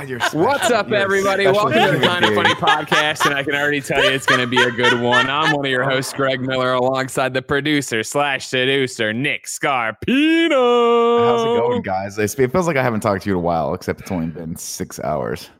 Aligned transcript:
God, 0.00 0.08
you're 0.08 0.18
What's 0.32 0.70
up, 0.70 0.88
You're 0.88 0.96
everybody? 0.96 1.44
Welcome 1.44 1.72
to 1.74 1.98
the 1.98 2.06
Kind 2.06 2.24
of. 2.24 2.34
Funny 2.34 2.54
podcast, 2.54 3.26
and 3.26 3.34
I 3.34 3.42
can 3.42 3.54
already 3.54 3.82
tell 3.82 4.02
you 4.02 4.08
it's 4.10 4.24
going 4.24 4.40
to 4.40 4.46
be 4.46 4.56
a 4.56 4.70
good 4.70 4.98
one. 4.98 5.28
I'm 5.28 5.54
one 5.54 5.66
of 5.66 5.70
your 5.70 5.82
hosts, 5.82 6.14
Greg 6.14 6.40
Miller, 6.40 6.72
alongside 6.72 7.34
the 7.34 7.42
producer 7.42 8.02
slash 8.02 8.46
seducer, 8.46 9.12
Nick 9.12 9.44
Scarpino. 9.44 11.26
How's 11.26 11.42
it 11.42 11.60
going, 11.60 11.82
guys? 11.82 12.18
It 12.18 12.30
feels 12.50 12.66
like 12.66 12.78
I 12.78 12.82
haven't 12.82 13.00
talked 13.00 13.24
to 13.24 13.28
you 13.28 13.34
in 13.34 13.40
a 13.40 13.42
while, 13.42 13.74
except 13.74 14.00
it's 14.00 14.10
only 14.10 14.28
been 14.28 14.56
six 14.56 14.98
hours. 15.00 15.50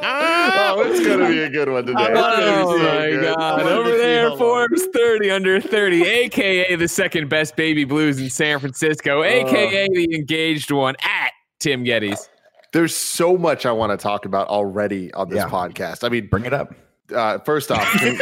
oh, 0.03 0.83
it's 0.85 1.05
gonna 1.07 1.27
be 1.27 1.39
a 1.39 1.49
good 1.49 1.69
one 1.69 1.85
today. 1.85 2.01
It's 2.01 2.13
gonna 2.13 2.37
be 2.37 2.43
Oh 2.61 2.77
so 2.77 2.83
my 2.83 3.09
good. 3.09 3.35
God! 3.35 3.61
Over 3.63 3.97
there, 3.97 4.31
Forbes 4.37 4.85
30 4.93 5.31
under 5.31 5.59
30, 5.61 6.03
aka 6.05 6.75
the 6.75 6.87
second 6.87 7.29
best 7.29 7.55
baby 7.55 7.83
blues 7.85 8.19
in 8.19 8.29
San 8.29 8.59
Francisco, 8.59 9.23
aka 9.23 9.87
the 9.93 10.13
engaged 10.15 10.71
one 10.71 10.95
at 11.01 11.31
Tim 11.59 11.83
Gettys. 11.83 12.27
There's 12.73 12.95
so 12.95 13.37
much 13.37 13.65
I 13.65 13.71
want 13.71 13.97
to 13.97 14.01
talk 14.01 14.25
about 14.25 14.47
already 14.49 15.13
on 15.13 15.29
this 15.29 15.37
Yeah. 15.37 15.49
podcast. 15.49 16.03
I 16.03 16.09
mean, 16.09 16.27
Bring 16.27 16.45
it 16.45 16.53
up. 16.53 16.73
uh, 17.15 17.39
first 17.39 17.71
off, 17.71 17.89
can- 17.93 18.19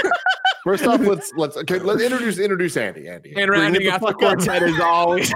first 0.66 0.86
off, 0.86 1.00
let's 1.00 1.32
let's 1.38 1.56
okay, 1.56 1.80
let's 1.80 2.02
introduce 2.02 2.38
introduce 2.40 2.76
Andy. 2.76 3.08
Andy, 3.08 3.30
And 3.38 3.48
Bring 3.48 3.60
it 3.60 3.64
rounding 3.64 3.82
the 3.84 3.92
out 3.92 4.02
the 4.02 4.08
fuck 4.08 4.16
up. 4.16 4.20
quartet 4.40 4.64
as 4.64 4.80
always, 4.82 5.32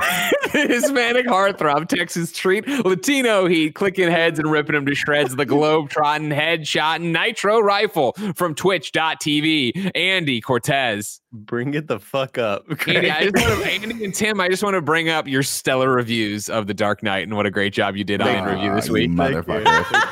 Hispanic 0.52 1.26
heartthrob, 1.28 1.88
Texas 1.88 2.32
treat, 2.34 2.68
Latino 2.68 3.46
heat, 3.48 3.76
clicking 3.76 4.10
heads 4.12 4.40
and 4.40 4.52
ripping 4.52 4.74
them 4.76 4.86
to 4.86 4.94
shreds, 4.96 5.36
the 5.38 5.46
globe 5.46 5.90
trotting, 5.92 6.30
headshot, 6.30 7.00
nitro 7.02 7.60
rifle 7.62 8.14
from 8.36 8.54
twitch.tv, 8.56 9.92
Andy 9.96 10.42
Cortez. 10.42 11.22
Bring 11.32 11.76
it 11.76 11.88
the 11.88 12.00
fuck 12.00 12.38
up. 12.40 12.66
Andy, 12.88 13.12
I 13.12 13.30
just 13.30 13.36
want 13.36 13.64
to, 13.64 13.72
Andy 13.72 14.04
and 14.06 14.14
Tim, 14.16 14.42
I 14.42 14.50
just 14.50 14.64
want 14.64 14.74
to 14.74 14.82
bring 14.82 15.10
up 15.10 15.28
your 15.28 15.44
stellar 15.44 15.92
reviews 15.92 16.50
of 16.50 16.66
The 16.66 16.74
Dark 16.74 17.04
Knight 17.04 17.24
and 17.24 17.36
what 17.36 17.46
a 17.46 17.52
great 17.52 17.72
job 17.72 17.96
you 17.96 18.04
did 18.04 18.20
on 18.22 18.28
Ah, 18.36 18.46
review 18.46 18.74
this 18.74 18.90
week. 18.90 19.12
motherfucker. 19.12 19.64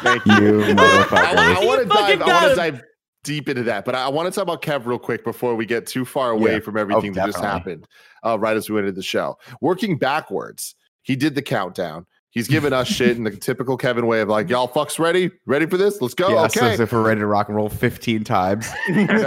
Thank 0.04 0.26
you 0.28 0.64
I, 0.64 0.74
motherfucker. 0.74 1.66
want 1.66 1.82
to 1.82 1.88
dive. 1.88 2.22
I 2.22 2.26
want 2.28 2.50
to 2.50 2.56
dive 2.56 2.82
deep 3.28 3.50
into 3.50 3.64
that, 3.64 3.84
but 3.84 3.94
I 3.94 4.08
want 4.08 4.26
to 4.26 4.32
talk 4.32 4.44
about 4.44 4.62
Kev 4.62 4.86
real 4.86 4.98
quick 4.98 5.26
before 5.26 5.54
we 5.56 5.66
get 5.66 5.86
too 5.86 6.06
far 6.06 6.32
away 6.32 6.54
Yeah. 6.54 6.60
from 6.60 6.78
everything 6.78 7.12
Oh, 7.12 7.16
that 7.16 7.26
just 7.28 7.40
happened. 7.44 7.86
Uh, 8.26 8.40
right 8.40 8.56
as 8.56 8.70
we 8.70 8.78
ended 8.80 8.96
the 8.96 9.04
show, 9.04 9.38
working 9.60 9.98
backwards, 9.98 10.76
he 11.04 11.16
did 11.18 11.36
the 11.36 11.42
countdown. 11.42 12.06
He's 12.32 12.48
giving 12.48 12.72
us 12.72 12.88
shit 12.88 13.18
in 13.18 13.24
the 13.24 13.32
typical 13.36 13.78
Kevin 13.78 14.06
way 14.06 14.22
of 14.22 14.30
like, 14.30 14.50
y'all 14.50 14.68
fucks 14.68 15.00
ready? 15.00 15.32
Ready 15.48 15.66
for 15.66 15.78
this? 15.78 16.02
Let's 16.02 16.14
go. 16.14 16.30
yeah, 16.30 16.48
so, 16.48 16.62
okay. 16.66 16.76
so 16.76 16.84
if 16.84 16.92
we're 16.92 17.02
ready 17.02 17.20
to 17.22 17.26
rock 17.26 17.48
and 17.48 17.56
roll 17.56 17.70
15 17.70 18.24
times. 18.24 18.68
Okay? 18.90 19.02
You 19.02 19.08
guys 19.08 19.24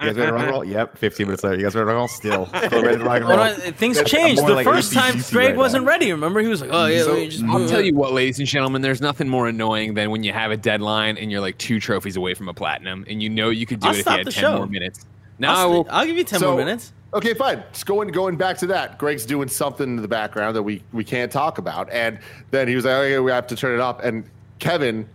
ready 0.00 0.14
to 0.14 0.32
rock 0.32 0.42
and 0.42 0.50
roll? 0.50 0.64
Yep. 0.64 0.96
15 0.96 1.26
minutes 1.26 1.44
later. 1.44 1.56
You 1.56 1.62
guys 1.64 1.74
ready 1.74 1.82
to 1.90 1.94
rock 1.94 1.94
and 1.94 1.98
roll? 1.98 2.08
Still. 2.08 2.46
Still 2.68 2.82
ready 2.82 2.98
to 2.98 3.04
rock 3.04 3.16
and 3.20 3.28
roll. 3.28 3.36
no, 3.38 3.54
things 3.72 4.02
changed. 4.04 4.42
The 4.46 4.54
like 4.54 4.66
first 4.66 4.92
time 4.94 5.16
AC/DC 5.16 5.32
Greg 5.32 5.48
right 5.48 5.56
wasn't 5.56 5.84
now. 5.84 5.90
ready. 5.90 6.10
Remember, 6.12 6.40
he 6.40 6.48
was 6.48 6.60
like, 6.62 6.70
"Oh 6.72 6.86
yeah, 6.86 7.02
So, 7.02 7.24
just." 7.28 7.44
I'll 7.44 7.68
tell 7.68 7.80
you 7.82 7.94
what, 7.94 8.12
ladies 8.12 8.38
and 8.38 8.48
gentlemen, 8.48 8.80
there's 8.82 9.00
nothing 9.02 9.28
more 9.28 9.48
annoying 9.48 9.94
than 9.94 10.10
when 10.10 10.22
you 10.22 10.32
have 10.32 10.50
a 10.50 10.56
deadline 10.56 11.18
and 11.18 11.30
you're 11.30 11.40
like 11.40 11.58
two 11.58 11.78
trophies 11.80 12.16
away 12.16 12.32
from 12.34 12.48
a 12.48 12.54
platinum 12.54 13.04
and 13.08 13.22
you 13.22 13.28
know 13.28 13.50
you 13.50 13.66
could 13.66 13.80
do 13.80 13.88
I'll 13.88 13.94
it 13.94 13.98
if 14.00 14.06
you 14.06 14.12
had 14.12 14.24
10 14.24 14.32
show. 14.32 14.56
more 14.58 14.66
minutes. 14.66 15.04
No, 15.38 15.48
I'll, 15.50 15.70
well, 15.70 15.86
I'll 15.90 16.06
give 16.06 16.16
you 16.16 16.24
ten 16.24 16.40
So- 16.40 16.48
more 16.52 16.56
minutes. 16.64 16.92
Okay, 17.14 17.34
fine. 17.34 17.62
Just 17.72 17.86
going 17.86 18.08
going 18.08 18.36
back 18.36 18.58
to 18.58 18.66
that. 18.68 18.98
Greg's 18.98 19.24
doing 19.24 19.48
something 19.48 19.88
in 19.88 20.02
the 20.02 20.08
background 20.08 20.54
that 20.56 20.62
we 20.62 20.82
we 20.92 21.04
can't 21.04 21.30
talk 21.32 21.58
about, 21.58 21.88
and 21.90 22.18
then 22.50 22.68
he 22.68 22.74
was 22.76 22.84
like, 22.84 22.94
"Okay, 22.94 23.18
we 23.20 23.30
have 23.30 23.46
to 23.46 23.56
turn 23.56 23.74
it 23.74 23.80
up." 23.80 24.04
And 24.04 24.24
Kevin, 24.58 25.08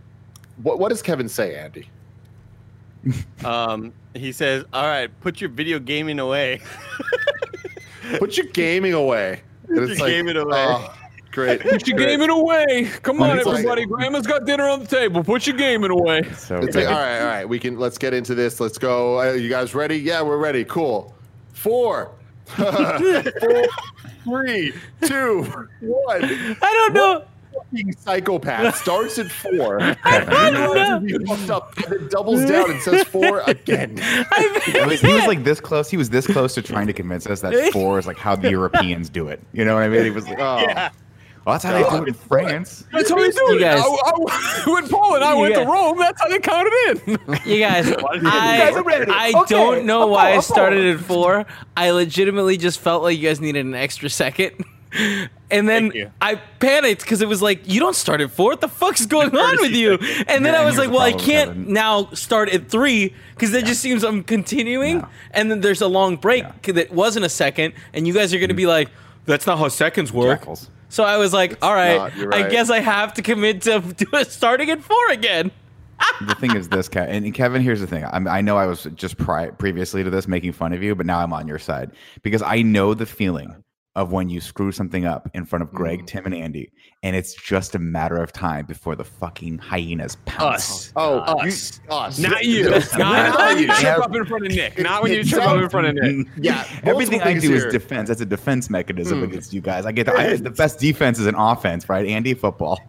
what 0.64 0.80
what 0.80 0.90
does 0.90 1.02
Kevin 1.02 1.30
say, 1.30 1.56
Andy? 1.56 1.90
Um, 3.44 3.94
he 4.14 4.32
says, 4.32 4.64
"All 4.74 4.86
right, 4.86 5.10
put 5.22 5.42
your 5.42 5.50
video 5.50 5.80
gaming 5.80 6.20
away." 6.20 6.62
Put 8.18 8.36
your 8.36 8.48
gaming 8.48 8.94
away. 8.94 9.42
Put 9.68 9.88
your 9.88 9.96
gaming 9.96 10.36
away. 10.36 10.66
oh, 10.68 10.94
great. 11.32 11.62
Put 11.62 11.88
your 11.88 11.98
gaming 11.98 12.30
away. 12.30 12.90
Come 13.04 13.22
on, 13.22 13.38
It's 13.38 13.46
like- 13.46 13.60
everybody. 13.60 13.86
Grandma's 13.86 14.28
got 14.28 14.46
dinner 14.46 14.68
on 14.68 14.82
the 14.82 14.86
table. 14.88 15.24
Put 15.24 15.48
your 15.48 15.56
gaming 15.56 15.92
away. 15.92 16.24
So 16.34 16.58
It's 16.58 16.76
like, 16.76 16.88
all 16.88 16.92
right, 16.94 17.20
all 17.22 17.28
right. 17.28 17.48
We 17.48 17.58
can 17.58 17.80
let's 17.80 17.98
get 17.98 18.14
into 18.14 18.36
this. 18.36 18.60
Let's 18.60 18.78
go. 18.78 19.22
Uh, 19.22 19.32
you 19.34 19.48
guys 19.50 19.74
ready? 19.74 19.96
Yeah, 19.98 20.22
we're 20.24 20.40
ready. 20.40 20.66
Cool. 20.66 21.16
Four, 21.62 22.12
four, 22.46 22.66
three, 24.24 24.74
two, 25.04 25.44
one. 25.82 26.24
I 26.24 26.56
don't 26.62 26.94
know. 26.94 27.24
Fucking 27.54 27.94
psychopath 27.98 28.78
starts 28.78 29.20
at 29.20 29.30
four. 29.30 29.82
I 30.06 30.50
don't 30.50 30.74
know. 30.76 31.00
He 31.20 31.26
fucked 31.26 31.50
up 31.50 31.78
and 31.78 32.00
then 32.02 32.08
doubles 32.10 32.46
down 32.46 32.72
and 32.72 32.82
says 32.82 33.04
four 33.04 33.42
again. 33.46 33.98
It 34.02 34.88
was- 34.88 35.02
he 35.02 35.12
was 35.14 35.28
like 35.28 35.44
this 35.44 35.60
close. 35.60 35.90
He 35.90 35.98
was 35.98 36.10
this 36.10 36.26
close 36.28 36.54
to 36.56 36.62
trying 36.62 36.88
to 36.88 36.94
convince 36.94 37.28
us 37.28 37.42
that 37.42 37.72
four 37.74 38.00
is 38.00 38.08
like 38.08 38.18
how 38.18 38.36
the 38.38 38.50
Europeans 38.50 39.10
do 39.10 39.28
it. 39.28 39.42
You 39.54 39.66
know 39.66 39.76
what 39.76 39.84
I 39.84 39.90
mean? 39.90 40.04
He 40.06 40.12
was 40.12 40.28
like, 40.28 40.40
oh, 40.40 40.60
Yeah. 40.62 40.90
Well, 41.46 41.54
that's 41.56 41.64
how 41.64 41.72
they 41.74 41.90
do 41.90 42.04
it 42.04 42.08
in 42.10 42.14
France. 42.14 42.86
That's 42.92 43.10
how 43.10 43.16
we 43.16 43.30
do 43.32 43.40
You 43.42 43.58
it. 43.58 43.62
guys- 43.62 43.82
I, 43.82 43.86
I, 43.88 44.64
when 44.68 44.88
Paul 44.88 45.16
and 45.16 45.24
I 45.24 45.34
You 45.34 45.40
went 45.42 45.56
to 45.56 45.66
Rome, 45.66 45.98
that's 45.98 46.22
how 46.22 46.28
they 46.30 46.40
counted 46.40 46.74
in. 47.08 47.20
You 47.46 47.60
guys, 47.60 47.90
guys 47.90 47.96
I, 48.24 48.72
are 48.74 48.84
ready. 48.84 49.12
I 49.12 49.34
Okay, 49.36 49.56
don't 49.56 49.86
know 49.86 50.04
a 50.04 50.08
why 50.08 50.30
I 50.30 50.32
ball, 50.34 50.40
a 50.40 50.44
started 50.44 50.96
at 50.96 51.02
four. 51.02 51.46
I 51.76 51.90
legitimately 51.92 52.58
just 52.58 52.80
felt 52.80 53.02
like 53.04 53.18
you 53.18 53.28
guys 53.28 53.42
needed 53.42 53.66
an 53.66 53.74
extra 53.76 54.10
second. 54.10 54.64
And 55.50 55.68
then 55.68 56.12
I 56.22 56.36
panicked 56.36 57.02
because 57.02 57.22
it 57.22 57.28
was 57.28 57.42
like, 57.42 57.68
you 57.68 57.80
don't 57.80 57.96
start 57.96 58.22
at 58.22 58.32
four. 58.32 58.52
What 58.52 58.62
the 58.62 58.70
fuck's 58.70 59.06
going 59.06 59.36
on 59.36 59.58
with 59.62 59.72
you? 59.72 59.98
And 60.28 60.46
then 60.46 60.54
Yeah, 60.54 60.62
I 60.62 60.66
was 60.66 60.78
like, 60.78 60.90
well, 60.90 61.02
I 61.02 61.12
can't 61.12 61.52
Kevin. 61.52 61.74
now 61.74 62.06
start 62.12 62.50
at 62.50 62.70
three 62.70 63.14
because 63.36 63.52
that 63.52 63.66
just 63.66 63.82
seems 63.82 64.04
I'm 64.04 64.24
continuing. 64.24 65.00
No. 65.00 65.08
And 65.32 65.52
then 65.52 65.60
there's 65.62 65.82
a 65.82 65.88
long 65.88 66.16
break 66.16 66.46
that 66.64 66.92
wasn't 66.92 67.26
a 67.26 67.30
second. 67.30 67.74
And 67.94 68.08
you 68.08 68.14
guys 68.14 68.34
are 68.34 68.38
going 68.38 68.50
to 68.50 68.54
hmm. 68.54 68.58
be 68.58 68.68
like, 68.68 68.90
that's 69.26 69.46
not 69.46 69.60
how 69.60 69.68
seconds 69.68 70.12
work. 70.14 70.40
Jackals. 70.40 70.70
So 70.92 71.06
I 71.06 71.18
was 71.18 71.32
like, 71.32 71.58
all 71.64 71.74
right, 71.74 71.96
not, 71.98 72.18
you're 72.18 72.34
I 72.34 72.50
guess 72.50 72.70
I 72.70 72.80
have 72.80 73.14
to 73.14 73.22
commit 73.22 73.62
to 73.64 74.26
starting 74.30 74.70
at 74.70 74.84
four 74.84 75.10
again. 75.10 75.50
the 76.20 76.36
thing 76.36 76.56
is 76.56 76.68
this, 76.68 76.90
Ke- 76.90 76.98
and 76.98 77.34
Kevin. 77.34 77.62
Here's 77.62 77.80
the 77.80 77.88
thing. 77.88 78.06
I'm, 78.12 78.28
I 78.28 78.42
know 78.42 78.58
I 78.58 78.66
was 78.66 78.84
just 78.96 79.18
pri- 79.18 79.52
previously 79.52 80.04
to 80.04 80.10
this 80.10 80.28
making 80.28 80.52
fun 80.52 80.74
of 80.74 80.84
you, 80.84 80.94
but 80.94 81.06
now 81.06 81.20
I'm 81.20 81.32
on 81.32 81.48
your 81.48 81.60
side 81.60 81.92
because 82.24 82.42
I 82.42 82.62
know 82.62 82.94
the 82.94 83.06
feeling 83.06 83.64
of 83.96 84.12
when 84.14 84.30
you 84.30 84.40
screw 84.40 84.72
something 84.72 85.06
up 85.06 85.30
in 85.34 85.44
front 85.46 85.64
of 85.64 85.72
Greg, 85.74 86.06
Tim, 86.06 86.26
and 86.26 86.34
Andy, 86.34 86.72
and 87.04 87.14
it's 87.14 87.34
just 87.34 87.76
a 87.76 87.80
matter 87.80 88.16
of 88.18 88.32
time 88.32 88.66
before 88.66 88.96
the 88.96 89.04
fucking 89.04 89.58
hyenas 89.58 90.16
pounce. 90.26 90.88
Us. 90.88 90.94
Oh, 90.96 91.18
Us. 91.20 91.82
you, 91.86 91.90
us. 91.94 92.20
Not 92.20 92.46
you. 92.46 92.70
Not, 92.70 92.94
not 92.98 93.38
when 93.38 93.58
you 93.60 93.68
trip 93.68 93.98
up 94.00 94.16
in 94.16 94.26
front 94.26 94.46
of 94.46 94.52
Nick. 94.54 94.80
Not 94.80 95.04
when 95.04 95.12
you 95.12 95.24
trip 95.26 95.44
up 95.44 95.62
in 95.62 95.70
front 95.70 95.88
of 95.88 95.96
Nick. 95.96 96.28
Yeah, 96.38 96.66
Everything 96.84 97.22
I 97.22 97.34
do 97.38 97.50
here. 97.50 97.68
is 97.68 97.74
defense. 97.74 98.08
That's 98.08 98.22
a 98.22 98.26
defense 98.26 98.70
mechanism 98.70 99.18
Hmm. 99.20 99.26
against 99.26 99.52
you 99.54 99.60
guys. 99.62 99.86
I 99.86 99.92
get 99.92 100.06
the, 100.06 100.14
I, 100.14 100.36
the 100.38 100.50
best 100.52 100.80
defense 100.80 101.20
is 101.20 101.28
an 101.28 101.36
offense, 101.36 101.90
right? 101.90 102.06
Andy, 102.06 102.34
football. 102.34 102.80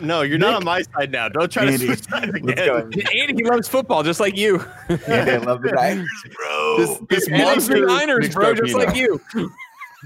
No, 0.00 0.22
you're 0.22 0.38
not 0.38 0.54
on 0.54 0.64
my 0.64 0.80
side 0.82 1.10
now. 1.10 1.28
Don't 1.28 1.50
try 1.50 1.64
to 1.66 1.72
Andy, 1.72 1.86
switch 1.86 2.04
sides 2.08 2.32
again. 2.32 2.58
Andy, 3.14 3.34
he 3.36 3.42
loves 3.44 3.66
football 3.68 4.02
just 4.04 4.20
like 4.20 4.36
you. 4.36 4.64
Andy, 4.88 5.32
I 5.32 5.36
love 5.38 5.60
the 5.60 5.72
Niners, 5.72 6.08
bro. 6.36 6.76
This, 6.78 6.98
this 7.10 7.24
He 7.26 7.32
the 7.32 7.38
monster 7.38 7.84
Niners, 7.84 8.26
Nick 8.28 8.32
bro, 8.32 8.54
just 8.54 8.74
like 8.74 8.94
you. 8.96 9.20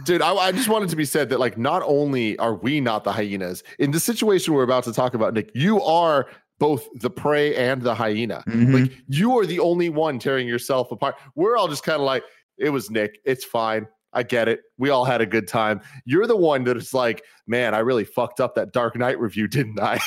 Dude, 0.04 0.22
I, 0.22 0.32
I 0.34 0.52
just 0.52 0.68
wanted 0.68 0.88
to 0.90 0.96
be 0.96 1.04
said 1.04 1.28
that 1.30 1.40
like 1.40 1.58
not 1.58 1.82
only 1.84 2.38
are 2.38 2.54
we 2.54 2.80
not 2.80 3.04
the 3.04 3.12
hyenas 3.12 3.62
in 3.78 3.90
the 3.90 4.00
situation 4.00 4.54
we're 4.54 4.62
about 4.62 4.84
to 4.84 4.92
talk 4.92 5.14
about, 5.14 5.34
Nick, 5.34 5.50
you 5.54 5.82
are 5.82 6.28
both 6.58 6.86
the 7.00 7.10
prey 7.10 7.54
and 7.56 7.82
the 7.82 7.94
hyena. 7.94 8.42
Mhm. 8.46 8.82
Like 8.82 8.92
you 9.08 9.36
are 9.38 9.44
the 9.46 9.58
only 9.60 9.88
one 9.88 10.18
tearing 10.18 10.46
yourself 10.46 10.92
apart. 10.92 11.16
We're 11.34 11.56
all 11.56 11.68
just 11.68 11.82
kind 11.82 11.96
of 12.00 12.06
like, 12.06 12.22
it 12.56 12.70
was 12.70 12.90
Nick. 12.90 13.18
It's 13.24 13.44
fine. 13.44 13.86
I 14.12 14.22
get 14.22 14.46
it. 14.48 14.60
We 14.78 14.90
all 14.90 15.04
had 15.04 15.20
a 15.20 15.26
good 15.26 15.48
time. 15.48 15.80
You're 16.04 16.26
the 16.26 16.36
one 16.36 16.64
that 16.64 16.76
is 16.76 16.92
like, 16.94 17.24
man, 17.46 17.74
I 17.74 17.78
really 17.78 18.04
fucked 18.04 18.40
up 18.40 18.54
that 18.56 18.72
Dark 18.72 18.94
Knight 18.96 19.18
review, 19.18 19.48
didn't 19.48 19.80
I? 19.80 19.98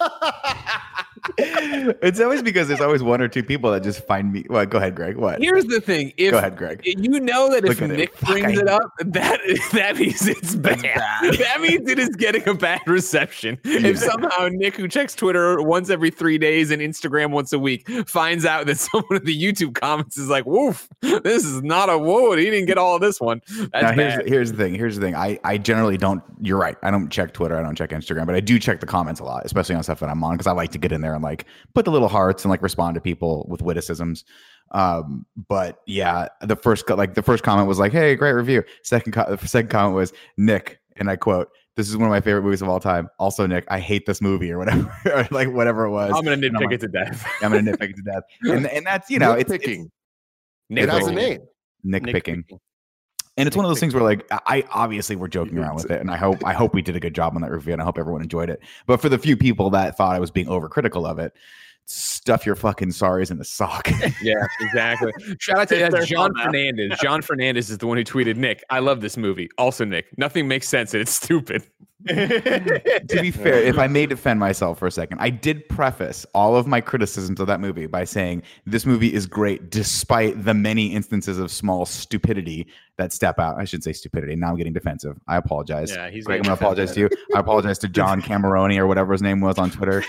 it's 1.38 2.20
always 2.20 2.42
because 2.42 2.68
there's 2.68 2.80
always 2.80 3.02
one 3.02 3.20
or 3.20 3.28
two 3.28 3.42
people 3.42 3.70
that 3.72 3.82
just 3.82 4.06
find 4.06 4.32
me. 4.32 4.44
What? 4.48 4.70
Go 4.70 4.78
ahead, 4.78 4.94
Greg. 4.94 5.16
What? 5.16 5.40
Here's 5.40 5.64
the 5.64 5.80
thing. 5.80 6.12
If 6.16 6.32
Go 6.32 6.38
ahead, 6.38 6.56
Greg. 6.56 6.82
you 6.84 7.20
know 7.20 7.50
that 7.50 7.64
if 7.64 7.80
Look 7.80 7.90
it. 7.90 7.96
Nick 7.96 8.16
Fuck, 8.16 8.30
brings 8.30 8.58
it 8.58 8.68
up, 8.68 8.82
that 8.98 9.40
that 9.72 9.96
means 9.96 10.26
it's 10.26 10.54
bad. 10.54 10.82
bad. 10.82 11.34
that 11.38 11.60
means 11.60 11.88
it 11.88 11.98
is 11.98 12.10
getting 12.10 12.46
a 12.48 12.54
bad 12.54 12.80
reception. 12.86 13.58
If 13.64 13.98
somehow 13.98 14.48
Nick, 14.50 14.76
who 14.76 14.88
checks 14.88 15.14
Twitter 15.14 15.60
once 15.62 15.90
every 15.90 16.10
three 16.10 16.38
days 16.38 16.70
and 16.70 16.80
Instagram 16.80 17.30
once 17.30 17.52
a 17.52 17.58
week, 17.58 17.88
finds 18.06 18.44
out 18.44 18.66
that 18.66 18.78
someone 18.78 19.16
in 19.16 19.24
the 19.24 19.40
YouTube 19.40 19.74
comments 19.74 20.16
is 20.16 20.28
like, 20.28 20.46
"Woof, 20.46 20.88
this 21.00 21.44
is 21.44 21.62
not 21.62 21.88
a 21.88 21.98
whoa, 21.98 22.36
he 22.36 22.44
didn't 22.44 22.66
get 22.66 22.78
all 22.78 22.94
of 22.94 23.00
this 23.00 23.20
one." 23.20 23.40
That's 23.72 23.82
now 23.82 23.92
here's 23.92 24.16
bad. 24.16 24.24
the, 24.24 24.30
here's 24.30 24.52
the 24.52 24.58
thing. 24.58 24.74
Here's 24.74 24.96
the 24.96 25.02
thing. 25.02 25.14
I 25.14 25.38
I 25.44 25.58
generally 25.58 25.96
don't. 25.96 26.22
You're 26.40 26.58
right. 26.58 26.76
I 26.82 26.90
don't 26.90 27.10
check 27.10 27.32
Twitter. 27.32 27.56
I 27.56 27.62
don't 27.62 27.76
check 27.76 27.90
Instagram, 27.90 28.26
but 28.26 28.34
I 28.34 28.40
do 28.40 28.58
check 28.58 28.80
the 28.80 28.86
comments 28.86 29.20
a 29.20 29.24
lot, 29.24 29.44
especially 29.44 29.74
on 29.74 29.82
stuff 29.82 30.00
that 30.00 30.08
I'm 30.08 30.22
on 30.22 30.34
because 30.34 30.46
I 30.46 30.52
like 30.52 30.70
to 30.72 30.78
get 30.78 30.92
in 30.92 31.00
there 31.00 31.14
and 31.16 31.24
like 31.24 31.44
put 31.74 31.84
the 31.84 31.90
little 31.90 32.08
hearts 32.08 32.44
and 32.44 32.50
like 32.50 32.62
respond 32.62 32.94
to 32.94 33.00
people 33.00 33.44
with 33.48 33.60
witticisms. 33.62 34.24
Um, 34.72 35.26
but 35.48 35.80
yeah, 35.86 36.28
the 36.42 36.56
first 36.56 36.86
co- 36.86 36.94
like 36.94 37.14
the 37.14 37.22
first 37.22 37.42
comment 37.42 37.66
was 37.68 37.78
like, 37.78 37.92
"Hey, 37.92 38.14
great 38.14 38.32
review." 38.32 38.62
Second 38.82 39.12
co- 39.12 39.34
the 39.36 39.48
second 39.48 39.70
comment 39.70 39.94
was 39.94 40.12
Nick, 40.36 40.78
and 40.96 41.10
I 41.10 41.16
quote. 41.16 41.48
This 41.76 41.90
is 41.90 41.96
one 41.98 42.06
of 42.06 42.10
my 42.10 42.22
favorite 42.22 42.40
movies 42.40 42.62
of 42.62 42.70
all 42.70 42.80
time. 42.80 43.10
Also, 43.18 43.46
Nick, 43.46 43.66
I 43.68 43.78
hate 43.78 44.06
this 44.06 44.22
movie 44.22 44.50
or 44.50 44.56
whatever, 44.56 44.90
or 45.04 45.28
like 45.30 45.52
whatever 45.52 45.84
it 45.84 45.90
was. 45.90 46.10
I'm 46.16 46.24
gonna 46.24 46.32
And 46.32 46.44
I'm 46.46 46.52
nitpick 46.54 46.64
like, 46.64 46.72
it 46.72 46.80
to 46.80 46.88
death. 46.88 47.26
I'm 47.42 47.52
gonna 47.52 47.70
nitpick 47.70 47.90
it 47.90 47.96
to 47.96 48.02
death, 48.02 48.22
and 48.44 48.66
and 48.66 48.86
that's 48.86 49.10
you 49.10 49.18
know 49.18 49.32
it's, 49.32 49.50
picking. 49.50 49.90
it's 50.70 50.82
It 50.84 50.88
has 50.88 51.06
a 51.06 51.10
Nitpicking. 51.10 51.14
name. 51.14 51.40
Nick, 51.84 52.02
Nick 52.04 52.14
picking. 52.14 52.44
And 53.36 53.46
it's 53.46 53.56
one 53.56 53.66
of 53.66 53.70
those 53.70 53.80
things 53.80 53.92
where 53.92 54.02
like 54.02 54.26
I 54.30 54.64
obviously 54.70 55.14
we're 55.14 55.28
joking 55.28 55.58
around 55.58 55.76
with 55.76 55.90
it, 55.90 56.00
and 56.00 56.10
I 56.10 56.16
hope 56.16 56.44
I 56.44 56.54
hope 56.54 56.72
we 56.72 56.80
did 56.80 56.96
a 56.96 57.00
good 57.00 57.14
job 57.14 57.34
on 57.34 57.42
that 57.42 57.50
review, 57.50 57.74
and 57.74 57.82
I 57.82 57.84
hope 57.84 57.98
everyone 57.98 58.22
enjoyed 58.22 58.48
it. 58.48 58.62
But 58.86 59.00
for 59.00 59.10
the 59.10 59.18
few 59.18 59.36
people 59.36 59.68
that 59.70 59.96
thought 59.96 60.14
I 60.14 60.20
was 60.20 60.30
being 60.30 60.46
overcritical 60.46 61.06
of 61.06 61.18
it, 61.18 61.34
stuff 61.86 62.44
your 62.44 62.56
fucking 62.56 62.88
sorries 62.88 63.30
in 63.30 63.38
the 63.38 63.44
sock. 63.44 63.88
Yeah, 64.22 64.46
exactly. 64.60 65.12
Shout 65.40 65.58
out 65.58 65.68
to 65.68 65.76
If 65.78 65.94
uh, 65.94 66.04
John. 66.04 66.32
Fernandez. 66.34 66.98
John 67.02 67.22
Fernandez 67.22 67.70
is 67.70 67.78
the 67.78 67.86
one 67.86 67.96
who 67.96 68.04
tweeted, 68.04 68.36
Nick, 68.36 68.64
I 68.70 68.78
love 68.80 69.00
this 69.00 69.16
movie. 69.16 69.48
Also, 69.58 69.84
Nick, 69.84 70.06
nothing 70.18 70.48
makes 70.48 70.68
sense 70.68 70.94
and 70.94 71.02
it's 71.02 71.12
stupid. 71.12 71.64
to 72.08 73.18
be 73.20 73.30
fair, 73.30 73.54
if 73.62 73.78
I 73.78 73.86
may 73.88 74.06
defend 74.06 74.38
myself 74.38 74.78
for 74.78 74.86
a 74.86 74.90
second, 74.90 75.18
I 75.20 75.30
did 75.30 75.68
preface 75.68 76.24
all 76.34 76.56
of 76.56 76.66
my 76.66 76.80
criticisms 76.80 77.40
of 77.40 77.46
that 77.48 77.60
movie 77.60 77.86
by 77.86 78.04
saying 78.04 78.42
this 78.64 78.86
movie 78.86 79.12
is 79.12 79.26
great 79.26 79.70
despite 79.70 80.44
the 80.44 80.54
many 80.54 80.92
instances 80.94 81.38
of 81.38 81.50
small 81.50 81.84
stupidity 81.84 82.66
that 82.96 83.12
step 83.12 83.38
out. 83.38 83.58
I 83.58 83.64
should 83.64 83.82
say 83.82 83.92
stupidity. 83.92 84.36
Now 84.36 84.50
I'm 84.50 84.56
getting 84.56 84.72
defensive. 84.72 85.18
I 85.26 85.36
apologize. 85.36 85.90
Yeah, 85.94 86.10
he's 86.10 86.24
Greg, 86.24 86.38
I'm 86.38 86.42
gonna 86.44 86.54
apologize 86.54 86.92
to 86.92 87.00
you. 87.00 87.10
I 87.34 87.40
apologize 87.40 87.78
to 87.78 87.88
John 87.88 88.22
Cameroni 88.22 88.78
or 88.78 88.86
whatever 88.86 89.12
his 89.12 89.22
name 89.22 89.40
was 89.40 89.58
on 89.58 89.70
Twitter. 89.70 90.04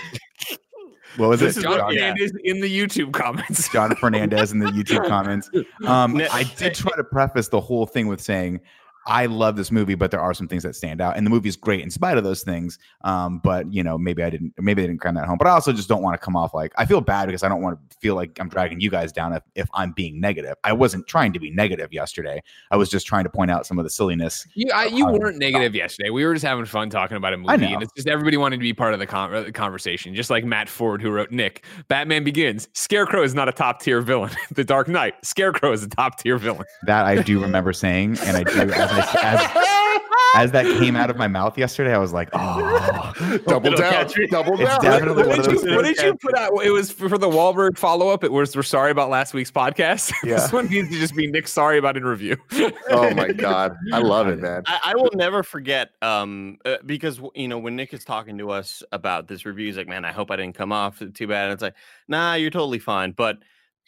What 1.18 1.28
was 1.30 1.40
This 1.40 1.56
it? 1.56 1.60
is 1.60 1.64
John 1.64 1.78
what- 1.78 1.94
yeah. 1.94 2.12
Fernandez 2.12 2.32
in 2.44 2.60
the 2.60 2.68
YouTube 2.68 3.12
comments. 3.12 3.68
John 3.72 3.94
Fernandez 3.96 4.52
in 4.52 4.58
the 4.60 4.66
YouTube 4.66 5.06
comments. 5.08 5.50
Um, 5.86 6.16
I 6.32 6.44
did 6.56 6.74
try 6.74 6.94
to 6.96 7.04
preface 7.04 7.48
the 7.48 7.60
whole 7.60 7.86
thing 7.86 8.06
with 8.08 8.20
saying 8.20 8.60
I 9.08 9.24
love 9.24 9.56
this 9.56 9.72
movie, 9.72 9.94
but 9.94 10.10
there 10.10 10.20
are 10.20 10.34
some 10.34 10.46
things 10.46 10.62
that 10.64 10.76
stand 10.76 11.00
out, 11.00 11.16
and 11.16 11.24
the 11.24 11.30
movie 11.30 11.48
is 11.48 11.56
great 11.56 11.80
in 11.80 11.90
spite 11.90 12.18
of 12.18 12.24
those 12.24 12.42
things. 12.42 12.78
Um, 13.04 13.40
but 13.42 13.72
you 13.72 13.82
know, 13.82 13.96
maybe 13.96 14.22
I 14.22 14.28
didn't, 14.28 14.52
maybe 14.58 14.82
I 14.82 14.86
didn't 14.86 15.00
cram 15.00 15.14
that 15.14 15.24
home. 15.24 15.38
But 15.38 15.46
I 15.46 15.50
also 15.50 15.72
just 15.72 15.88
don't 15.88 16.02
want 16.02 16.14
to 16.14 16.24
come 16.24 16.36
off 16.36 16.52
like 16.52 16.72
I 16.76 16.84
feel 16.84 17.00
bad 17.00 17.26
because 17.26 17.42
I 17.42 17.48
don't 17.48 17.62
want 17.62 17.78
to 17.90 17.96
feel 17.96 18.14
like 18.14 18.38
I'm 18.38 18.50
dragging 18.50 18.80
you 18.80 18.90
guys 18.90 19.10
down 19.10 19.32
if, 19.32 19.42
if 19.54 19.68
I'm 19.72 19.92
being 19.92 20.20
negative. 20.20 20.56
I 20.62 20.74
wasn't 20.74 21.06
trying 21.06 21.32
to 21.32 21.40
be 21.40 21.50
negative 21.50 21.90
yesterday. 21.90 22.42
I 22.70 22.76
was 22.76 22.90
just 22.90 23.06
trying 23.06 23.24
to 23.24 23.30
point 23.30 23.50
out 23.50 23.66
some 23.66 23.78
of 23.78 23.84
the 23.84 23.90
silliness. 23.90 24.46
You, 24.54 24.70
I, 24.74 24.84
you 24.84 25.06
weren't 25.06 25.38
negative 25.38 25.74
yesterday. 25.74 26.10
We 26.10 26.26
were 26.26 26.34
just 26.34 26.44
having 26.44 26.66
fun 26.66 26.90
talking 26.90 27.16
about 27.16 27.32
a 27.32 27.38
movie, 27.38 27.64
and 27.72 27.82
it's 27.82 27.92
just 27.94 28.08
everybody 28.08 28.36
wanted 28.36 28.56
to 28.56 28.62
be 28.62 28.74
part 28.74 28.92
of 28.92 29.00
the, 29.00 29.06
con- 29.06 29.32
the 29.32 29.52
conversation. 29.52 30.14
Just 30.14 30.28
like 30.28 30.44
Matt 30.44 30.68
Ford, 30.68 31.00
who 31.00 31.10
wrote 31.10 31.30
Nick, 31.30 31.64
Batman 31.88 32.24
Begins. 32.24 32.68
Scarecrow 32.74 33.22
is 33.22 33.34
not 33.34 33.48
a 33.48 33.52
top 33.52 33.80
tier 33.80 34.02
villain. 34.02 34.32
the 34.50 34.64
Dark 34.64 34.86
Knight. 34.86 35.14
Scarecrow 35.24 35.72
is 35.72 35.82
a 35.82 35.88
top 35.88 36.18
tier 36.18 36.36
villain. 36.36 36.66
That 36.82 37.06
I 37.06 37.22
do 37.22 37.40
remember 37.40 37.72
saying, 37.72 38.18
and 38.20 38.36
I 38.36 38.42
do 38.42 38.66
I, 38.98 40.00
as, 40.34 40.46
as 40.46 40.52
that 40.52 40.64
came 40.78 40.96
out 40.96 41.10
of 41.10 41.16
my 41.16 41.28
mouth 41.28 41.56
yesterday, 41.56 41.94
I 41.94 41.98
was 41.98 42.12
like, 42.12 42.28
oh, 42.32 43.12
double 43.46 43.68
It'll 43.68 43.78
down, 43.78 44.06
double 44.30 44.60
It's 44.60 44.70
down. 44.70 44.82
definitely 44.82 45.22
one 45.26 45.28
What 45.28 45.38
of 45.38 45.44
did, 45.46 45.54
those 45.56 45.64
you, 45.64 45.76
what 45.76 45.84
did 45.84 45.96
you 46.02 46.14
put 46.16 46.36
out? 46.36 46.52
It 46.64 46.70
was 46.70 46.92
for 46.92 47.16
the 47.18 47.28
Wahlberg 47.28 47.78
follow 47.78 48.08
up. 48.08 48.24
It 48.24 48.32
was 48.32 48.54
we're 48.54 48.62
sorry 48.62 48.90
about 48.90 49.10
last 49.10 49.34
week's 49.34 49.50
podcast. 49.50 50.12
Yeah. 50.24 50.34
this 50.34 50.52
one 50.52 50.66
needs 50.68 50.90
to 50.90 50.98
just 50.98 51.14
be 51.14 51.26
Nick 51.26 51.48
sorry 51.48 51.78
about 51.78 51.96
in 51.96 52.04
review. 52.04 52.36
oh 52.90 53.14
my 53.14 53.32
god, 53.32 53.74
I 53.92 53.98
love 54.00 54.28
it, 54.28 54.40
man. 54.40 54.62
I, 54.66 54.80
I 54.86 54.94
will 54.96 55.10
never 55.14 55.42
forget 55.42 55.90
um 56.02 56.58
uh, 56.66 56.76
because 56.84 57.20
you 57.34 57.48
know 57.48 57.58
when 57.58 57.76
Nick 57.76 57.94
is 57.94 58.04
talking 58.04 58.36
to 58.38 58.50
us 58.50 58.82
about 58.92 59.28
this 59.28 59.46
review, 59.46 59.66
he's 59.66 59.76
like, 59.76 59.88
"Man, 59.88 60.04
I 60.04 60.12
hope 60.12 60.30
I 60.30 60.36
didn't 60.36 60.54
come 60.56 60.72
off 60.72 61.02
too 61.14 61.26
bad." 61.26 61.44
And 61.44 61.52
it's 61.54 61.62
like, 61.62 61.74
"Nah, 62.08 62.34
you're 62.34 62.50
totally 62.50 62.78
fine." 62.78 63.12
But 63.12 63.38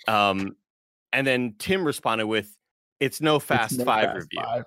um, 0.08 0.56
and 1.12 1.26
then 1.26 1.56
Tim 1.58 1.84
responded 1.84 2.26
with, 2.26 2.56
"It's 3.00 3.20
no 3.20 3.38
Fast 3.38 3.78
no 3.78 3.84
Five 3.84 4.04
Fast 4.06 4.16
review," 4.16 4.42
Five. 4.42 4.64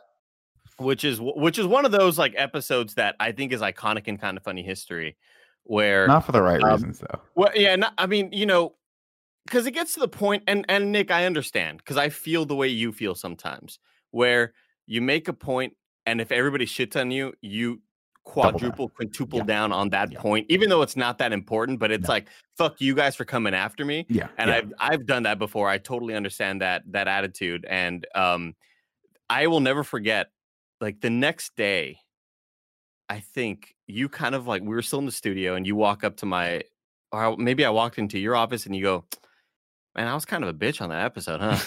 Which 0.77 1.03
is 1.03 1.19
which 1.21 1.57
is 1.59 1.65
one 1.67 1.85
of 1.85 1.91
those 1.91 2.17
like 2.17 2.33
episodes 2.37 2.95
that 2.95 3.15
I 3.19 3.31
think 3.31 3.51
is 3.51 3.61
iconic 3.61 4.07
in 4.07 4.17
kind 4.17 4.37
of 4.37 4.43
funny 4.43 4.63
history, 4.63 5.17
where 5.63 6.07
Not 6.07 6.25
for 6.25 6.31
the 6.31 6.41
right 6.41 6.61
Um, 6.61 6.71
reasons, 6.73 6.99
though. 6.99 7.21
well, 7.35 7.51
yeah, 7.55 7.75
not, 7.75 7.93
I 7.97 8.05
mean, 8.07 8.29
you 8.31 8.45
know, 8.45 8.75
because 9.45 9.65
it 9.65 9.71
gets 9.71 9.93
to 9.95 9.99
the 9.99 10.07
point, 10.07 10.43
and 10.47 10.65
and 10.69 10.91
Nick, 10.91 11.11
I 11.11 11.25
understand 11.25 11.77
because 11.79 11.97
I 11.97 12.09
feel 12.09 12.45
the 12.45 12.55
way 12.55 12.67
you 12.67 12.91
feel 12.91 13.15
sometimes, 13.15 13.79
where 14.11 14.53
you 14.85 15.01
make 15.01 15.27
a 15.27 15.33
point, 15.33 15.75
and 16.05 16.19
if 16.21 16.31
everybody 16.31 16.65
shits 16.65 16.99
on 16.99 17.11
you, 17.11 17.33
you 17.41 17.75
down. 17.75 17.81
quadruple, 18.25 18.89
quintuple 18.89 19.39
Yeah. 19.39 19.45
down 19.45 19.71
on 19.73 19.89
that 19.89 20.11
Yeah. 20.11 20.19
point, 20.21 20.45
even 20.49 20.69
though 20.69 20.81
it's 20.81 20.95
not 20.95 21.17
that 21.17 21.33
important. 21.33 21.79
But 21.79 21.91
it's 21.91 22.07
No. 22.07 22.13
like, 22.13 22.29
fuck 22.57 22.79
you 22.79 22.95
guys 22.95 23.15
for 23.15 23.25
coming 23.25 23.53
after 23.53 23.83
me, 23.85 24.05
Yeah, 24.09 24.29
and 24.37 24.49
yeah. 24.49 24.57
I've 24.57 24.73
I've 24.79 25.05
done 25.05 25.23
that 25.23 25.39
before. 25.39 25.67
I 25.69 25.77
totally 25.77 26.15
understand 26.15 26.61
that 26.61 26.83
that 26.91 27.07
attitude, 27.07 27.65
and 27.69 28.05
um, 28.15 28.55
I 29.29 29.47
will 29.47 29.59
never 29.61 29.83
forget. 29.83 30.31
Like 30.83 30.99
the 30.99 31.09
next 31.09 31.55
day, 31.55 31.99
I 33.07 33.21
think 33.21 33.73
you 33.87 34.09
kind 34.09 34.35
of 34.35 34.47
like 34.47 34.61
we 34.63 34.67
were 34.67 34.81
still 34.81 34.99
in 34.99 35.05
the 35.05 35.13
studio, 35.13 35.55
and 35.55 35.65
you 35.65 35.77
walk 35.77 36.03
up 36.03 36.17
to 36.17 36.25
my, 36.25 36.63
or 37.13 37.37
maybe 37.37 37.63
I 37.63 37.69
walked 37.69 37.97
into 37.97 38.19
your 38.19 38.35
office, 38.35 38.65
and 38.65 38.75
you 38.75 38.83
go, 38.83 39.05
"Man, 39.95 40.09
I 40.09 40.13
was 40.13 40.25
kind 40.25 40.43
of 40.43 40.49
a 40.49 40.53
bitch 40.53 40.81
on 40.81 40.89
that 40.89 41.05
episode, 41.05 41.39
huh?" 41.39 41.57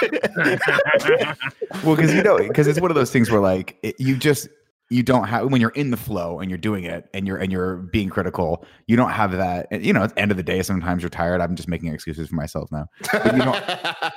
well 1.84 1.94
because 1.94 2.14
you 2.14 2.22
know 2.22 2.38
because 2.38 2.66
it's 2.66 2.80
one 2.80 2.90
of 2.90 2.94
those 2.94 3.10
things 3.10 3.30
where 3.30 3.42
like 3.42 3.76
it, 3.82 4.00
you 4.00 4.16
just 4.16 4.48
you 4.90 5.02
don't 5.02 5.28
have 5.28 5.50
when 5.50 5.60
you're 5.60 5.70
in 5.70 5.90
the 5.90 5.96
flow 5.96 6.40
and 6.40 6.50
you're 6.50 6.58
doing 6.58 6.84
it 6.84 7.08
and 7.12 7.26
you're 7.26 7.36
and 7.36 7.52
you're 7.52 7.76
being 7.76 8.08
critical 8.08 8.64
you 8.86 8.96
don't 8.96 9.10
have 9.10 9.32
that 9.32 9.66
and, 9.70 9.84
you 9.84 9.92
know 9.92 10.02
at 10.02 10.14
the 10.14 10.20
end 10.20 10.30
of 10.30 10.36
the 10.36 10.42
day 10.42 10.62
sometimes 10.62 11.02
you're 11.02 11.10
tired. 11.10 11.40
I'm 11.40 11.54
just 11.56 11.68
making 11.68 11.92
excuses 11.92 12.28
for 12.28 12.34
myself 12.34 12.70
now. 12.72 12.86
But 13.12 13.36
you 13.36 13.42
don't 13.42 13.64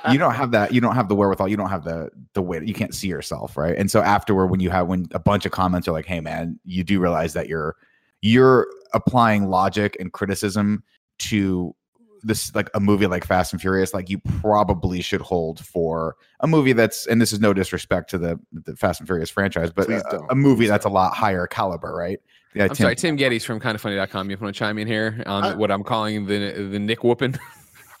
you 0.12 0.18
don't 0.18 0.34
have 0.34 0.50
that 0.52 0.72
you 0.72 0.80
don't 0.80 0.94
have 0.94 1.08
the 1.08 1.14
wherewithal 1.14 1.48
you 1.48 1.56
don't 1.56 1.70
have 1.70 1.84
the 1.84 2.10
the 2.32 2.42
way 2.42 2.60
you 2.64 2.74
can't 2.74 2.94
see 2.94 3.08
yourself 3.08 3.56
right? 3.56 3.76
And 3.76 3.90
so 3.90 4.00
afterward 4.00 4.46
when 4.46 4.60
you 4.60 4.70
have 4.70 4.86
when 4.86 5.06
a 5.12 5.18
bunch 5.18 5.44
of 5.44 5.52
comments 5.52 5.86
are 5.88 5.92
like 5.92 6.06
hey 6.06 6.20
man 6.20 6.58
you 6.64 6.84
do 6.84 7.00
realize 7.00 7.34
that 7.34 7.48
you're 7.48 7.76
you're 8.22 8.66
applying 8.94 9.48
logic 9.48 9.96
and 10.00 10.12
criticism 10.12 10.82
to 11.18 11.74
this 12.22 12.54
like 12.54 12.70
a 12.74 12.80
movie 12.80 13.06
like 13.06 13.24
Fast 13.24 13.52
and 13.52 13.60
Furious, 13.60 13.92
like 13.94 14.08
you 14.08 14.18
probably 14.40 15.00
should 15.02 15.20
hold 15.20 15.64
for 15.64 16.16
a 16.40 16.46
movie 16.46 16.72
that's 16.72 17.06
and 17.06 17.20
this 17.20 17.32
is 17.32 17.40
no 17.40 17.52
disrespect 17.52 18.10
to 18.10 18.18
the, 18.18 18.40
the 18.52 18.76
Fast 18.76 19.00
and 19.00 19.08
Furious 19.08 19.30
franchise, 19.30 19.70
but 19.70 19.86
Please 19.86 20.02
a, 20.10 20.20
a 20.30 20.34
movie 20.34 20.66
that's 20.66 20.84
a 20.84 20.90
lot 20.90 21.14
higher 21.14 21.46
caliber, 21.46 21.94
right? 21.94 22.20
Yeah, 22.54 22.64
I'm 22.64 22.74
sorry, 22.74 22.96
Tim 22.96 23.16
Gettys 23.16 23.44
from 23.44 23.60
kindoffunny.com. 23.60 24.30
You 24.30 24.36
want 24.36 24.54
to 24.54 24.58
chime 24.58 24.78
in 24.78 24.86
here 24.86 25.22
on 25.26 25.44
I- 25.44 25.54
what 25.54 25.70
I'm 25.70 25.82
calling 25.82 26.26
the 26.26 26.68
the 26.70 26.78
Nick 26.78 27.02
whooping? 27.02 27.36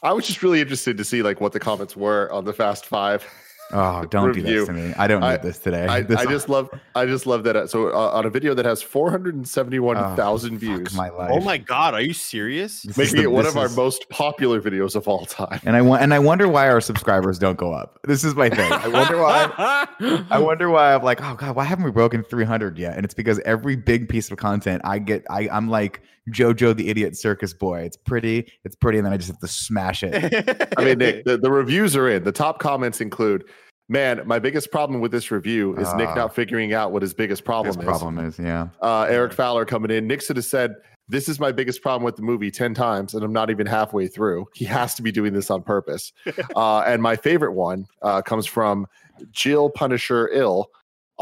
I 0.02 0.12
was 0.12 0.26
just 0.26 0.42
really 0.42 0.60
interested 0.60 0.96
to 0.96 1.04
see 1.04 1.22
like 1.22 1.40
what 1.40 1.52
the 1.52 1.60
comments 1.60 1.96
were 1.96 2.30
on 2.32 2.44
the 2.44 2.52
Fast 2.52 2.86
Five. 2.86 3.24
Oh, 3.72 4.04
don't 4.10 4.32
do 4.32 4.40
review. 4.40 4.58
this 4.60 4.66
to 4.68 4.72
me. 4.74 4.94
I 4.96 5.06
don't 5.06 5.20
need 5.20 5.26
I- 5.26 5.36
this 5.38 5.58
today. 5.58 5.86
I, 5.86 6.00
This- 6.02 6.18
I 6.18 6.26
just 6.26 6.48
love 6.48 6.68
I 6.94 7.06
just 7.06 7.26
love 7.26 7.44
that. 7.44 7.56
uh, 7.56 7.66
So 7.66 7.88
uh, 7.88 8.10
on 8.12 8.26
a 8.26 8.30
video 8.30 8.54
that 8.54 8.64
has 8.66 8.82
471,000 8.82 10.54
Oh, 10.54 10.56
views, 10.58 10.94
my 10.94 11.08
life. 11.08 11.30
oh 11.32 11.40
my 11.40 11.58
god, 11.58 11.94
are 11.94 12.00
you 12.00 12.12
serious? 12.12 12.82
This 12.82 12.96
making 12.96 13.16
the- 13.16 13.22
it 13.22 13.30
one 13.32 13.44
this 13.44 13.52
of 13.54 13.58
our 13.58 13.68
most 13.70 14.08
popular 14.08 14.60
videos 14.60 14.94
of 14.96 15.08
all 15.08 15.24
time. 15.26 15.60
And 15.64 15.76
I 15.76 15.82
want 15.82 16.02
and 16.02 16.12
I 16.14 16.18
wonder 16.18 16.48
why 16.48 16.68
our 16.68 16.80
subscribers 16.80 17.38
don't 17.38 17.58
go 17.58 17.72
up. 17.72 17.98
This 18.04 18.24
is 18.24 18.34
my 18.34 18.48
thing. 18.50 18.70
I 18.72 18.88
wonder 18.88 19.18
why. 19.18 19.86
I 20.30 20.38
wonder 20.38 20.70
why 20.70 20.94
I'm 20.94 21.02
like, 21.02 21.20
oh 21.22 21.34
god, 21.34 21.56
why 21.56 21.64
haven't 21.64 21.84
we 21.84 21.90
broken 21.90 22.22
300 22.22 22.78
yet? 22.78 22.96
And 22.96 23.04
it's 23.04 23.14
because 23.14 23.38
every 23.40 23.76
big 23.76 24.08
piece 24.08 24.30
of 24.30 24.38
content 24.38 24.82
I 24.84 24.98
get, 24.98 25.24
I, 25.30 25.48
I'm 25.50 25.68
like 25.68 26.02
JoJo 26.30 26.76
the 26.76 26.88
Idiot 26.88 27.16
Circus 27.16 27.52
Boy. 27.52 27.80
It's 27.80 27.96
pretty, 27.96 28.50
it's 28.64 28.76
pretty, 28.76 28.98
and 28.98 29.06
then 29.06 29.12
I 29.12 29.16
just 29.16 29.28
have 29.28 29.40
to 29.40 29.48
smash 29.48 30.02
it. 30.02 30.72
I 30.78 30.84
mean, 30.84 30.98
Nick, 30.98 31.24
the, 31.24 31.36
the 31.36 31.50
reviews 31.50 31.96
are 31.96 32.08
in. 32.08 32.24
The 32.24 32.32
top 32.32 32.58
comments 32.60 33.00
include, 33.00 33.44
"Man, 33.88 34.22
my 34.26 34.38
biggest 34.38 34.70
problem 34.70 35.00
with 35.00 35.10
this 35.10 35.30
review 35.30 35.76
is 35.76 35.92
Nick 35.94 36.08
Ah. 36.10 36.14
not 36.14 36.34
figuring 36.34 36.72
out 36.72 36.92
what 36.92 37.02
his 37.02 37.12
biggest 37.14 37.44
problem 37.44 37.74
This 37.74 37.82
is." 37.82 37.84
problem 37.84 38.18
is, 38.18 38.38
yeah. 38.38 38.68
Uh, 38.80 39.02
Eric 39.08 39.32
Fowler 39.32 39.64
coming 39.64 39.90
in. 39.90 40.06
Nixon 40.06 40.36
has 40.36 40.48
said, 40.48 40.74
"This 41.08 41.28
is 41.28 41.40
my 41.40 41.50
biggest 41.50 41.82
problem 41.82 42.04
with 42.04 42.16
the 42.16 42.22
movie 42.22 42.50
ten 42.52 42.72
times, 42.72 43.14
and 43.14 43.24
I'm 43.24 43.32
not 43.32 43.50
even 43.50 43.66
halfway 43.66 44.06
through. 44.06 44.46
He 44.54 44.64
has 44.66 44.94
to 44.94 45.02
be 45.02 45.10
doing 45.10 45.32
this 45.32 45.50
on 45.50 45.62
purpose." 45.62 46.12
uh, 46.56 46.80
and 46.80 47.02
my 47.02 47.16
favorite 47.16 47.52
one 47.52 47.86
uh, 48.02 48.22
comes 48.22 48.46
from 48.46 48.86
Jill 49.32 49.70
Punisher 49.70 50.28
Ill. 50.32 50.70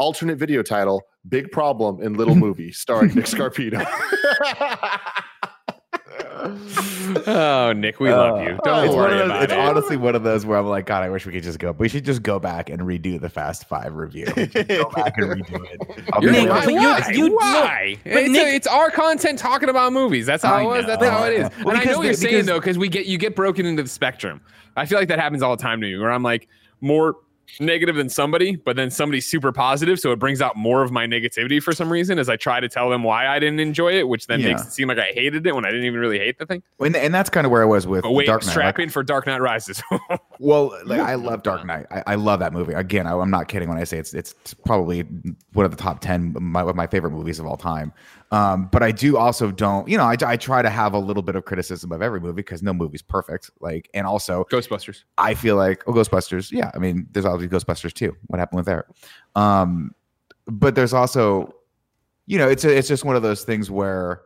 Alternate 0.01 0.37
video 0.39 0.63
title: 0.63 1.03
Big 1.29 1.51
Problem 1.51 2.01
in 2.01 2.15
Little 2.15 2.33
Movie, 2.47 2.71
starring 2.71 3.13
Nick 3.13 3.25
Scarpino. 3.25 3.85
oh, 7.27 7.73
Nick, 7.75 7.99
we 7.99 8.11
love 8.11 8.41
you. 8.41 8.49
Uh, 8.53 8.57
Don't 8.63 8.85
it's 8.85 8.95
worry 8.95 9.11
of 9.13 9.17
those, 9.19 9.25
about 9.27 9.43
it's 9.43 9.53
it. 9.53 9.59
honestly 9.59 9.97
one 9.97 10.15
of 10.15 10.23
those 10.23 10.43
where 10.45 10.57
I'm 10.57 10.65
like, 10.65 10.85
God, 10.87 11.03
I 11.03 11.09
wish 11.09 11.25
we 11.25 11.33
could 11.33 11.43
just 11.43 11.59
go. 11.59 11.71
We 11.73 11.87
should 11.87 12.03
just 12.03 12.23
go 12.23 12.39
back 12.39 12.69
and 12.69 12.81
redo 12.81 13.19
the 13.21 13.29
Fast 13.29 13.65
Five 13.67 13.93
review. 13.95 14.25
Go 14.25 14.33
back 14.95 15.17
and 15.17 15.27
redo 15.27 15.63
it. 15.71 16.03
I'll 16.13 16.23
You're 16.23 16.31
Nick, 16.31 16.49
why? 16.49 16.65
why? 16.65 17.11
you- 17.13 17.35
why? 17.35 17.97
it's, 18.03 18.31
Nick- 18.31 18.55
it's 18.55 18.67
our 18.67 18.89
content 18.89 19.37
talking 19.37 19.69
about 19.69 19.93
movies. 19.93 20.25
That's 20.25 20.43
how 20.43 20.55
I 20.55 20.61
it 20.63 20.65
was. 20.65 20.85
That's 20.87 21.03
how 21.05 21.25
it 21.25 21.33
is. 21.33 21.49
Well, 21.63 21.75
and 21.75 21.77
I 21.79 21.83
know 21.83 21.97
what 21.97 22.03
you're 22.05 22.13
the- 22.13 22.17
saying 22.17 22.45
though, 22.47 22.59
because 22.59 22.77
we 22.77 22.89
get 22.89 23.05
you 23.05 23.17
get 23.19 23.35
broken 23.35 23.65
into 23.67 23.83
the 23.83 23.89
spectrum. 23.89 24.41
I 24.75 24.85
feel 24.85 24.97
like 24.97 25.09
that 25.09 25.19
happens 25.19 25.43
all 25.43 25.55
the 25.55 25.61
time 25.61 25.79
to 25.81 25.87
me, 25.87 25.97
where 25.97 26.11
I'm 26.11 26.23
like 26.23 26.47
more 26.79 27.17
negative 27.59 27.95
than 27.97 28.07
somebody, 28.09 28.55
but 28.55 28.75
then 28.75 28.89
somebody's 28.89 29.27
super 29.27 29.51
positive, 29.51 29.99
so 29.99 30.11
it 30.11 30.19
brings 30.19 30.41
out 30.41 30.55
more 30.55 30.83
of 30.83 30.91
my 30.91 31.05
negativity 31.05 31.61
for 31.61 31.73
some 31.73 31.91
reason 31.91 32.17
as 32.17 32.29
I 32.29 32.37
try 32.37 32.59
to 32.61 32.69
tell 32.69 32.89
them 32.89 33.03
why 33.03 33.27
I 33.27 33.39
didn't 33.39 33.59
enjoy 33.59 33.93
it, 33.97 34.07
which 34.07 34.27
then 34.27 34.39
Yeah. 34.39 34.49
makes 34.49 34.63
it 34.67 34.71
seem 34.71 34.87
like 34.87 34.97
I 34.99 35.11
hated 35.13 35.45
it 35.45 35.53
when 35.53 35.65
I 35.65 35.69
didn't 35.69 35.85
even 35.85 35.99
really 35.99 36.17
hate 36.19 36.39
the 36.39 36.45
thing. 36.45 36.63
and, 36.79 36.95
and 36.95 37.13
that's 37.13 37.29
kind 37.29 37.45
of 37.45 37.51
where 37.51 37.61
I 37.61 37.65
was 37.65 37.85
with 37.85 38.03
But 38.03 38.11
wait, 38.11 38.25
Dark 38.27 38.43
Knight. 38.45 38.51
strap 38.51 38.77
Like, 38.77 38.83
in 38.85 38.89
for 38.89 39.03
Dark 39.03 39.27
Knight 39.27 39.41
Rises. 39.41 39.81
Well, 40.39 40.75
like 40.85 40.99
I 40.99 41.13
love 41.13 41.43
Dark 41.43 41.65
Knight. 41.67 41.85
I, 41.91 42.03
I 42.07 42.15
love 42.15 42.39
that 42.39 42.51
movie. 42.51 42.73
Again, 42.73 43.05
I, 43.05 43.15
I'm 43.15 43.29
not 43.29 43.47
kidding 43.47 43.69
when 43.69 43.77
I 43.77 43.83
say 43.83 43.99
it's 43.99 44.11
it's 44.15 44.33
probably 44.65 45.01
one 45.53 45.65
of 45.65 45.71
the 45.71 45.77
top 45.77 45.99
ten 45.99 46.35
my, 46.39 46.61
of 46.63 46.75
my 46.75 46.87
favorite 46.87 47.11
movies 47.11 47.37
of 47.37 47.45
all 47.45 47.57
time. 47.57 47.93
Um, 48.31 48.69
but 48.71 48.81
I 48.81 48.91
do 48.91 49.17
also 49.17 49.51
don't, 49.51 49.87
you 49.89 49.97
know, 49.97 50.05
I, 50.05 50.15
I 50.25 50.37
try 50.37 50.61
to 50.61 50.69
have 50.69 50.93
a 50.93 50.97
little 50.97 51.21
bit 51.21 51.35
of 51.35 51.43
criticism 51.43 51.91
of 51.91 52.01
every 52.01 52.21
movie 52.21 52.35
because 52.35 52.63
no 52.63 52.73
movie's 52.73 53.01
perfect. 53.01 53.51
Like, 53.59 53.89
and 53.93 54.07
also 54.07 54.45
Ghostbusters. 54.49 55.03
I 55.17 55.33
feel 55.33 55.57
like 55.57 55.83
oh, 55.85 55.91
Ghostbusters. 55.91 56.49
Yeah, 56.51 56.71
I 56.73 56.77
mean, 56.77 57.07
there's 57.11 57.25
obviously 57.25 57.57
Ghostbusters 57.57 57.93
too. 57.93 58.15
What 58.27 58.39
happened 58.39 58.57
with 58.57 58.65
there? 58.65 58.87
Um, 59.35 59.93
but 60.45 60.75
there's 60.75 60.93
also, 60.93 61.53
you 62.25 62.37
know, 62.37 62.47
it's 62.47 62.63
a, 62.63 62.75
it's 62.75 62.87
just 62.87 63.03
one 63.03 63.17
of 63.17 63.21
those 63.21 63.43
things 63.43 63.69
where 63.69 64.21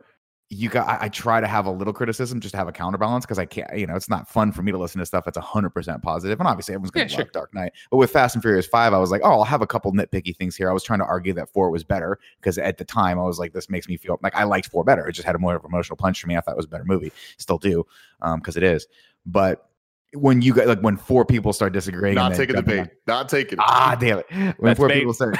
you 0.48 0.68
got. 0.68 0.86
I, 0.86 1.06
I 1.06 1.08
try 1.08 1.40
to 1.40 1.46
have 1.46 1.66
a 1.66 1.70
little 1.70 1.92
criticism 1.92 2.40
just 2.40 2.52
to 2.52 2.58
have 2.58 2.68
a 2.68 2.72
counterbalance 2.72 3.24
because 3.24 3.38
I 3.38 3.46
can't. 3.46 3.76
You 3.76 3.86
know, 3.86 3.96
it's 3.96 4.08
not 4.08 4.28
fun 4.28 4.52
for 4.52 4.62
me 4.62 4.70
to 4.70 4.78
listen 4.78 5.00
to 5.00 5.06
stuff 5.06 5.24
that's 5.24 5.36
hundred 5.38 5.70
percent 5.70 6.02
positive, 6.02 6.38
and 6.38 6.46
obviously 6.48 6.74
everyone's 6.74 6.92
going 6.92 7.08
to 7.08 7.12
Yeah, 7.12 7.18
love 7.18 7.26
sure. 7.26 7.30
Dark 7.32 7.54
Knight. 7.54 7.72
But 7.90 7.96
with 7.96 8.10
Fast 8.10 8.36
and 8.36 8.42
Furious 8.42 8.66
Five, 8.66 8.92
I 8.92 8.98
was 8.98 9.10
like, 9.10 9.22
oh, 9.24 9.30
I'll 9.32 9.44
have 9.44 9.62
a 9.62 9.66
couple 9.66 9.92
nitpicky 9.92 10.36
things 10.36 10.54
here. 10.54 10.70
I 10.70 10.72
was 10.72 10.84
trying 10.84 11.00
to 11.00 11.04
argue 11.04 11.32
that 11.34 11.52
four 11.52 11.70
was 11.70 11.82
better 11.82 12.18
because 12.40 12.58
at 12.58 12.78
the 12.78 12.84
time 12.84 13.18
I 13.18 13.24
was 13.24 13.38
like, 13.38 13.52
this 13.52 13.68
makes 13.68 13.88
me 13.88 13.96
feel 13.96 14.18
like 14.22 14.36
I 14.36 14.44
liked 14.44 14.68
four 14.68 14.84
better. 14.84 15.06
It 15.08 15.12
just 15.12 15.26
had 15.26 15.34
a 15.34 15.38
more 15.38 15.56
of 15.56 15.64
emotional 15.64 15.96
punch 15.96 16.20
for 16.20 16.28
me. 16.28 16.36
I 16.36 16.40
thought 16.40 16.52
it 16.52 16.56
was 16.56 16.66
a 16.66 16.68
better 16.68 16.84
movie. 16.84 17.12
Still 17.38 17.58
do, 17.58 17.84
um, 18.22 18.38
because 18.38 18.56
it 18.56 18.62
is. 18.62 18.86
But 19.26 19.68
when 20.14 20.40
you 20.40 20.54
got 20.54 20.66
like 20.66 20.80
when 20.80 20.96
four 20.96 21.24
people 21.24 21.52
start 21.52 21.72
disagreeing, 21.72 22.14
Not 22.14 22.32
and 22.32 22.38
taking 22.40 22.56
the 22.56 22.62
jumping 22.62 22.84
bait. 22.84 22.92
Not 23.06 23.28
taking 23.28 23.54
it. 23.54 23.64
ah, 23.66 23.96
damn 23.98 24.18
it! 24.18 24.26
When 24.30 24.54
That's 24.62 24.78
four 24.78 24.88
bait. 24.88 25.00
people 25.00 25.14
start 25.14 25.36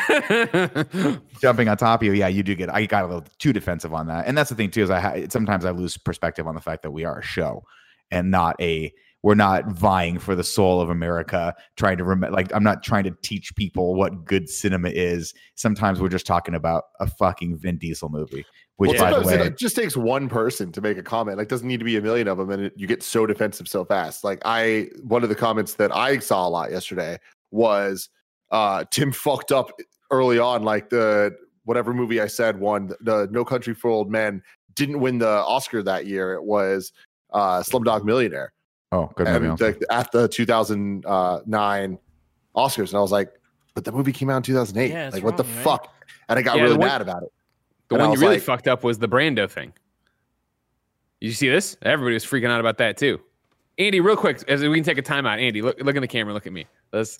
jumping 1.40 1.68
on 1.68 1.76
top 1.76 2.00
of 2.02 2.06
you, 2.06 2.12
yeah, 2.12 2.28
you 2.28 2.42
do 2.42 2.54
get. 2.54 2.72
I 2.74 2.86
got 2.86 3.04
a 3.04 3.06
little 3.06 3.24
too 3.38 3.52
defensive 3.52 3.94
on 3.94 4.06
that, 4.08 4.26
and 4.26 4.36
that's 4.36 4.50
the 4.50 4.56
thing 4.56 4.70
too. 4.70 4.82
Is 4.82 4.90
I 4.90 5.00
ha- 5.00 5.26
sometimes 5.30 5.64
I 5.64 5.70
lose 5.70 5.96
perspective 5.96 6.46
on 6.46 6.54
the 6.54 6.60
fact 6.60 6.82
that 6.82 6.90
we 6.90 7.04
are 7.04 7.18
a 7.18 7.22
show 7.22 7.64
and 8.10 8.30
not 8.30 8.60
a. 8.60 8.92
We're 9.22 9.34
not 9.34 9.66
vying 9.72 10.20
for 10.20 10.36
the 10.36 10.44
soul 10.44 10.80
of 10.80 10.88
America, 10.88 11.52
trying 11.76 11.96
to 11.96 12.04
remember. 12.04 12.36
Like 12.36 12.54
I'm 12.54 12.62
not 12.62 12.84
trying 12.84 13.02
to 13.04 13.16
teach 13.22 13.56
people 13.56 13.96
what 13.96 14.24
good 14.24 14.48
cinema 14.48 14.90
is. 14.90 15.34
Sometimes 15.56 16.00
we're 16.00 16.10
just 16.10 16.26
talking 16.26 16.54
about 16.54 16.84
a 17.00 17.08
fucking 17.08 17.56
Vin 17.56 17.78
Diesel 17.78 18.08
movie, 18.08 18.44
which 18.76 18.92
well, 18.98 19.10
by 19.10 19.18
the 19.18 19.26
way, 19.26 19.46
it 19.46 19.58
just 19.58 19.74
takes 19.74 19.96
one 19.96 20.28
person 20.28 20.70
to 20.72 20.80
make 20.80 20.98
a 20.98 21.02
comment. 21.02 21.38
Like, 21.38 21.48
doesn't 21.48 21.66
need 21.66 21.78
to 21.78 21.84
be 21.84 21.96
a 21.96 22.02
million 22.02 22.28
of 22.28 22.36
them, 22.38 22.50
and 22.50 22.64
it, 22.64 22.72
you 22.76 22.86
get 22.86 23.02
so 23.02 23.24
defensive 23.26 23.68
so 23.68 23.84
fast. 23.84 24.22
Like, 24.22 24.42
I 24.44 24.88
one 25.02 25.22
of 25.22 25.28
the 25.28 25.34
comments 25.34 25.74
that 25.74 25.94
I 25.94 26.18
saw 26.18 26.46
a 26.46 26.50
lot 26.50 26.70
yesterday 26.70 27.18
was 27.50 28.08
uh 28.50 28.84
Tim 28.90 29.12
fucked 29.26 29.52
up 29.52 29.70
early 30.10 30.38
on. 30.38 30.62
Like 30.62 30.90
the 30.90 31.34
whatever 31.64 31.92
movie 31.94 32.20
I 32.20 32.26
said 32.26 32.60
won 32.60 32.92
the 33.00 33.28
No 33.30 33.44
Country 33.44 33.74
for 33.74 33.90
Old 33.90 34.10
Men 34.10 34.42
didn't 34.74 35.00
win 35.00 35.18
the 35.18 35.28
Oscar 35.28 35.82
that 35.82 36.06
year. 36.06 36.34
It 36.34 36.44
was 36.44 36.92
uh 37.30 37.60
Slumdog 37.60 38.04
Millionaire 38.04 38.52
oh, 38.92 39.10
good 39.16 39.26
movie. 39.26 39.36
and 39.38 39.50
also. 39.52 39.66
like 39.66 39.82
at 39.90 40.12
the 40.12 40.28
2009 40.28 41.98
Oscars, 42.56 42.88
and 42.88 42.94
I 42.94 43.00
was 43.00 43.12
like, 43.12 43.32
but 43.74 43.84
the 43.84 43.92
movie 43.92 44.12
came 44.12 44.30
out 44.30 44.38
in 44.38 44.42
2008. 44.42 44.90
Yeah, 44.90 45.06
it's 45.06 45.14
like, 45.14 45.24
what 45.24 45.36
the 45.36 45.44
right? 45.44 45.64
fuck? 45.64 45.92
And 46.28 46.38
I 46.38 46.42
got 46.42 46.56
Yeah, 46.56 46.62
really 46.64 46.76
one- 46.78 46.88
mad 46.88 47.02
about 47.02 47.22
it. 47.22 47.32
The 47.88 47.96
And 47.96 48.02
one 48.04 48.12
you 48.14 48.20
really 48.20 48.34
like- 48.36 48.42
fucked 48.42 48.68
up 48.68 48.82
was 48.84 48.98
the 48.98 49.08
Brando 49.08 49.48
thing. 49.50 49.72
You 51.20 51.32
see 51.32 51.48
this? 51.48 51.76
Everybody 51.82 52.14
was 52.14 52.24
freaking 52.24 52.50
out 52.50 52.60
about 52.60 52.78
that 52.78 52.96
too. 52.96 53.20
Andy, 53.78 54.00
real 54.00 54.16
quick, 54.16 54.42
as 54.48 54.62
we 54.62 54.74
can 54.74 54.84
take 54.84 54.98
a 54.98 55.02
timeout. 55.02 55.40
Andy, 55.40 55.62
look 55.62 55.80
look 55.80 55.96
in 55.96 56.02
the 56.02 56.08
camera, 56.08 56.32
look 56.34 56.46
at 56.46 56.52
me. 56.52 56.66
Let's 56.92 57.18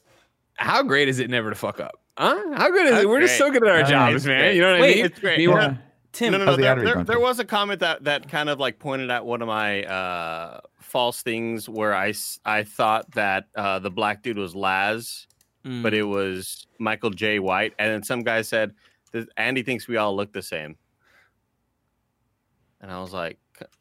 how 0.54 0.82
great 0.82 1.08
is 1.08 1.18
it 1.18 1.28
never 1.30 1.50
to 1.50 1.56
fuck 1.56 1.80
up? 1.80 2.00
Huh? 2.16 2.34
How 2.54 2.70
good 2.70 2.86
is 2.86 2.90
That's 2.92 3.04
it? 3.04 3.08
We're 3.08 3.20
just 3.20 3.36
so 3.36 3.50
good 3.50 3.62
at 3.62 3.68
our 3.68 3.82
Uh, 3.82 3.88
jobs, 3.88 4.16
it's 4.16 4.24
man. 4.26 4.38
great. 4.40 4.56
You 4.56 4.62
know 4.62 4.72
what 4.72 4.82
I 4.82 4.86
mean? 4.94 5.04
it's 5.04 5.18
great. 5.18 5.38
Meanwhile- 5.38 5.62
Yeah. 5.72 5.76
Tim, 6.12 6.32
no, 6.32 6.38
no, 6.38 6.44
no. 6.46 6.56
There, 6.56 6.72
ad 6.72 6.78
there, 6.86 7.04
there 7.04 7.20
was 7.20 7.40
a 7.40 7.44
comment 7.44 7.80
that 7.80 8.04
that 8.04 8.30
kind 8.30 8.48
of 8.48 8.58
like 8.58 8.78
pointed 8.78 9.10
at 9.10 9.26
one 9.26 9.42
of 9.42 9.48
my 9.48 9.84
uh, 9.84 10.60
false 10.80 11.20
things 11.22 11.68
where 11.68 11.94
I 11.94 12.14
I 12.46 12.64
thought 12.64 13.10
that 13.12 13.48
uh, 13.54 13.80
the 13.80 13.90
black 13.90 14.22
dude 14.22 14.38
was 14.38 14.54
Laz, 14.54 15.26
mm, 15.62 15.82
but 15.82 15.92
it 15.92 16.04
was 16.04 16.66
Michael 16.78 17.10
Jai 17.10 17.38
White, 17.38 17.74
and 17.78 17.92
then 17.92 18.02
some 18.02 18.22
guy 18.22 18.40
said 18.40 18.70
that 18.70 18.74
Andy 19.36 19.62
thinks 19.62 19.88
we 19.88 19.96
all 19.96 20.14
look 20.14 20.32
the 20.32 20.42
same, 20.42 20.76
and 22.80 22.90
I 22.90 23.00
was 23.00 23.12
like, 23.12 23.38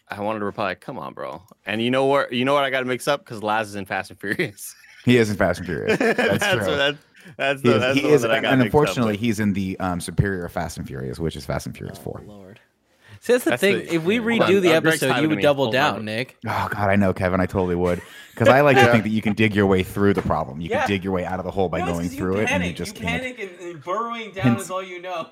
I 0.10 0.22
wanted 0.22 0.40
to 0.40 0.46
reply, 0.46 0.76
"Come 0.76 0.98
on, 0.98 1.14
bro." 1.14 1.44
And 1.66 1.82
you 1.82 1.92
know 1.92 2.06
what? 2.06 2.32
You 2.32 2.46
know 2.46 2.54
what? 2.54 2.64
I 2.64 2.70
got 2.70 2.80
to 2.80 2.86
mix 2.86 3.08
up 3.08 3.24
because 3.26 3.44
Laz 3.44 3.70
is 3.70 3.76
in 3.76 3.86
Fast 3.86 4.12
and 4.12 4.20
Furious. 4.20 4.76
He 5.04 5.18
is 5.18 5.30
in 5.30 5.38
Fast 5.38 5.60
and 5.60 5.68
Furious. 5.68 5.98
that's 6.00 6.18
That's 6.18 6.44
true. 6.66 6.68
what- 6.68 6.78
that's 6.78 6.98
that's 7.38 7.62
He 7.64 7.70
the, 7.70 7.76
is, 7.76 7.82
that's 7.82 7.96
he 7.96 8.02
the 8.02 8.08
one 8.08 8.16
is 8.16 8.22
that 8.22 8.32
I 8.32 8.36
and 8.38 8.44
got 8.44 8.50
mixed 8.52 8.60
up 8.60 8.66
unfortunately, 8.66 9.14
with. 9.14 9.20
he's 9.20 9.40
in 9.40 9.54
the 9.54 9.80
um, 9.80 10.00
superior 10.00 10.48
Fast 10.48 10.78
and 10.78 10.86
Furious, 10.88 11.18
which 11.20 11.36
is 11.36 11.44
Fast 11.44 11.66
and 11.66 11.76
Furious 11.76 11.98
Four. 11.98 12.22
Oh, 12.24 12.32
Lord. 12.32 12.55
See, 13.26 13.34
that's 13.34 13.44
the 13.44 13.50
That's 13.50 13.60
thing. 13.62 13.78
the- 13.80 13.96
if 13.96 14.04
we 14.04 14.20
redo 14.20 14.42
on, 14.58 14.62
the 14.62 14.74
uh, 14.74 14.78
episode, 14.78 15.20
you 15.20 15.30
would 15.30 15.42
double 15.42 15.64
Hold 15.66 15.76
on. 15.76 15.94
down, 15.96 16.06
Nick. 16.06 16.38
Oh 16.46 16.68
God, 16.72 16.90
I 16.92 16.96
know, 16.96 17.12
Kevin. 17.12 17.40
I 17.40 17.48
totally 17.48 17.74
would, 17.74 18.00
because 18.36 18.48
I 18.48 18.62
like 18.62 18.78
to 18.78 18.86
think 18.92 19.02
that 19.04 19.10
you 19.10 19.24
can 19.24 19.34
dig 19.34 19.56
your 19.56 19.66
way 19.66 19.82
through 19.82 20.14
the 20.14 20.22
problem. 20.22 20.62
You 20.62 20.70
Yeah. 20.70 20.82
can 20.82 20.90
dig 20.90 21.04
your 21.04 21.12
way 21.12 21.26
out 21.26 21.40
of 21.40 21.46
the 21.46 21.50
hole 21.50 21.68
by 21.68 21.80
going 21.80 22.08
through 22.10 22.38
it, 22.42 22.52
and 22.52 22.64
you 22.64 22.72
just 22.72 22.94
can't. 22.94 23.24
and, 23.26 23.84
burrowing 23.84 24.30
down 24.30 24.44
Hence- 24.46 24.66
is 24.66 24.70
all 24.70 24.84
you 24.84 25.02
know. 25.02 25.28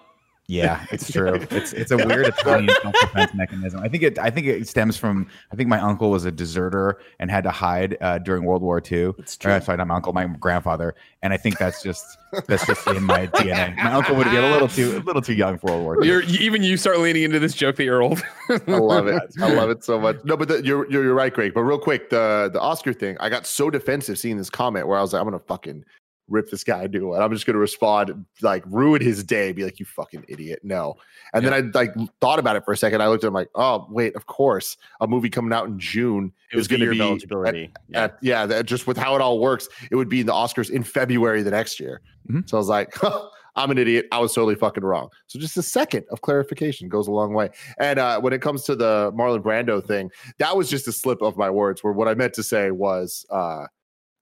Yeah, 0.48 0.86
it's 0.92 1.10
true. 1.12 1.36
It's 1.52 1.72
it's 1.72 1.92
a 1.92 1.98
weird 1.98 2.28
Italian 2.40 2.70
self-defense 2.82 3.34
mechanism. 3.34 3.80
I 3.82 3.88
think 3.88 4.04
it 4.04 4.20
I 4.20 4.30
think 4.30 4.46
it 4.48 4.68
stems 4.68 4.98
from 4.98 5.28
I 5.52 5.56
think 5.56 5.70
my 5.70 5.80
uncle 5.80 6.10
was 6.12 6.26
a 6.26 6.32
deserter 6.32 7.00
and 7.20 7.32
had 7.32 7.46
to 7.46 7.50
hide 7.52 7.98
uh, 8.02 8.18
during 8.20 8.44
World 8.44 8.62
War 8.62 8.80
II. 8.80 9.14
It's 9.20 9.36
Or, 9.38 9.40
true. 9.40 9.62
sorry, 9.62 9.78
not 9.78 9.88
my 9.88 9.96
uncle, 9.96 10.12
my 10.12 10.26
grandfather. 10.26 10.96
And 11.22 11.32
I 11.32 11.38
think 11.38 11.58
that's 11.58 11.82
just 11.82 12.06
that's 12.48 12.66
just 12.68 12.86
in 12.88 13.04
my 13.04 13.28
DNA. 13.36 13.76
My 13.78 13.94
uncle 13.94 14.16
would 14.18 14.30
be 14.30 14.36
a 14.36 14.42
little 14.42 14.68
too 14.68 14.98
a 14.98 15.04
little 15.06 15.22
too 15.22 15.34
young 15.34 15.58
for 15.58 15.68
World 15.68 15.84
War 15.84 16.04
II. 16.04 16.10
You're 16.10 16.24
even 16.24 16.62
you 16.62 16.76
start 16.76 17.00
leaning 17.00 17.24
into 17.24 17.40
this 17.40 17.54
joke 17.54 17.78
that 17.78 17.86
you're 17.86 18.02
old. 18.04 18.22
I 18.50 18.60
love 18.68 19.08
it. 19.08 19.24
I 19.42 19.54
love 19.54 19.70
it 19.70 19.84
so 19.86 19.98
much. 19.98 20.18
No, 20.26 20.36
but 20.36 20.50
the, 20.50 20.62
you're, 20.64 20.90
you're 20.92 21.04
you're 21.06 21.14
right, 21.14 21.34
Greg. 21.34 21.54
But 21.54 21.62
real 21.62 21.80
quick, 21.80 22.10
the 22.10 22.50
the 22.52 22.60
Oscar 22.60 22.92
thing, 22.92 23.16
I 23.22 23.30
got 23.30 23.46
so 23.46 23.70
defensive 23.70 24.20
seeing 24.20 24.38
this 24.38 24.50
comment 24.50 24.88
where 24.90 24.98
I 24.98 25.02
was 25.02 25.14
like, 25.14 25.22
I'm 25.22 25.26
gonna 25.26 25.40
fucking 25.40 25.86
rip 26.30 26.50
this 26.50 26.64
guy 26.64 26.84
a 26.84 26.88
new 26.88 27.08
one. 27.10 27.22
I'm 27.22 27.32
just 27.34 27.46
gonna 27.46 27.58
respond, 27.60 28.26
like 28.42 28.64
ruin 28.68 29.02
his 29.02 29.24
day, 29.24 29.52
be 29.52 29.64
like, 29.64 29.80
you 29.80 29.86
fucking 29.86 30.26
idiot. 30.28 30.60
No. 30.64 30.96
And 31.34 31.46
then 31.46 31.54
I 31.54 31.60
like 31.78 31.94
thought 32.22 32.40
about 32.40 32.56
it 32.56 32.64
for 32.66 32.72
a 32.74 32.78
second. 32.78 33.02
I 33.02 33.08
looked 33.08 33.24
at 33.24 33.28
him 33.28 33.34
like, 33.34 33.50
oh 33.56 33.88
wait, 33.90 34.16
of 34.16 34.26
course, 34.26 34.78
a 35.02 35.08
movie 35.08 35.30
coming 35.30 35.52
out 35.54 35.68
in 35.68 35.78
June 35.80 36.32
It 36.52 36.56
was 36.56 36.64
is 36.64 36.68
gonna 36.70 36.90
be 36.90 37.00
eligibility. 37.02 37.72
yeah. 37.90 38.04
at, 38.04 38.18
yeah, 38.22 38.46
that, 38.46 38.66
just 38.66 38.88
with 38.88 38.98
how 38.98 39.16
it 39.16 39.22
all 39.22 39.40
works, 39.40 39.68
it 39.92 39.96
would 39.96 40.10
be 40.10 40.22
in 40.22 40.26
the 40.28 40.34
Oscars 40.34 40.70
in 40.70 40.84
February 40.84 41.44
the 41.44 41.52
next 41.52 41.80
year. 41.80 42.02
Mhm. 42.30 42.50
So 42.50 42.58
I 42.58 42.60
was 42.60 42.70
like, 42.70 42.96
I'm 43.56 43.70
an 43.70 43.78
idiot. 43.78 44.08
I 44.12 44.18
was 44.20 44.34
totally 44.34 44.56
fucking 44.56 44.84
wrong. 44.84 45.10
So 45.28 45.38
just 45.38 45.58
a 45.58 45.62
second 45.62 46.06
of 46.10 46.22
clarification 46.22 46.90
goes 46.90 47.08
a 47.08 47.12
long 47.12 47.34
way. 47.36 47.50
And 47.78 48.00
uh, 48.00 48.20
when 48.20 48.34
it 48.34 48.42
comes 48.42 48.64
to 48.64 48.76
the 48.76 49.12
Marlon 49.16 49.44
Brando 49.44 49.86
thing, 49.86 50.10
that 50.40 50.58
was 50.58 50.70
just 50.72 50.88
a 50.88 50.92
slip 50.92 51.22
of 51.22 51.38
my 51.38 51.52
words. 51.52 51.84
Where 51.84 51.94
what 51.94 52.08
I 52.08 52.16
meant 52.16 52.34
to 52.34 52.42
say 52.44 52.72
was 52.72 53.26
uh, 53.30 53.66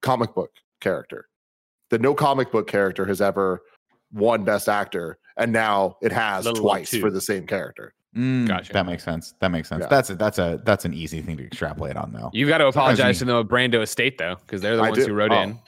comic 0.01 0.34
book 0.36 0.51
character. 0.81 1.27
That 1.92 2.02
no 2.02 2.14
comic 2.16 2.52
book 2.52 2.68
character 2.68 3.06
has 3.06 3.22
ever 3.22 3.62
won 4.14 4.44
Best 4.44 4.68
Actor, 4.70 5.20
and 5.38 5.52
now 5.54 5.98
it 6.02 6.12
has 6.12 6.46
Let 6.46 6.54
alone 6.58 6.64
twice 6.64 6.98
for 6.98 7.12
the 7.12 7.22
same 7.22 7.46
character. 7.46 7.94
Mm, 8.16 8.48
Gotcha. 8.48 8.74
That 8.74 8.86
makes 8.86 9.04
sense. 9.04 9.34
That 9.40 9.52
makes 9.52 9.70
sense. 9.70 9.82
Yeah. 9.84 9.88
That's 9.90 10.10
a 10.10 10.16
that's 10.16 10.38
a 10.40 10.62
that's 10.66 10.86
an 10.86 10.94
easy 10.94 11.22
thing 11.22 11.38
to 11.38 11.46
extrapolate 11.46 11.96
on 11.98 12.12
though. 12.12 12.30
You've 12.34 12.50
got 12.50 12.58
to 12.58 12.66
Sometimes 12.72 13.00
apologize 13.00 13.22
you- 13.22 13.28
to 13.28 13.34
the 13.34 13.46
Brando 13.46 13.82
estate 13.82 14.18
though, 14.18 14.36
because 14.42 14.62
they're 14.62 14.76
the 14.78 14.84
I 14.84 14.90
ones 14.90 15.04
do. 15.06 15.12
who 15.12 15.14
wrote 15.16 15.32
Oh. 15.32 15.42
in. 15.42 15.60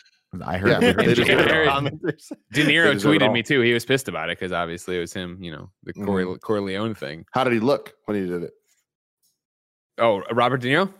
I 0.41 0.57
heard. 0.57 0.69
Yeah, 0.71 0.77
I 0.79 0.81
heard 0.93 0.97
they 0.97 1.03
you 1.09 1.15
deserve 1.15 1.27
did 1.27 1.39
it. 1.41 1.47
that. 1.47 1.67
Commenters. 1.67 2.31
De 2.53 2.63
Niro 2.65 2.93
tweeted 3.01 3.31
me 3.31 3.43
too. 3.43 3.61
He 3.61 3.71
was 3.71 3.85
pissed 3.85 4.07
about 4.07 4.29
it 4.29 4.39
because 4.39 4.51
obviously 4.51 4.97
it 4.97 4.99
was 4.99 5.13
him. 5.13 5.37
You 5.41 5.51
know, 5.51 5.69
the 5.83 5.93
Corey, 5.93 6.25
Mhm. 6.25 6.39
Corleone 6.41 6.95
thing. 6.95 7.23
How 7.33 7.43
did 7.43 7.53
he 7.53 7.59
look 7.59 7.93
when 8.05 8.17
he 8.21 8.27
did 8.27 8.43
it? 8.43 8.51
Oh, 9.99 10.23
Robert 10.31 10.57
De 10.61 10.69
Niro. 10.69 10.91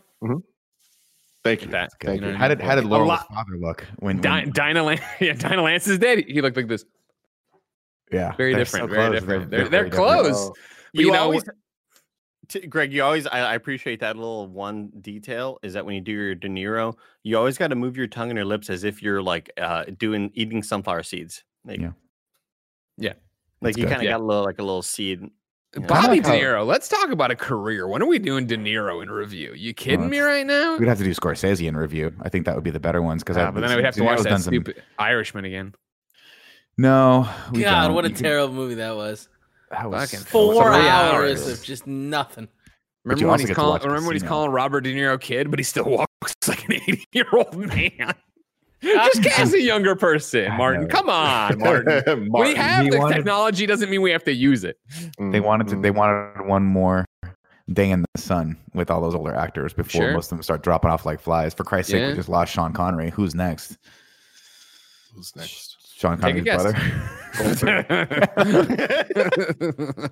Thank 1.44 1.62
you. 1.62 1.68
That. 1.68 1.90
Thank 2.00 2.22
you. 2.22 2.26
what 2.28 2.36
I 2.36 2.38
How 2.38 2.48
did 2.48 2.60
how 2.62 2.74
did 2.74 2.84
A 2.84 2.88
Laurel's 2.88 3.08
lot- 3.08 3.28
father 3.28 3.56
look 3.58 3.84
when? 3.98 4.20
Di- 4.20 4.44
when 4.44 4.52
Dinah 4.52 4.82
Lance, 4.82 5.00
yeah, 5.20 5.34
Dinah 5.34 5.62
Lance 5.62 5.86
is 5.86 5.98
dead. 5.98 6.24
He 6.26 6.40
looked 6.40 6.56
like 6.56 6.68
this. 6.68 6.84
yeah, 8.10 8.32
Very 8.36 8.54
different. 8.54 8.84
so 8.84 8.86
very 8.94 9.08
close. 9.08 9.20
different. 9.20 9.50
They're, 9.50 9.60
they're, 9.60 9.68
very 9.68 9.90
different. 9.90 10.22
close. 10.24 10.36
Oh. 10.48 10.54
But 10.94 11.00
you 11.00 11.06
you 11.08 11.12
know, 11.12 11.22
always, 11.22 11.44
t- 12.48 12.66
Greg, 12.66 12.92
you 12.92 13.02
always, 13.02 13.26
I, 13.26 13.40
I 13.40 13.54
appreciate 13.56 14.00
that 14.00 14.16
little 14.16 14.46
one 14.46 14.90
detail 15.00 15.58
is 15.62 15.72
that 15.74 15.84
when 15.84 15.96
you 15.96 16.00
do 16.00 16.12
your 16.12 16.34
De 16.36 16.48
Niro, 16.48 16.94
you 17.24 17.36
always 17.36 17.58
got 17.58 17.68
to 17.68 17.74
move 17.74 17.96
your 17.96 18.06
tongue 18.06 18.30
and 18.30 18.36
your 18.36 18.46
lips 18.46 18.70
as 18.70 18.84
if 18.84 19.02
you're 19.02 19.20
like 19.22 19.50
uh, 19.60 19.84
doing 19.98 20.30
eating 20.34 20.62
sunflower 20.62 21.02
seeds. 21.02 21.42
Like, 21.66 21.80
Yeah. 21.80 21.90
Yeah. 22.96 23.12
Like 23.60 23.74
That's 23.74 23.78
you 23.78 23.84
kind 23.86 23.96
of 23.96 24.02
Yeah. 24.04 24.10
got 24.12 24.20
a 24.20 24.24
little, 24.24 24.44
like 24.44 24.58
a 24.60 24.62
little 24.62 24.82
seed. 24.82 25.20
You. 25.76 25.82
Bobby 25.86 26.08
like 26.08 26.22
De 26.24 26.28
how- 26.28 26.34
Niro. 26.36 26.66
Let's 26.66 26.88
talk 26.88 27.10
about 27.10 27.30
a 27.30 27.36
career. 27.36 27.86
When 27.88 28.02
are 28.02 28.06
we 28.06 28.18
doing 28.18 28.46
De 28.46 28.56
Niro 28.56 29.02
in 29.02 29.10
review? 29.10 29.52
You 29.54 29.72
kidding 29.74 30.00
Well, 30.00 30.08
me 30.08 30.20
right 30.20 30.46
now? 30.46 30.76
We'd 30.76 30.88
have 30.88 30.98
to 30.98 31.04
do 31.04 31.10
Scorsese 31.14 31.66
in 31.66 31.76
review. 31.76 32.12
I 32.22 32.28
think 32.28 32.46
that 32.46 32.54
would 32.54 32.64
be 32.64 32.70
the 32.70 32.80
better 32.80 33.02
ones 33.02 33.22
because 33.22 33.36
Ah, 33.36 33.50
but 33.50 33.60
then 33.60 33.70
I 33.70 33.76
would 33.76 33.84
have 33.84 33.94
to 33.94 34.02
watch 34.04 34.20
that 34.22 34.40
stupid 34.40 34.82
Irishman 34.98 35.44
again. 35.44 35.74
No, 36.76 37.28
we 37.52 37.62
God, 37.62 37.86
don't. 37.86 37.94
what 37.94 38.04
a 38.04 38.08
You 38.08 38.14
can- 38.14 38.24
terrible 38.24 38.54
movie 38.54 38.74
that 38.76 38.96
was. 38.96 39.28
that 39.70 39.88
was 39.90 40.10
Fucking 40.10 40.24
Four 40.26 40.54
Three 40.54 40.88
hours 40.88 41.42
hours. 41.46 41.58
of 41.60 41.64
just 41.64 41.86
nothing. 41.86 42.48
But 43.04 43.10
Remember 43.20 43.26
when 43.26 43.32
also 43.40 43.46
he's 43.46 43.56
calling? 43.56 43.82
Remember 43.82 44.06
when 44.06 44.14
he's 44.16 44.22
calling 44.22 44.50
Robert 44.50 44.80
De 44.80 44.94
Niro 44.94 45.20
kid, 45.20 45.50
but 45.50 45.58
he 45.60 45.62
still 45.62 45.84
walks 45.86 46.34
like 46.48 46.64
an 46.64 46.72
eighty-year-old 46.74 47.54
man. 47.56 48.14
Uh, 48.84 49.06
just 49.06 49.22
cast 49.22 49.54
a 49.54 49.60
younger 49.60 49.96
person, 49.96 50.52
Martin. 50.56 50.88
Come 50.88 51.08
on, 51.08 51.58
Martin. 51.58 52.28
we 52.32 52.54
have 52.54 52.84
he 52.84 52.90
the 52.90 52.98
wanted- 52.98 53.16
technology 53.16 53.66
doesn't 53.66 53.90
mean 53.90 54.02
we 54.02 54.10
have 54.10 54.24
to 54.24 54.32
use 54.32 54.64
it. 54.64 54.78
They 55.18 55.40
mm, 55.40 55.44
wanted 55.44 55.68
to. 55.68 55.76
They 55.76 55.90
mm. 55.90 55.96
wanted 55.96 56.46
one 56.46 56.64
more. 56.64 57.04
day 57.72 57.90
in 57.90 58.02
the 58.02 58.20
sun 58.20 58.58
with 58.74 58.90
all 58.90 59.00
those 59.00 59.14
older 59.14 59.34
actors 59.34 59.72
before 59.72 60.02
Sure. 60.02 60.12
most 60.12 60.26
of 60.26 60.36
them 60.36 60.42
start 60.42 60.62
dropping 60.62 60.90
off 60.90 61.06
like 61.06 61.18
flies. 61.18 61.54
For 61.54 61.64
Christ's 61.64 61.92
sake, 61.92 62.08
we 62.08 62.14
just 62.14 62.28
lost 62.28 62.52
Sean 62.52 62.74
Connery. 62.74 63.08
Who's 63.08 63.34
next? 63.34 63.78
Who's 65.14 65.34
next? 65.34 65.63
Sean 65.96 66.18
Connery's 66.18 66.44
brother. 66.44 66.74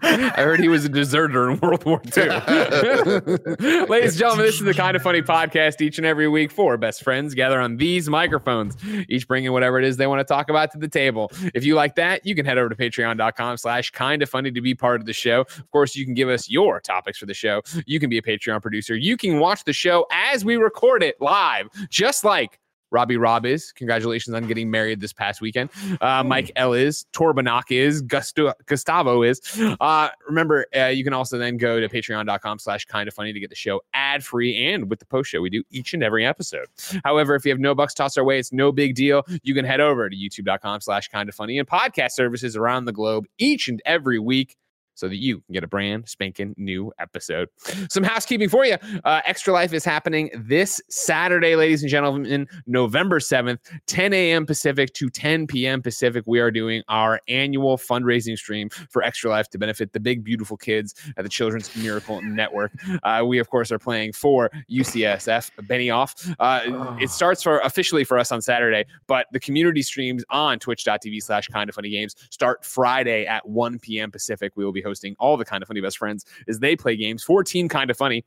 I 0.03 0.35
heard 0.39 0.59
he 0.59 0.69
was 0.69 0.85
a 0.85 0.89
deserter 0.89 1.51
in 1.51 1.59
World 1.61 1.85
War 1.85 2.01
II. 2.17 2.25
Ladies 3.87 4.13
and 4.13 4.19
gentlemen, 4.19 4.47
this 4.47 4.57
is 4.57 4.63
the 4.63 4.75
kind 4.77 4.97
of 4.97 5.03
funny 5.03 5.23
podcast 5.23 5.81
each 5.81 5.99
and 5.99 6.07
every 6.07 6.27
week. 6.29 6.51
Four 6.51 6.77
best 6.79 7.05
friends 7.05 7.35
gather 7.35 7.61
on 7.61 7.77
these 7.77 8.09
microphones, 8.09 8.77
each 9.09 9.29
bringing 9.29 9.53
whatever 9.53 9.79
it 9.79 9.85
is 9.85 9.97
they 9.97 10.09
want 10.09 10.19
to 10.19 10.25
talk 10.25 10.51
about 10.51 10.73
to 10.73 10.79
the 10.79 10.89
table. 10.89 11.31
If 11.55 11.65
you 11.65 11.77
like 11.77 11.95
that, 11.95 12.27
you 12.27 12.35
can 12.35 12.45
head 12.45 12.59
over 12.59 12.69
to 12.69 12.75
patreon.com 12.75 13.57
slash 13.57 13.91
kind 13.91 14.21
of 14.21 14.29
funny 14.29 14.51
to 14.51 14.61
be 14.61 14.75
part 14.75 15.01
of 15.01 15.07
the 15.07 15.13
show. 15.13 15.43
Of 15.43 15.71
course, 15.71 15.95
you 15.95 16.05
can 16.05 16.15
give 16.15 16.29
us 16.29 16.51
your 16.51 16.81
topics 16.81 17.19
for 17.19 17.27
the 17.27 17.35
show. 17.35 17.63
You 17.87 18.01
can 18.01 18.11
be 18.11 18.19
a 18.19 18.23
Patreon 18.23 18.63
producer. 18.63 18.97
You 18.97 19.17
can 19.17 19.39
watch 19.39 19.63
the 19.63 19.73
show 19.73 20.07
as 20.11 20.45
we 20.45 20.57
record 20.57 21.05
it 21.05 21.21
live, 21.21 21.69
just 21.89 22.25
like 22.25 22.59
Robbie 22.93 23.17
Rob 23.17 23.47
is. 23.47 23.73
Congratulations 23.73 24.35
on 24.35 24.47
getting 24.47 24.71
married 24.71 25.01
this 25.01 25.13
past 25.13 25.41
weekend. 25.41 25.71
Uh, 26.01 26.23
Mike 26.23 26.53
L 26.57 26.75
is. 26.75 27.07
Torbanak 27.13 27.71
is. 27.71 28.03
Gusto- 28.03 28.53
Gustavo 28.67 29.23
is. 29.23 29.41
Uh, 29.81 30.09
remember, 30.29 30.67
uh, 30.77 30.87
you 30.87 31.03
can 31.03 31.13
also 31.13 31.39
then 31.39 31.57
go 31.57 31.81
to 31.81 31.89
patreon.com 31.89 32.59
slash 32.59 32.85
kind 32.85 33.09
of 33.09 33.15
funny 33.15 33.33
to 33.33 33.41
get 33.41 33.51
the 33.51 33.57
show 33.57 33.81
ad 33.95 34.23
free 34.25 34.67
and 34.73 34.91
with 34.91 34.99
the 34.99 35.07
post 35.07 35.31
show 35.31 35.41
we 35.41 35.51
do 35.51 35.63
each 35.71 35.95
and 35.95 36.03
every 36.03 36.25
episode. 36.27 36.67
However, 37.05 37.35
if 37.35 37.45
you 37.45 37.51
have 37.51 37.59
no 37.61 37.75
bucks 37.75 37.95
tossed 37.95 38.19
our 38.19 38.25
way, 38.25 38.39
it's 38.39 38.53
no 38.53 38.71
big 38.71 38.95
deal. 38.95 39.23
You 39.43 39.55
can 39.55 39.65
head 39.65 39.81
over 39.81 40.09
to 40.11 40.15
youtube.com 40.17 40.83
slash 40.83 41.09
kind 41.09 41.29
of 41.29 41.35
funny 41.35 41.59
and 41.59 41.67
podcast 41.67 42.13
services 42.13 42.57
around 42.57 42.85
the 42.85 42.93
globe 42.93 43.27
each 43.39 43.69
and 43.69 43.81
every 43.87 44.19
week 44.19 44.57
so 44.95 45.09
that 45.09 45.17
you 45.17 45.41
can 45.41 45.53
get 45.53 45.65
a 45.65 45.67
brand 45.67 46.09
spanking 46.09 46.55
new 46.57 46.93
episode. 46.99 47.49
Some 47.89 48.03
housekeeping 48.03 48.49
for 48.49 48.65
you. 48.65 48.77
Uh, 49.05 49.21
Extra 49.25 49.53
Life 49.53 49.73
is 49.73 49.85
happening 49.85 50.31
this 50.35 50.81
Saturday, 50.91 51.57
ladies 51.57 51.83
and 51.83 51.91
gentlemen, 51.91 52.47
November 52.67 53.19
7th, 53.19 53.59
10 53.87 54.13
a.m. 54.13 54.47
Pacific 54.47 54.93
to 54.95 55.09
10 55.09 55.47
p.m. 55.47 55.83
Pacific. 55.83 56.25
We 56.27 56.41
are 56.41 56.51
doing 56.51 56.83
our 56.89 57.21
annual 57.29 57.77
fundraising 57.79 58.37
stream 58.37 58.69
for 58.91 59.03
Extra 59.03 59.31
Life 59.31 59.49
to 59.51 59.59
benefit 59.59 59.93
the 59.93 60.01
big, 60.01 60.25
beautiful 60.25 60.57
kids 60.57 60.95
at 61.17 61.25
the 61.25 61.29
Children's 61.31 61.75
Miracle 61.77 62.21
Network. 62.23 62.73
Uh, 63.03 63.23
we, 63.27 63.39
of 63.39 63.49
course, 63.49 63.73
are 63.73 63.79
playing 63.79 64.13
for 64.13 64.51
UCSF 64.71 65.51
Benioff. 65.63 66.35
Uh, 66.39 66.97
It 67.01 67.11
starts 67.11 67.43
for 67.43 67.61
officially 67.61 68.05
for 68.05 68.19
us 68.19 68.31
on 68.33 68.43
Saturday, 68.43 68.85
but 69.07 69.27
the 69.33 69.41
community 69.41 69.83
streams 69.83 70.25
on 70.31 70.59
twitch.tv 70.59 71.23
slash 71.23 71.49
kind 71.49 71.69
of 71.69 71.75
funny 71.75 71.91
games 71.91 72.15
start 72.31 72.65
Friday 72.65 73.27
at 73.27 73.49
1 73.49 73.79
p.m. 73.79 74.11
Pacific. 74.11 74.53
We 74.57 74.65
will 74.65 74.73
be 74.73 74.82
hosting 74.83 75.15
all 75.19 75.37
the 75.37 75.45
kind 75.45 75.63
of 75.63 75.69
funny 75.69 75.81
best 75.81 75.99
friends 75.99 76.25
as 76.49 76.59
they 76.59 76.77
play 76.77 76.97
games 76.97 77.23
for 77.23 77.43
Team 77.43 77.69
Kind 77.69 77.91
of 77.91 77.97
Funny. 77.97 78.25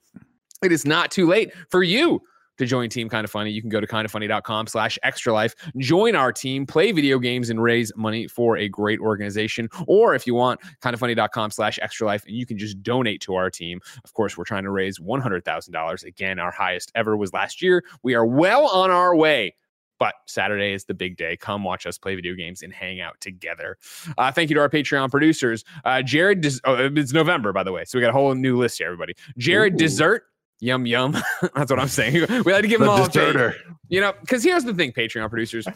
It 0.64 0.72
is 0.72 0.86
not 0.86 1.12
too 1.12 1.28
late 1.28 1.54
for 1.70 1.84
you 1.84 2.22
to 2.58 2.66
join 2.66 2.90
Team 2.90 3.10
Kind 3.10 3.26
of 3.26 3.32
Funny. 3.32 3.52
You 3.52 3.62
can 3.62 3.70
go 3.70 3.80
to 3.80 3.88
kindoffunny.com 3.88 4.68
slash 4.68 4.98
extra 5.04 5.34
life, 5.34 5.56
join 5.78 6.16
our 6.16 6.32
team, 6.32 6.66
play 6.66 6.92
video 6.92 7.20
games, 7.20 7.50
and 7.50 7.62
raise 7.62 7.92
money 7.96 8.28
for 8.28 8.58
a 8.58 8.70
great 8.70 9.00
organization. 9.00 9.70
Or 9.88 10.16
if 10.16 10.26
you 10.26 10.34
want, 10.34 10.62
kindoffunny.com 10.82 11.52
slash 11.52 11.80
extra 11.82 12.08
life, 12.08 12.26
and 12.26 12.36
you 12.36 12.46
can 12.46 12.58
just 12.58 12.82
donate 12.82 13.22
to 13.22 13.36
our 13.36 13.50
team. 13.50 13.82
Of 14.04 14.14
course, 14.14 14.38
we're 14.38 14.46
trying 14.46 14.64
to 14.64 14.72
raise 14.72 15.00
$100,000. 15.00 16.04
Again, 16.06 16.40
our 16.40 16.52
highest 16.52 16.92
ever 16.96 17.18
was 17.18 17.34
last 17.34 17.62
year. 17.62 17.84
We 18.04 18.16
are 18.16 18.26
well 18.26 18.68
on 18.68 18.92
our 18.92 19.16
way. 19.16 19.56
But 20.00 20.16
Saturday 20.26 20.74
is 20.74 20.86
the 20.86 20.94
big 20.94 21.18
day. 21.18 21.38
Come 21.38 21.64
watch 21.64 21.86
us 21.86 21.98
play 21.98 22.16
video 22.16 22.36
games 22.36 22.62
and 22.62 22.74
hang 22.74 23.00
out 23.00 23.20
together. 23.22 23.78
Uh, 24.18 24.32
thank 24.32 24.50
you 24.50 24.56
to 24.56 24.62
our 24.62 24.70
Patreon 24.70 25.10
producers. 25.10 25.64
Uh, 25.84 26.02
Jared, 26.02 26.42
Des- 26.42 26.60
oh, 26.66 26.90
it's 26.96 27.14
November, 27.14 27.54
by 27.54 27.64
the 27.64 27.72
way. 27.72 27.86
So 27.86 27.98
we 27.98 28.02
got 28.02 28.10
a 28.10 28.14
whole 28.14 28.34
new 28.36 28.58
list 28.58 28.78
here, 28.78 28.88
everybody. 28.88 29.14
Jared 29.38 29.74
Ooh. 29.74 29.78
Dessert. 29.78 30.24
Yum 30.62 30.86
yum. 30.86 31.12
That's 31.56 31.70
what 31.70 31.80
I'm 31.80 31.88
saying. 31.88 32.26
We 32.46 32.54
like 32.54 32.62
to 32.62 32.68
give 32.68 32.80
them 32.80 32.90
all 32.90 33.04
a. 33.04 33.54
You 33.90 34.02
know, 34.02 34.14
because 34.22 34.44
here's 34.44 34.64
the 34.64 34.74
thing, 34.74 34.92
Patreon 34.92 35.30
producers. 35.30 35.68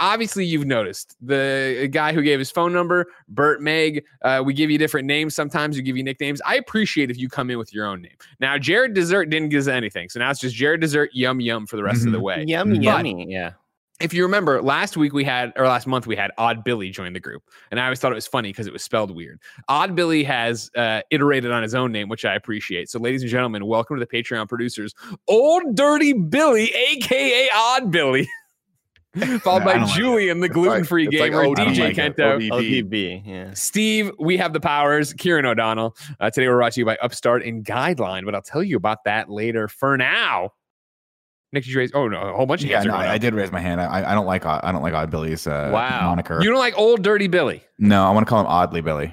Obviously, 0.00 0.44
you've 0.46 0.66
noticed 0.66 1.16
the 1.20 1.88
guy 1.92 2.12
who 2.12 2.22
gave 2.22 2.38
his 2.38 2.50
phone 2.50 2.72
number, 2.72 3.06
Bert 3.28 3.60
Meg. 3.60 4.04
Uh, 4.22 4.42
we 4.44 4.54
give 4.54 4.70
you 4.70 4.78
different 4.78 5.06
names. 5.06 5.34
Sometimes 5.34 5.76
we 5.76 5.82
give 5.82 5.96
you 5.96 6.02
nicknames. 6.02 6.40
I 6.46 6.56
appreciate 6.56 7.10
if 7.10 7.18
you 7.18 7.28
come 7.28 7.50
in 7.50 7.58
with 7.58 7.72
your 7.74 7.86
own 7.86 8.00
name. 8.02 8.16
Now, 8.40 8.56
Jared 8.58 8.94
Dessert 8.94 9.26
didn't 9.26 9.50
give 9.50 9.60
us 9.60 9.68
anything, 9.68 10.08
so 10.08 10.18
now 10.18 10.30
it's 10.30 10.40
just 10.40 10.56
Jared 10.56 10.80
Dessert 10.80 11.10
Yum 11.12 11.40
Yum 11.40 11.66
for 11.66 11.76
the 11.76 11.82
rest 11.84 12.06
of 12.06 12.12
the 12.12 12.18
Mhm. 12.18 12.22
way. 12.22 12.44
Yummy, 12.48 12.76
But- 12.78 12.82
yummy. 12.84 13.26
Yeah. 13.30 13.52
If 14.00 14.14
you 14.14 14.22
remember, 14.22 14.62
last 14.62 14.96
week 14.96 15.12
we 15.12 15.24
had, 15.24 15.52
or 15.56 15.66
last 15.66 15.86
month 15.86 16.06
we 16.06 16.16
had 16.16 16.30
Odd 16.38 16.64
Billy 16.64 16.88
join 16.88 17.12
the 17.12 17.20
group, 17.20 17.42
and 17.70 17.78
I 17.78 17.84
always 17.84 17.98
thought 18.00 18.12
it 18.12 18.14
was 18.14 18.26
funny 18.26 18.48
because 18.48 18.66
it 18.66 18.72
was 18.72 18.82
spelled 18.82 19.14
weird. 19.14 19.38
Odd 19.68 19.94
Billy 19.94 20.24
has 20.24 20.70
uh, 20.74 21.02
iterated 21.10 21.50
on 21.52 21.62
his 21.62 21.74
own 21.74 21.92
name, 21.92 22.08
which 22.08 22.24
I 22.24 22.34
appreciate. 22.34 22.88
So, 22.88 22.98
ladies 22.98 23.20
and 23.20 23.30
gentlemen, 23.30 23.66
welcome 23.66 23.98
to 24.00 24.00
the 24.02 24.06
Patreon 24.10 24.48
producers, 24.48 24.94
Old 25.28 25.74
Dirty 25.76 26.14
Billy, 26.14 26.72
aka 26.72 27.50
Odd 27.54 27.90
Billy, 27.90 28.26
followed 29.40 29.62
I 29.62 29.64
by 29.64 29.72
don't 29.74 29.82
like 29.82 29.94
Julian, 29.96 30.40
the 30.40 30.48
gluten 30.48 30.84
free 30.84 31.08
It's 31.08 31.18
like 31.18 31.32
gamer, 31.32 31.44
ODB. 31.44 31.74
DJ 31.74 31.78
like. 31.80 31.96
Kento. 31.96 32.38
ODB. 32.50 32.50
ODB. 32.90 33.22
Yeah. 33.26 33.54
Steve, 33.54 34.12
we 34.20 34.36
have 34.36 34.52
the 34.52 34.60
powers. 34.60 35.12
Kieran 35.14 35.46
O'Donnell. 35.46 35.96
Uh, 36.20 36.30
today 36.30 36.46
we're 36.48 36.54
brought 36.56 36.72
to 36.74 36.80
you 36.80 36.86
by 36.86 36.96
Upstart 37.02 37.44
and 37.44 37.64
Guideline, 37.64 38.24
but 38.24 38.34
I'll 38.34 38.42
tell 38.42 38.62
you 38.62 38.76
about 38.76 38.98
that 39.04 39.28
later. 39.28 39.66
For 39.66 39.96
now, 39.96 40.50
Nick, 41.52 41.64
did 41.64 41.72
you 41.72 41.78
raise? 41.80 41.90
Oh 41.92 42.06
no, 42.06 42.20
a 42.20 42.32
whole 42.36 42.46
bunch 42.46 42.62
of 42.62 42.70
Yeah, 42.70 42.76
hands 42.76 42.86
are 42.86 42.90
no, 42.90 42.96
I, 42.98 43.14
I 43.14 43.18
did 43.18 43.34
raise 43.34 43.50
my 43.50 43.58
hand. 43.58 43.80
I, 43.80 44.12
I 44.12 44.14
don't 44.14 44.26
like 44.26 44.46
I 44.46 44.70
don't 44.70 44.82
like 44.82 44.94
Odd 44.94 45.10
Billy's 45.10 45.48
uh, 45.48 45.70
Wow, 45.72 46.06
moniker. 46.10 46.40
you 46.40 46.48
don't 46.48 46.60
like 46.60 46.78
old 46.78 47.02
dirty 47.02 47.26
Billy? 47.26 47.64
no, 47.80 48.04
I 48.06 48.10
want 48.12 48.24
to 48.24 48.30
call 48.30 48.40
him 48.40 48.46
Oddly 48.46 48.80
Billy. 48.80 49.12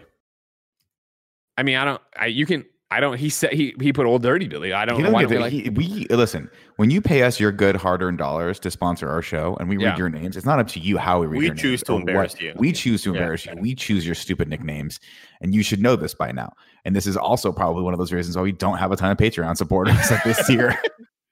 I 1.58 1.64
mean, 1.64 1.76
I 1.78 1.86
don't. 1.86 2.02
I 2.16 2.28
you 2.28 2.46
can. 2.46 2.66
I 2.90 3.02
don't. 3.02 3.18
He 3.18 3.28
said 3.30 3.52
he 3.52 3.76
he 3.82 3.92
put 3.92 4.06
old 4.06 4.22
dirty 4.24 4.48
Billy. 4.48 4.72
I 4.72 4.86
don't 4.86 4.96
He 4.96 5.04
know 5.04 5.12
why. 5.12 5.24
get 5.26 5.30
Don't 5.32 5.38
we 5.40 5.44
like, 5.44 5.52
he- 5.52 5.70
we 5.70 6.06
listen 6.10 6.50
when 6.78 6.90
you 6.90 7.02
pay 7.02 7.24
us 7.24 7.38
your 7.38 7.52
good 7.52 7.76
hard-earned 7.76 8.18
dollars 8.18 8.60
to 8.62 8.72
sponsor 8.72 9.10
our 9.10 9.22
show, 9.22 9.58
and 9.60 9.68
we 9.68 9.76
read 9.76 9.84
Yeah. 9.84 9.98
your 9.98 10.10
names. 10.10 10.38
It's 10.38 10.46
not 10.46 10.60
up 10.60 10.70
to 10.70 10.80
you 10.80 10.98
how 10.98 11.20
we 11.20 11.28
read. 11.28 11.38
We 11.40 11.46
your 11.48 11.56
choose 11.56 11.64
names 11.64 11.84
to 11.84 11.94
embarrass 11.96 12.34
what- 12.36 12.42
you. 12.42 12.54
We 12.56 12.72
choose 12.72 13.02
to 13.04 13.10
Yeah. 13.12 13.18
embarrass 13.20 13.46
you. 13.46 13.54
We 13.60 13.76
choose 13.76 14.06
your 14.06 14.16
stupid 14.16 14.48
nicknames, 14.48 15.02
and 15.42 15.54
you 15.54 15.64
should 15.64 15.82
know 15.82 15.98
this 15.98 16.14
by 16.14 16.32
now. 16.32 16.54
And 16.86 16.96
this 16.96 17.08
is 17.08 17.18
also 17.18 17.52
probably 17.52 17.84
one 17.84 17.94
of 17.94 18.00
those 18.00 18.14
reasons 18.14 18.38
why 18.38 18.44
we 18.44 18.54
don't 18.54 18.78
have 18.78 18.94
a 18.94 18.96
ton 18.96 19.12
of 19.12 19.18
Patreon 19.18 19.58
supporters 19.58 20.10
like 20.10 20.24
this 20.24 20.48
year. 20.50 20.80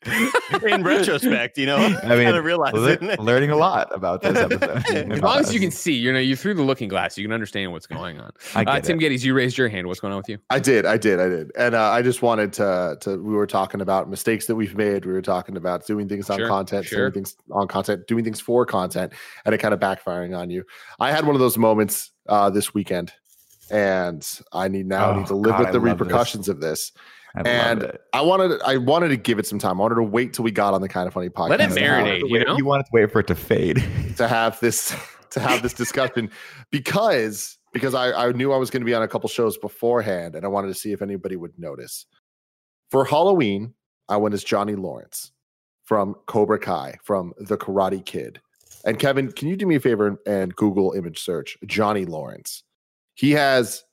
In 0.67 0.83
retrospect, 0.83 1.57
you 1.57 1.65
know, 1.65 1.77
I 2.03 2.15
mean, 2.15 2.23
kind 2.25 2.35
of 2.37 2.43
realize 2.45 2.73
le- 2.73 3.15
learning 3.19 3.49
a 3.51 3.55
lot 3.55 3.87
about 3.93 4.21
this 4.21 4.37
episode. 4.37 5.11
as 5.11 5.21
long 5.21 5.39
as 5.39 5.53
you 5.53 5.59
can 5.59 5.71
see, 5.71 5.93
you 5.93 6.13
know, 6.13 6.19
you 6.19 6.35
through 6.35 6.53
the 6.53 6.61
looking 6.63 6.87
glass, 6.89 7.17
you 7.17 7.23
can 7.23 7.31
understand 7.31 7.71
what's 7.71 7.87
going 7.87 8.19
on. 8.19 8.31
I 8.53 8.61
Uh, 8.61 8.75
get 8.75 8.83
Tim 8.83 8.97
it. 8.97 9.01
Geddes, 9.01 9.25
you 9.25 9.33
raised 9.33 9.57
your 9.57 9.67
hand. 9.67 9.87
What's 9.87 9.99
going 9.99 10.11
on 10.13 10.17
with 10.17 10.29
you? 10.29 10.37
I 10.49 10.59
did, 10.59 10.85
I 10.85 10.97
did, 10.97 11.19
I 11.19 11.27
did, 11.27 11.51
and 11.57 11.73
uh, 11.75 11.89
I 11.89 12.01
just 12.01 12.21
wanted 12.21 12.53
to. 12.53 12.97
To 13.01 13.17
we 13.21 13.33
were 13.33 13.47
talking 13.47 13.81
about 13.81 14.09
mistakes 14.09 14.45
that 14.47 14.55
we've 14.55 14.75
made. 14.75 15.05
We 15.05 15.11
were 15.13 15.21
talking 15.21 15.57
about 15.57 15.85
doing 15.85 16.07
things 16.07 16.29
on 16.29 16.37
Sure, 16.37 16.47
content, 16.47 16.85
sure. 16.85 17.09
doing 17.09 17.13
things 17.13 17.35
on 17.51 17.67
content, 17.67 18.07
doing 18.07 18.23
things 18.23 18.39
for 18.39 18.65
content, 18.65 19.13
and 19.45 19.53
it 19.55 19.57
kind 19.57 19.73
of 19.73 19.79
backfiring 19.79 20.37
on 20.37 20.49
you. 20.49 20.63
I 20.99 21.11
had 21.11 21.25
one 21.25 21.35
of 21.35 21.39
those 21.41 21.57
moments 21.57 22.11
uh, 22.29 22.49
this 22.49 22.73
weekend, 22.73 23.11
and 23.71 24.25
I 24.53 24.67
need 24.67 24.85
now 24.87 25.11
Oh, 25.11 25.17
need 25.17 25.27
to 25.27 25.35
live 25.35 25.51
God, 25.53 25.59
with 25.59 25.71
the 25.71 25.79
love 25.79 25.97
this. 25.97 26.05
repercussions 26.07 26.49
of 26.49 26.61
this. 26.61 26.91
I 27.35 27.41
and. 27.41 27.91
I 28.13 28.21
wanted, 28.21 28.61
I 28.65 28.77
wanted 28.77 29.09
to 29.09 29.17
give 29.17 29.39
it 29.39 29.45
some 29.45 29.59
time. 29.59 29.79
I 29.79 29.83
wanted 29.83 29.95
to 29.95 30.03
wait 30.03 30.33
till 30.33 30.43
we 30.43 30.51
got 30.51 30.73
on 30.73 30.81
the 30.81 30.89
kind 30.89 31.07
of 31.07 31.13
funny 31.13 31.29
podcast. 31.29 31.49
Let 31.49 31.61
it 31.61 31.73
to 31.73 31.79
have- 31.79 32.05
marinate. 32.05 32.29
you 32.29 32.45
know? 32.45 32.57
you 32.57 32.65
wanted 32.65 32.83
to 32.83 32.89
wait 32.93 33.11
for 33.11 33.19
it 33.19 33.27
to 33.27 33.35
fade. 33.35 33.83
to 34.17 34.27
have 34.27 34.59
this 34.59 34.95
to 35.31 35.39
have 35.39 35.61
this 35.61 35.73
discussion 35.73 36.29
because 36.71 37.57
because 37.73 37.93
I, 37.93 38.27
I 38.27 38.31
knew 38.31 38.53
I 38.53 38.57
was 38.57 38.69
going 38.69 38.81
to 38.81 38.85
be 38.85 38.93
on 38.93 39.03
a 39.03 39.07
couple 39.07 39.27
shows 39.27 39.57
beforehand 39.57 40.35
and 40.35 40.45
I 40.45 40.47
wanted 40.47 40.69
to 40.69 40.73
see 40.75 40.93
if 40.93 41.01
anybody 41.01 41.35
would 41.35 41.59
notice. 41.59 42.05
For 42.89 43.03
Halloween, 43.03 43.73
I 44.07 44.15
went 44.17 44.33
as 44.33 44.43
Johnny 44.43 44.75
Lawrence 44.75 45.33
from 45.83 46.15
Cobra 46.25 46.57
Kai 46.57 46.97
from 47.03 47.33
The 47.37 47.57
Karate 47.57 48.03
Kid. 48.05 48.39
And 48.85 48.97
Kevin, 48.99 49.31
can 49.31 49.47
you 49.49 49.57
do 49.57 49.65
me 49.65 49.75
a 49.75 49.79
favor 49.79 50.07
and, 50.07 50.17
and 50.25 50.55
Google 50.55 50.93
image 50.93 51.19
search 51.19 51.57
Johnny 51.65 52.05
Lawrence? 52.05 52.63
He 53.15 53.31
has 53.31 53.83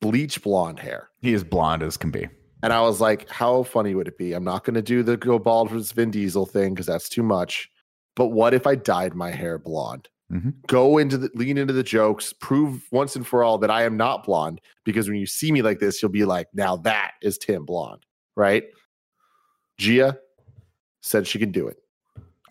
bleach 0.00 0.42
blonde 0.42 0.78
hair. 0.78 1.08
He 1.20 1.32
is 1.32 1.42
blonde 1.42 1.82
as 1.82 1.96
can 1.96 2.10
be. 2.10 2.28
And 2.62 2.72
I 2.72 2.80
was 2.82 3.00
like, 3.00 3.28
how 3.28 3.64
funny 3.64 3.94
would 3.94 4.06
it 4.08 4.16
be? 4.18 4.32
I'm 4.34 4.44
not 4.44 4.64
going 4.64 4.74
to 4.74 4.82
do 4.82 5.02
the 5.02 5.16
go 5.16 5.38
bald 5.38 5.70
versus 5.70 5.92
Vin 5.92 6.10
Diesel 6.10 6.46
thing 6.46 6.74
because 6.74 6.86
that's 6.86 7.08
too 7.08 7.22
much. 7.22 7.68
But 8.14 8.28
what 8.28 8.54
if 8.54 8.66
I 8.66 8.74
dyed 8.76 9.14
my 9.14 9.30
hair 9.30 9.58
blonde? 9.58 10.08
Mhm. 10.30 10.54
Go 10.66 10.98
into 10.98 11.18
the 11.18 11.30
lean 11.34 11.58
into 11.58 11.72
the 11.72 11.82
jokes, 11.82 12.32
prove 12.32 12.86
once 12.92 13.16
and 13.16 13.26
for 13.26 13.42
all 13.42 13.58
that 13.58 13.70
I 13.70 13.82
am 13.82 13.96
not 13.96 14.24
blonde. 14.24 14.60
Because 14.84 15.08
when 15.08 15.18
you 15.18 15.26
see 15.26 15.50
me 15.50 15.60
like 15.60 15.78
this, 15.80 16.00
you'll 16.00 16.10
be 16.12 16.24
like, 16.24 16.46
now 16.54 16.76
that 16.78 17.12
is 17.20 17.36
Tim 17.36 17.64
blonde, 17.66 18.06
right? 18.36 18.64
Gia 19.78 20.18
said 21.02 21.26
she 21.26 21.38
can 21.38 21.50
do 21.50 21.66
it. 21.66 21.78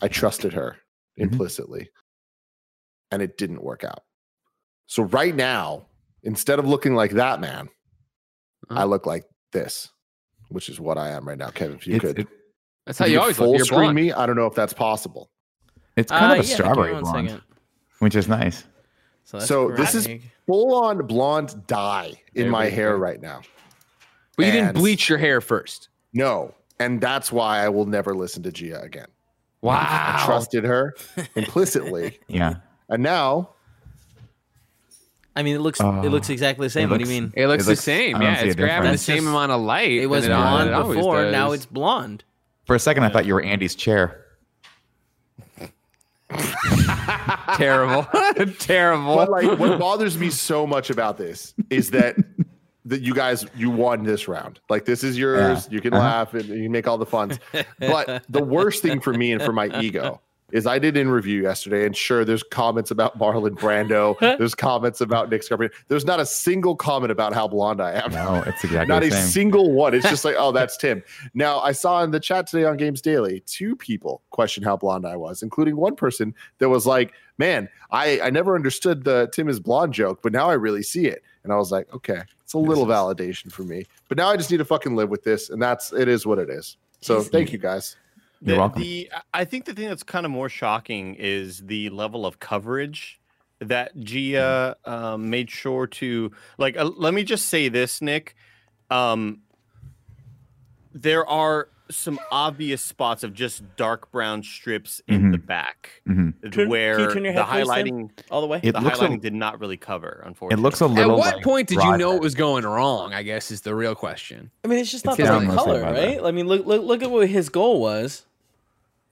I 0.02 0.08
trusted 0.10 0.54
her 0.54 0.78
Mhm. 1.18 1.32
implicitly, 1.32 1.90
and 3.12 3.22
it 3.22 3.38
didn't 3.38 3.64
work 3.64 3.84
out. 3.84 4.04
So 4.88 5.04
right 5.04 5.34
now, 5.36 5.88
instead 6.24 6.60
of 6.60 6.68
looking 6.68 6.96
like 6.96 7.12
that 7.12 7.40
man, 7.40 7.70
I 8.70 8.74
Uh-huh. 8.74 8.86
look 8.86 9.06
like 9.06 9.24
this, 9.54 9.92
which 10.52 10.70
is 10.70 10.80
what 10.80 10.98
I 10.98 11.10
am 11.10 11.28
right 11.28 11.38
now. 11.38 11.50
Kevin, 11.50 11.78
if 11.78 11.88
you 11.88 11.96
It's, 11.96 12.06
could, 12.06 12.20
it- 12.20 12.28
That's 12.86 13.00
how 13.00 13.06
you, 13.06 13.14
could 13.14 13.22
always 13.22 13.38
full 13.38 13.48
look. 13.52 13.58
You're 13.58 13.66
screen 13.66 13.82
blonde. 13.82 13.96
me. 13.96 14.12
I 14.14 14.26
don't 14.26 14.36
know 14.36 14.46
if 14.48 14.56
that's 14.56 14.74
possible. 14.74 15.30
it's 15.96 16.12
kind 16.12 16.32
Uh, 16.32 16.36
of 16.40 16.46
a 16.46 16.48
yeah, 16.48 16.54
strawberry 16.56 17.00
blonde, 17.00 17.30
second. 17.30 17.42
which 18.00 18.16
is 18.16 18.28
nice. 18.28 18.64
So, 19.24 19.40
So 19.40 19.72
this 19.72 19.96
is- 19.96 20.06
Greg. 20.08 20.24
Full 20.48 20.76
on 20.76 21.06
blonde 21.08 21.66
dye 21.68 22.14
in 22.34 22.44
There 22.44 22.52
my 22.52 22.66
hair 22.66 22.94
go. 22.94 22.98
right 23.00 23.22
now. 23.22 23.42
But 24.36 24.48
you 24.48 24.52
didn't 24.52 24.74
bleach 24.74 25.08
your 25.08 25.18
hair 25.20 25.40
first. 25.40 25.90
No, 26.14 26.54
and 26.80 27.00
that's 27.00 27.32
why 27.32 27.60
I 27.64 27.70
will 27.70 27.86
never 27.86 28.14
listen 28.16 28.44
to 28.44 28.52
Gia 28.52 28.82
again. 28.82 29.08
Wow. 29.62 29.78
I 29.80 30.24
trusted 30.26 30.64
her 30.66 30.96
implicitly, 31.36 32.20
Yeah. 32.28 32.56
and 32.90 33.04
now 33.04 33.52
I 35.36 35.44
mean, 35.44 35.56
it 35.56 35.60
looks 35.60 35.80
Uh, 35.80 36.02
it 36.04 36.10
looks 36.10 36.30
exactly 36.30 36.66
the 36.68 36.72
same. 36.72 36.90
What 36.90 37.00
do 37.02 37.10
you 37.10 37.22
mean? 37.22 37.34
It 37.36 37.48
looks 37.48 37.64
It 37.64 37.68
the 37.70 37.76
same. 37.78 38.22
Yeah, 38.22 38.42
it's 38.42 38.56
grabbing 38.56 38.92
the 38.92 38.98
same 38.98 39.24
That's 39.24 39.28
amount 39.28 39.52
of 39.54 39.62
light. 39.62 39.92
It 39.92 40.08
was 40.08 40.26
than 40.28 40.36
blonde 40.38 40.70
it 40.70 40.74
always 40.74 40.98
before. 40.98 41.32
Now 41.32 41.52
it's 41.54 41.66
blonde. 41.66 42.24
For 42.66 42.76
a 42.76 42.80
second, 42.80 43.04
I 43.04 43.10
thought 43.10 43.26
you 43.26 43.34
were 43.34 43.42
Andy's 43.42 43.76
chair. 43.76 44.26
terrible. 47.58 48.04
terrible. 48.60 49.16
But 49.16 49.30
like, 49.30 49.60
what 49.60 49.80
bothers 49.80 50.18
me 50.18 50.30
so 50.30 50.66
much 50.68 50.90
about 50.90 51.18
this 51.18 51.54
is 51.70 51.92
that 51.92 52.16
that 52.86 53.02
you 53.02 53.14
guys 53.14 53.46
you 53.56 53.70
won 53.70 54.04
this 54.04 54.28
round. 54.28 54.60
Like, 54.70 54.86
this 54.86 55.04
is 55.04 55.18
yours. 55.18 55.68
You 55.72 55.82
can 55.82 55.94
Uh-huh. 55.94 56.04
laugh 56.04 56.34
and 56.34 56.46
you 56.46 56.64
can 56.64 56.72
make 56.72 56.88
all 56.88 56.98
the 56.98 57.06
funs. 57.06 57.40
But 57.80 58.24
the 58.30 58.44
worst 58.44 58.82
thing 58.82 59.00
for 59.00 59.14
me 59.14 59.32
and 59.32 59.42
for 59.42 59.54
my 59.54 59.68
ego 59.82 60.20
is 60.52 60.68
I 60.68 60.80
did 60.80 60.98
in 60.98 61.10
review 61.10 61.42
yesterday, 61.42 61.86
and 61.86 61.96
sure, 61.96 62.26
there's 62.26 62.44
comments 62.44 62.92
about 62.92 63.18
Marlon 63.18 63.56
Brando. 63.56 64.18
there's 64.38 64.56
comments 64.56 65.02
about 65.02 65.30
Nick 65.30 65.42
Scarpino. 65.42 65.72
There's 65.88 66.06
not 66.06 66.20
a 66.20 66.26
single 66.26 66.76
comment 66.76 67.12
about 67.12 67.34
how 67.34 67.48
blonde 67.48 67.82
I 67.82 67.94
am. 67.94 68.12
No, 68.12 68.44
it's 68.46 68.64
exactly 68.64 68.88
Not 68.94 69.02
the 69.02 69.10
a 69.10 69.12
same. 69.12 69.28
single 69.28 69.72
one. 69.72 69.94
It's 69.94 70.10
just 70.10 70.26
like, 70.26 70.36
oh, 70.38 70.52
that's 70.54 70.78
Tim. 70.78 71.04
Now, 71.34 71.60
I 71.60 71.72
saw 71.72 72.04
in 72.04 72.12
the 72.12 72.20
chat 72.20 72.48
today 72.48 72.66
on 72.66 72.78
Games 72.78 73.02
Daily, 73.02 73.42
two 73.46 73.76
people 73.76 74.22
question 74.30 74.64
how 74.64 74.78
blonde 74.78 75.06
I 75.06 75.16
was, 75.16 75.44
including 75.44 75.76
one 75.76 75.96
person 75.96 76.34
that 76.60 76.70
was 76.70 76.86
like, 76.86 77.14
man, 77.38 77.70
I, 77.92 78.20
I 78.22 78.30
never 78.30 78.56
understood 78.56 79.04
the 79.04 79.30
Tim 79.34 79.50
is 79.50 79.60
blonde 79.60 79.94
joke, 79.94 80.22
but 80.22 80.32
now 80.32 80.50
I 80.50 80.54
really 80.54 80.84
see 80.84 81.08
it. 81.08 81.24
And 81.44 81.52
I 81.52 81.56
was 81.56 81.72
like, 81.72 81.92
okay, 81.94 82.22
it's 82.44 82.54
a 82.54 82.58
little 82.58 82.86
validation 82.86 83.52
for 83.52 83.64
me. 83.64 83.86
But 84.10 84.18
now 84.18 84.30
I 84.30 84.38
just 84.38 84.52
need 84.52 84.58
to 84.58 84.66
fucking 84.66 84.96
live 84.96 85.10
with 85.10 85.24
this. 85.24 85.50
And 85.50 85.62
that's, 85.62 85.92
it 85.92 86.08
is 86.08 86.26
what 86.26 86.38
it 86.38 86.50
is. 86.50 86.78
So 87.02 87.22
thank 87.22 87.52
you 87.52 87.58
guys. 87.58 87.96
You're 88.42 88.56
the, 88.56 88.60
welcome. 88.60 88.82
the 88.82 89.10
I 89.34 89.46
think 89.46 89.66
the 89.66 89.74
thing 89.74 89.88
that's 89.88 90.04
kind 90.04 90.26
of 90.26 90.32
more 90.32 90.50
shocking 90.50 91.16
is 91.16 91.60
the 91.66 91.90
level 91.90 92.26
of 92.26 92.40
coverage 92.40 93.20
that 93.60 93.96
Gia 94.00 94.76
um, 94.86 95.30
made 95.30 95.52
sure 95.52 95.86
to 95.88 96.32
like. 96.58 96.76
Uh, 96.78 96.86
let 96.98 97.14
me 97.14 97.24
just 97.24 97.48
say 97.50 97.70
this, 97.70 98.02
Nick. 98.02 98.36
Um, 98.90 99.42
there 100.94 101.26
are 101.28 101.70
some 101.90 102.18
obvious 102.32 102.82
spots 102.82 103.22
of 103.22 103.34
just 103.34 103.64
dark 103.76 104.10
brown 104.12 104.42
strips 104.44 105.02
in 105.10 105.32
the 105.32 105.38
back 105.38 106.02
Mhm. 106.08 106.34
Turn- 106.42 106.52
can 106.52 106.60
you 106.62 106.70
where 106.70 107.12
turn 107.12 107.26
your 107.26 107.34
the 107.34 107.44
head, 107.44 107.66
please, 107.66 107.68
highlighting 107.70 108.10
All 108.32 108.40
the 108.40 108.48
way. 108.48 108.62
It 108.64 108.72
the 108.72 108.80
looks 108.80 109.00
a- 109.00 109.02
highlighting 109.04 109.20
did 109.22 109.34
not 109.34 109.60
really 109.60 109.76
cover. 109.76 110.24
unfortunately 110.26 110.62
It 110.62 110.64
looks 110.64 110.80
a 110.80 110.88
little 110.88 111.02
At 111.02 111.08
little. 111.08 111.20
what 111.20 111.36
like 111.36 111.44
point 111.44 111.68
did 111.68 111.84
you 111.84 111.98
know 111.98 112.16
it 112.16 112.22
was 112.22 112.34
going 112.34 112.64
wrong? 112.66 113.14
I 113.14 113.24
guess 113.24 113.52
is 113.52 113.62
the 113.62 113.76
real 113.76 113.94
question. 113.94 114.52
I 114.64 114.70
mean, 114.70 114.80
it's 114.80 114.90
just 114.90 115.04
not 115.04 115.20
It's 115.20 115.28
the 115.28 115.34
down 115.36 115.48
right 115.50 115.58
color, 115.58 115.82
right? 115.82 116.20
I 116.24 116.32
mean, 116.32 116.48
look 116.48 116.66
look 116.66 116.82
look 116.84 117.04
at 117.04 117.12
what 117.12 117.28
his 117.28 117.50
goal 117.50 117.82
was. 117.82 118.26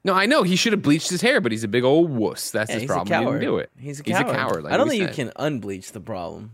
No, 0.05 0.13
I 0.13 0.25
know 0.25 0.43
he 0.43 0.55
should 0.55 0.71
have 0.73 0.81
bleached 0.81 1.09
his 1.09 1.21
hair, 1.21 1.41
but 1.41 1.51
he's 1.51 1.63
a 1.63 1.67
big 1.67 1.83
old 1.83 2.09
wuss. 2.09 2.51
That's 2.51 2.69
Yeah, 2.69 2.75
his 2.75 2.83
he's 2.83 2.87
problem. 2.87 3.13
a 3.13 3.19
He 3.19 3.25
didn't 3.25 3.41
do 3.41 3.57
it. 3.57 3.69
He's 3.77 3.99
a 3.99 4.03
coward. 4.03 4.17
He's 4.17 4.19
a 4.21 4.23
coward. 4.23 4.35
coward, 4.51 4.63
like 4.63 4.73
I 4.73 4.77
don't 4.77 4.87
we 4.87 4.99
think 4.99 5.17
you 5.17 5.25
can 5.25 5.33
unbleach 5.37 5.91
the 5.91 5.99
problem. 5.99 6.51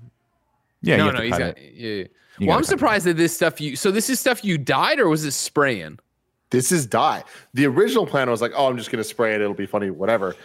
Yeah, 0.81 0.97
no, 0.97 1.05
you 1.05 1.11
no, 1.11 1.17
have 1.17 1.19
to 1.19 1.23
he's 1.25 1.31
cut 1.31 1.39
got. 1.39 1.57
it. 1.57 1.73
Yeah. 1.75 1.89
You 2.39 2.47
Well, 2.47 2.57
I'm 2.57 2.63
cut 2.63 2.67
it. 2.67 2.69
surprised 2.69 3.05
that 3.05 3.17
this 3.17 3.35
stuff 3.35 3.61
you. 3.61 3.75
So 3.75 3.91
this 3.91 4.09
is 4.09 4.19
stuff 4.19 4.43
you 4.43 4.57
dyed, 4.57 4.99
or 4.99 5.07
was 5.09 5.23
it 5.25 5.31
spraying? 5.31 5.99
This 6.49 6.71
is 6.71 6.85
dye. 6.85 7.23
The 7.53 7.65
original 7.65 8.05
plan 8.05 8.29
was 8.29 8.41
like, 8.41 8.51
oh, 8.55 8.67
I'm 8.67 8.77
just 8.77 8.91
going 8.91 9.01
to 9.01 9.07
spray 9.07 9.33
it. 9.35 9.41
It'll 9.41 9.53
be 9.53 9.65
funny, 9.65 9.89
whatever. 9.89 10.35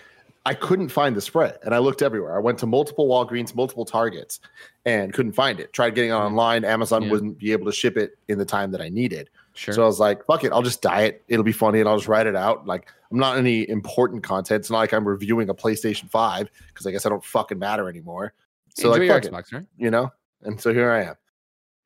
I 0.46 0.54
couldn't 0.54 0.88
find 0.88 1.14
the 1.14 1.20
spray 1.20 1.52
and 1.64 1.74
I 1.74 1.78
looked 1.78 2.00
everywhere. 2.00 2.34
I 2.34 2.40
went 2.40 2.58
to 2.60 2.66
multiple 2.66 3.06
Walgreens, 3.06 3.54
multiple 3.54 3.84
Targets, 3.84 4.40
and 4.86 5.12
couldn't 5.12 5.32
find 5.32 5.60
it. 5.60 5.72
Tried 5.74 5.94
getting 5.94 6.10
it 6.10 6.14
hmm. 6.14 6.20
online. 6.20 6.64
Amazon 6.64 7.02
Yeah. 7.02 7.10
wouldn't 7.10 7.38
be 7.38 7.52
able 7.52 7.66
to 7.66 7.72
ship 7.72 7.98
it 7.98 8.16
in 8.28 8.38
the 8.38 8.46
time 8.46 8.70
that 8.72 8.80
I 8.80 8.88
needed. 8.88 9.28
Sure. 9.54 9.74
So 9.74 9.82
I 9.82 9.86
was 9.86 9.98
like, 10.00 10.24
fuck 10.26 10.44
it, 10.44 10.52
I'll 10.52 10.62
just 10.62 10.80
dye 10.82 11.02
it. 11.02 11.24
It'll 11.28 11.44
be 11.44 11.52
funny 11.52 11.80
and 11.80 11.88
I'll 11.88 11.96
just 11.96 12.08
write 12.08 12.26
it 12.26 12.36
out. 12.36 12.66
Like, 12.66 12.88
I'm 13.10 13.18
not 13.18 13.36
any 13.36 13.68
important 13.68 14.22
content. 14.22 14.60
It's 14.60 14.70
not 14.70 14.78
like 14.78 14.92
I'm 14.92 15.06
reviewing 15.06 15.48
a 15.48 15.54
PlayStation 15.54 16.08
5 16.10 16.48
because 16.68 16.86
I 16.86 16.90
guess 16.92 17.04
I 17.04 17.08
don't 17.08 17.24
fucking 17.24 17.58
matter 17.58 17.88
anymore. 17.88 18.32
So, 18.76 18.92
Enjoy 18.92 19.12
like, 19.14 19.22
your 19.24 19.32
fuck 19.32 19.46
it, 19.52 19.54
right? 19.54 19.66
you 19.76 19.90
know? 19.90 20.12
And 20.42 20.60
so 20.60 20.72
here 20.72 20.90
I 20.90 21.04
am. 21.04 21.14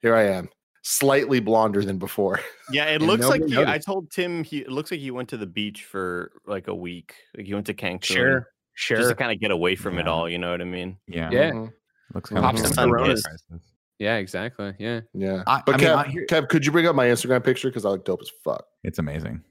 Here 0.00 0.14
I 0.14 0.24
am, 0.24 0.50
slightly 0.83 1.40
blonder 1.40 1.83
than 1.83 1.98
before. 1.98 2.40
yeah, 2.70 2.85
it 2.87 2.96
and 2.96 3.07
looks 3.07 3.27
like 3.27 3.40
nobody 3.40 3.57
he, 3.57 3.72
I 3.72 3.79
told 3.79 4.11
Tim 4.11 4.44
he 4.44 4.59
it 4.59 4.70
looks 4.70 4.90
like 4.90 5.00
he 5.00 5.11
went 5.11 5.31
to 5.31 5.38
the 5.38 5.46
beach 5.46 5.85
for 5.85 6.31
like 6.46 6.68
a 6.68 6.74
week. 6.74 7.14
Like 7.37 7.46
he 7.46 7.55
went 7.55 7.66
to 7.66 7.74
Cancun. 7.74 8.05
Sure. 8.05 8.48
Sure. 8.77 8.96
just 8.98 9.09
to 9.09 9.14
kind 9.14 9.31
of 9.33 9.38
get 9.40 9.50
away 9.53 9.77
from 9.77 9.98
it 9.98 10.09
all. 10.09 10.29
You 10.29 10.37
know 10.37 10.50
what 10.50 10.61
I 10.61 10.64
mean? 10.64 10.98
Yeah. 11.07 11.31
Yeah. 11.31 11.50
Mhm. 11.53 11.72
Looks 12.12 12.31
Pop 12.31 12.42
kind 12.42 12.59
some 12.59 12.66
of 12.66 12.74
sun 12.74 12.88
Coronas. 12.90 13.22
kissed. 13.22 13.73
Yeah, 13.98 14.16
exactly. 14.16 14.74
Yeah. 14.78 15.00
Yeah. 15.12 15.42
I- 15.46 15.62
but 15.64 15.76
I 15.76 15.78
mean, 15.78 15.87
Kev, 15.87 15.96
I 15.96 16.09
hear- 16.09 16.26
Kev, 16.26 16.48
could 16.48 16.66
you 16.66 16.72
bring 16.72 16.87
up 16.87 16.96
my 16.96 17.07
Instagram 17.07 17.44
picture? 17.44 17.68
Because 17.68 17.85
I 17.85 17.90
look 17.90 18.04
dope 18.04 18.22
as 18.22 18.30
fuck. 18.42 18.66
It's 18.83 18.98
amazing. 18.98 19.42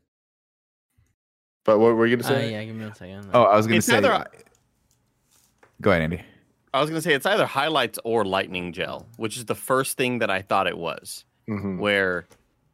But 1.65 1.79
what 1.79 1.95
were 1.95 2.06
you 2.06 2.15
Uh, 2.17 2.21
gonna 2.21 2.27
say? 2.36 2.51
yeah, 2.51 2.63
give 2.65 2.75
me 2.75 2.84
a 2.86 2.93
second. 2.95 3.29
Oh, 3.34 3.43
I 3.43 3.56
was 3.56 3.67
gonna 3.67 3.77
It's 3.77 3.88
say. 3.88 3.97
either- 3.97 4.25
Go 5.82 5.91
ahead, 5.91 6.01
Andy. 6.03 6.21
I 6.73 6.82
was 6.82 6.89
gonna 6.89 7.01
say 7.01 7.13
it's 7.13 7.25
either 7.25 7.45
highlights 7.45 7.99
or 8.03 8.25
lightning 8.25 8.73
gel, 8.73 9.08
which 9.17 9.38
is 9.38 9.45
the 9.45 9.56
first 9.56 9.95
thing 9.97 10.19
that 10.19 10.29
I 10.29 10.41
thought 10.41 10.67
it 10.67 10.77
was. 10.77 11.23
Mhm. 11.49 11.77
Where 11.79 12.25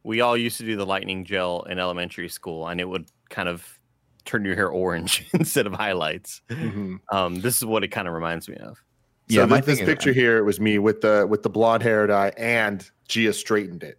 we 0.02 0.20
all 0.20 0.36
used 0.36 0.56
to 0.58 0.64
do 0.64 0.76
the 0.76 0.86
lightning 0.86 1.24
gel 1.24 1.62
in 1.62 1.78
elementary 1.78 2.28
school, 2.28 2.66
and 2.68 2.80
it 2.80 2.88
would 2.88 3.10
kind 3.28 3.48
of 3.48 3.78
turn 4.24 4.44
your 4.44 4.54
hair 4.54 4.68
orange 4.68 5.28
instead 5.34 5.66
of 5.66 5.72
highlights. 5.74 6.40
Mhm. 6.48 7.00
Um, 7.12 7.40
this 7.40 7.56
is 7.58 7.64
what 7.64 7.84
it 7.84 7.88
kind 7.88 8.08
of 8.08 8.14
reminds 8.14 8.48
me 8.48 8.56
of. 8.56 8.82
So 9.30 9.40
Yeah, 9.40 9.46
my 9.46 9.60
this 9.60 9.78
thing 9.78 9.86
is- 9.86 9.88
picture 9.88 10.12
here 10.12 10.42
was 10.44 10.58
me 10.60 10.78
with 10.78 11.00
the 11.02 11.26
with 11.28 11.42
the 11.42 11.50
blonde 11.50 11.82
hair 11.82 12.06
dye 12.06 12.32
and 12.36 12.88
Gia 13.08 13.32
straightened 13.32 13.82
it, 13.82 13.98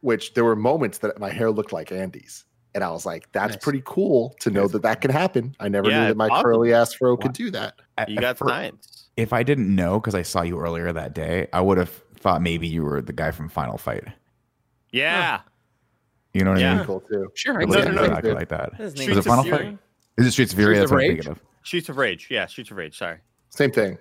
which 0.00 0.34
there 0.34 0.44
were 0.44 0.56
moments 0.56 0.98
that 0.98 1.18
my 1.18 1.30
hair 1.30 1.50
looked 1.50 1.72
like 1.72 1.90
Andy's. 1.92 2.44
And 2.74 2.84
I 2.84 2.90
was 2.90 3.04
like, 3.04 3.26
that's 3.32 3.54
Nice. 3.54 3.64
pretty 3.64 3.82
cool 3.84 4.36
to 4.40 4.50
know 4.50 4.62
Yes. 4.62 4.72
that 4.72 4.82
that 4.82 5.00
can 5.00 5.10
happen. 5.10 5.56
I 5.58 5.68
never 5.68 5.90
Yeah, 5.90 6.02
knew 6.02 6.06
that 6.08 6.16
my 6.16 6.28
awesome. 6.28 6.44
curly 6.44 6.72
ass 6.72 6.92
fro 6.94 7.16
could 7.16 7.32
do 7.32 7.50
that. 7.50 7.74
You 8.06 8.20
got 8.20 8.38
fir- 8.38 8.46
science. 8.48 9.08
If 9.16 9.32
I 9.32 9.42
didn't 9.42 9.74
know 9.74 9.98
because 9.98 10.14
I 10.14 10.22
saw 10.22 10.42
you 10.42 10.60
earlier 10.60 10.92
that 10.92 11.12
day, 11.14 11.48
I 11.52 11.60
would 11.62 11.78
have 11.78 11.90
thought 12.16 12.42
maybe 12.42 12.68
you 12.68 12.84
were 12.84 13.00
the 13.02 13.12
guy 13.12 13.32
from 13.32 13.48
Final 13.48 13.76
Fight. 13.76 14.04
Yeah. 14.92 15.40
You 16.32 16.44
know 16.44 16.50
what 16.50 16.58
I 16.58 16.62
Yeah. 16.62 16.76
mean? 16.76 16.84
Cool 16.86 17.00
too. 17.00 17.30
Sure. 17.34 17.60
It 17.60 17.68
No, 17.68 17.74
no, 17.82 18.04
Exactly. 18.04 18.30
no. 18.30 18.36
like 18.36 18.48
that. 18.50 18.70
Is 18.74 18.78
His 18.78 18.92
Was 18.92 19.00
name 19.00 19.10
it 19.10 19.18
is 19.18 19.26
Final 19.26 19.44
Fury. 19.44 19.58
Fight? 19.64 19.78
Is 20.18 20.26
it 20.26 20.30
Streets 20.32 20.52
of 20.52 20.58
Fury? 20.58 20.74
Streets 20.76 20.80
That's 20.80 20.90
of 20.90 20.94
what 20.94 21.02
I'm 21.02 21.08
Rage? 21.08 21.16
thinking 21.24 21.32
of. 21.32 21.40
Streets 21.64 21.88
of 21.88 21.96
Rage. 21.96 22.26
Yeah, 22.30 22.46
Streets 22.46 22.70
of 22.70 22.76
Rage. 22.76 22.98
Sorry. 22.98 23.18
Same 23.50 23.72
thing. 23.72 23.98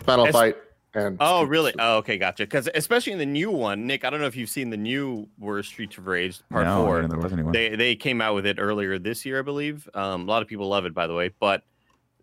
Final 0.00 0.26
Es- 0.26 0.32
fight 0.32 0.56
and 0.94 1.16
Oh, 1.20 1.44
really? 1.44 1.72
Oh, 1.78 1.96
okay, 1.98 2.18
gotcha. 2.18 2.44
Because 2.44 2.68
especially 2.74 3.12
in 3.12 3.18
the 3.18 3.26
new 3.26 3.50
one, 3.50 3.86
Nick, 3.86 4.04
I 4.04 4.10
don't 4.10 4.20
know 4.20 4.26
if 4.26 4.36
you've 4.36 4.48
seen 4.50 4.70
the 4.70 4.76
new 4.76 5.28
were 5.38 5.62
Streets 5.62 5.98
of 5.98 6.06
Rage 6.06 6.40
Part 6.50 6.66
no, 6.66 6.84
Four. 6.84 6.96
didn't 7.00 7.10
there 7.10 7.20
was 7.20 7.32
anyone. 7.32 7.52
They 7.52 7.74
they 7.74 7.96
came 7.96 8.20
out 8.20 8.34
with 8.34 8.46
it 8.46 8.58
earlier 8.60 8.98
this 8.98 9.24
year, 9.24 9.38
I 9.38 9.42
believe. 9.42 9.88
Um, 9.94 10.22
a 10.22 10.30
lot 10.30 10.42
of 10.42 10.48
people 10.48 10.68
love 10.68 10.84
it, 10.84 10.94
by 10.94 11.06
the 11.06 11.14
way. 11.14 11.30
But 11.40 11.62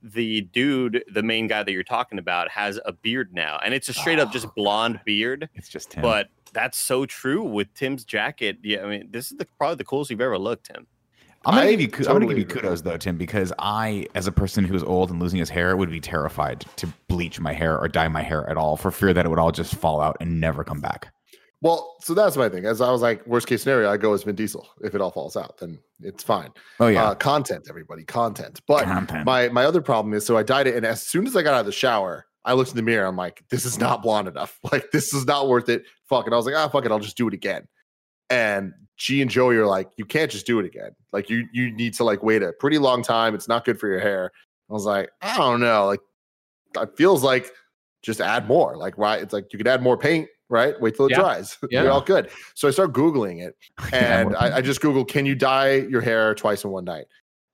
the 0.04 0.42
dude, 0.42 1.04
the 1.14 1.22
main 1.22 1.48
guy 1.48 1.62
that 1.64 1.72
you're 1.72 1.84
talking 1.84 2.18
about, 2.18 2.50
has 2.50 2.80
a 2.86 2.92
beard 2.94 3.34
now, 3.34 3.60
and 3.64 3.74
it's 3.74 3.88
a 3.90 3.94
straight 3.94 4.20
up 4.20 4.32
just 4.32 4.48
Oh, 4.48 4.54
blonde 4.56 4.96
God. 4.96 5.06
beard. 5.06 5.50
it's 5.56 5.70
just 5.70 5.92
Tim. 5.92 6.02
But 6.02 6.30
that's 6.54 6.78
so 6.80 7.06
true 7.06 7.44
with 7.44 7.74
Tim's 7.76 8.04
jacket. 8.04 8.58
Yeah, 8.64 8.84
I 8.84 8.88
mean, 8.90 9.08
this 9.12 9.32
is 9.32 9.38
the, 9.38 9.46
probably 9.58 9.76
the 9.76 9.84
coolest 9.86 10.10
you've 10.12 10.20
ever 10.22 10.38
looked, 10.40 10.68
Tim. 10.74 10.88
I'm 11.46 11.56
gonna 11.56 11.68
I 11.68 11.72
give 11.72 11.82
you. 11.82 11.88
ku- 11.88 12.04
I'm 12.08 12.14
gonna 12.14 12.28
give 12.28 12.38
you 12.38 12.46
kudos 12.46 12.82
though, 12.82 12.98
Tim, 12.98 13.18
because 13.18 13.52
I, 13.58 14.08
as 14.16 14.28
a 14.28 14.32
person 14.32 14.64
who's 14.64 14.84
old 14.84 15.10
and 15.10 15.20
losing 15.20 15.40
his 15.40 15.50
hair, 15.50 15.76
would 15.76 15.90
be 15.90 16.00
terrified 16.00 16.66
to 16.78 16.88
bleach 17.08 17.40
my 17.40 17.52
hair 17.54 17.80
or 17.80 17.88
dye 17.88 18.08
my 18.08 18.22
hair 18.22 18.48
at 18.50 18.58
all 18.58 18.78
for 18.78 18.92
fear 18.92 19.14
that 19.14 19.26
it 19.26 19.30
would 19.30 19.40
all 19.40 19.52
just 19.52 19.74
fall 19.76 20.02
out 20.02 20.18
and 20.20 20.40
never 20.40 20.64
come 20.64 20.82
back. 20.82 21.12
Well, 21.64 21.96
so 22.02 22.14
that's 22.16 22.36
my 22.38 22.50
thing. 22.50 22.66
As 22.66 22.82
I 22.82 22.92
was 22.92 23.02
like, 23.04 23.26
worst 23.28 23.46
case 23.48 23.62
scenario, 23.64 23.90
I 23.92 23.98
go 23.98 24.14
as 24.14 24.24
Vin 24.24 24.36
Diesel. 24.36 24.68
If 24.82 24.96
it 24.96 25.02
all 25.02 25.12
falls 25.12 25.36
out, 25.38 25.58
then 25.60 25.78
it's 26.02 26.24
fine. 26.24 26.52
Oh 26.80 26.88
yeah, 26.88 27.06
Uh, 27.06 27.16
content, 27.16 27.68
everybody, 27.70 28.04
content. 28.04 28.62
But 28.68 28.84
content. 28.86 29.26
my 29.26 29.50
my 29.50 29.66
other 29.66 29.82
problem 29.82 30.14
is 30.14 30.26
so 30.26 30.38
I 30.38 30.44
dyed 30.44 30.68
it, 30.68 30.76
and 30.76 30.86
as 30.86 31.02
soon 31.04 31.28
as 31.28 31.36
I 31.36 31.42
got 31.44 31.54
out 31.54 31.62
of 31.62 31.66
the 31.68 31.72
shower, 31.72 32.26
I 32.46 32.54
looked 32.54 32.72
in 32.72 32.76
the 32.78 32.82
mirror. 32.84 33.06
I'm 33.08 33.16
like, 33.18 33.44
this 33.50 33.66
is 33.66 33.80
not 33.80 34.02
blonde 34.04 34.28
enough. 34.28 34.60
Like 34.72 34.92
this 34.92 35.14
is 35.14 35.26
not 35.26 35.48
worth 35.48 35.70
it. 35.70 35.84
Fuck 36.10 36.26
it. 36.28 36.34
I 36.34 36.36
was 36.36 36.46
like, 36.46 36.56
ah, 36.56 36.68
fuck 36.68 36.86
it. 36.86 36.92
I'll 36.92 37.00
just 37.00 37.18
do 37.18 37.28
it 37.28 37.34
again. 37.36 37.68
And 38.32 38.74
G 38.98 39.22
and 39.22 39.30
Joey 39.30 39.56
are 39.58 39.66
like, 39.66 39.90
you 39.98 40.06
can't 40.06 40.32
just 40.32 40.46
do 40.46 40.60
it 40.60 40.66
again. 40.66 40.92
Like 41.12 41.30
you 41.30 41.48
you 41.52 41.72
need 41.72 41.94
to 41.96 42.04
like 42.04 42.24
wait 42.24 42.44
a 42.44 42.54
pretty 42.54 42.78
long 42.78 43.04
time. 43.04 43.36
It's 43.36 43.48
not 43.48 43.66
good 43.66 43.80
for 43.80 43.88
your 43.88 44.00
hair. 44.00 44.32
I 44.70 44.74
was 44.74 44.86
like, 44.86 45.10
I 45.22 45.38
don't 45.38 45.60
know. 45.60 45.86
Like 45.88 46.02
it 46.76 46.96
feels 46.98 47.24
like 47.24 47.52
just 48.02 48.22
add 48.22 48.48
more. 48.48 48.78
Like 48.78 48.98
right, 48.98 49.22
it's 49.22 49.34
like 49.34 49.52
you 49.52 49.58
could 49.58 49.68
add 49.68 49.82
more 49.82 49.98
paint. 49.98 50.28
Right, 50.50 50.80
wait 50.82 50.96
till 50.96 51.06
it 51.06 51.12
Yeah. 51.12 51.20
dries. 51.20 51.58
Yeah. 51.72 51.84
You're 51.84 51.92
all 51.92 52.02
good. 52.02 52.30
So 52.56 52.68
I 52.68 52.72
start 52.72 52.92
googling 52.94 53.42
it, 53.42 53.56
and 53.94 54.36
I, 54.36 54.58
I 54.58 54.62
just 54.62 54.82
Google, 54.82 55.06
can 55.06 55.26
you 55.26 55.34
dye 55.36 55.76
your 55.90 56.02
hair 56.02 56.36
twice 56.36 56.64
in 56.64 56.72
one 56.72 56.84
night? 56.86 57.06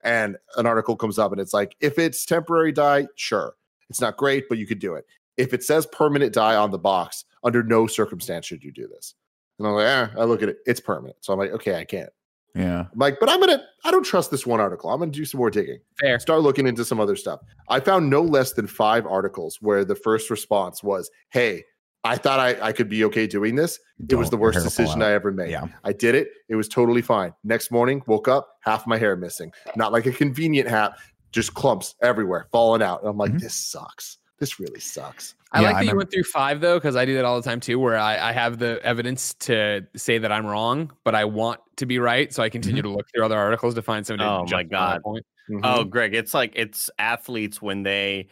And 0.02 0.36
an 0.56 0.66
article 0.66 0.96
comes 0.96 1.18
up 1.18 1.32
and 1.32 1.40
it's 1.40 1.52
like, 1.52 1.76
if 1.80 1.98
it's 1.98 2.24
temporary 2.24 2.72
dye, 2.72 3.06
sure. 3.16 3.54
It's 3.90 4.00
not 4.00 4.16
great, 4.16 4.48
but 4.48 4.58
you 4.58 4.66
could 4.66 4.78
do 4.78 4.94
it. 4.94 5.04
If 5.36 5.52
it 5.54 5.64
says 5.64 5.86
permanent 5.86 6.32
dye 6.34 6.54
on 6.56 6.70
the 6.70 6.78
box, 6.78 7.24
under 7.42 7.62
no 7.62 7.86
circumstance 7.86 8.46
should 8.46 8.62
you 8.62 8.70
do 8.72 8.86
this. 8.88 9.14
And 9.58 9.66
I'm 9.66 9.74
like, 9.74 9.86
eh, 9.86 10.08
I 10.18 10.24
look 10.24 10.42
at 10.42 10.48
it, 10.48 10.58
it's 10.66 10.80
permanent. 10.80 11.16
So 11.20 11.32
I'm 11.32 11.38
like, 11.38 11.50
okay, 11.52 11.74
I 11.78 11.84
can't. 11.84 12.10
yeah. 12.54 12.80
I'm 12.92 12.98
like, 12.98 13.18
but 13.20 13.28
I'm 13.28 13.40
gonna, 13.40 13.62
I 13.84 13.90
don't 13.90 14.04
trust 14.04 14.30
this 14.30 14.46
one 14.46 14.60
article. 14.60 14.90
I'm 14.90 14.98
gonna 15.00 15.10
do 15.10 15.24
some 15.24 15.38
more 15.38 15.50
digging. 15.50 15.78
Fair. 16.00 16.18
Start 16.20 16.40
looking 16.42 16.66
into 16.66 16.84
some 16.84 17.00
other 17.00 17.16
stuff. 17.16 17.40
I 17.68 17.80
found 17.80 18.08
no 18.10 18.22
less 18.22 18.52
than 18.52 18.66
five 18.66 19.06
articles 19.06 19.58
where 19.60 19.84
the 19.84 19.94
first 19.96 20.30
response 20.30 20.82
was, 20.82 21.10
hey, 21.30 21.64
I 22.04 22.16
thought 22.16 22.38
I, 22.38 22.56
I 22.68 22.72
could 22.72 22.88
be 22.88 23.04
okay 23.06 23.26
doing 23.26 23.56
this. 23.56 23.80
It 24.08 24.14
was 24.14 24.26
Don't, 24.28 24.30
the 24.30 24.36
worst 24.42 24.54
hair 24.54 24.62
will 24.64 24.70
fall 24.70 24.84
decision. 24.84 25.02
I 25.02 25.10
ever 25.12 25.32
made. 25.32 25.50
Yeah. 25.50 25.66
I 25.82 25.92
did 25.92 26.14
it. 26.14 26.28
It 26.48 26.54
was 26.54 26.68
totally 26.68 27.02
fine. 27.02 27.34
Next 27.42 27.72
morning, 27.72 28.02
woke 28.06 28.28
up, 28.28 28.48
half 28.62 28.86
my 28.86 28.96
hair 28.96 29.16
missing. 29.16 29.52
Not 29.74 29.90
like 29.92 30.06
a 30.06 30.12
convenient 30.12 30.68
hat, 30.68 30.92
just 31.32 31.54
clumps 31.54 31.96
everywhere, 32.00 32.46
falling 32.52 32.82
out. 32.82 33.00
And 33.00 33.10
I'm 33.10 33.18
like, 33.18 33.32
Mhm. 33.32 33.40
this 33.40 33.54
sucks. 33.54 34.18
This 34.38 34.60
really 34.60 34.80
sucks. 34.80 35.34
I 35.52 35.60
Yeah, 35.62 35.68
like 35.68 35.76
I 35.76 35.84
that 35.84 35.90
you 35.90 35.96
went 35.96 36.10
through 36.12 36.24
five 36.24 36.60
though, 36.60 36.76
because 36.78 36.94
I 36.94 37.04
do 37.04 37.14
that 37.14 37.24
all 37.24 37.40
the 37.40 37.48
time 37.48 37.58
too, 37.60 37.78
where 37.78 37.96
I, 37.98 38.28
I 38.28 38.32
have 38.32 38.58
the 38.58 38.80
evidence 38.84 39.34
to 39.34 39.86
say 39.96 40.18
that 40.18 40.30
I'm 40.30 40.46
wrong, 40.46 40.92
but 41.04 41.14
I 41.14 41.24
want 41.24 41.60
to 41.76 41.86
be 41.86 41.98
right, 41.98 42.32
so 42.32 42.42
I 42.42 42.48
continue 42.48 42.82
to 42.82 42.88
look 42.88 43.06
through 43.14 43.24
other 43.24 43.38
articles 43.38 43.74
to 43.74 43.82
find 43.82 44.06
something. 44.06 44.24
to 44.24 44.30
Oh, 44.30 44.46
my 44.46 44.62
God. 44.62 45.02
point. 45.02 45.24
Mhm. 45.50 45.60
Oh, 45.64 45.84
Greg, 45.84 46.14
it's 46.14 46.34
like 46.34 46.52
it's 46.54 46.90
athletes 46.98 47.62
when 47.62 47.82
they 47.82 48.28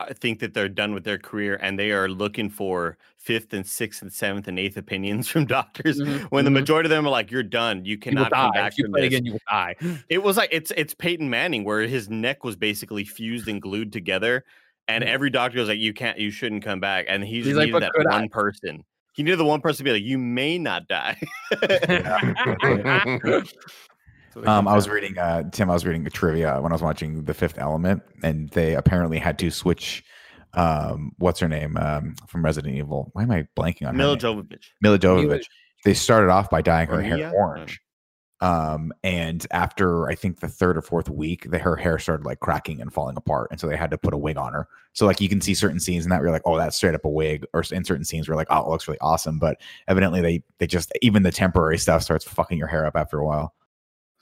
uh, 0.00 0.12
think 0.12 0.40
that 0.40 0.54
they're 0.54 0.68
done 0.68 0.92
with 0.94 1.04
their 1.04 1.18
career 1.18 1.58
and 1.62 1.78
they 1.78 1.92
are 1.92 2.08
looking 2.08 2.50
for 2.50 2.98
fifth 3.16 3.52
and 3.52 3.66
sixth 3.66 4.02
and 4.02 4.12
seventh 4.12 4.48
and 4.48 4.58
eighth 4.58 4.76
opinions 4.76 5.28
from 5.32 5.46
doctors. 5.46 6.00
Mhm, 6.00 6.22
When 6.30 6.44
the 6.44 6.50
mhm. 6.50 6.54
majority 6.54 6.86
of 6.88 6.90
them 6.90 7.06
are 7.06 7.10
like, 7.10 7.30
"You're 7.30 7.42
done. 7.44 7.84
You 7.84 7.92
You 7.92 7.98
cannot 7.98 8.32
come 8.32 8.50
back 8.52 8.72
if 8.72 8.78
you 8.78 8.84
from 8.84 8.92
play 8.92 9.02
this." 9.02 9.06
again. 9.08 9.24
You 9.26 9.32
will 9.32 9.40
die. 9.48 9.76
It 10.08 10.22
was 10.22 10.36
like 10.36 10.48
it's 10.52 10.72
it's 10.76 10.94
Peyton 10.94 11.30
Manning 11.30 11.62
where 11.64 11.82
his 11.82 12.08
neck 12.10 12.42
was 12.44 12.56
basically 12.56 13.04
fused 13.04 13.48
and 13.48 13.62
glued 13.62 13.92
together, 13.92 14.44
and 14.88 15.04
Mhm. 15.04 15.08
every 15.08 15.30
doctor 15.30 15.58
was 15.60 15.68
like, 15.68 15.78
"You 15.78 15.92
can't, 15.94 16.18
you 16.18 16.30
shouldn't 16.30 16.64
come 16.64 16.80
back." 16.80 17.04
And 17.08 17.22
he 17.22 17.42
He's 17.42 17.54
like, 17.54 17.66
needed 17.66 17.82
that 17.82 17.92
could 17.92 18.06
I?" 18.06 18.20
one 18.20 18.28
person. 18.28 18.84
He 19.14 19.22
needed 19.22 19.38
the 19.38 19.44
one 19.44 19.60
person 19.60 19.78
to 19.78 19.84
be 19.84 19.92
like, 19.92 20.02
"You 20.04 20.18
may 20.18 20.58
not 20.58 20.88
die." 20.88 21.16
Um, 24.46 24.68
I 24.68 24.74
was 24.74 24.88
reading, 24.88 25.18
uh, 25.18 25.42
Tim. 25.50 25.68
I 25.70 25.74
was 25.74 25.84
reading 25.84 26.06
a 26.06 26.10
trivia 26.10 26.60
when 26.60 26.70
I 26.70 26.74
was 26.74 26.82
watching 26.82 27.24
The 27.24 27.34
Fifth 27.34 27.58
Element, 27.58 28.02
and 28.22 28.48
they 28.50 28.74
apparently 28.76 29.18
had 29.18 29.36
to 29.40 29.50
switch. 29.50 30.04
Um, 30.54 31.10
what's 31.18 31.40
her 31.40 31.48
name 31.48 31.76
um, 31.76 32.14
from 32.28 32.44
Resident 32.44 32.76
Evil? 32.76 33.10
Why 33.14 33.24
am 33.24 33.30
I 33.32 33.46
blanking 33.56 33.88
on 33.88 33.94
her 33.94 33.98
Milla 33.98 34.16
name? 34.16 34.20
Jovovich. 34.20 34.66
Milla 34.80 34.98
Jovovich. 34.98 35.46
They 35.84 35.94
started 35.94 36.30
off 36.30 36.50
by 36.50 36.62
dyeing 36.62 36.88
her 36.88 36.98
Or 36.98 37.02
hair 37.02 37.16
Mia? 37.16 37.32
orange, 37.34 37.80
um, 38.40 38.92
and 39.02 39.46
after 39.50 40.08
I 40.08 40.14
think 40.14 40.40
the 40.40 40.48
third 40.48 40.76
or 40.76 40.82
fourth 40.82 41.08
week, 41.08 41.50
the, 41.50 41.58
her 41.58 41.76
hair 41.76 41.98
started 41.98 42.24
like 42.24 42.40
cracking 42.40 42.80
and 42.80 42.92
falling 42.92 43.16
apart, 43.16 43.48
and 43.50 43.58
so 43.58 43.66
they 43.66 43.76
had 43.76 43.90
to 43.90 43.98
put 43.98 44.14
a 44.14 44.18
wig 44.18 44.36
on 44.36 44.52
her. 44.52 44.68
So 44.92 45.06
like 45.06 45.20
you 45.20 45.28
can 45.28 45.40
see 45.40 45.54
certain 45.54 45.80
scenes 45.80 46.04
in 46.04 46.10
that 46.10 46.20
you're 46.20 46.30
like, 46.30 46.42
oh, 46.44 46.56
that's 46.56 46.76
straight 46.76 46.94
up 46.94 47.04
a 47.04 47.08
wig, 47.08 47.44
or 47.52 47.64
in 47.72 47.84
certain 47.84 48.04
scenes 48.04 48.28
where 48.28 48.36
like, 48.36 48.48
oh, 48.50 48.60
it 48.60 48.68
looks 48.68 48.86
really 48.86 49.00
awesome, 49.00 49.38
but 49.38 49.60
evidently 49.88 50.20
they 50.20 50.42
they 50.58 50.66
just 50.66 50.92
even 51.02 51.22
the 51.22 51.32
temporary 51.32 51.78
stuff 51.78 52.02
starts 52.02 52.24
fucking 52.24 52.58
your 52.58 52.68
hair 52.68 52.86
up 52.86 52.96
after 52.96 53.18
a 53.18 53.24
while. 53.24 53.54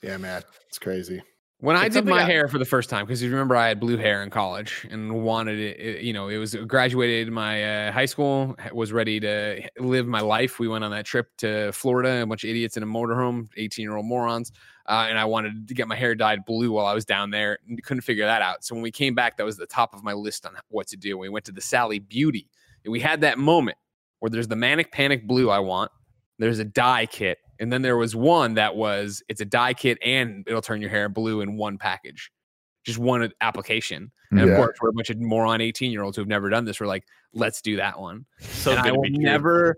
yeah, 0.01 0.17
man. 0.17 0.43
It's 0.67 0.79
crazy. 0.79 1.21
When 1.59 1.75
I 1.75 1.89
did 1.89 2.05
my 2.05 2.21
I- 2.21 2.23
hair 2.25 2.47
for 2.47 2.59
the 2.59 2.65
first 2.65 2.87
time, 2.87 3.05
because 3.07 3.23
you 3.23 3.31
remember 3.31 3.55
I 3.55 3.67
had 3.69 3.79
blue 3.79 3.97
hair 3.97 4.21
in 4.21 4.29
college 4.29 4.85
and 4.91 5.23
wanted 5.23 5.57
it, 5.57 5.79
it- 5.79 6.01
you 6.03 6.13
know, 6.13 6.27
it 6.27 6.37
was 6.37 6.53
graduated 6.53 7.31
my 7.31 7.87
uh, 7.87 7.91
high 7.91 8.05
school, 8.05 8.55
was 8.73 8.91
ready 8.93 9.19
to 9.21 9.67
live 9.79 10.05
my 10.05 10.19
life. 10.21 10.59
We 10.59 10.67
went 10.67 10.83
on 10.83 10.91
that 10.91 11.05
trip 11.05 11.35
to 11.37 11.71
Florida, 11.71 12.21
a 12.21 12.25
bunch 12.27 12.43
of 12.43 12.51
idiots 12.51 12.77
in 12.77 12.83
a 12.83 12.85
motorhome, 12.85 13.47
18 13.57 13.81
year 13.83 13.95
old 13.95 14.05
morons. 14.05 14.51
Uh, 14.85 15.07
and 15.09 15.17
I 15.17 15.25
wanted 15.25 15.67
to 15.67 15.73
get 15.73 15.87
my 15.87 15.95
hair 15.95 16.13
dyed 16.13 16.45
blue 16.45 16.71
while 16.71 16.85
I 16.85 16.93
was 16.93 17.05
down 17.05 17.31
there 17.31 17.57
and 17.67 17.83
couldn't 17.83 18.01
figure 18.01 18.25
that 18.25 18.41
out. 18.43 18.63
So 18.63 18.75
when 18.75 18.83
we 18.83 18.91
came 18.91 19.15
back, 19.15 19.35
that 19.37 19.43
was 19.43 19.57
the 19.57 19.65
top 19.65 19.93
of 19.95 20.03
my 20.03 20.13
list 20.13 20.45
on 20.45 20.53
what 20.69 20.87
to 20.89 20.95
do. 20.95 21.17
We 21.17 21.27
went 21.27 21.43
to 21.45 21.51
the 21.51 21.59
Sally 21.59 21.97
Beauty 21.99 22.47
and 22.85 22.91
we 22.91 22.99
had 22.99 23.21
that 23.21 23.39
moment 23.39 23.77
where 24.19 24.29
there's 24.29 24.47
the 24.47 24.55
manic 24.55 24.91
panic 24.91 25.27
blue 25.27 25.49
I 25.49 25.59
want, 25.59 25.91
there's 26.39 26.59
a 26.59 26.65
dye 26.65 27.05
kit, 27.05 27.39
and 27.59 27.71
then 27.71 27.81
there 27.81 27.97
was 27.97 28.15
one 28.15 28.55
that 28.55 28.75
was 28.75 29.23
it's 29.29 29.41
a 29.41 29.45
dye 29.45 29.73
kit 29.73 29.97
and 30.03 30.43
it'll 30.47 30.61
turn 30.61 30.81
your 30.81 30.89
hair 30.89 31.09
blue 31.09 31.41
in 31.41 31.57
one 31.57 31.77
package, 31.77 32.31
just 32.85 32.99
one 32.99 33.31
application. 33.41 34.11
And 34.31 34.41
of 34.41 34.57
course, 34.57 34.77
we're 34.81 34.89
a 34.89 34.93
bunch 34.93 35.09
of 35.09 35.19
moron 35.19 35.61
18 35.61 35.91
year 35.91 36.03
olds 36.03 36.17
who've 36.17 36.27
never 36.27 36.49
done 36.49 36.65
this. 36.65 36.79
We're 36.79 36.87
like, 36.87 37.05
let's 37.33 37.61
do 37.61 37.77
that 37.77 37.99
one. 37.99 38.25
So 38.39 38.71
and 38.71 38.79
I 38.81 38.91
will 38.91 39.09
never 39.09 39.77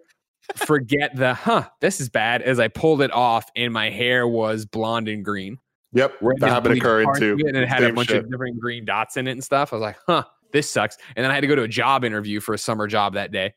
forget 0.56 1.16
the 1.16 1.34
huh, 1.34 1.68
this 1.82 2.02
is 2.02 2.10
bad 2.10 2.42
as 2.42 2.60
I 2.60 2.68
pulled 2.68 3.02
it 3.02 3.12
off 3.14 3.50
and 3.56 3.72
my 3.72 3.90
hair 3.90 4.28
was 4.28 4.66
blonde 4.66 5.08
and 5.08 5.24
green. 5.24 5.60
Yep. 5.94 6.22
Where 6.22 6.34
it 6.34 6.40
That 6.40 6.48
just 6.48 6.54
happened 6.54 6.72
bleached 6.72 6.84
occurring 6.84 7.06
parts 7.06 7.20
too. 7.20 7.38
And 7.48 7.58
it 7.58 7.68
had 7.68 7.84
a 7.84 7.94
bunch 7.94 8.10
shit. 8.10 8.24
of 8.24 8.32
different 8.32 8.60
green 8.60 8.86
dots 8.86 9.18
in 9.18 9.28
it 9.28 9.32
and 9.32 9.44
stuff. 9.44 9.74
I 9.74 9.76
was 9.76 9.82
like, 9.82 9.98
huh, 10.08 10.24
this 10.52 10.70
sucks. 10.70 10.98
And 11.16 11.24
then 11.24 11.32
I 11.32 11.34
had 11.34 11.42
to 11.42 11.48
go 11.48 11.56
to 11.56 11.64
a 11.64 11.68
job 11.68 12.04
interview 12.04 12.40
for 12.40 12.54
a 12.54 12.58
summer 12.58 12.88
job 12.88 13.14
that 13.14 13.32
day. 13.32 13.54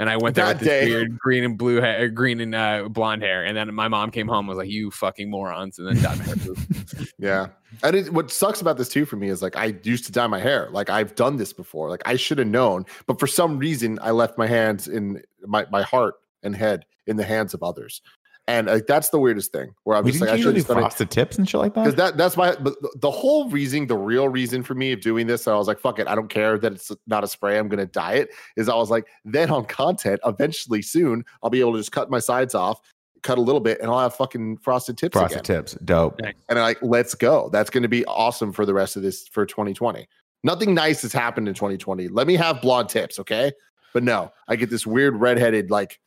And 0.00 0.08
I 0.08 0.16
went 0.16 0.36
there 0.36 0.44
That 0.44 0.54
with 0.54 0.60
this 0.60 0.68
day. 0.68 0.88
weird 0.88 1.18
green 1.18 1.42
and 1.42 1.58
blue 1.58 1.80
hair, 1.80 2.08
green 2.08 2.40
and 2.40 2.54
uh, 2.54 2.88
blonde 2.88 3.22
hair. 3.22 3.44
And 3.44 3.56
then 3.56 3.74
my 3.74 3.88
mom 3.88 4.12
came 4.12 4.28
home 4.28 4.40
and 4.40 4.48
was 4.48 4.58
like, 4.58 4.70
you 4.70 4.92
fucking 4.92 5.28
morons. 5.28 5.78
And 5.78 5.88
then 5.88 6.00
dyed 6.00 6.18
my 6.18 6.24
hair 6.24 6.36
blue. 6.36 6.54
Yeah. 7.18 7.48
And 7.82 7.96
it, 7.96 8.12
what 8.12 8.30
sucks 8.30 8.60
about 8.60 8.76
this 8.78 8.88
too 8.88 9.04
for 9.04 9.16
me 9.16 9.28
is 9.28 9.42
like 9.42 9.56
I 9.56 9.76
used 9.82 10.04
to 10.06 10.12
dye 10.12 10.28
my 10.28 10.38
hair. 10.38 10.68
Like 10.70 10.88
I've 10.88 11.16
done 11.16 11.36
this 11.36 11.52
before. 11.52 11.90
Like 11.90 12.02
I 12.06 12.14
should 12.14 12.38
have 12.38 12.46
known, 12.46 12.84
but 13.08 13.18
for 13.18 13.26
some 13.26 13.58
reason 13.58 13.98
I 14.00 14.12
left 14.12 14.38
my 14.38 14.46
hands 14.46 14.86
in 14.86 15.20
my 15.44 15.66
my 15.72 15.82
heart 15.82 16.14
and 16.44 16.54
head 16.54 16.86
in 17.08 17.16
the 17.16 17.24
hands 17.24 17.54
of 17.54 17.62
others. 17.64 18.00
And 18.48 18.66
like 18.66 18.86
that's 18.86 19.10
the 19.10 19.18
weirdest 19.18 19.52
thing 19.52 19.74
where 19.84 19.96
I'm 19.98 20.04
We 20.04 20.10
just 20.10 20.20
didn't 20.22 20.30
like 20.32 20.40
I 20.40 20.42
should 20.42 20.52
do 20.54 20.58
have 20.58 20.66
done 20.66 20.78
it 20.78 20.80
frosted 20.80 21.10
tips 21.10 21.36
and 21.38 21.46
shit 21.48 21.60
like 21.60 21.74
that. 21.74 21.82
because 21.84 21.94
that. 21.96 22.12
that 22.12 22.16
that's 22.16 22.36
my 22.36 22.56
but 22.56 22.80
the- 22.80 22.96
the 23.00 23.10
whole 23.10 23.50
reason 23.50 23.86
the 23.86 23.96
real 23.98 24.28
reason 24.30 24.62
for 24.62 24.74
me 24.74 24.90
of 24.92 25.02
doing 25.02 25.26
this 25.26 25.46
i 25.46 25.54
was 25.54 25.68
like 25.68 25.78
fuck 25.78 25.98
it 25.98 26.08
i 26.08 26.14
don't 26.14 26.30
care 26.30 26.58
that 26.58 26.72
it's 26.72 26.90
not 27.06 27.22
a 27.22 27.28
spray 27.28 27.58
i'm 27.58 27.68
gonna 27.68 27.84
dye 27.84 28.14
it 28.14 28.30
is 28.56 28.70
i 28.70 28.74
was 28.74 28.88
like 28.90 29.06
then 29.26 29.50
on 29.50 29.66
content 29.66 30.18
eventually 30.24 30.80
soon 30.80 31.22
i'll 31.42 31.50
be 31.50 31.60
able 31.60 31.72
to 31.72 31.78
just 31.78 31.92
cut 31.92 32.08
my 32.10 32.18
sides 32.18 32.54
off 32.54 32.80
cut 33.22 33.36
a 33.36 33.40
little 33.40 33.60
bit 33.60 33.78
and 33.82 33.90
i'll 33.90 33.98
have 34.00 34.14
fucking 34.14 34.56
frosted 34.56 34.96
tips 34.96 35.12
Frosted 35.12 35.40
again. 35.40 35.44
tips, 35.44 35.74
dope. 35.84 36.18
and 36.22 36.34
I'm 36.48 36.56
like 36.56 36.78
let's 36.80 37.14
go 37.14 37.50
that's 37.52 37.68
gonna 37.68 37.86
be 37.86 38.02
awesome 38.06 38.52
for 38.54 38.64
the 38.64 38.72
rest 38.72 38.96
of 38.96 39.02
this 39.02 39.28
for 39.28 39.44
2020 39.44 40.08
nothing 40.42 40.72
nice 40.72 41.02
has 41.02 41.12
happened 41.12 41.48
in 41.48 41.54
2020 41.54 42.08
let 42.08 42.26
me 42.26 42.34
have 42.36 42.62
blonde 42.62 42.88
tips 42.88 43.18
okay 43.18 43.52
but 43.92 44.02
no 44.02 44.32
i 44.48 44.56
get 44.56 44.70
this 44.70 44.86
weird 44.86 45.16
redheaded 45.16 45.70
like 45.70 46.00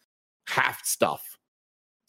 half 0.48 0.84
stuff 0.84 1.31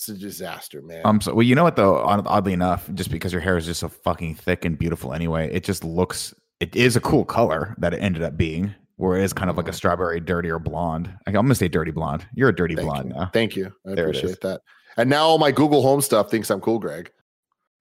it's 0.09 0.19
a 0.19 0.21
disaster 0.21 0.83
man 0.83 1.03
Um, 1.05 1.21
so 1.21 1.35
well, 1.35 1.43
you 1.47 1.55
know 1.55 1.65
what 1.65 1.77
though? 1.77 1.97
Oddly 2.05 2.53
enough, 2.53 2.89
just 2.95 3.11
because 3.11 3.33
your 3.33 3.41
hair 3.43 3.57
is 3.57 3.67
just 3.67 3.81
so 3.81 3.89
fucking 3.89 4.35
thick 4.35 4.65
and 4.65 4.79
beautiful 4.79 5.13
anyway, 5.13 5.53
it 5.53 5.65
just 5.65 5.85
looks. 5.85 6.35
It 6.61 6.75
is 6.77 6.97
a 6.97 7.01
cool 7.01 7.25
color 7.25 7.75
that 7.79 7.93
it 7.95 7.99
ended 7.99 8.23
up 8.23 8.37
being, 8.37 8.75
where 8.97 9.19
it 9.19 9.25
is 9.25 9.33
kind 9.33 9.51
of 9.51 9.57
like 9.57 9.69
a 9.69 9.71
Mhm. 9.73 9.75
strawberry, 9.75 10.21
dirty 10.21 10.49
or 10.51 10.59
blonde. 10.59 11.13
I'm 11.27 11.33
gonna 11.35 11.55
say 11.55 11.69
dirty 11.69 11.91
blonde. 11.91 12.27
You're 12.35 12.49
a 12.51 12.55
dirty 12.55 12.75
Thank 12.77 12.87
blonde 12.89 13.09
you. 13.11 13.15
now. 13.15 13.31
Thank 13.33 13.57
you. 13.57 13.73
I 13.87 13.95
There 13.95 14.07
appreciate 14.09 14.41
that. 14.43 14.61
And 14.97 15.09
now 15.11 15.25
all 15.25 15.39
my 15.39 15.51
Google 15.53 15.83
Home 15.83 16.01
stuff 16.01 16.31
thinks 16.31 16.51
I'm 16.51 16.61
cool, 16.61 16.79
Greg. 16.79 17.11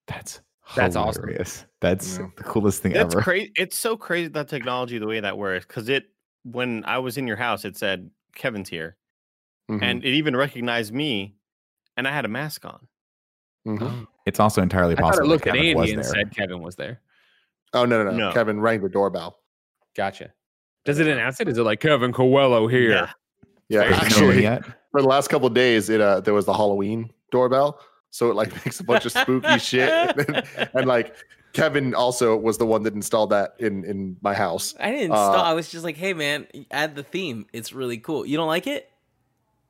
That's 0.08 0.42
That's 0.76 0.96
awesome. 0.96 1.30
That's 1.82 2.18
Yeah. 2.18 2.28
the 2.38 2.44
coolest 2.44 2.82
thing 2.82 2.94
That's 2.94 3.14
ever. 3.14 3.22
crazy. 3.22 3.52
It's 3.58 3.78
so 3.78 3.98
crazy 3.98 4.30
that 4.30 4.48
technology, 4.48 5.00
the 5.00 5.08
way 5.08 5.20
that 5.20 5.38
works, 5.38 5.66
because 5.66 5.90
it 5.90 6.06
when 6.44 6.84
I 6.86 7.00
was 7.00 7.18
in 7.18 7.28
your 7.28 7.36
house, 7.36 7.66
it 7.66 7.76
said 7.78 8.10
Kevin's 8.36 8.70
here, 8.70 8.96
Mhm, 9.70 9.80
and 9.84 10.04
it 10.06 10.12
even 10.14 10.34
recognized 10.36 10.94
me, 10.94 11.36
and 11.98 12.08
I 12.08 12.12
had 12.12 12.26
a 12.26 12.30
mask 12.30 12.66
on. 12.66 12.88
mhm. 13.68 14.08
It's 14.26 14.40
also 14.40 14.62
entirely 14.62 14.94
I 14.94 15.02
thought 15.02 15.16
possible. 15.16 15.26
it 15.26 15.28
that 15.28 15.30
looked 15.34 15.48
at 15.48 15.54
Kevin 15.56 15.78
was 15.78 15.90
Andy 15.90 15.94
and 15.94 16.04
there. 16.04 16.12
said 16.12 16.36
Kevin 16.36 16.62
was 16.62 16.76
there. 16.76 17.02
Oh 17.74 17.86
no, 17.86 18.04
no, 18.04 18.12
no, 18.12 18.18
No. 18.18 18.32
Kevin 18.34 18.60
rang 18.60 18.82
the 18.82 18.90
doorbell. 18.90 19.40
Gotcha. 19.96 20.34
Does 20.86 21.00
it 21.00 21.08
announce 21.08 21.40
it? 21.40 21.48
Is 21.48 21.58
it 21.58 21.64
like 21.64 21.80
Kevin 21.80 22.12
Coelho 22.14 22.68
here? 22.68 22.92
Yeah. 22.92 23.12
Yeah, 23.70 23.84
actually, 23.84 24.42
yet. 24.42 24.66
for 24.92 25.02
the 25.02 25.08
last 25.08 25.30
couple 25.30 25.48
of 25.48 25.54
days, 25.54 25.90
it 25.90 26.02
uh, 26.02 26.20
there 26.20 26.34
was 26.34 26.46
the 26.46 26.54
Halloween 26.54 27.10
doorbell, 27.32 27.80
so 28.10 28.30
it 28.30 28.36
like 28.36 28.52
makes 28.66 28.82
a 28.82 28.84
bunch 28.84 29.06
of 29.06 29.14
spooky 29.14 29.58
shit, 29.60 29.90
and, 30.28 30.44
and, 30.74 30.86
like 30.88 31.16
Kevin 31.54 31.96
also 31.96 32.36
was 32.36 32.58
the 32.58 32.66
one 32.66 32.84
that 32.84 32.94
installed 32.94 33.30
that 33.30 33.56
in 33.60 33.86
in 33.86 34.18
my 34.22 34.34
house. 34.34 34.76
I 34.78 34.92
didn't 34.92 35.14
Uh. 35.14 35.32
I 35.32 35.54
was 35.54 35.72
just 35.72 35.86
like, 35.86 35.96
hey 35.96 36.14
man, 36.14 36.48
add 36.70 36.96
the 36.96 37.04
theme. 37.04 37.46
It's 37.54 37.72
really 37.72 37.98
cool. 37.98 38.26
You 38.26 38.36
don't 38.36 38.48
like 38.48 38.68
it? 38.68 38.91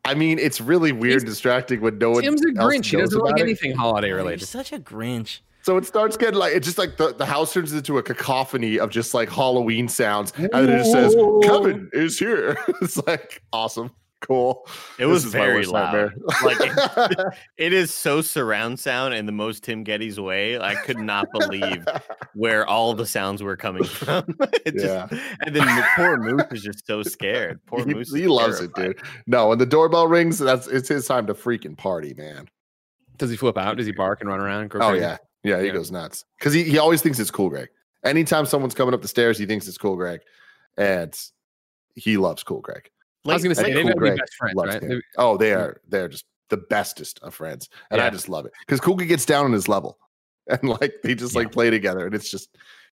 I 0.03 0.13
mean, 0.15 0.39
it's 0.39 0.59
really 0.59 0.91
weird, 0.91 1.21
He's- 1.21 1.23
distracting 1.23 1.81
when 1.81 1.97
no 1.99 2.11
one 2.11 2.23
Tim's 2.23 2.41
a 2.43 2.49
else 2.59 2.73
Grinch. 2.75 2.85
He 2.91 2.97
doesn't 2.97 3.19
like 3.19 3.31
about 3.33 3.39
it. 3.39 3.43
anything 3.43 3.73
holiday 3.73 4.07
Oh, 4.07 4.09
You're 4.09 4.17
related. 4.17 4.47
such 4.47 4.71
a 4.73 4.79
Grinch. 4.79 5.39
So 5.63 5.77
it 5.77 5.85
starts 5.85 6.17
getting 6.17 6.39
like 6.39 6.55
it's 6.55 6.65
just 6.65 6.79
like 6.79 6.97
the, 6.97 7.13
the 7.13 7.25
house 7.27 7.53
turns 7.53 7.71
into 7.71 7.99
a 7.99 8.03
cacophony 8.03 8.79
of 8.79 8.89
just 8.89 9.13
like 9.13 9.29
Halloween 9.29 9.87
sounds, 9.87 10.33
and 10.35 10.49
then 10.51 10.69
it 10.69 10.77
just 10.79 10.91
says 10.91 11.15
Kevin 11.43 11.87
is 11.93 12.17
here. 12.17 12.57
it's 12.81 12.97
like 13.05 13.43
awesome, 13.53 13.91
cool. 14.21 14.65
It 14.97 15.05
This 15.05 15.07
was 15.07 15.25
very 15.25 15.55
worst 15.55 15.71
loud. 15.71 15.93
nightmare. 15.93 16.13
Like 16.43 17.35
it 17.57 17.73
is 17.73 17.93
so 17.93 18.21
surround 18.21 18.79
sound 18.79 19.13
in 19.13 19.25
the 19.25 19.31
most 19.31 19.63
Tim 19.63 19.83
Getty's 19.83 20.19
way. 20.19 20.57
I 20.59 20.75
could 20.75 20.97
not 20.99 21.27
believe 21.31 21.85
where 22.33 22.65
all 22.65 22.93
the 22.93 23.05
sounds 23.05 23.43
were 23.43 23.57
coming 23.57 23.83
from. 23.85 24.23
It 24.65 24.75
just- 24.75 25.11
and 25.45 25.55
then 25.55 25.65
the 25.65 25.85
poor 25.95 26.17
Moose 26.17 26.43
is 26.51 26.61
just 26.63 26.85
so 26.87 27.03
scared. 27.03 27.59
Poor 27.65 27.83
he, 27.85 27.93
Moose. 27.93 28.13
he 28.13 28.23
is 28.23 28.29
loves 28.29 28.59
it, 28.61 28.73
dude. 28.75 28.99
No, 29.27 29.47
when 29.49 29.57
the 29.57 29.65
doorbell 29.65 30.07
rings, 30.07 30.37
that's 30.39 30.67
it's 30.67 30.87
his 30.89 31.05
time 31.07 31.27
to 31.27 31.33
freaking 31.33 31.77
party, 31.77 32.13
man. 32.13 32.47
Does 33.17 33.29
he 33.29 33.37
flip 33.37 33.57
out? 33.57 33.77
Does 33.77 33.85
he 33.85 33.91
bark 33.91 34.21
and 34.21 34.29
run 34.29 34.39
around? 34.39 34.61
and 34.63 34.75
Oh 34.75 34.89
crazy? 34.89 35.01
yeah, 35.01 35.17
yeah, 35.43 35.59
he 35.59 35.67
Yeah. 35.67 35.73
goes 35.73 35.91
nuts 35.91 36.25
because 36.39 36.53
he, 36.53 36.63
he 36.63 36.77
always 36.77 37.01
thinks 37.01 37.19
it's 37.19 37.31
cool, 37.31 37.49
Greg. 37.49 37.69
Anytime 38.03 38.45
someone's 38.45 38.73
coming 38.73 38.93
up 38.93 39.01
the 39.01 39.07
stairs, 39.07 39.37
he 39.37 39.45
thinks 39.45 39.67
it's 39.67 39.77
cool, 39.77 39.95
Greg, 39.95 40.21
and 40.77 41.15
he 41.95 42.17
loves 42.17 42.43
cool, 42.43 42.61
Greg. 42.61 42.89
I 43.27 43.33
was 43.33 43.43
gonna 43.43 43.55
say 43.55 43.63
Like 43.63 43.73
they 43.73 43.81
Cool 43.83 43.93
gotta 43.93 44.11
be 44.11 44.19
best 44.19 44.33
friends, 44.35 44.55
right? 44.57 44.81
him. 44.83 44.89
They- 44.89 45.01
Oh, 45.17 45.37
they 45.37 45.53
are 45.53 45.81
they're 45.87 46.07
just 46.07 46.25
the 46.49 46.57
bestest 46.57 47.19
of 47.21 47.33
friends, 47.33 47.69
and 47.91 48.01
I 48.01 48.09
just 48.09 48.27
love 48.29 48.45
it 48.45 48.53
because 48.65 48.81
Kuga 48.81 49.07
gets 49.07 49.25
down 49.25 49.45
on 49.45 49.51
his 49.53 49.67
level, 49.67 49.97
and 50.47 50.63
like 50.67 50.93
they 51.03 51.15
just 51.15 51.35
like 51.35 51.51
play 51.51 51.69
together, 51.69 52.05
and 52.05 52.15
it's 52.15 52.29
just 52.29 52.49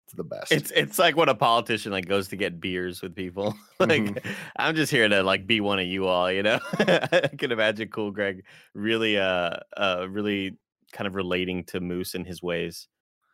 It's 0.05 0.13
the 0.15 0.23
best. 0.23 0.51
It's 0.51 0.71
it's 0.71 0.99
like 0.99 1.15
when 1.15 1.29
a 1.29 1.36
politician 1.36 1.91
like 1.91 2.07
goes 2.07 2.27
to 2.29 2.36
get 2.36 2.59
beers 2.59 3.01
with 3.01 3.15
people. 3.15 3.55
like 3.79 4.01
Mhm. 4.01 4.36
I'm 4.57 4.75
just 4.75 4.91
here 4.91 5.07
to 5.07 5.23
like 5.23 5.45
be 5.45 5.62
one 5.62 5.79
of 5.79 5.86
you 5.86 6.07
all, 6.07 6.31
you 6.31 6.43
know. 6.43 6.59
I 6.79 7.29
can 7.38 7.51
imagine 7.51 7.89
Cool 7.89 8.12
Greg 8.12 8.43
really 8.73 9.17
uh 9.17 9.57
uh 9.77 10.07
really 10.09 10.57
kind 10.91 11.07
of 11.07 11.15
relating 11.15 11.63
to 11.65 11.79
Moose 11.79 12.15
and 12.15 12.25
his 12.25 12.41
ways. 12.41 12.88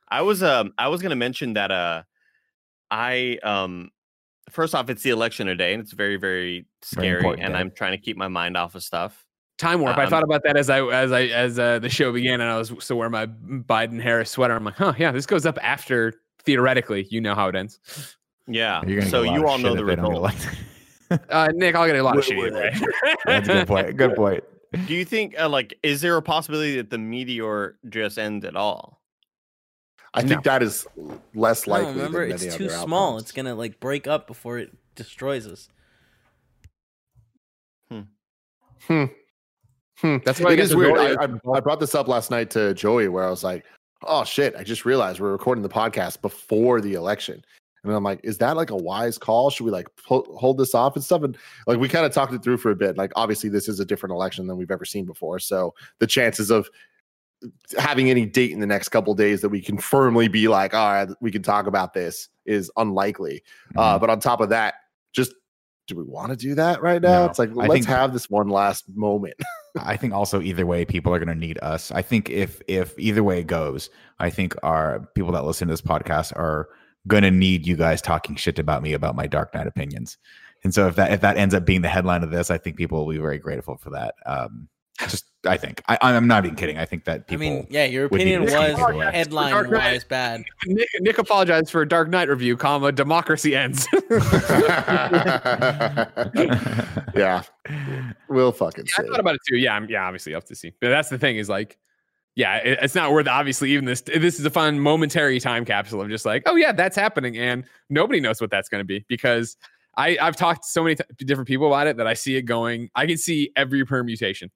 I 0.10 0.22
was 0.24 0.44
um 0.44 0.74
I 0.78 0.90
was 0.90 1.02
gonna 1.02 1.16
mention 1.16 1.54
that 1.54 1.72
uh 1.72 2.04
I 2.92 3.38
um 3.44 3.90
first 4.52 4.76
off 4.76 4.90
it's 4.90 5.04
the 5.04 5.10
election 5.12 5.48
today 5.48 5.74
and 5.74 5.82
it's 5.82 5.92
very, 5.94 6.18
very 6.18 6.66
scary 6.82 7.18
important 7.18 7.44
and 7.46 7.54
day. 7.54 7.60
I'm 7.60 7.72
trying 7.72 7.92
to 7.92 7.98
keep 7.98 8.18
my 8.18 8.28
mind 8.28 8.58
off 8.58 8.76
of 8.76 8.84
stuff. 8.84 9.26
Time 9.58 9.82
warp. 9.82 9.98
I 9.98 10.06
Um, 10.06 10.10
thought 10.10 10.24
about 10.24 10.44
that 10.44 10.56
as 10.56 10.70
I 10.70 10.82
as 10.86 11.12
I 11.12 11.24
as 11.24 11.60
uh, 11.60 11.80
the 11.80 11.90
show 11.90 12.14
began, 12.14 12.40
and 12.40 12.50
I 12.50 12.58
was 12.58 12.72
still 12.80 12.98
wearing 12.98 13.12
my 13.12 13.26
Biden 13.28 14.02
Harris 14.02 14.32
sweater. 14.32 14.56
I'm 14.56 14.64
like, 14.64 14.76
huh, 14.76 14.94
yeah, 14.98 15.12
this 15.12 15.26
goes 15.26 15.46
up 15.46 15.58
after 15.62 16.14
theoretically. 16.44 17.08
You 17.10 17.20
know 17.20 17.36
how 17.36 17.50
it 17.50 17.56
ends. 17.56 17.80
Yeah. 18.48 18.80
So 18.82 18.86
get 18.88 19.12
a 19.14 19.18
lot 19.20 19.34
you 19.36 19.48
all 19.48 19.58
know 19.58 19.76
the 19.76 19.82
if 19.82 19.88
they 19.88 19.96
don't 19.96 20.14
get 20.14 20.34
result. 20.34 20.56
Uh, 21.30 21.48
Nick, 21.56 21.74
I'll 21.76 21.88
get 21.88 21.96
a 21.96 22.04
lot 22.04 22.18
of 22.20 22.24
shit. 22.24 22.54
That's 23.26 23.50
a 23.50 23.54
good 23.54 23.68
point. 23.68 23.98
Good 23.98 24.16
point. 24.16 24.44
Do 24.86 24.94
you 24.94 25.04
think 25.04 25.38
uh, 25.40 25.50
like 25.50 25.78
is 25.82 26.02
there 26.02 26.16
a 26.16 26.22
possibility 26.22 26.76
that 26.78 26.92
the 26.92 27.00
meteor 27.00 27.78
just 27.90 28.20
ends 28.20 28.46
at 28.46 28.56
all? 28.56 28.99
I 30.14 30.24
think 30.24 30.44
that 30.44 30.64
is 30.64 30.88
less 31.36 31.68
No, 31.68 31.74
likely. 31.74 31.94
remember, 31.94 32.26
than 32.26 32.36
it's 32.36 32.46
many 32.46 32.58
too 32.58 32.66
other 32.66 32.74
small. 32.86 33.08
outcomes. 33.10 33.22
It's 33.24 33.32
gonna 33.32 33.56
like 33.56 33.80
break 33.80 34.08
up 34.08 34.28
before 34.28 34.58
it 34.58 34.72
destroys 34.96 35.46
us. 35.48 35.70
Hmm. 38.88 39.06
Hmm. 40.02 40.18
That's 40.24 40.40
why 40.40 40.52
I 40.52 40.54
it 40.54 40.56
guess 40.58 40.66
is 40.66 40.72
the 40.72 40.78
weird. 40.78 40.98
I, 40.98 41.26
I, 41.26 41.58
I 41.58 41.60
brought 41.60 41.80
this 41.80 41.94
up 41.94 42.08
last 42.08 42.32
night 42.32 42.50
to 42.52 42.74
Joey, 42.74 43.08
where 43.10 43.26
I 43.26 43.30
was 43.30 43.44
like, 43.44 43.66
"Oh 44.04 44.24
shit! 44.24 44.56
I 44.56 44.64
just 44.64 44.86
realized 44.86 45.20
we're 45.20 45.32
recording 45.32 45.62
the 45.62 45.70
podcast 45.70 46.22
before 46.22 46.80
the 46.82 46.94
election." 46.94 47.44
And 47.84 47.94
I'm 47.94 48.04
like, 48.04 48.22
"Is 48.24 48.38
that 48.40 48.56
like 48.56 48.70
a 48.72 48.76
wise 48.78 49.18
call? 49.18 49.50
Should 49.50 49.66
we 49.66 49.72
like 49.72 49.88
po- 50.08 50.26
hold 50.38 50.58
this 50.58 50.74
off 50.74 50.96
and 50.96 51.04
stuff?" 51.04 51.24
And 51.24 51.38
like, 51.68 51.80
we 51.80 51.90
kind 51.90 52.06
of 52.06 52.14
talked 52.14 52.34
it 52.34 52.42
through 52.44 52.58
for 52.58 52.72
a 52.72 52.76
bit. 52.76 52.98
Like, 52.98 53.12
obviously, 53.16 53.50
this 53.50 53.68
is 53.68 53.80
a 53.82 53.86
different 53.86 54.12
election 54.14 54.48
than 54.48 54.56
we've 54.58 54.72
ever 54.72 54.86
seen 54.86 55.06
before, 55.06 55.40
so 55.40 55.74
the 56.00 56.08
chances 56.08 56.50
of 56.50 56.70
having 57.78 58.10
any 58.10 58.26
date 58.26 58.52
in 58.52 58.60
the 58.60 58.68
next 58.68 58.90
couple 58.90 59.14
days 59.16 59.42
that 59.42 59.50
we 59.50 59.62
can 59.62 59.78
firmly 59.78 60.28
be 60.28 60.48
like, 60.48 60.74
"All 60.74 60.92
right, 60.92 61.10
we 61.22 61.32
can 61.32 61.42
talk 61.44 61.68
about 61.68 61.94
this," 61.94 62.28
is 62.46 62.72
unlikely. 62.78 63.44
Uh, 63.76 63.94
Mm-hmm. 63.94 64.02
but 64.02 64.10
on 64.10 64.20
top 64.20 64.42
of 64.42 64.50
that, 64.50 64.76
just 65.14 65.34
do 65.88 65.96
we 65.96 66.04
want 66.04 66.30
to 66.32 66.36
do 66.36 66.54
that 66.56 66.82
right 66.82 67.02
now? 67.02 67.22
No. 67.22 67.26
It's 67.26 67.40
like 67.40 67.50
let's 67.54 67.72
think- 67.74 67.86
have 67.88 68.14
this 68.14 68.30
one 68.30 68.50
last 68.50 68.86
moment. 68.96 69.36
I 69.80 69.98
think 69.98 70.14
also 70.14 70.42
either 70.42 70.66
way, 70.66 70.84
people 70.84 71.14
are 71.14 71.20
going 71.20 71.28
to 71.30 71.36
need 71.36 71.60
us. 71.62 71.92
I 71.92 72.02
think 72.02 72.30
if 72.30 72.62
if 72.68 72.98
either 72.98 73.24
way 73.24 73.40
it 73.40 73.48
goes, 73.48 73.90
I 74.20 74.30
think 74.30 74.56
our 74.64 75.08
people 75.16 75.32
that 75.34 75.46
listen 75.46 75.68
to 75.68 75.74
this 75.74 75.82
podcast 75.82 76.36
are 76.36 76.68
going 77.08 77.24
to 77.24 77.32
need 77.32 77.66
you 77.66 77.76
guys 77.78 78.02
talking 78.02 78.36
shit 78.36 78.60
about 78.60 78.84
me 78.84 78.94
about 78.94 79.16
my 79.16 79.26
Dark 79.28 79.54
Knight 79.54 79.68
opinions. 79.68 80.18
And 80.64 80.74
so 80.74 80.88
if 80.88 80.96
that 80.98 81.14
if 81.14 81.22
that 81.22 81.38
ends 81.38 81.54
up 81.56 81.66
being 81.66 81.82
the 81.82 81.88
headline 81.88 82.24
of 82.24 82.32
this, 82.32 82.52
I 82.52 82.58
think 82.58 82.76
people 82.78 83.06
will 83.06 83.14
be 83.14 83.20
very 83.20 83.38
grateful 83.38 83.78
for 83.78 83.92
that. 83.92 84.16
Um, 84.26 84.68
just 85.08 85.26
I 85.46 85.56
think 85.56 85.82
I, 85.88 85.98
I'm 86.02 86.28
not 86.28 86.46
even 86.46 86.58
kidding. 86.58 86.78
I 86.78 86.84
think 86.86 87.06
that 87.06 87.28
people. 87.28 87.46
I 87.46 87.50
mean, 87.50 87.68
yeah, 87.70 87.86
your 87.86 88.06
opinion 88.06 88.42
was 88.42 88.52
speak 88.52 88.62
either 88.62 88.96
way. 88.96 89.10
headline 89.12 89.52
Dark 89.52 89.70
Knight. 89.70 89.94
wise 89.94 90.04
bad. 90.04 90.44
Nick, 90.66 90.90
Nick 91.00 91.18
apologized 91.18 91.72
for 91.72 91.82
a 91.82 91.88
Dark 91.88 92.10
Knight 92.10 92.28
review, 92.28 92.58
comma 92.58 92.92
democracy 92.92 93.56
ends. 93.56 93.88
yeah, 97.16 97.44
we'll 98.28 98.52
fucking 98.52 98.86
Yeah, 98.88 98.94
I 99.06 99.08
thought 99.08 99.20
about 99.22 99.36
it 99.36 99.42
too. 99.48 99.56
Yeah, 99.58 99.76
I'm, 99.76 99.90
yeah, 99.90 100.06
obviously 100.06 100.36
up 100.36 100.44
to 100.46 100.56
see. 100.56 100.74
But 100.82 100.90
that's 100.90 101.08
the 101.08 101.18
thing 101.18 101.38
is 101.38 101.48
like, 101.48 101.78
yeah, 102.36 102.58
it, 102.58 102.80
it's 102.82 102.96
not 102.96 103.14
worth 103.14 103.30
obviously 103.30 103.72
even 103.72 103.86
this. 103.86 104.02
This 104.02 104.40
is 104.40 104.46
a 104.46 104.50
fun 104.50 104.78
momentary 104.82 105.40
time 105.40 105.64
capsule 105.64 106.02
of 106.02 106.10
just 106.10 106.26
like, 106.26 106.44
oh 106.48 106.58
yeah, 106.58 106.74
that's 106.74 106.98
happening, 106.98 107.38
and 107.38 107.64
nobody 107.90 108.20
knows 108.20 108.42
what 108.42 108.52
that's 108.52 108.68
going 108.68 108.82
to 108.82 108.86
be 108.86 109.06
because 109.08 109.56
I 109.96 110.18
I've 110.20 110.36
talked 110.36 110.64
to 110.64 110.70
so 110.70 110.84
many 110.84 110.96
t- 110.96 111.04
different 111.20 111.48
people 111.48 111.68
about 111.68 111.88
it 111.88 111.96
that 111.96 112.08
I 112.08 112.14
see 112.14 112.36
it 112.36 112.42
going. 112.42 112.90
I 112.94 113.06
can 113.06 113.18
see 113.18 113.52
every 113.56 113.86
permutation. 113.86 114.52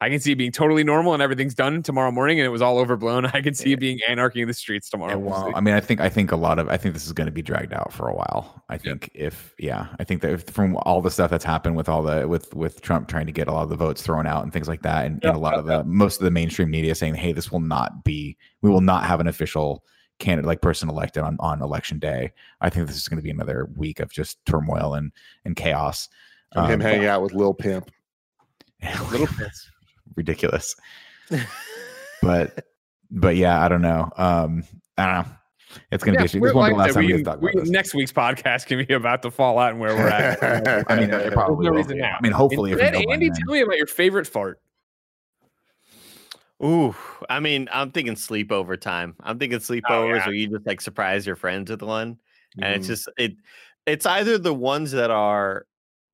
I 0.00 0.08
can 0.10 0.20
see 0.20 0.30
it 0.30 0.36
being 0.36 0.52
totally 0.52 0.84
normal 0.84 1.12
and 1.12 1.20
everything's 1.20 1.56
done 1.56 1.82
tomorrow 1.82 2.12
morning 2.12 2.38
and 2.38 2.46
it 2.46 2.50
was 2.50 2.62
all 2.62 2.78
overblown. 2.78 3.26
I 3.34 3.40
can 3.40 3.54
see 3.54 3.72
it 3.72 3.80
being 3.80 3.98
anarchy 4.08 4.40
in 4.40 4.46
the 4.46 4.54
streets 4.54 4.88
tomorrow. 4.88 5.10
Yeah, 5.10 5.16
well, 5.16 5.52
I 5.56 5.60
mean, 5.60 5.74
I 5.74 5.80
think 5.80 6.00
I 6.00 6.08
think 6.08 6.30
a 6.30 6.36
lot 6.36 6.60
of 6.60 6.68
I 6.68 6.76
think 6.76 6.94
this 6.94 7.04
is 7.04 7.12
going 7.12 7.26
to 7.26 7.32
be 7.32 7.42
dragged 7.42 7.72
out 7.72 7.92
for 7.92 8.08
a 8.08 8.14
while. 8.14 8.62
I 8.68 8.78
think 8.78 9.10
if 9.12 9.54
yeah, 9.58 9.88
I 9.98 10.04
think 10.04 10.22
that 10.22 10.30
if, 10.30 10.44
from 10.44 10.76
all 10.82 11.02
the 11.02 11.10
stuff 11.10 11.30
that's 11.30 11.44
happened 11.44 11.74
with 11.74 11.88
all 11.88 12.02
the 12.02 12.28
with 12.28 12.54
with 12.54 12.80
Trump 12.80 13.08
trying 13.08 13.26
to 13.26 13.32
get 13.32 13.48
a 13.48 13.52
lot 13.52 13.64
of 13.64 13.70
the 13.70 13.76
votes 13.76 14.02
thrown 14.02 14.26
out 14.26 14.44
and 14.44 14.52
things 14.52 14.68
like 14.68 14.82
that, 14.82 15.04
and, 15.04 15.22
and 15.24 15.34
a 15.34 15.38
lot 15.38 15.54
of 15.54 15.66
the 15.66 15.82
most 15.82 16.20
of 16.20 16.24
the 16.24 16.30
mainstream 16.30 16.70
media 16.70 16.94
saying, 16.94 17.16
"Hey, 17.16 17.32
this 17.32 17.50
will 17.50 17.60
not 17.60 18.04
be, 18.04 18.36
we 18.62 18.70
will 18.70 18.80
not 18.80 19.04
have 19.04 19.18
an 19.18 19.26
official 19.26 19.84
candidate 20.20 20.46
like 20.46 20.60
person 20.60 20.88
elected 20.88 21.24
on 21.24 21.36
on 21.40 21.60
election 21.60 21.98
day." 21.98 22.32
I 22.60 22.70
think 22.70 22.86
this 22.86 22.96
is 22.96 23.08
going 23.08 23.18
to 23.18 23.22
be 23.22 23.30
another 23.30 23.68
week 23.74 23.98
of 23.98 24.12
just 24.12 24.44
turmoil 24.46 24.94
and 24.94 25.10
and 25.44 25.56
chaos. 25.56 26.08
And 26.52 26.66
him 26.66 26.80
Um, 26.80 26.86
hanging 26.86 27.06
out 27.06 27.22
with 27.22 27.34
Lil 27.34 27.52
Pimp. 27.52 27.90
Little 29.10 29.26
bits. 29.36 29.68
Ridiculous. 30.18 30.74
but 32.22 32.66
but 33.10 33.36
yeah, 33.36 33.64
I 33.64 33.68
don't 33.68 33.80
know. 33.82 34.10
Um, 34.16 34.64
I 34.98 35.06
don't 35.06 35.14
know. 35.26 35.34
It's 35.92 36.02
gonna 36.02 36.16
Yeah, 36.18 36.22
be. 36.26 36.38
This 36.40 36.54
won't 36.54 36.68
be 36.68 36.72
the 36.74 36.78
last 36.78 36.94
time 36.94 37.04
we, 37.04 37.06
we- 37.06 37.12
get 37.12 37.18
to 37.18 37.24
talk 37.24 37.40
we- 37.40 37.50
about 37.52 37.60
this. 37.60 37.70
next 37.70 37.94
week's 37.94 38.12
podcast 38.12 38.66
can 38.66 38.84
be 38.84 38.92
about 38.94 39.22
the 39.22 39.30
fallout 39.30 39.70
and 39.72 39.80
where 39.80 39.94
we're 39.94 40.08
at. 40.08 40.84
I 40.90 40.96
mean, 41.00 41.10
it 41.10 41.32
probably 41.32 41.66
no 41.66 41.70
will 41.72 41.78
reason 41.78 41.96
be. 41.96 42.02
now. 42.02 42.16
I 42.18 42.22
mean, 42.22 42.32
hopefully, 42.32 42.72
if 42.72 42.78
we 42.78 42.82
Instead, 42.86 43.00
know 43.00 43.06
by 43.06 43.12
Andy, 43.14 43.28
then. 43.28 43.36
tell 43.46 43.54
me 43.54 43.60
about 43.60 43.76
your 43.76 43.86
favorite 43.86 44.26
fart. 44.26 44.60
Ooh, 46.64 46.94
I 47.30 47.38
mean, 47.38 47.68
I'm 47.72 47.92
thinking 47.92 48.14
sleepover 48.16 48.80
time. 48.80 49.14
I'm 49.20 49.38
thinking 49.38 49.60
sleepovers 49.60 50.16
yeah. 50.16 50.26
where 50.26 50.34
you 50.34 50.48
just 50.48 50.66
like 50.66 50.80
surprise 50.80 51.24
your 51.26 51.36
friends 51.36 51.70
with 51.70 51.82
one, 51.82 52.18
and 52.60 52.74
it's 52.74 52.86
Mhm. 52.86 52.88
just 52.90 53.08
it. 53.16 53.32
It's 53.86 54.06
either 54.06 54.38
the 54.38 54.52
ones 54.54 54.90
that 54.92 55.10
are 55.10 55.66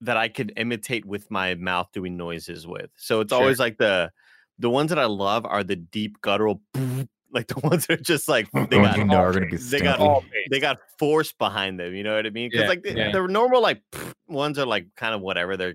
that 0.05 0.17
I 0.17 0.29
could 0.29 0.53
imitate 0.57 1.05
with 1.05 1.31
my 1.31 1.55
mouth 1.55 1.89
doing 1.93 2.17
noises 2.17 2.67
with. 2.67 2.91
So 2.97 3.21
it's 3.21 3.31
Sure. 3.33 3.41
always 3.41 3.59
like 3.59 3.79
the 3.79 4.11
the 4.59 4.71
ones 4.71 4.91
that 4.91 4.99
I 4.99 5.07
love 5.07 5.45
are 5.45 5.65
the 5.65 5.77
deep 5.77 6.21
guttural, 6.21 6.63
like 7.33 7.49
the 7.49 7.61
ones 7.61 7.87
that 7.87 8.01
are 8.01 8.03
just 8.03 8.29
like 8.29 8.51
they 8.53 8.77
got 8.77 8.99
you 8.99 9.05
know 9.05 9.33
be 9.33 9.57
they 9.57 9.81
got 9.81 10.23
they 10.51 10.61
got 10.61 10.79
force 10.99 11.33
behind 11.33 11.81
them. 11.81 11.95
You 11.95 12.05
know 12.05 12.15
what 12.17 12.27
I 12.27 12.31
mean? 12.31 12.51
Because 12.51 12.63
Yeah, 12.63 12.69
like 12.69 12.83
the, 12.83 12.95
yeah. 12.97 13.11
the 13.13 13.27
normal 13.27 13.61
like 13.61 13.83
ones 14.29 14.59
are 14.59 14.67
like 14.67 14.87
kind 14.97 15.15
of 15.15 15.21
whatever. 15.21 15.57
They're 15.57 15.75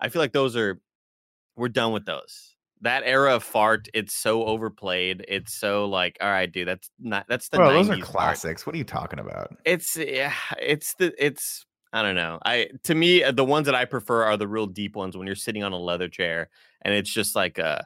I 0.00 0.08
feel 0.08 0.20
like 0.20 0.32
those 0.32 0.56
are 0.56 0.80
we're 1.56 1.68
done 1.68 1.92
with 1.92 2.04
those. 2.04 2.54
That 2.82 3.04
era 3.06 3.34
of 3.36 3.42
fart, 3.42 3.88
it's 3.94 4.14
so 4.14 4.44
overplayed. 4.44 5.24
It's 5.28 5.54
so 5.54 5.86
like, 5.86 6.18
all 6.20 6.28
right, 6.28 6.50
dude, 6.50 6.68
that's 6.68 6.90
not 6.98 7.24
that's 7.28 7.48
the 7.48 7.56
Bro, 7.56 7.72
those 7.72 7.88
are 7.88 7.94
90s 7.94 8.00
fart. 8.00 8.10
classics. 8.12 8.66
What 8.66 8.74
are 8.74 8.78
you 8.78 8.84
talking 8.84 9.18
about? 9.18 9.56
It's 9.64 9.96
yeah, 9.96 10.34
it's 10.60 10.94
the 10.94 11.14
it's 11.24 11.64
I 11.96 12.02
don't 12.02 12.14
know. 12.14 12.38
I 12.44 12.68
to 12.84 12.94
me 12.94 13.24
uh, 13.24 13.32
the 13.32 13.44
ones 13.44 13.64
that 13.66 13.74
I 13.74 13.86
prefer 13.86 14.24
are 14.24 14.36
the 14.36 14.46
real 14.46 14.66
deep 14.66 14.96
ones 14.96 15.16
when 15.16 15.26
you're 15.26 15.34
sitting 15.34 15.64
on 15.64 15.72
a 15.72 15.78
leather 15.78 16.08
chair 16.08 16.50
and 16.82 16.92
it's 16.92 17.08
just 17.10 17.34
like 17.34 17.58
a 17.58 17.84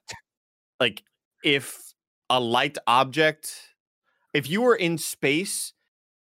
like 0.80 1.04
if 1.44 1.80
a 2.28 2.40
light 2.40 2.76
object 2.88 3.54
if 4.34 4.50
you 4.50 4.62
were 4.62 4.74
in 4.74 4.98
space 4.98 5.72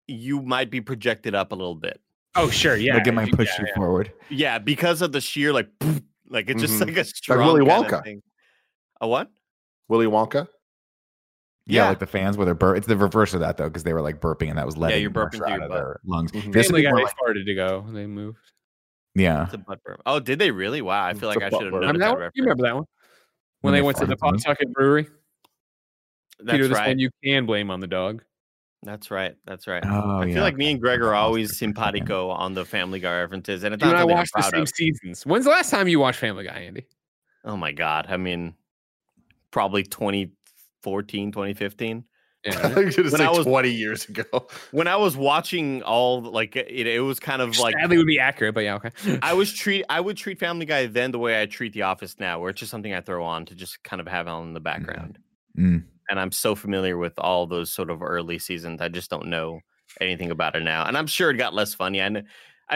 you 0.08 0.42
might 0.42 0.70
be 0.70 0.82
projected 0.82 1.36
up 1.36 1.52
a 1.54 1.56
little 1.56 1.76
bit. 1.76 2.02
Oh, 2.36 2.50
sure, 2.50 2.76
yeah. 2.88 2.96
like 2.96 3.08
it 3.08 3.14
might 3.14 3.32
push 3.32 3.48
yeah, 3.56 3.62
you 3.62 3.68
yeah. 3.70 3.76
forward. 3.76 4.12
Yeah, 4.30 4.60
because 4.60 5.02
of 5.02 5.12
the 5.14 5.22
sheer 5.22 5.54
like 5.54 5.70
like 6.28 6.50
it's 6.50 6.62
just 6.62 6.74
Mhm. 6.82 6.88
like 6.88 6.98
a 6.98 7.04
strong 7.06 7.46
Willy 7.46 7.66
kind 7.66 7.86
of 7.86 7.92
Wonka. 7.92 8.04
thing. 8.04 8.22
A 9.02 9.08
what? 9.08 9.32
Willy 9.88 10.06
Wonka. 10.08 10.48
Yeah, 11.70 11.84
Yeah. 11.84 11.90
like 11.90 12.00
the 12.00 12.08
fans 12.08 12.36
where 12.36 12.46
they're 12.46 12.56
bur- 12.56 12.76
It's 12.76 12.88
the 12.88 12.98
reverse 12.98 13.34
of 13.34 13.40
that 13.42 13.58
though, 13.58 13.68
because 13.70 13.84
they 13.84 13.94
were 13.94 14.02
like 14.02 14.20
burping 14.20 14.50
and 14.50 14.58
that 14.58 14.66
was 14.66 14.76
letting 14.78 15.02
you're 15.02 15.12
burping 15.12 15.36
through 15.36 15.46
out 15.48 15.54
your 15.56 15.64
of 15.64 15.70
butt. 15.70 15.78
their 15.78 16.00
lungs. 16.06 16.32
Mhm. 16.32 16.52
This 16.52 16.68
would 16.72 16.78
Family 16.78 16.82
Guy, 16.84 16.92
they 16.96 17.04
like- 17.04 17.12
started 17.16 17.46
to 17.46 17.54
go. 17.56 17.86
They 17.92 18.08
moved. 18.08 18.40
yeah, 19.16 19.46
It's 19.46 19.54
a 19.54 19.58
butt 19.60 19.84
burp. 19.84 20.02
Oh, 20.06 20.20
did 20.20 20.40
they 20.40 20.52
really? 20.52 20.82
Wow, 20.82 21.06
I 21.06 21.14
feel 21.14 21.30
It's 21.30 21.38
like 21.40 21.46
I 21.46 21.50
should 21.56 21.64
have 21.66 21.72
burp. 21.72 21.82
known 21.82 21.94
Remember 21.94 22.00
that 22.00 22.06
that 22.16 22.20
one? 22.20 22.32
You 22.36 22.44
remember 22.44 22.64
that 22.64 22.76
one? 22.76 22.84
When 23.62 23.72
When 23.72 23.74
they 23.74 23.80
they 23.80 23.86
went 23.86 23.98
to 24.00 24.06
the? 24.06 24.16
Pawtucket 24.18 24.74
Brewery. 24.74 25.08
That's 26.40 26.52
Peter, 26.52 26.68
this 26.70 26.78
right. 26.78 26.88
one 26.88 27.00
you 27.00 27.10
can 27.24 27.46
blame 27.46 27.70
on 27.70 27.80
the 27.82 27.88
dog. 27.88 28.24
That's 28.84 29.12
right. 29.12 29.36
That's 29.46 29.68
right. 29.68 29.84
Oh, 29.86 30.20
I 30.22 30.26
yeah. 30.26 30.36
feel 30.36 30.44
like 30.44 30.56
me 30.56 30.72
and 30.72 30.80
Greg 30.80 31.02
are 31.02 31.14
always 31.14 31.50
awesome. 31.50 31.74
simpatico 31.74 32.30
on 32.30 32.54
the 32.54 32.64
Family 32.64 33.02
Guy 33.02 33.20
references, 33.20 33.64
and 33.64 33.74
it's 33.74 33.82
You 33.84 33.88
not 33.92 33.96
and 33.96 33.98
I 33.98 34.02
something 34.04 34.14
I'm 34.16 34.20
watched 34.20 34.32
the 34.36 34.42
same 34.44 34.62
of. 34.62 34.70
seasons. 34.70 35.26
When's 35.26 35.44
the 35.44 35.52
last 35.52 35.70
time 35.70 35.90
you 35.90 36.00
watched 36.00 36.20
Family 36.20 36.46
Guy, 36.46 36.54
Andy? 36.54 36.88
Oh 37.44 37.58
my 37.58 37.74
god! 37.74 38.06
I 38.08 38.16
mean, 38.16 38.54
probably 39.52 39.84
2014, 40.84 41.32
2015. 41.32 42.04
Yeah. 42.46 42.58
I'm 42.64 42.74
gonna 42.74 43.10
When 43.10 43.22
I 43.22 43.30
was- 43.30 43.46
20 43.46 43.70
years 43.70 44.08
ago. 44.08 44.48
When 44.72 44.88
I 44.88 44.96
was 44.96 45.18
watching 45.18 45.82
all 45.84 46.22
like 46.22 46.56
it, 46.56 46.88
it 46.88 47.02
was 47.02 47.20
kind 47.20 47.42
of 47.42 47.58
like 47.60 47.76
Sadly 47.78 47.98
would 47.98 48.08
be 48.08 48.20
accurate, 48.20 48.56
but 48.56 48.64
yeah, 48.64 48.76
okay. 48.76 49.20
I 49.22 49.34
was 49.34 49.52
treat 49.54 49.86
I 49.90 50.00
would 50.00 50.16
treat 50.16 50.40
Family 50.40 50.66
Guy 50.66 50.86
then 50.86 51.12
the 51.12 51.20
way 51.20 51.42
I 51.42 51.46
treat 51.46 51.74
The 51.74 51.82
Office 51.82 52.16
now, 52.20 52.40
where 52.40 52.50
it's 52.50 52.60
just 52.60 52.72
something 52.72 52.94
I 52.94 53.02
throw 53.02 53.26
on 53.26 53.46
to 53.48 53.56
just 53.56 53.84
kind 53.84 54.00
of 54.00 54.08
have 54.08 54.28
on 54.28 54.48
in 54.48 54.54
the 54.54 54.62
background. 54.62 55.20
Mm. 55.58 55.84
And 56.10 56.20
I'm 56.20 56.32
so 56.32 56.56
familiar 56.56 56.98
with 56.98 57.14
all 57.20 57.46
those 57.46 57.72
sort 57.72 57.90
of 57.90 58.02
early 58.02 58.40
seasons, 58.40 58.82
I 58.82 58.88
just 58.88 59.10
don't 59.10 59.28
know 59.28 59.60
anything 60.00 60.32
about 60.32 60.56
it 60.56 60.64
now. 60.64 60.86
And 60.86 60.98
I'm 60.98 61.08
sure 61.08 61.30
it 61.30 61.38
got 61.38 61.54
less 61.54 61.74
funny. 61.74 62.02
I, 62.02 62.06
I 62.08 62.10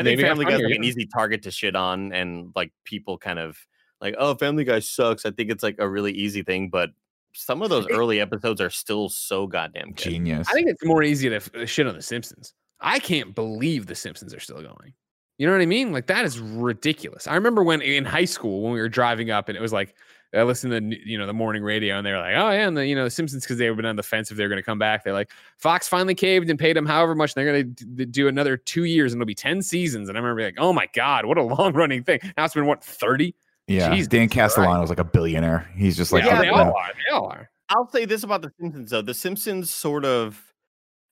think 0.03 0.05
Maybe 0.17 0.23
Family 0.23 0.45
Guy's 0.45 0.61
like 0.61 0.75
an 0.75 0.83
easy 0.83 1.05
target 1.05 1.43
to 1.43 1.51
shit 1.51 1.75
on, 1.75 2.11
and 2.11 2.51
like 2.55 2.71
people 2.83 3.17
kind 3.17 3.39
of 3.39 3.57
like, 4.01 4.15
oh, 4.17 4.35
Family 4.35 4.65
Guy 4.65 4.79
sucks. 4.79 5.25
I 5.25 5.31
think 5.31 5.49
it's 5.49 5.63
like 5.63 5.77
a 5.79 5.87
really 5.87 6.11
easy 6.11 6.43
thing, 6.43 6.69
but 6.69 6.89
some 7.33 7.61
of 7.61 7.69
those 7.69 7.87
early 7.91 8.19
episodes 8.19 8.61
are 8.61 8.69
still 8.69 9.09
so 9.09 9.47
goddamn 9.47 9.89
good. 9.89 9.97
Genius. 9.97 10.47
I 10.49 10.53
think 10.53 10.69
it's 10.69 10.83
more 10.83 11.03
easy 11.03 11.29
to 11.29 11.35
f- 11.35 11.53
uh, 11.55 11.65
shit 11.65 11.87
on 11.87 11.95
the 11.95 12.01
Simpsons. 12.01 12.53
I 12.79 12.99
can't 12.99 13.33
believe 13.33 13.87
the 13.87 13.95
Simpsons 13.95 14.33
are 14.33 14.39
still 14.39 14.61
going. 14.61 14.93
You 15.37 15.47
know 15.47 15.53
what 15.53 15.61
I 15.61 15.65
mean? 15.65 15.91
Like 15.91 16.07
that 16.07 16.25
is 16.25 16.39
ridiculous. 16.39 17.27
I 17.27 17.35
remember 17.35 17.63
when 17.63 17.81
in 17.81 18.05
high 18.05 18.25
school 18.25 18.61
when 18.61 18.73
we 18.73 18.79
were 18.79 18.89
driving 18.89 19.31
up 19.31 19.49
and 19.49 19.57
it 19.57 19.61
was 19.61 19.73
like 19.73 19.95
I 20.35 20.43
listened 20.43 20.73
to 20.73 20.79
the, 20.79 20.99
you 21.05 21.17
know 21.17 21.27
the 21.27 21.33
morning 21.33 21.63
radio 21.63 21.97
and 21.97 22.05
they 22.05 22.11
were 22.11 22.17
like, 22.17 22.35
oh 22.35 22.49
yeah, 22.51 22.67
and 22.67 22.75
the 22.77 22.85
you 22.85 22.95
know 22.95 23.03
the 23.03 23.09
Simpsons 23.09 23.43
because 23.43 23.57
they 23.57 23.69
were 23.69 23.75
been 23.75 23.85
on 23.85 23.95
the 23.95 24.03
fence 24.03 24.31
if 24.31 24.37
they're 24.37 24.49
going 24.49 24.57
to 24.57 24.63
come 24.63 24.79
back. 24.79 25.03
They're 25.03 25.13
like 25.13 25.31
Fox 25.57 25.87
finally 25.87 26.15
caved 26.15 26.49
and 26.49 26.57
paid 26.57 26.75
them 26.75 26.85
however 26.85 27.15
much. 27.15 27.35
And 27.35 27.45
they're 27.45 27.53
going 27.53 27.75
to 27.75 28.05
do 28.05 28.27
another 28.27 28.57
two 28.57 28.83
years 28.83 29.13
and 29.13 29.21
it'll 29.21 29.27
be 29.27 29.35
ten 29.35 29.61
seasons. 29.61 30.09
And 30.09 30.17
I 30.17 30.21
remember 30.21 30.43
like, 30.43 30.55
oh 30.57 30.73
my 30.73 30.87
god, 30.93 31.25
what 31.25 31.37
a 31.37 31.43
long 31.43 31.73
running 31.73 32.03
thing. 32.03 32.19
Now 32.37 32.45
it's 32.45 32.53
been 32.53 32.65
what 32.65 32.83
thirty? 32.83 33.35
Yeah. 33.67 33.91
Jesus 33.91 34.07
Dan 34.07 34.29
Christ. 34.29 34.57
Castellaneta 34.57 34.83
is 34.83 34.89
like 34.89 34.99
a 34.99 35.03
billionaire. 35.03 35.69
He's 35.75 35.95
just 35.95 36.11
like, 36.11 36.23
yeah, 36.23 36.41
they 36.41 36.49
all 36.49 36.75
are. 36.75 36.91
They 37.05 37.13
all 37.13 37.27
are. 37.27 37.49
I'll 37.69 37.89
say 37.89 38.05
this 38.05 38.23
about 38.23 38.41
the 38.41 38.51
Simpsons 38.59 38.91
though. 38.91 39.01
The 39.01 39.13
Simpsons 39.13 39.73
sort 39.73 40.05
of 40.05 40.41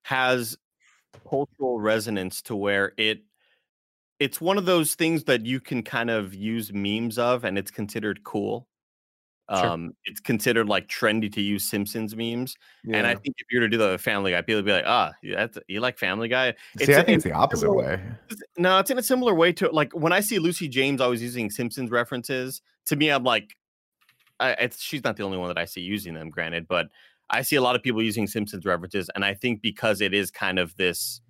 has 0.04 0.58
cultural 1.30 1.80
resonance 1.80 2.42
to 2.44 2.56
where 2.56 2.94
it 2.98 3.22
it's 4.20 4.40
one 4.40 4.58
of 4.58 4.66
those 4.66 4.94
things 4.94 5.24
that 5.24 5.46
you 5.46 5.60
can 5.60 5.82
kind 5.82 6.10
of 6.12 6.36
use 6.36 6.72
memes 6.72 7.18
of 7.18 7.44
and 7.44 7.58
it's 7.58 7.72
considered 7.72 8.24
cool. 8.24 8.68
Sure. 9.50 9.66
Um 9.66 9.92
it's 10.06 10.20
considered 10.22 10.70
like 10.70 10.88
trendy 10.88 11.32
to 11.34 11.42
use 11.42 11.64
Simpsons 11.66 12.16
memes. 12.16 12.56
And 12.86 13.06
I 13.06 13.16
think 13.16 13.36
if 13.38 13.48
you 13.52 13.60
were 13.60 13.68
to 13.68 13.70
do 13.70 13.78
the 13.78 13.98
Family 13.98 14.32
Guy, 14.32 14.42
people 14.42 14.60
would 14.60 14.66
be 14.66 14.72
like, 14.72 14.86
ah, 14.88 15.12
you- 15.22 15.36
that's 15.36 15.58
you 15.68 15.82
like 15.82 15.98
Family 15.98 16.28
Guy? 16.30 16.54
See, 16.78 16.94
I 16.96 17.04
think 17.04 17.16
it's 17.18 17.24
the 17.26 17.34
opposite 17.34 17.62
similar- 17.62 17.84
way. 17.84 17.94
it's- 18.30 18.42
No, 18.58 18.80
it's 18.80 18.90
in 18.92 18.98
a 18.98 19.04
similar 19.04 19.34
way 19.36 19.52
to 19.54 19.70
like 19.72 19.92
when 19.94 20.14
I 20.14 20.22
see 20.22 20.40
Lucy 20.40 20.68
James 20.70 21.02
always 21.02 21.22
using 21.22 21.50
Simpsons 21.50 21.90
references. 21.92 22.62
To 22.86 22.96
me, 22.96 23.10
I'm 23.10 23.24
like, 23.24 23.56
I, 24.40 24.52
it's 24.54 24.82
she's 24.82 25.04
not 25.04 25.18
the 25.18 25.24
only 25.24 25.38
one 25.38 25.50
that 25.50 25.58
I 25.58 25.66
see 25.66 25.82
using 25.82 26.14
them. 26.14 26.30
Granted, 26.30 26.68
but 26.68 26.88
I 27.30 27.42
see 27.42 27.56
a 27.58 27.62
lot 27.62 27.76
of 27.76 27.84
people 27.84 28.02
using 28.02 28.28
Simpsons 28.28 28.66
references, 28.66 29.10
and 29.16 29.24
I 29.26 29.34
think 29.34 29.62
because 29.62 30.02
it 30.02 30.14
is 30.14 30.32
kind 30.32 30.60
of 30.60 30.76
this, 30.78 31.22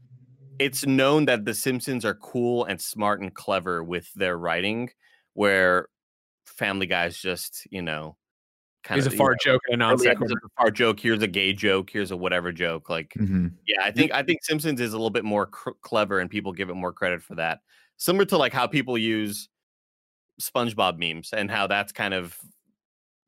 it's 0.59 0.86
known 0.86 1.26
that 1.26 1.45
the 1.45 1.53
Simpsons 1.53 2.05
are 2.05 2.16
cool 2.16 2.66
and 2.66 2.80
smart 2.80 3.20
and 3.22 3.34
clever 3.34 3.84
with 3.84 4.14
their 4.14 4.38
writing, 4.38 4.89
where 5.34 5.88
Family 6.62 6.86
Guy's 6.86 7.18
just 7.18 7.68
you 7.72 7.82
know 7.82 8.16
kind 8.84 8.97
He's 8.97 9.05
a 9.07 9.09
of 9.09 9.16
fart 9.16 9.38
joke 9.41 9.62
and 9.68 9.76
a 9.76 9.78
non 9.86 9.97
sequitur. 9.97 10.18
episodes 10.24 10.41
of 10.45 10.51
fart 10.57 10.74
joke. 10.76 10.99
Here's 10.99 11.22
a 11.22 11.28
gay 11.28 11.53
joke. 11.53 11.89
Here's 11.91 12.12
a 12.12 12.18
whatever 12.18 12.51
joke. 12.51 12.89
Like 12.89 13.14
hmm 13.16 13.47
yeah, 13.68 13.82
I 13.84 13.91
think 13.91 14.12
I 14.14 14.24
think 14.24 14.43
Simpsons 14.43 14.80
is 14.80 14.93
a 14.93 14.97
little 14.97 15.09
bit 15.09 15.26
more 15.26 15.45
cr- 15.47 15.72
clever, 15.82 16.20
and 16.20 16.30
people 16.30 16.53
give 16.53 16.70
it 16.70 16.76
more 16.76 16.93
credit 16.93 17.22
for 17.24 17.36
that. 17.36 17.59
Similar 17.97 18.26
to 18.26 18.38
like 18.38 18.53
how 18.53 18.68
people 18.68 18.97
use 18.97 19.49
SpongeBob 20.41 20.97
memes 20.97 21.34
and 21.34 21.49
how 21.51 21.68
that's 21.68 21.91
kind 21.91 22.14
of 22.14 22.36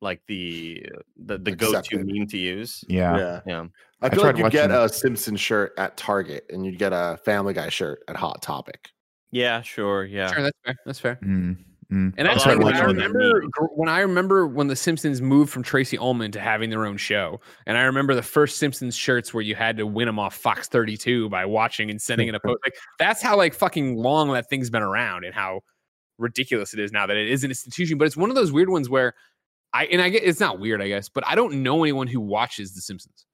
like 0.01 0.21
the 0.27 0.85
the, 1.17 1.37
the 1.37 1.51
go-to 1.55 2.03
meme 2.03 2.27
to 2.27 2.37
use. 2.37 2.83
Yeah. 2.87 3.17
yeah. 3.17 3.39
Yeah, 3.45 3.65
I 4.01 4.07
I 4.07 4.09
feel 4.09 4.23
like 4.23 4.37
you 4.37 4.49
get 4.49 4.69
watching- 4.69 4.85
a 4.85 4.89
Simpson 4.89 5.35
shirt 5.37 5.73
at 5.77 5.95
Target 5.97 6.45
and 6.49 6.65
you'd 6.65 6.77
get 6.79 6.91
a 6.93 7.17
Family 7.23 7.53
Guy 7.53 7.69
shirt 7.69 8.03
at 8.07 8.15
Hot 8.15 8.41
Topic. 8.41 8.89
yeah, 9.31 9.61
sure, 9.61 10.03
yeah. 10.05 10.31
Sure, 10.33 10.41
that's 10.43 10.57
fair. 10.65 10.75
That's 10.85 10.99
fair. 10.99 11.19
Mm, 11.23 11.57
mm. 11.93 12.13
And 12.17 12.27
I 12.27 12.31
actually, 12.31 12.57
when 12.57 12.73
I 12.73 12.83
remember 12.83 13.43
when 13.75 13.89
I 13.89 13.99
remember 13.99 14.47
when 14.47 14.67
the 14.67 14.75
Simpsons 14.75 15.21
moved 15.21 15.51
from 15.51 15.63
Tracey 15.63 15.97
Ullman 15.97 16.31
to 16.31 16.39
having 16.39 16.69
their 16.69 16.85
own 16.85 16.97
show, 16.97 17.39
and 17.65 17.77
I 17.77 17.83
remember 17.83 18.15
the 18.15 18.23
first 18.23 18.57
Simpsons 18.57 18.95
shirts 18.95 19.33
where 19.33 19.43
you 19.43 19.55
had 19.55 19.77
to 19.77 19.85
win 19.85 20.07
them 20.07 20.19
off 20.19 20.35
Fox 20.35 20.67
32 20.67 21.29
by 21.29 21.45
watching 21.45 21.89
and 21.89 22.01
sending 22.01 22.27
in 22.27 22.35
a 22.35 22.39
post. 22.39 22.59
Like 22.65 22.75
that's 22.99 23.21
how 23.21 23.37
like 23.37 23.53
fucking 23.53 23.97
long 23.97 24.31
that 24.33 24.49
thing's 24.49 24.69
been 24.69 24.83
around, 24.83 25.25
and 25.25 25.33
how 25.33 25.61
ridiculous 26.17 26.73
it 26.73 26.79
is 26.79 26.91
now 26.91 27.05
that 27.05 27.17
it 27.17 27.29
is 27.29 27.43
an 27.43 27.51
institution. 27.51 27.97
But 27.97 28.05
it's 28.05 28.17
one 28.17 28.29
of 28.29 28.35
those 28.35 28.51
weird 28.51 28.69
ones 28.69 28.89
where 28.89 29.13
I 29.73 29.85
and 29.85 30.01
I 30.01 30.09
get 30.09 30.23
it's 30.23 30.39
not 30.39 30.59
weird, 30.59 30.81
I 30.81 30.87
guess, 30.87 31.09
but 31.09 31.25
I 31.27 31.35
don't 31.35 31.63
know 31.63 31.83
anyone 31.83 32.07
who 32.07 32.19
watches 32.19 32.73
the 32.73 32.81
Simpsons. 32.81 33.25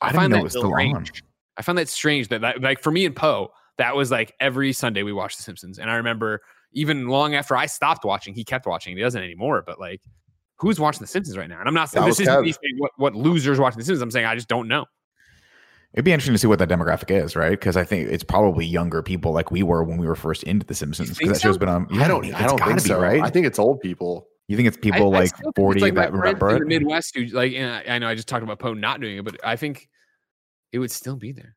I 0.00 0.08
I 0.08 0.12
find 0.12 0.32
that 0.32 0.40
it 0.40 0.44
was 0.44 0.52
still 0.52 0.66
on. 0.66 1.04
strange. 1.04 1.24
I 1.56 1.62
found 1.62 1.78
that 1.78 1.88
strange 1.88 2.28
that, 2.28 2.42
that 2.42 2.60
like 2.60 2.82
for 2.82 2.90
me 2.90 3.06
and 3.06 3.16
Poe, 3.16 3.50
that 3.78 3.96
was 3.96 4.10
like 4.10 4.34
every 4.40 4.72
Sunday 4.72 5.02
we 5.02 5.12
watched 5.12 5.38
The 5.38 5.42
Simpsons. 5.42 5.78
And 5.78 5.90
I 5.90 5.94
remember 5.96 6.42
even 6.76 7.08
long 7.08 7.34
after 7.34 7.56
I 7.56 7.66
stopped 7.66 8.04
watching, 8.04 8.34
he 8.34 8.44
kept 8.44 8.66
watching. 8.66 8.96
He 8.96 9.02
doesn't 9.02 9.20
anymore, 9.20 9.64
but 9.66 9.80
like 9.80 10.02
who's 10.58 10.78
watching 10.78 11.00
The 11.00 11.06
Simpsons 11.08 11.36
right 11.36 11.48
now? 11.48 11.58
And 11.58 11.66
I'm 11.66 11.74
not 11.74 11.90
saying 11.90 12.04
That 12.04 12.10
this 12.10 12.20
isn't 12.20 12.32
Kev. 12.32 12.44
me 12.44 12.52
saying 12.52 12.76
what, 12.78 12.92
what 12.96 13.14
losers 13.16 13.58
watching 13.58 13.78
The 13.78 13.84
Simpsons. 13.84 14.02
I'm 14.02 14.10
saying 14.10 14.26
I 14.26 14.34
just 14.34 14.46
don't 14.48 14.68
know. 14.68 14.84
It'd 15.94 16.04
be 16.04 16.12
interesting 16.12 16.34
to 16.34 16.38
see 16.38 16.46
what 16.46 16.58
that 16.58 16.68
demographic 16.68 17.10
is, 17.10 17.34
right? 17.34 17.50
Because 17.50 17.76
I 17.76 17.84
think 17.84 18.10
it's 18.10 18.22
probably 18.24 18.66
younger 18.66 19.02
people 19.02 19.32
like 19.32 19.50
we 19.50 19.62
were 19.62 19.82
when 19.82 19.96
we 19.96 20.06
were 20.06 20.14
first 20.14 20.42
into 20.42 20.66
The 20.66 20.74
Simpsons. 20.74 21.16
Because 21.16 21.38
that 21.38 21.40
show's 21.40 21.56
been 21.56 21.70
on. 21.70 21.86
I 21.98 22.06
don't. 22.06 22.26
I 22.34 22.46
don't 22.46 22.58
gotta 22.58 22.72
think 22.72 22.82
be, 22.84 22.88
so. 22.88 23.00
right? 23.00 23.22
I 23.22 23.30
think 23.30 23.46
it's 23.46 23.58
old 23.58 23.80
people. 23.80 24.28
you 24.48 24.56
think 24.56 24.68
it's 24.68 24.76
people 24.76 25.14
I 25.14 25.20
like 25.20 25.28
still 25.28 25.38
think 25.38 25.48
it's 25.48 25.58
forty 25.58 25.80
like 25.80 25.94
that 25.94 26.12
remember 26.12 26.50
in 26.50 26.60
the 26.60 26.66
Midwest 26.66 27.16
who 27.16 27.24
like, 27.26 27.54
and 27.54 27.72
I, 27.72 27.94
I 27.94 27.98
know 27.98 28.08
I 28.08 28.14
just 28.14 28.28
talked 28.28 28.42
about 28.42 28.58
Poe 28.58 28.74
not 28.74 29.00
doing 29.00 29.16
it, 29.16 29.24
but 29.24 29.42
I 29.42 29.56
think 29.56 29.88
it 30.72 30.78
would 30.78 30.90
still 30.90 31.16
be 31.16 31.32
there. 31.32 31.56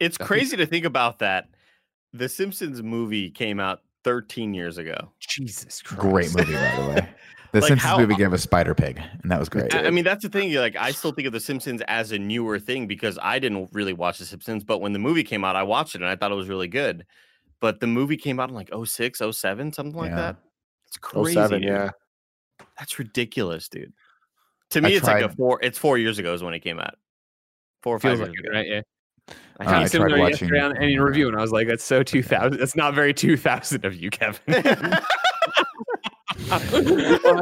It's 0.00 0.18
Definitely. 0.18 0.40
crazy 0.40 0.56
to 0.56 0.66
think 0.66 0.84
about 0.84 1.20
that. 1.20 1.44
The 2.12 2.28
Simpsons 2.28 2.82
movie 2.82 3.30
came 3.30 3.60
out 3.60 3.80
13 4.06 4.54
years 4.54 4.78
ago. 4.78 4.96
Jesus 5.18 5.82
Christ. 5.82 6.00
Great 6.00 6.36
movie, 6.36 6.52
by 6.54 6.76
the 6.80 6.88
way. 6.88 7.08
The 7.52 7.60
Like, 7.60 7.68
Simpsons 7.68 7.90
how- 7.90 7.98
movie 7.98 8.16
gave 8.16 8.32
us 8.32 8.42
Spider 8.42 8.74
Pig, 8.74 9.00
and 9.22 9.30
that 9.30 9.38
was 9.38 9.48
great. 9.48 9.72
I 9.74 9.86
I 9.86 9.90
mean, 9.90 10.04
that's 10.04 10.22
the 10.22 10.28
thing. 10.28 10.52
Like, 10.52 10.76
I 10.76 10.90
still 10.90 11.12
think 11.12 11.26
of 11.26 11.32
The 11.32 11.40
Simpsons 11.40 11.80
as 11.88 12.12
a 12.12 12.18
newer 12.18 12.58
thing 12.58 12.86
because 12.86 13.18
I 13.22 13.38
didn't 13.38 13.70
really 13.72 13.92
watch 13.94 14.18
The 14.18 14.26
Simpsons. 14.26 14.62
But 14.64 14.80
when 14.80 14.92
the 14.92 14.98
movie 14.98 15.22
came 15.24 15.42
out, 15.44 15.56
I 15.56 15.62
watched 15.62 15.94
it 15.94 16.02
and 16.02 16.10
I 16.10 16.16
thought 16.16 16.32
it 16.32 16.34
was 16.34 16.48
really 16.48 16.68
good. 16.68 17.06
But 17.60 17.80
the 17.80 17.86
movie 17.86 18.16
came 18.16 18.40
out 18.40 18.48
in 18.50 18.54
like 18.54 18.68
06, 18.84 19.22
07, 19.30 19.72
something 19.72 19.96
like 19.96 20.10
Yeah. 20.10 20.16
that. 20.16 20.36
It's 20.88 20.98
Oh 21.02 21.22
crazy. 21.22 21.34
seven, 21.34 21.60
dude. 21.62 21.70
yeah. 21.70 21.90
That's 22.78 22.98
ridiculous, 22.98 23.68
dude. 23.68 23.92
To 24.70 24.80
me, 24.82 24.92
I 24.92 24.96
it's 24.96 25.06
like 25.06 25.24
a 25.24 25.28
four. 25.30 25.58
It's 25.62 25.78
four 25.78 25.96
years 25.98 26.18
ago 26.18 26.34
is 26.34 26.42
when 26.42 26.52
it 26.52 26.60
came 26.60 26.78
out. 26.80 26.96
Four 27.82 27.96
or 27.96 28.00
five 28.00 28.18
Feels 28.18 28.18
years 28.18 28.28
like 28.28 28.38
it, 28.38 28.46
ago. 28.48 28.58
right? 28.58 28.66
Yeah. 28.68 28.80
I 29.28 29.32
Uh, 29.32 29.68
I 29.70 29.76
I 29.78 29.80
was 29.82 29.90
tried 29.90 29.90
sitting 29.90 30.08
there 30.08 30.18
watching- 30.18 30.54
on 30.54 30.76
any 30.76 30.98
review, 30.98 31.28
and 31.28 31.36
I 31.36 31.40
was 31.40 31.50
like, 31.52 31.66
"That's 31.68 31.82
so 31.84 32.02
2000. 32.02 32.58
That's 32.58 32.76
not 32.76 32.94
very 32.94 33.14
2000 33.14 33.84
of 33.84 33.94
you, 33.94 34.10
Kevin." 34.10 34.40
Well, 36.50 36.60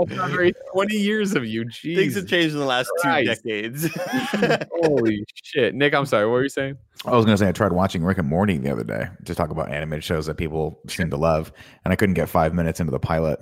that's 0.07 0.13
not 0.17 0.31
very 0.31 0.55
20 0.73 0.97
years 0.97 1.35
of 1.35 1.45
you. 1.45 1.69
Things 1.69 2.15
have 2.15 2.27
changed 2.27 2.55
in 2.55 2.61
the 2.61 2.65
last 2.67 2.89
Christ. 3.01 3.43
two 3.43 3.49
decades. 3.51 3.89
Holy 4.73 5.25
shit, 5.43 5.75
Nick. 5.75 5.95
I'm 5.95 6.07
sorry. 6.07 6.25
What 6.27 6.33
were 6.33 6.43
you 6.45 6.49
saying? 6.49 6.77
I 7.05 7.11
was 7.15 7.25
gonna 7.25 7.37
say 7.37 7.49
I 7.49 7.53
tried 7.53 7.73
watching 7.73 8.03
Rick 8.05 8.19
and 8.19 8.29
Morty 8.29 8.57
the 8.57 8.71
other 8.71 8.85
day 8.85 9.09
to 9.27 9.35
talk 9.35 9.51
about 9.51 9.71
animated 9.71 10.05
shows 10.05 10.27
that 10.27 10.37
people 10.37 10.81
seem 10.89 11.11
to 11.11 11.17
love, 11.17 11.53
and 11.85 11.93
I 11.93 11.97
couldn't 11.97 12.15
get 12.15 12.29
five 12.29 12.55
minutes 12.55 12.81
into 12.81 12.93
the 12.93 12.99
pilot. 13.01 13.41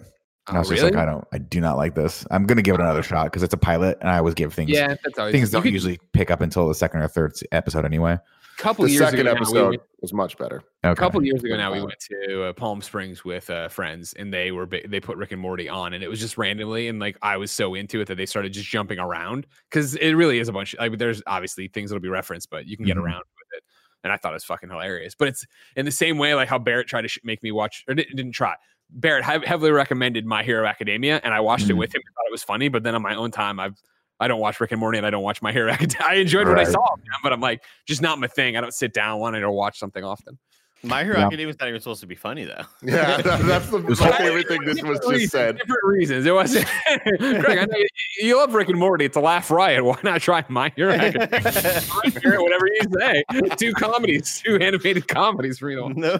And 0.48 0.56
I 0.56 0.58
Oh, 0.58 0.60
was 0.62 0.68
just 0.70 0.82
like, 0.82 0.96
I 0.96 1.04
don't, 1.04 1.24
I 1.32 1.38
do 1.38 1.60
not 1.60 1.76
like 1.76 1.94
this. 1.94 2.26
I'm 2.30 2.46
gonna 2.46 2.62
give 2.62 2.74
it 2.74 2.80
another 2.80 3.02
shot 3.02 3.24
because 3.26 3.42
it's 3.42 3.54
a 3.54 3.58
pilot, 3.58 3.98
and 4.00 4.10
I 4.10 4.18
always 4.18 4.34
give 4.34 4.52
things 4.52 4.70
Yeah, 4.70 4.94
that's 5.04 5.18
always 5.18 5.32
things 5.32 5.50
don't 5.50 5.62
could- 5.62 5.72
usually 5.72 6.00
pick 6.12 6.30
up 6.30 6.40
until 6.40 6.66
the 6.66 6.74
second 6.74 7.00
or 7.00 7.08
third 7.08 7.32
episode 7.52 7.84
anyway. 7.84 8.18
couple 8.58 8.84
The 8.84 8.90
years 8.92 9.04
second 9.04 9.20
ago 9.20 9.30
now, 9.30 9.34
we 9.34 9.36
episode 9.36 9.68
went- 9.70 9.82
was 10.00 10.12
much 10.12 10.36
better. 10.36 10.62
Okay. 10.84 10.90
A 10.92 10.96
couple 10.96 11.24
years 11.24 11.42
ago 11.44 11.56
now, 11.56 11.72
we 11.72 11.80
went 11.80 11.98
to 12.10 12.42
uh, 12.44 12.52
Palm 12.52 12.82
Springs 12.82 13.24
with 13.24 13.48
uh, 13.50 13.68
friends, 13.68 14.12
and 14.14 14.32
they 14.34 14.50
were 14.50 14.66
they 14.66 14.98
put 14.98 15.16
Rick 15.16 15.30
and 15.30 15.40
Morty 15.40 15.68
on, 15.68 15.92
and 15.94 16.02
it 16.02 16.08
was 16.08 16.18
just 16.18 16.36
randomly, 16.36 16.88
and 16.88 16.98
like 16.98 17.16
I 17.22 17.36
was 17.36 17.52
so 17.52 17.74
into 17.76 18.00
it 18.00 18.06
that 18.08 18.16
they 18.16 18.26
started 18.26 18.52
just 18.52 18.68
jumping 18.68 18.98
around 18.98 19.46
because 19.70 19.94
it 19.94 20.12
really 20.14 20.40
is 20.40 20.48
a 20.48 20.52
bunch. 20.52 20.74
Like 20.78 20.98
there's 20.98 21.22
obviously 21.28 21.68
things 21.68 21.90
that'll 21.90 22.02
be 22.02 22.08
referenced, 22.08 22.50
but 22.50 22.66
you 22.66 22.76
can 22.76 22.84
get 22.84 22.96
Mhm. 22.96 23.02
around 23.04 23.18
with 23.38 23.58
it, 23.58 23.62
and 24.02 24.12
I 24.12 24.16
thought 24.16 24.32
it 24.32 24.34
was 24.34 24.44
fucking 24.44 24.70
hilarious. 24.70 25.14
But 25.14 25.28
it's 25.28 25.46
in 25.76 25.84
the 25.84 25.92
same 25.92 26.18
way 26.18 26.34
like 26.34 26.48
how 26.48 26.58
Barrett 26.58 26.88
tried 26.88 27.02
to 27.02 27.08
sh- 27.08 27.20
make 27.22 27.42
me 27.44 27.52
watch, 27.52 27.84
or 27.88 27.94
didn't, 27.94 28.16
didn't 28.16 28.32
try. 28.32 28.54
Barrett 28.94 29.24
heavily 29.24 29.70
recommended 29.70 30.26
My 30.26 30.42
Hero 30.42 30.66
Academia, 30.66 31.20
and 31.24 31.32
I 31.32 31.40
watched 31.40 31.64
it 31.70 31.72
Mhm. 31.74 31.78
with 31.78 31.94
him. 31.94 32.02
and 32.04 32.14
thought 32.14 32.26
it 32.28 32.32
was 32.32 32.42
funny, 32.42 32.68
but 32.68 32.82
then 32.82 32.94
on 32.94 33.02
my 33.02 33.14
own 33.14 33.30
time, 33.30 33.58
I've 33.58 33.80
I 34.20 34.28
don't 34.28 34.38
watch 34.38 34.60
Rick 34.60 34.70
and 34.70 34.78
Morty, 34.78 34.98
and 34.98 35.06
I 35.06 35.10
don't 35.10 35.24
watch 35.24 35.42
My 35.42 35.50
Hero 35.50 35.72
Academia. 35.72 36.06
I 36.08 36.14
enjoyed 36.14 36.46
what 36.46 36.58
I 36.58 36.62
saw, 36.64 36.84
but 37.24 37.32
I'm 37.32 37.40
like 37.40 37.64
just 37.88 38.00
not 38.02 38.20
my 38.20 38.28
thing. 38.28 38.56
I 38.56 38.60
don't 38.60 38.72
sit 38.74 38.92
down 38.92 39.18
wanting 39.18 39.40
to 39.40 39.50
watch 39.50 39.78
something 39.78 40.04
often. 40.04 40.38
My 40.84 41.04
Hero 41.04 41.16
Yeah. 41.18 41.26
Academia 41.26 41.48
is 41.50 41.60
not 41.60 41.68
even 41.68 41.80
supposed 41.80 42.00
to 42.00 42.06
be 42.06 42.14
funny 42.16 42.44
though. 42.44 42.62
Yeah, 42.82 43.20
that- 43.22 43.42
that's 43.46 43.68
the, 43.70 43.78
was 43.78 44.00
my 44.00 44.10
favorite 44.18 44.48
thing 44.48 44.64
this 44.64 44.82
was 44.82 44.98
just 45.00 45.30
said. 45.32 45.56
Different 45.58 45.84
reasons. 45.84 46.26
It 46.26 46.32
wasn't. 46.34 46.66
Greg, 47.18 47.58
I 47.58 47.64
know 47.66 47.76
you, 47.76 47.86
you 48.20 48.36
love 48.36 48.52
Rick 48.54 48.68
and 48.68 48.78
Morty. 48.78 49.04
It's 49.04 49.16
a 49.16 49.20
laugh 49.20 49.50
riot. 49.50 49.84
Why 49.84 49.96
not 50.02 50.20
try 50.20 50.44
My 50.48 50.72
Hero 50.74 50.92
Academia? 50.92 51.80
My 52.04 52.10
Hero, 52.20 52.42
whatever 52.42 52.66
you 52.66 52.80
say. 52.98 53.24
Two 53.56 53.72
comedies, 53.74 54.42
two 54.44 54.56
animated 54.56 55.06
comedies 55.08 55.58
for 55.58 55.70
you. 55.70 55.88
no. 55.94 56.18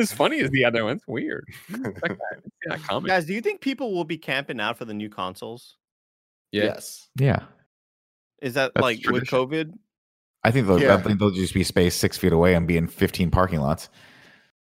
As 0.00 0.12
funny 0.12 0.40
as 0.40 0.50
the 0.50 0.64
other 0.64 0.84
one. 0.84 0.96
It's 0.96 1.06
weird. 1.08 1.46
That 1.70 1.94
guy, 2.08 2.16
that 2.66 2.82
comic. 2.84 3.08
Guys, 3.08 3.24
do 3.24 3.32
you 3.34 3.40
think 3.40 3.60
people 3.60 3.92
will 3.94 4.04
be 4.04 4.18
camping 4.18 4.60
out 4.60 4.76
for 4.78 4.84
the 4.84 4.94
new 4.94 5.08
consoles? 5.08 5.76
Yeah. 6.52 6.64
Yes. 6.64 7.08
Yeah, 7.16 7.42
Is 8.42 8.54
that 8.54 8.72
That's 8.74 8.82
like 8.82 9.00
with. 9.08 9.24
COVID? 9.24 9.72
I 10.42 10.50
think 10.50 10.66
they'll, 10.66 10.90
I 10.90 10.96
think 11.02 11.18
they'll 11.18 11.30
just 11.30 11.52
be 11.54 11.64
spaced 11.64 11.98
six 11.98 12.16
feet 12.16 12.32
away 12.32 12.54
and 12.54 12.66
be 12.66 12.76
in 12.76 12.86
15 12.86 13.30
parking 13.30 13.60
lots. 13.60 13.88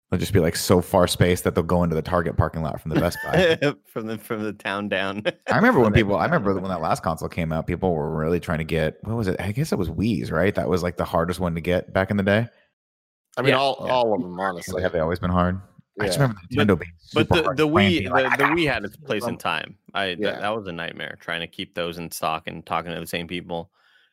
They'll 0.10 0.20
just 0.20 0.34
be 0.34 0.40
like 0.40 0.56
so 0.56 0.82
far 0.82 1.06
spaced 1.08 1.44
that 1.44 1.54
they'll 1.54 1.64
go 1.64 1.84
into 1.84 1.96
the 1.96 2.02
Target 2.02 2.36
parking 2.36 2.64
lot 2.64 2.82
from 2.82 2.90
the 2.90 3.00
Best 3.00 3.20
Buy. 3.24 3.60
from 3.94 4.08
the 4.08 4.18
from 4.18 4.42
the 4.42 4.54
town 4.54 4.90
down. 4.90 5.22
I 5.52 5.56
remember 5.56 5.80
when 5.80 5.94
people, 6.00 6.16
I 6.16 6.26
remember 6.26 6.56
when 6.56 6.70
that 6.72 6.82
last 6.82 7.04
console 7.04 7.30
came 7.30 7.52
out, 7.52 7.68
people 7.68 7.94
were 7.94 8.10
really 8.18 8.40
trying 8.40 8.58
to 8.58 8.64
get, 8.64 8.98
what 9.04 9.16
was 9.16 9.28
it? 9.28 9.36
I 9.40 9.52
guess 9.52 9.72
it 9.72 9.78
was 9.78 9.90
Wii's, 9.90 10.32
right? 10.32 10.56
That 10.56 10.68
was 10.68 10.82
like 10.82 10.98
the 10.98 11.06
hardest 11.06 11.40
one 11.40 11.54
to 11.54 11.62
get 11.62 11.94
back 11.94 12.10
in 12.10 12.18
the 12.18 12.24
day. 12.24 12.48
I 13.38 13.44
mean, 13.44 13.50
Yeah. 13.52 13.60
all 13.60 13.84
Yeah. 13.86 13.92
all 13.92 14.16
of 14.16 14.22
them, 14.24 14.36
Like, 14.36 14.50
honestly. 14.50 14.82
have 14.82 14.92
they 14.94 15.00
always 15.00 15.20
been 15.20 15.30
hard? 15.30 15.62
I 16.02 16.06
just 16.08 16.18
remember 16.18 16.40
the 16.50 16.58
Nintendo 16.58 16.80
being 16.80 16.92
But 17.14 17.28
super 17.28 17.36
the, 17.36 17.44
hard 17.44 17.58
the 17.58 17.68
Wii, 17.68 17.90
being 17.90 18.10
like, 18.10 18.24
the, 18.24 18.32
"I 18.32 18.38
the 18.38 18.44
got 18.46 18.58
Wii 18.58 18.74
had 18.74 18.86
its 18.86 18.96
place 18.98 19.28
in 19.28 19.38
time. 19.38 19.78
I 19.94 20.06
yeah. 20.08 20.32
that, 20.32 20.42
that 20.42 20.56
was 20.56 20.66
a 20.66 20.72
nightmare 20.72 21.18
trying 21.20 21.42
to 21.42 21.48
keep 21.48 21.76
those 21.76 22.00
in 22.00 22.10
stock 22.10 22.48
and 22.48 22.66
talking 22.66 22.92
to 22.94 23.00
the 23.00 23.06
same 23.06 23.28
people. 23.28 23.70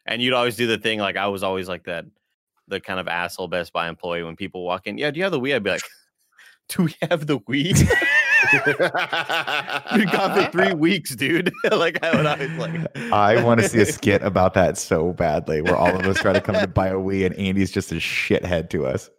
And 0.07 0.23
you'd 0.23 0.33
always 0.33 0.57
do 0.57 0.67
the 0.67 0.79
thing 0.79 1.01
like 1.01 1.17
I 1.17 1.27
was 1.27 1.43
always 1.43 1.69
like 1.69 1.85
that, 1.85 2.05
the 2.69 2.81
kind 2.81 3.01
of 3.01 3.09
asshole 3.09 3.49
Best 3.49 3.73
Buy 3.73 3.89
employee 3.89 4.23
when 4.23 4.37
people 4.37 4.65
walk 4.65 4.87
in. 4.87 4.99
Yeah, 4.99 5.11
do 5.11 5.19
you 5.19 5.25
have 5.25 5.33
the 5.33 5.41
Wii? 5.41 5.55
I'd 5.55 5.63
be 5.63 5.71
like, 5.71 5.83
Do 6.69 6.85
we 6.85 6.95
have 7.03 7.27
the 7.27 7.39
Wii? 7.41 7.79
we 9.97 10.05
got 10.05 10.37
for 10.37 10.51
three 10.51 10.75
weeks, 10.75 11.15
dude. 11.15 11.53
like 11.71 12.03
I 12.03 12.17
would 12.17 12.27
always 12.27 12.51
like. 12.53 12.97
I 13.13 13.43
want 13.43 13.61
to 13.61 13.69
see 13.69 13.81
a 13.81 13.87
skit 13.87 14.23
about 14.23 14.55
that 14.55 14.77
so 14.77 15.13
badly, 15.13 15.63
where 15.63 15.77
all 15.77 15.95
of 15.95 16.07
us 16.07 16.19
try 16.19 16.33
to 16.33 16.41
come 16.41 16.57
to 16.57 16.67
buy 16.67 16.89
a 16.89 16.95
Wii, 16.95 17.25
and 17.25 17.35
Andy's 17.37 17.71
just 17.71 17.93
a 17.93 17.97
shithead 17.97 18.71
to 18.71 18.87
us. 18.87 19.11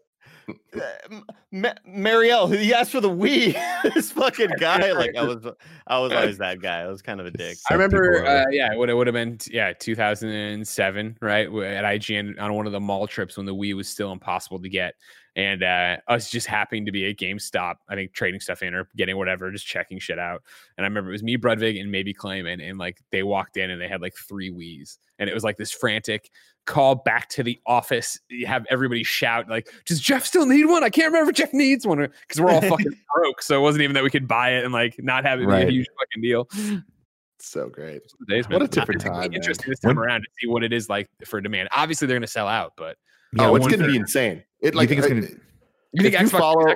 Ma- 1.51 1.73
Marielle, 1.87 2.57
he 2.57 2.73
asked 2.73 2.91
for 2.91 3.01
the 3.01 3.09
Wii. 3.09 3.53
this 3.95 4.11
fucking 4.11 4.51
guy, 4.59 4.91
like 4.91 5.15
I 5.15 5.23
was, 5.23 5.45
I 5.87 5.99
was 5.99 6.11
always 6.11 6.37
that 6.37 6.61
guy. 6.61 6.81
I 6.81 6.87
was 6.87 7.01
kind 7.01 7.19
of 7.19 7.25
a 7.25 7.31
dick. 7.31 7.57
I 7.69 7.73
remember, 7.73 8.25
uh, 8.25 8.45
yeah, 8.51 8.73
it 8.73 8.77
would 8.77 9.07
have 9.07 9.13
been 9.13 9.37
yeah, 9.49 9.73
2007, 9.77 11.17
right, 11.21 11.47
at 11.47 11.83
IGN 11.85 12.39
on 12.39 12.53
one 12.53 12.65
of 12.65 12.71
the 12.71 12.79
mall 12.79 13.07
trips 13.07 13.37
when 13.37 13.45
the 13.45 13.55
Wii 13.55 13.75
was 13.75 13.87
still 13.87 14.11
impossible 14.11 14.61
to 14.61 14.69
get, 14.69 14.93
and 15.35 15.63
uh, 15.63 15.97
us 16.07 16.29
just 16.29 16.47
happening 16.47 16.85
to 16.85 16.91
be 16.91 17.09
at 17.09 17.17
GameStop, 17.17 17.75
I 17.89 17.95
think 17.95 18.13
trading 18.13 18.39
stuff 18.39 18.61
in 18.61 18.73
or 18.73 18.87
getting 18.95 19.17
whatever, 19.17 19.51
just 19.51 19.67
checking 19.67 19.99
shit 19.99 20.19
out. 20.19 20.43
And 20.77 20.85
I 20.85 20.87
remember 20.87 21.09
it 21.09 21.13
was 21.13 21.23
me, 21.23 21.37
Brudvig, 21.37 21.79
and 21.79 21.91
maybe 21.91 22.13
Clayman, 22.13 22.61
and 22.61 22.77
like 22.77 23.01
they 23.11 23.23
walked 23.23 23.57
in 23.57 23.69
and 23.69 23.81
they 23.81 23.87
had 23.87 24.01
like 24.01 24.15
three 24.15 24.51
Wii's, 24.51 24.97
and 25.19 25.29
it 25.29 25.33
was 25.33 25.43
like 25.43 25.57
this 25.57 25.71
frantic 25.71 26.29
call 26.67 26.93
back 26.95 27.29
to 27.29 27.41
the 27.41 27.59
office. 27.65 28.19
You 28.29 28.45
have 28.45 28.67
everybody 28.69 29.03
shout 29.03 29.49
like, 29.49 29.69
"Does 29.85 29.99
Jeff 29.99 30.23
still 30.25 30.45
need 30.45 30.65
one? 30.65 30.83
I 30.83 30.89
can't 30.91 31.07
remember 31.07 31.31
if 31.31 31.35
Jeff 31.37 31.51
needs 31.53 31.87
one," 31.87 31.97
because 31.97 32.39
we're 32.39 32.51
all 32.51 32.61
fucking 32.61 32.85
broke, 33.15 33.41
so 33.41 33.57
it 33.57 33.61
wasn't 33.61 33.81
even 33.81 33.95
that 33.95 34.03
we 34.03 34.11
could 34.11 34.27
buy 34.27 34.51
it 34.51 34.63
and 34.65 34.71
like 34.73 34.95
not 34.99 35.25
have 35.25 35.41
it 35.41 35.47
be 35.47 35.53
a 35.53 35.69
huge 35.69 35.87
fucking 35.99 36.21
deal. 36.21 36.47
so 37.39 37.69
great. 37.69 38.01
Days, 38.27 38.47
What 38.49 38.61
a 38.61 38.67
different 38.67 39.01
It's 39.01 39.03
gonna 39.09 39.21
be 39.21 39.27
time. 39.29 39.33
Interesting 39.33 39.69
this 39.69 39.79
time 39.79 39.95
When- 39.95 39.97
around 40.05 40.21
to 40.21 40.27
see 40.39 40.47
what 40.47 40.63
it 40.63 40.73
is 40.73 40.89
like 40.89 41.07
for 41.25 41.41
demand. 41.41 41.69
Obviously, 41.71 42.07
they're 42.07 42.15
going 42.15 42.21
to 42.21 42.27
sell 42.27 42.47
out, 42.47 42.73
but 42.77 42.97
oh, 43.39 43.55
it's 43.55 43.67
going 43.67 43.79
to 43.79 43.87
be 43.87 43.95
insane. 43.95 44.43
It 44.61 44.75
like 44.75 44.89
You 44.89 45.01
think 45.01 45.05
it's 45.19 45.25
uh, 45.25 45.27
gonna- 45.27 45.41
you 45.93 46.03
think 46.09 46.15
Xbox 46.15 46.39
follow- 46.39 46.75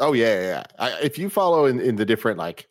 Oh 0.00 0.12
yeah, 0.12 0.40
yeah. 0.40 0.46
yeah. 0.48 0.64
I, 0.78 1.00
if 1.00 1.18
you 1.18 1.28
follow 1.28 1.66
in, 1.66 1.80
in 1.80 1.96
the 1.96 2.04
different 2.04 2.38
like 2.38 2.68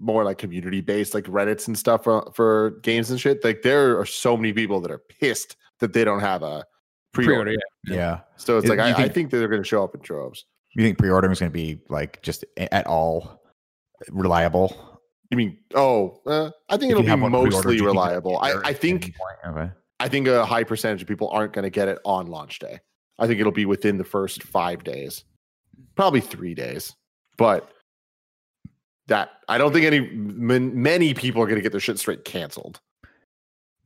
more 0.00 0.24
like 0.24 0.38
community 0.38 0.80
based 0.80 1.14
like 1.14 1.24
Reddit's 1.26 1.68
and 1.68 1.78
stuff 1.78 2.02
for, 2.04 2.32
for 2.34 2.70
games 2.82 3.10
and 3.10 3.20
shit, 3.20 3.44
like 3.44 3.62
there 3.62 3.98
are 3.98 4.04
so 4.06 4.36
many 4.36 4.52
people 4.52 4.80
that 4.80 4.90
are 4.90 4.98
pissed 4.98 5.56
that 5.84 5.92
they 5.92 6.04
don't 6.04 6.20
have 6.20 6.42
a 6.42 6.64
pre-order. 7.12 7.44
pre-order? 7.44 7.50
Yeah. 7.86 7.94
Yeah. 7.94 8.20
So 8.36 8.56
it's 8.58 8.64
Is- 8.64 8.70
like 8.70 8.78
you 8.78 8.84
I, 8.84 8.90
I 8.90 8.94
think- 8.94 9.12
think 9.12 9.30
that 9.30 9.38
they're 9.38 9.48
going 9.48 9.62
to 9.62 9.68
show 9.68 9.84
up 9.84 9.94
in 9.94 10.00
droves. 10.00 10.44
You 10.74 10.82
think 10.82 10.98
pre-ordering 10.98 11.30
is 11.32 11.38
going 11.38 11.52
to 11.52 11.54
be 11.54 11.78
like 11.88 12.20
just 12.22 12.44
at 12.56 12.86
all 12.86 13.40
reliable? 14.10 14.98
You 15.30 15.36
mean? 15.36 15.58
Oh, 15.74 16.20
uh, 16.26 16.50
I 16.68 16.76
think 16.76 16.90
If 16.90 16.98
it'll 16.98 17.02
be 17.02 17.08
have 17.08 17.20
one 17.22 17.30
pre-ordered, 17.30 17.52
mostly 17.52 17.76
do 17.76 17.84
you 17.84 17.88
think 17.90 17.96
it'll 17.96 18.02
reliable. 18.02 18.38
I, 18.38 18.52
I 18.64 18.72
think? 18.72 19.12
Okay. 19.46 19.70
I 20.00 20.08
think 20.08 20.26
a 20.26 20.44
high 20.44 20.64
percentage 20.64 21.02
of 21.02 21.08
people 21.08 21.28
aren't 21.30 21.52
going 21.52 21.62
to 21.62 21.70
get 21.70 21.86
it 21.88 21.98
on 22.04 22.26
launch 22.26 22.58
day. 22.58 22.80
I 23.18 23.28
think 23.28 23.38
it'll 23.38 23.52
be 23.52 23.66
within 23.66 23.96
the 23.98 24.04
first 24.04 24.42
five 24.42 24.82
days, 24.82 25.24
probably 25.94 26.20
three 26.20 26.54
days. 26.54 26.92
But 27.38 27.70
that 29.06 29.30
I 29.48 29.58
don't 29.58 29.72
think 29.72 29.86
any 29.86 30.00
man, 30.10 30.82
many 30.82 31.14
people 31.14 31.40
are 31.42 31.46
going 31.46 31.56
to 31.56 31.62
get 31.62 31.70
their 31.72 31.80
shit 31.80 31.98
straight 32.00 32.24
canceled. 32.24 32.80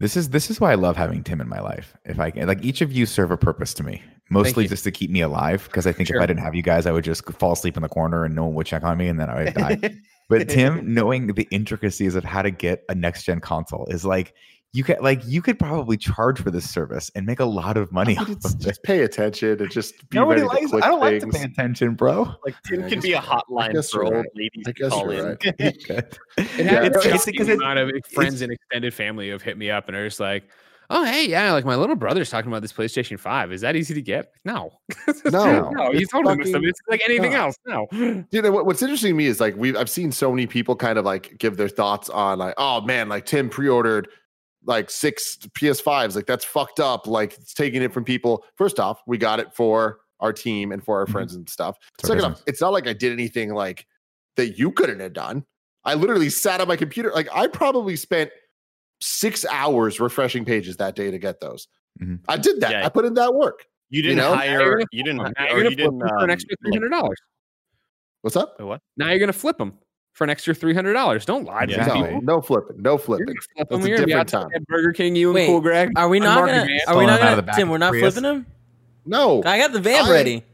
This 0.01 0.17
is 0.17 0.31
this 0.31 0.51
is 0.51 0.61
why 0.61 0.71
I 0.73 0.77
love 0.77 0.97
having 0.97 1.25
Tim 1.25 1.41
in 1.41 1.49
my 1.49 1.61
life. 1.61 1.97
If 2.05 2.21
I 2.21 2.31
can, 2.31 2.47
like 2.47 2.65
each 2.65 2.81
of 2.81 2.93
you 2.93 3.05
serve 3.05 3.31
a 3.33 3.37
purpose 3.37 3.75
to 3.75 3.83
me, 3.83 4.03
mostly 4.31 4.69
just 4.69 4.85
to 4.85 4.93
keep 4.93 5.11
me 5.11 5.21
alive. 5.23 5.65
Because 5.65 5.87
I 5.87 5.93
think 5.93 6.07
Sure. 6.09 6.19
if 6.19 6.23
I 6.23 6.27
didn't 6.27 6.43
have 6.43 6.55
you 6.55 6.63
guys, 6.63 6.87
I 6.87 6.93
would 6.93 7.05
just 7.05 7.25
fall 7.33 7.53
asleep 7.53 7.77
in 7.77 7.83
the 7.83 7.89
corner 7.89 8.25
and 8.25 8.35
no 8.35 8.45
one 8.45 8.55
would 8.55 8.67
check 8.67 8.85
on 8.85 8.97
me, 8.97 9.09
and 9.09 9.19
then 9.19 9.29
I 9.29 9.45
would 9.45 9.55
die. 9.55 9.79
But 10.31 10.47
Tim, 10.51 10.93
knowing 10.93 11.29
the 11.29 11.49
intricacies 11.51 12.15
of 12.15 12.23
how 12.23 12.43
to 12.43 12.51
get 12.51 12.85
a 12.91 12.95
next 12.95 13.23
gen 13.25 13.41
console 13.41 13.87
is 13.87 14.05
like 14.05 14.35
you 14.75 14.85
could 14.85 15.01
like 15.01 15.23
you 15.27 15.41
could 15.41 15.59
probably 15.59 15.97
charge 15.97 16.41
for 16.43 16.51
this 16.51 16.69
service 16.69 17.11
and 17.15 17.25
make 17.25 17.41
a 17.41 17.45
lot 17.45 17.77
of 17.79 17.91
money 17.91 18.15
But 18.17 18.23
off 18.23 18.29
it's 18.31 18.55
of 18.55 18.61
it. 18.61 18.65
just 18.65 18.83
pay 18.83 19.03
attention 19.03 19.61
and 19.63 19.71
just 19.71 20.09
be 20.11 20.19
Nobody 20.19 20.43
ready 20.43 20.51
to 20.51 20.61
likes. 20.61 20.71
click 20.73 20.85
I 20.85 20.89
don't 20.89 21.01
like 21.01 21.21
to 21.21 21.27
pay 21.29 21.43
attention, 21.43 21.95
bro. 21.95 22.35
Like 22.45 22.55
Tim 22.67 22.81
Yeah, 22.81 22.87
I 22.87 22.89
can 22.91 23.01
be 23.01 23.13
a 23.13 23.21
you're. 23.23 23.23
I 23.23 23.41
hotline 23.49 23.73
guess 23.73 23.91
for 23.91 24.05
old 24.05 24.15
right. 24.15 24.27
ladies 24.35 24.65
I 24.67 24.73
guess 24.73 24.91
call 24.91 25.13
you're 25.13 25.29
in. 25.39 25.39
right. 25.59 25.59
It 25.59 26.19
Yeah, 26.59 26.85
it's- 26.85 27.05
it's, 27.05 27.07
it's 27.07 27.25
the 27.25 27.33
because 27.33 27.49
it- 27.49 27.55
amount 27.57 27.79
of 27.79 27.91
friends 28.13 28.43
and 28.43 28.53
extended 28.53 28.93
family 28.93 29.27
who 29.27 29.33
have 29.33 29.43
hit 29.43 29.57
me 29.57 29.71
up 29.71 29.89
and 29.89 29.97
are 29.97 30.07
just 30.07 30.21
like, 30.21 30.45
"Oh, 30.91 31.05
hey, 31.05 31.27
yeah, 31.29 31.53
like 31.53 31.65
my 31.65 31.75
little 31.75 31.97
brother's 31.97 32.31
talking 32.31 32.51
about 32.51 32.63
this 32.63 32.73
PlayStation 32.73 33.19
Five. 33.19 33.53
Is 33.53 33.61
that 33.63 33.75
easy 33.75 33.95
to 33.95 34.03
get? 34.03 34.33
No, 34.45 34.73
No, 35.31 35.71
no. 35.71 35.93
You 35.93 36.01
it's 36.01 36.13
told 36.13 36.27
him 36.27 36.39
this 36.39 36.53
It's 36.55 36.81
like 36.89 37.01
anything 37.09 37.33
no. 37.33 37.39
else. 37.47 37.57
No, 37.67 37.87
You 38.31 38.43
know 38.43 38.53
what, 38.53 38.67
what's 38.67 38.83
interesting 38.83 39.11
to 39.13 39.15
me 39.17 39.27
is 39.27 39.41
like 39.41 39.57
we 39.57 39.69
have 39.69 39.77
I've 39.79 39.91
seen 39.91 40.13
so 40.13 40.31
many 40.31 40.47
people 40.47 40.77
kind 40.77 40.99
of 40.99 41.05
like 41.07 41.37
give 41.39 41.57
their 41.57 41.69
thoughts 41.69 42.09
on 42.11 42.39
like 42.39 42.55
oh 42.59 42.81
man 42.83 43.09
like 43.09 43.25
Tim 43.27 43.49
pre-ordered 43.49 44.09
like 44.69 44.89
six 44.91 45.37
PS5s 45.59 46.15
like 46.15 46.27
that's 46.27 46.45
fucked 46.45 46.79
up 46.79 47.07
like 47.09 47.33
it's 47.35 47.55
taking 47.55 47.83
it 47.83 47.93
from 47.93 48.05
people. 48.05 48.45
First 48.57 48.79
off, 48.79 49.03
we 49.07 49.19
got 49.19 49.41
it 49.41 49.53
for 49.55 49.99
our 50.21 50.33
team 50.33 50.71
and 50.73 50.85
for 50.85 50.99
our 51.01 51.07
Mhm. 51.07 51.11
friends 51.13 51.35
and 51.35 51.49
stuff. 51.49 51.77
It's 51.99 52.09
Second 52.09 52.25
off, 52.25 52.43
it's 52.47 52.61
not 52.61 52.73
like 52.73 52.87
I 52.87 52.93
did 52.93 53.13
anything 53.13 53.53
like 53.55 53.87
that 54.37 54.59
you 54.59 54.71
couldn't 54.71 55.01
have 55.01 55.13
done. 55.15 55.45
I 55.85 55.95
literally 55.95 56.29
sat 56.29 56.61
on 56.61 56.69
my 56.69 56.77
computer 56.77 57.11
like 57.15 57.29
I 57.35 57.47
probably 57.49 57.97
spent 57.97 58.31
six 59.01 59.45
hours 59.47 60.01
refreshing 60.01 60.45
pages 60.45 60.77
that 60.77 60.95
day 60.95 61.11
to 61.11 61.19
get 61.19 61.41
those. 61.41 61.67
Mhm. 62.01 62.21
I 62.29 62.37
did 62.37 62.61
that. 62.61 62.71
Yeah. 62.71 62.85
I 62.87 62.89
put 62.91 63.05
in 63.07 63.15
that 63.15 63.33
work. 63.35 63.65
You 63.91 64.03
didn't 64.03 64.19
you're 64.19 64.37
hire. 64.37 64.81
You 64.93 65.03
didn't. 65.03 65.17
now 65.19 65.33
hi- 65.37 65.49
you're 65.49 65.57
or 65.57 65.63
gonna 65.63 65.69
you 65.71 65.77
didn't. 65.77 65.99
them 65.99 66.09
for 66.09 66.17
an 66.19 66.23
um, 66.25 66.31
extra 66.31 66.55
three 66.61 66.71
like- 66.73 66.79
hundred 66.81 66.91
dollars. 66.91 67.19
What's 68.23 68.37
up? 68.37 68.57
Wait, 68.59 68.67
What? 68.67 68.81
Now 68.99 69.09
you're 69.09 69.19
gonna 69.21 69.33
flip 69.33 69.57
them 69.57 69.79
for 70.19 70.25
an 70.25 70.31
extra 70.31 70.53
three 70.53 70.75
hundred 70.75 70.93
dollars. 70.95 71.25
Don't 71.25 71.45
lie 71.45 71.65
to 71.65 71.73
Yeah. 71.73 71.85
these 71.85 71.95
No, 71.95 72.03
people. 72.05 72.23
no 72.23 72.41
flipping. 72.43 72.83
No 72.83 72.99
flipping. 72.99 73.27
gonna 73.27 73.41
flip 73.55 73.69
That's 73.71 73.85
a 73.85 73.89
You're 73.89 73.97
gonna 73.99 74.07
be 74.07 74.13
different 74.13 74.35
out 74.35 74.43
time. 74.43 74.51
at 74.55 74.67
Burger 74.67 74.93
King. 74.93 75.17
You 75.17 75.29
and 75.29 75.35
Wait, 75.37 75.47
Cool 75.47 75.61
Greg. 75.61 75.93
Are 75.97 76.09
we 76.09 76.19
not 76.21 76.41
gonna? 76.47 76.67
Van. 76.67 76.81
Are 76.89 76.99
we 76.99 77.07
not 77.07 77.21
gonna? 77.21 77.53
Tim, 77.55 77.69
we're 77.71 77.79
not 77.79 77.91
Prius. 77.93 78.15
flipping 78.15 78.29
him. 78.29 78.47
No. 79.07 79.43
I 79.47 79.59
got 79.59 79.73
the 79.73 79.81
van 79.81 80.05
I- 80.05 80.11
ready. 80.11 80.45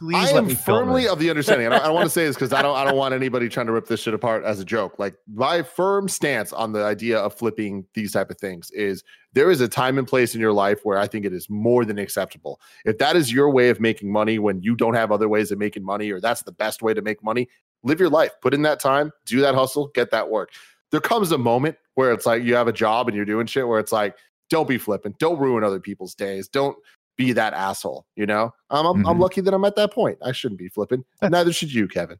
Please 0.00 0.16
I 0.16 0.24
let 0.32 0.36
am 0.36 0.46
me 0.46 0.54
film 0.54 0.78
firmly 0.86 1.08
of 1.08 1.18
the 1.18 1.28
understanding. 1.28 1.66
I 1.66 1.70
don't, 1.70 1.84
I 1.84 1.90
want 1.90 2.04
to 2.06 2.10
say 2.10 2.24
this 2.24 2.34
because 2.36 2.54
I 2.54 2.62
don't. 2.62 2.74
I 2.74 2.84
don't 2.84 2.96
want 2.96 3.12
anybody 3.14 3.50
trying 3.50 3.66
to 3.66 3.72
rip 3.72 3.86
this 3.86 4.00
shit 4.00 4.14
apart 4.14 4.42
as 4.42 4.58
a 4.58 4.64
joke. 4.64 4.98
Like 4.98 5.14
my 5.32 5.62
firm 5.62 6.08
stance 6.08 6.54
on 6.54 6.72
the 6.72 6.82
idea 6.82 7.18
of 7.18 7.34
flipping 7.34 7.84
these 7.92 8.10
type 8.12 8.30
of 8.30 8.38
things 8.38 8.70
is 8.70 9.04
there 9.34 9.50
is 9.50 9.60
a 9.60 9.68
time 9.68 9.98
and 9.98 10.08
place 10.08 10.34
in 10.34 10.40
your 10.40 10.54
life 10.54 10.80
where 10.84 10.98
I 10.98 11.06
think 11.06 11.26
it 11.26 11.34
is 11.34 11.50
more 11.50 11.84
than 11.84 11.98
acceptable. 11.98 12.60
If 12.86 12.96
that 12.98 13.14
is 13.14 13.30
your 13.30 13.50
way 13.50 13.68
of 13.68 13.78
making 13.78 14.10
money 14.10 14.38
when 14.38 14.62
you 14.62 14.74
don't 14.74 14.94
have 14.94 15.12
other 15.12 15.28
ways 15.28 15.52
of 15.52 15.58
making 15.58 15.84
money, 15.84 16.10
or 16.10 16.18
that's 16.18 16.42
the 16.42 16.52
best 16.52 16.80
way 16.82 16.94
to 16.94 17.02
make 17.02 17.22
money, 17.22 17.48
live 17.84 18.00
your 18.00 18.08
life. 18.10 18.32
Put 18.42 18.52
in 18.54 18.62
that 18.62 18.80
time, 18.80 19.12
do 19.26 19.40
that 19.42 19.54
hustle, 19.54 19.88
get 19.94 20.10
that 20.10 20.28
work. 20.28 20.50
There 20.90 21.00
comes 21.00 21.30
a 21.32 21.38
moment 21.38 21.76
where 21.94 22.12
it's 22.12 22.26
like 22.26 22.42
you 22.42 22.54
have 22.56 22.66
a 22.68 22.72
job 22.72 23.06
and 23.08 23.16
you're 23.16 23.24
doing 23.24 23.46
shit 23.46 23.66
where 23.68 23.78
it's 23.78 23.92
like, 23.92 24.16
don't 24.50 24.68
be 24.68 24.78
flipping, 24.78 25.14
don't 25.18 25.38
ruin 25.38 25.62
other 25.64 25.80
people's 25.80 26.14
days, 26.14 26.48
don't 26.48 26.76
be 27.16 27.32
that 27.32 27.52
asshole. 27.54 28.06
You 28.16 28.26
know, 28.26 28.52
um, 28.70 28.86
I'm, 28.86 29.06
I'm 29.06 29.16
Mhm. 29.16 29.20
lucky 29.20 29.40
that 29.40 29.54
I'm 29.54 29.64
at 29.64 29.76
that 29.76 29.92
point. 29.92 30.18
I 30.22 30.32
shouldn't 30.32 30.58
be 30.58 30.68
flipping. 30.68 31.04
Neither 31.22 31.52
should 31.52 31.72
you, 31.72 31.86
Kevin. 31.88 32.18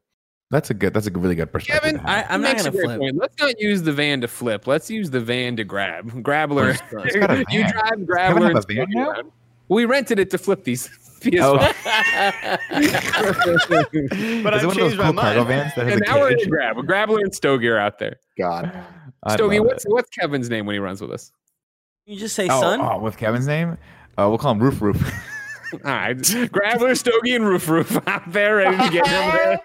That's 0.51 0.69
a 0.69 0.73
good. 0.75 0.93
That's 0.93 1.07
a 1.07 1.11
really 1.11 1.33
good 1.35 1.51
perspective. 1.51 1.93
Kevin. 1.93 2.05
I, 2.05 2.23
I'm 2.29 2.41
not 2.41 2.53
a 2.53 2.57
gonna 2.57 2.71
flip. 2.71 2.99
point. 2.99 3.17
Let's 3.17 3.35
not 3.39 3.59
use 3.59 3.81
the 3.81 3.91
van 3.91 4.21
to 4.21 4.27
flip. 4.27 4.67
Let's 4.67 4.89
use 4.91 5.09
the 5.09 5.19
van 5.19 5.55
to 5.57 5.63
grab. 5.63 6.21
Grabbler. 6.23 6.69
It's 6.69 7.15
got 7.15 7.31
a 7.31 7.45
you 7.49 7.61
drive 7.67 7.73
Kevin 7.89 8.05
Grabbler. 8.05 8.17
have 8.17 8.37
a 8.41 8.45
and 8.45 8.53
van 8.53 8.61
Spooky 8.61 8.85
now? 8.95 9.09
around. 9.09 9.31
We 9.69 9.85
rented 9.85 10.19
it 10.19 10.29
to 10.29 10.37
flip 10.37 10.63
these. 10.63 10.87
Oh. 11.41 11.57
But 14.43 14.53
I've 14.53 14.63
it 14.63 14.67
one 14.67 14.75
of 14.75 14.75
those 14.75 14.75
changed 14.75 14.97
my 14.97 15.05
cool 15.05 15.13
cargo 15.13 15.39
mind. 15.43 15.47
vans 15.47 15.75
that 15.75 15.85
has 15.85 15.93
and 15.93 16.01
a 16.01 16.05
now 16.05 16.19
we're 16.19 16.29
cage? 16.29 16.43
in 16.43 16.49
Grab. 16.49 16.77
Grabbler 16.85 17.19
and 17.19 17.33
Stogie 17.33 17.67
are 17.69 17.77
out 17.77 17.99
there. 17.99 18.17
God. 18.37 18.71
I 19.23 19.33
Stogie, 19.35 19.59
what's 19.59 19.85
it. 19.85 19.91
what's 19.91 20.09
Kevin's 20.09 20.49
name 20.49 20.65
when 20.65 20.73
he 20.75 20.79
runs 20.79 21.01
with 21.01 21.11
us? 21.11 21.31
you 22.05 22.17
just 22.19 22.35
say 22.35 22.47
Oh, 22.49 22.61
son. 22.61 22.81
oh, 22.81 22.99
with 22.99 23.17
Kevin's 23.17 23.47
name, 23.47 23.71
uh, 24.17 24.27
we'll 24.29 24.37
call 24.37 24.51
him 24.51 24.59
Roof 24.59 24.81
Roof. 24.81 25.01
All 25.73 25.79
right, 25.91 26.49
Grabbler, 26.51 26.93
Stogie, 26.93 27.35
and 27.35 27.45
Roof 27.45 27.67
Roof 27.67 27.97
out 28.07 28.31
there 28.31 28.57
ready 28.57 28.77
to 28.77 28.89
get 28.91 29.07
him 29.07 29.59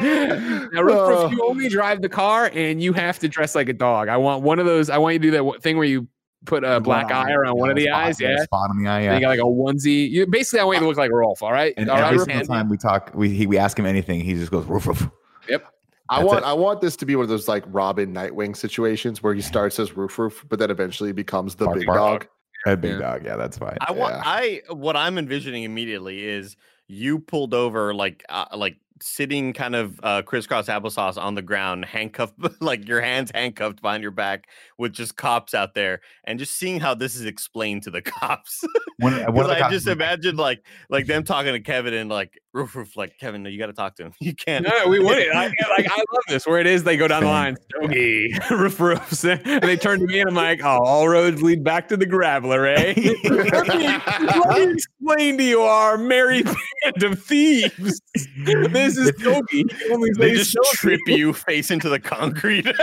there. 0.00 0.70
now, 0.72 0.82
Roof. 0.82 1.08
Roof, 1.08 1.32
you 1.32 1.44
only 1.44 1.68
drive 1.68 2.00
the 2.02 2.08
car, 2.08 2.50
and 2.54 2.80
you 2.80 2.92
have 2.92 3.18
to 3.18 3.28
dress 3.28 3.54
like 3.56 3.68
a 3.68 3.72
dog. 3.72 4.08
I 4.08 4.16
want 4.16 4.42
one 4.42 4.58
of 4.60 4.66
those. 4.66 4.88
I 4.90 4.98
want 4.98 5.14
you 5.14 5.18
to 5.18 5.26
do 5.26 5.30
that 5.52 5.62
thing 5.62 5.76
where 5.76 5.86
you 5.86 6.06
put 6.46 6.64
a 6.64 6.80
black 6.80 7.10
eye 7.10 7.32
around 7.32 7.58
one 7.58 7.70
of 7.70 7.76
the 7.76 7.84
spot, 7.86 8.04
eyes. 8.04 8.20
yeah, 8.20 8.30
Yeah, 8.30 8.42
spot 8.44 8.70
on 8.70 8.82
the 8.82 8.88
eye. 8.88 8.96
And 9.00 9.04
Yeah. 9.04 9.14
you 9.14 9.20
got 9.20 9.28
like 9.28 9.38
a 9.40 9.42
onesie. 9.42 10.10
You 10.10 10.26
basically, 10.26 10.60
I 10.60 10.64
want 10.64 10.76
you 10.76 10.80
to 10.82 10.88
look 10.88 10.96
like 10.96 11.10
Rolf. 11.10 11.42
All 11.42 11.52
right, 11.52 11.74
And 11.76 11.88
all 11.90 11.96
right, 11.96 12.06
every 12.06 12.18
Roof? 12.18 12.26
single 12.26 12.46
time 12.46 12.68
we 12.68 12.76
talk, 12.76 13.10
we 13.14 13.28
he, 13.30 13.46
we 13.46 13.58
ask 13.58 13.78
him 13.78 13.86
anything, 13.86 14.20
he 14.20 14.34
just 14.34 14.50
goes 14.50 14.64
roof 14.66 14.86
roof. 14.86 15.08
Yep 15.48 15.64
i 16.12 16.24
want 16.24 16.38
it. 16.40 16.44
I 16.44 16.52
want 16.54 16.80
this 16.80 16.96
to 16.96 17.06
be 17.06 17.14
one 17.14 17.22
of 17.22 17.28
those 17.28 17.46
like 17.46 17.62
Robin 17.68 18.12
Nightwing 18.12 18.56
situations 18.56 19.22
where 19.22 19.32
he 19.32 19.40
starts 19.40 19.78
as 19.78 19.96
roof 19.96 20.18
roof, 20.18 20.44
but 20.48 20.58
then 20.58 20.68
eventually 20.68 21.12
becomes 21.12 21.54
the 21.54 21.66
Bark, 21.66 21.78
big 21.78 21.86
bark. 21.86 21.98
dog. 21.98 22.26
A 22.66 22.76
big 22.76 22.90
Yeah. 22.94 22.98
dog. 22.98 23.24
Yeah, 23.24 23.36
that's 23.36 23.56
fine. 23.58 23.76
I 23.80 23.92
want. 23.92 24.16
I 24.26 24.62
what 24.70 24.96
I'm 24.96 25.18
envisioning 25.18 25.62
immediately 25.62 26.24
is 26.26 26.56
you 26.88 27.20
pulled 27.20 27.54
over 27.54 27.94
like 27.94 28.24
uh, 28.28 28.46
like 28.56 28.76
sitting 29.02 29.52
kind 29.52 29.74
of 29.74 29.98
uh, 30.02 30.22
crisscross 30.22 30.66
applesauce 30.68 31.16
on 31.20 31.34
the 31.34 31.42
ground, 31.42 31.84
handcuffed, 31.84 32.34
like 32.60 32.86
your 32.86 33.00
hands 33.00 33.30
handcuffed 33.34 33.82
behind 33.82 34.02
your 34.02 34.12
back, 34.12 34.48
with 34.78 34.92
just 34.92 35.16
cops 35.16 35.54
out 35.54 35.74
there, 35.74 36.00
and 36.24 36.38
just 36.38 36.56
seeing 36.56 36.80
how 36.80 36.94
this 36.94 37.14
is 37.16 37.24
explained 37.24 37.82
to 37.84 37.90
the 37.90 38.02
cops. 38.02 38.64
One, 38.98 39.12
one 39.14 39.22
of 39.22 39.34
Because 39.34 39.46
the 39.46 39.52
I 39.54 39.58
cops- 39.60 39.72
just 39.72 39.86
imagine 39.86 40.36
like 40.36 40.64
like 40.88 41.06
them 41.06 41.24
talking 41.24 41.52
to 41.52 41.60
Kevin 41.60 41.94
and 41.94 42.10
like 42.10 42.38
roof 42.52 42.74
roof 42.74 42.96
like 42.96 43.16
Kevin, 43.18 43.44
you 43.44 43.58
got 43.58 43.66
to 43.66 43.72
talk 43.72 43.96
to 43.96 44.04
him. 44.04 44.12
You 44.20 44.34
can't. 44.34 44.66
No, 44.66 44.88
we 44.88 44.98
won 45.00 45.18
it. 45.18 45.28
I, 45.34 45.46
like 45.46 45.90
I 45.90 45.96
love 45.96 46.22
this. 46.28 46.46
Where 46.46 46.60
it 46.60 46.66
is, 46.66 46.84
they 46.84 46.96
go 46.96 47.08
down 47.08 47.22
the 47.22 47.28
line. 47.28 47.56
Stogie, 47.70 48.32
roof 48.50 48.78
roofs. 48.80 49.24
And 49.24 49.62
they 49.62 49.76
turn 49.76 50.00
to 50.00 50.06
me 50.06 50.20
and 50.20 50.28
I'm 50.28 50.34
like, 50.34 50.60
oh, 50.62 50.78
all 50.84 51.08
roads 51.08 51.42
lead 51.42 51.62
back 51.64 51.88
to 51.88 51.96
the 51.96 52.06
graveler, 52.06 52.66
eh? 52.76 52.94
let, 53.28 53.68
me, 53.68 53.86
let 54.26 54.48
me 54.48 54.72
explain 54.72 55.38
to 55.38 55.44
you 55.44 55.60
our 55.62 55.96
merry 55.96 56.42
band 56.42 57.02
of 57.02 57.22
thieves. 57.22 58.00
This 58.44 58.89
is 58.96 59.08
Stogie. 59.18 59.64
He 59.70 60.10
They 60.18 60.34
just 60.34 60.50
Stogie. 60.50 60.68
trip 60.74 61.00
you 61.06 61.32
face 61.32 61.70
into 61.70 61.88
the 61.88 62.00
concrete. 62.00 62.66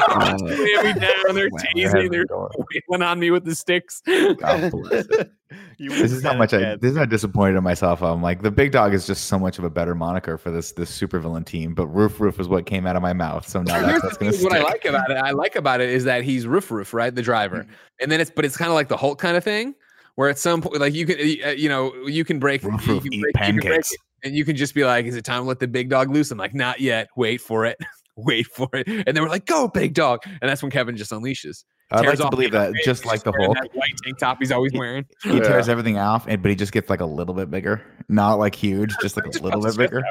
Uh, 0.00 0.36
me 0.42 0.92
down. 0.92 1.34
They're 1.34 1.48
slam 1.50 1.66
your 1.74 1.90
tasing. 1.90 2.10
They're 2.10 2.24
door. 2.24 2.50
wailing 2.88 3.02
on 3.02 3.18
me 3.18 3.32
with 3.32 3.44
the 3.44 3.54
sticks. 3.54 4.00
God 4.06 4.70
bless 4.70 5.06
it. 5.06 5.32
This 5.78 6.12
is 6.12 6.22
how 6.22 6.30
wouldn't 6.30 6.38
much 6.38 6.54
I. 6.54 6.58
stand 6.58 6.80
This 6.80 6.92
is 6.92 6.98
how 6.98 7.04
disappointed 7.04 7.56
in 7.56 7.64
myself 7.64 8.02
I'm. 8.02 8.22
Like 8.22 8.42
the 8.42 8.50
big 8.50 8.70
dog 8.70 8.92
is 8.94 9.06
just 9.06 9.24
so 9.26 9.38
much 9.38 9.58
of 9.58 9.64
a 9.64 9.70
better 9.70 9.94
moniker 9.94 10.36
for 10.36 10.50
this 10.50 10.72
this 10.72 10.90
supervillain 10.96 11.46
team. 11.46 11.74
But 11.74 11.86
roof 11.88 12.20
roof 12.20 12.38
is 12.38 12.48
what 12.48 12.66
came 12.66 12.86
out 12.86 12.96
of 12.96 13.02
my 13.02 13.12
mouth. 13.12 13.48
So 13.48 13.62
now 13.62 13.74
Here's 13.80 14.00
that's 14.02 14.18
the 14.18 14.26
what's 14.26 14.38
thing, 14.38 14.48
gonna 14.48 14.62
what 14.62 14.66
I 14.66 14.70
like 14.70 14.84
about 14.84 15.10
it, 15.10 15.16
I 15.16 15.30
like 15.30 15.56
about 15.56 15.80
it 15.80 15.88
is 15.88 16.04
that 16.04 16.22
he's 16.22 16.46
roof 16.46 16.70
roof, 16.70 16.92
right? 16.92 17.14
The 17.14 17.22
driver, 17.22 17.66
and 18.00 18.10
then 18.12 18.20
it's 18.20 18.30
but 18.30 18.44
it's 18.44 18.56
kind 18.56 18.68
of 18.70 18.74
like 18.74 18.88
the 18.88 18.96
Hulk 18.96 19.18
kind 19.18 19.36
of 19.36 19.44
thing, 19.44 19.74
where 20.18 20.28
at 20.28 20.36
some 20.36 20.60
point, 20.60 20.80
like 20.80 20.94
you 20.94 21.06
can, 21.06 21.16
uh, 21.46 21.50
you 21.52 21.68
know, 21.68 21.94
you 22.06 22.24
can 22.24 22.40
break, 22.40 22.64
you 22.64 22.70
can 22.70 22.80
eat 22.80 22.86
break- 22.86 23.04
you 23.04 23.10
can 23.10 23.20
break 23.20 23.34
pancakes. 23.34 23.92
it, 23.92 23.98
and 24.24 24.34
you 24.34 24.44
can 24.44 24.56
just 24.56 24.74
be 24.74 24.84
like, 24.84 25.06
"Is 25.06 25.14
it 25.14 25.24
time 25.24 25.42
to 25.42 25.48
let 25.48 25.60
the 25.60 25.68
big 25.68 25.88
dog 25.90 26.10
loose?" 26.10 26.32
I'm 26.32 26.38
like, 26.38 26.54
"Not 26.56 26.80
yet. 26.80 27.06
Wait 27.16 27.40
for 27.40 27.64
it. 27.66 27.76
Wait 28.16 28.46
for 28.48 28.68
it." 28.72 28.88
And 28.88 29.16
then 29.16 29.22
we're 29.22 29.28
like, 29.28 29.46
"Go, 29.46 29.68
big 29.68 29.94
dog!" 29.94 30.18
And 30.26 30.50
that's 30.50 30.60
when 30.60 30.72
Kevin 30.72 30.96
just 30.96 31.12
unleashes. 31.12 31.62
I'd 31.92 31.98
like 31.98 32.06
tears 32.06 32.18
to 32.18 32.24
off 32.24 32.30
believe 32.32 32.50
that 32.50 32.72
face, 32.72 32.84
just 32.84 33.06
like 33.06 33.22
the 33.22 33.30
wearing 33.30 33.54
Hulk, 33.54 33.74
white 33.74 33.92
tank 34.04 34.18
top 34.18 34.38
he's 34.40 34.50
always 34.50 34.72
wearing. 34.74 35.04
he 35.22 35.38
tears 35.38 35.68
Yeah. 35.68 35.70
everything 35.72 35.98
off, 35.98 36.26
and 36.26 36.42
but 36.42 36.48
he 36.50 36.56
just 36.56 36.72
gets 36.72 36.90
like 36.90 37.00
a 37.00 37.06
little 37.06 37.32
bit 37.32 37.48
bigger, 37.48 37.80
not 38.08 38.40
like 38.40 38.56
huge, 38.56 38.92
just 39.00 39.16
like 39.16 39.24
a 39.24 39.28
Just 39.32 39.44
little 39.44 39.62
bit 39.62 39.76
bigger. 39.76 40.02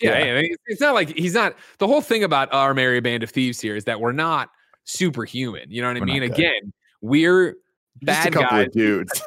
Yeah, 0.00 0.18
Yeah. 0.18 0.24
yeah. 0.24 0.38
it's- 0.38 0.56
It's 0.68 0.80
not 0.80 0.94
like 0.94 1.10
he's 1.16 1.34
not. 1.34 1.54
The 1.80 1.86
whole 1.86 2.00
thing 2.00 2.24
about 2.24 2.50
our 2.54 2.72
merry 2.72 3.00
band 3.00 3.22
of 3.22 3.30
thieves 3.30 3.60
here 3.60 3.76
is 3.76 3.84
that 3.84 4.00
we're 4.00 4.12
not 4.12 4.48
superhuman. 4.84 5.64
You 5.68 5.82
know 5.82 5.88
what 5.88 5.98
I 5.98 6.00
We're 6.00 6.06
not 6.06 6.12
mean? 6.14 6.22
Again, 6.24 6.72
we're 7.02 7.48
Just 7.48 7.56
a 7.56 7.69
bad 8.02 8.32
guys. 8.32 8.68
dudes. 8.72 9.22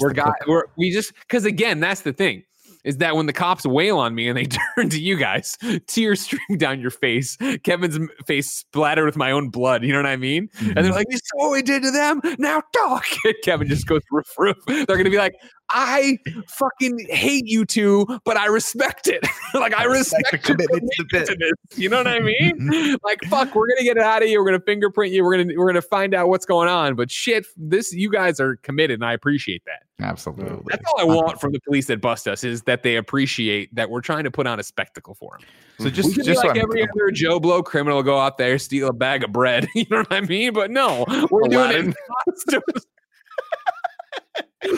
We're 0.00 0.12
guy. 0.12 0.32
We're 0.46 0.64
we 0.76 0.90
just 0.90 1.12
because 1.20 1.44
again, 1.44 1.80
that's 1.80 2.02
the 2.02 2.12
thing. 2.12 2.44
Is 2.82 2.96
that 2.96 3.14
when 3.14 3.26
the 3.26 3.34
cops 3.34 3.66
wail 3.66 3.98
on 3.98 4.14
me 4.14 4.26
and 4.26 4.38
they 4.38 4.46
turn 4.74 4.88
to 4.88 4.98
you 4.98 5.16
guys, 5.18 5.58
tears 5.86 6.20
stream 6.24 6.56
down 6.56 6.80
your 6.80 6.90
face, 6.90 7.36
Kevin's 7.62 7.98
face 8.26 8.50
splattered 8.50 9.04
with 9.04 9.16
my 9.18 9.32
own 9.32 9.50
blood. 9.50 9.84
You 9.84 9.92
know 9.92 9.98
what 9.98 10.06
I 10.06 10.16
mean? 10.16 10.48
And 10.60 10.76
they're 10.76 10.84
Mhm. 10.84 10.92
like, 10.94 11.06
"You 11.10 11.18
saw 11.18 11.36
what 11.36 11.50
we 11.52 11.60
did 11.60 11.82
to 11.82 11.90
them. 11.90 12.22
Now 12.38 12.62
talk." 12.74 13.04
And 13.26 13.34
Kevin 13.44 13.68
just 13.68 13.86
goes 13.86 14.00
roof 14.10 14.32
roof. 14.38 14.56
They're 14.66 14.86
gonna 14.96 15.10
be 15.10 15.18
like, 15.18 15.34
"I 15.70 16.18
fucking 16.48 17.06
hate 17.08 17.46
you 17.46 17.64
two, 17.64 18.06
but 18.24 18.36
I 18.36 18.46
respect 18.46 19.08
it. 19.08 19.24
like 19.54 19.74
I 19.74 19.82
I 19.82 19.84
respect 19.84 20.32
respect, 20.32 20.46
the 20.46 20.48
your 20.48 20.56
commitment 20.56 20.92
to 20.96 21.04
the 21.10 21.26
to 21.26 21.36
this. 21.36 21.78
You 21.78 21.88
know 21.88 21.98
what 21.98 22.06
I 22.06 22.18
mean? 22.20 22.58
Mm-hmm. 22.58 22.94
like 23.04 23.20
fuck, 23.28 23.54
we're 23.54 23.68
gonna 23.68 23.84
get 23.84 23.96
it 23.96 24.02
out 24.02 24.22
of 24.22 24.28
you. 24.28 24.38
We're 24.38 24.46
gonna 24.46 24.60
fingerprint 24.64 25.12
you. 25.12 25.24
We're 25.24 25.36
gonna 25.36 25.54
we're 25.56 25.66
gonna 25.66 25.82
find 25.82 26.14
out 26.14 26.28
what's 26.28 26.46
going 26.46 26.68
on. 26.68 26.94
But 26.94 27.10
shit, 27.10 27.46
this 27.56 27.92
you 27.92 28.10
guys 28.10 28.40
are 28.40 28.56
committed, 28.56 28.94
and 28.94 29.04
I 29.04 29.12
appreciate 29.12 29.64
that. 29.64 29.82
Absolutely. 30.02 30.62
That's 30.66 30.82
all 30.88 31.00
I 31.00 31.04
want 31.04 31.40
from 31.40 31.52
the 31.52 31.60
police 31.60 31.86
that 31.86 32.00
bust 32.00 32.26
us 32.26 32.44
is 32.44 32.62
that 32.62 32.82
they 32.82 32.96
appreciate 32.96 33.74
that 33.74 33.90
we're 33.90 34.00
trying 34.00 34.24
to 34.24 34.30
put 34.30 34.46
on 34.46 34.58
a 34.58 34.62
spectacle 34.62 35.14
for 35.14 35.38
them. 35.38 35.46
So 35.78 35.84
mm-hmm. 35.84 35.94
just 35.94 36.14
could 36.14 36.24
just 36.24 36.28
be 36.28 36.34
so 36.42 36.48
like 36.48 36.56
I'm 36.56 36.62
every 36.62 36.86
clear, 36.86 37.06
other 37.06 37.12
Joe 37.12 37.40
Blow 37.40 37.62
criminal 37.62 38.02
go 38.02 38.18
out 38.18 38.38
there 38.38 38.58
steal 38.58 38.88
a 38.88 38.92
bag 38.92 39.24
of 39.24 39.32
bread. 39.32 39.68
You 39.80 39.86
know 39.90 39.98
what 39.98 40.12
I 40.12 40.20
mean? 40.20 40.52
But 40.52 40.70
no, 40.70 41.06
we're 41.30 41.48
doing 41.48 41.70
it 41.70 41.76
in 41.76 41.84
Aladdin. 41.86 41.94
costumes. 42.26 42.86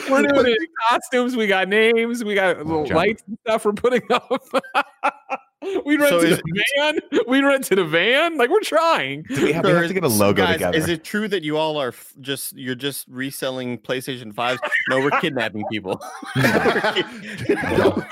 We're 0.09 0.23
doing 0.23 0.47
it 0.47 0.69
costumes. 0.89 1.35
We 1.35 1.47
got 1.47 1.67
names. 1.67 2.23
We 2.23 2.35
got 2.35 2.57
little 2.65 2.85
lights 2.87 3.23
and 3.27 3.37
stuff 3.45 3.65
we're 3.65 3.73
putting 3.73 4.03
up. 4.11 4.29
we 5.85 5.97
rent 5.97 6.09
So 6.09 6.19
is- 6.19 6.37
the 6.37 6.63
van. 6.77 6.99
We 7.27 7.41
rent 7.41 7.63
to 7.65 7.75
the 7.75 7.85
van. 7.85 8.37
Like 8.37 8.49
we're 8.49 8.59
trying. 8.61 9.23
do 9.23 9.43
we 9.43 9.53
have, 9.53 9.63
we 9.65 9.71
have 9.71 9.87
to 9.87 9.93
get 9.93 10.03
a 10.03 10.07
logo 10.07 10.43
guys, 10.43 10.53
together. 10.55 10.77
Is 10.77 10.87
it 10.89 11.03
true 11.03 11.27
that 11.29 11.43
you 11.43 11.57
all 11.57 11.77
are 11.77 11.89
f- 11.89 12.13
just 12.21 12.55
you're 12.57 12.75
just 12.75 13.07
reselling 13.07 13.77
PlayStation 13.79 14.33
5s? 14.33 14.59
No, 14.89 14.99
we're 14.99 15.09
kidnapping 15.21 15.63
people. 15.71 16.01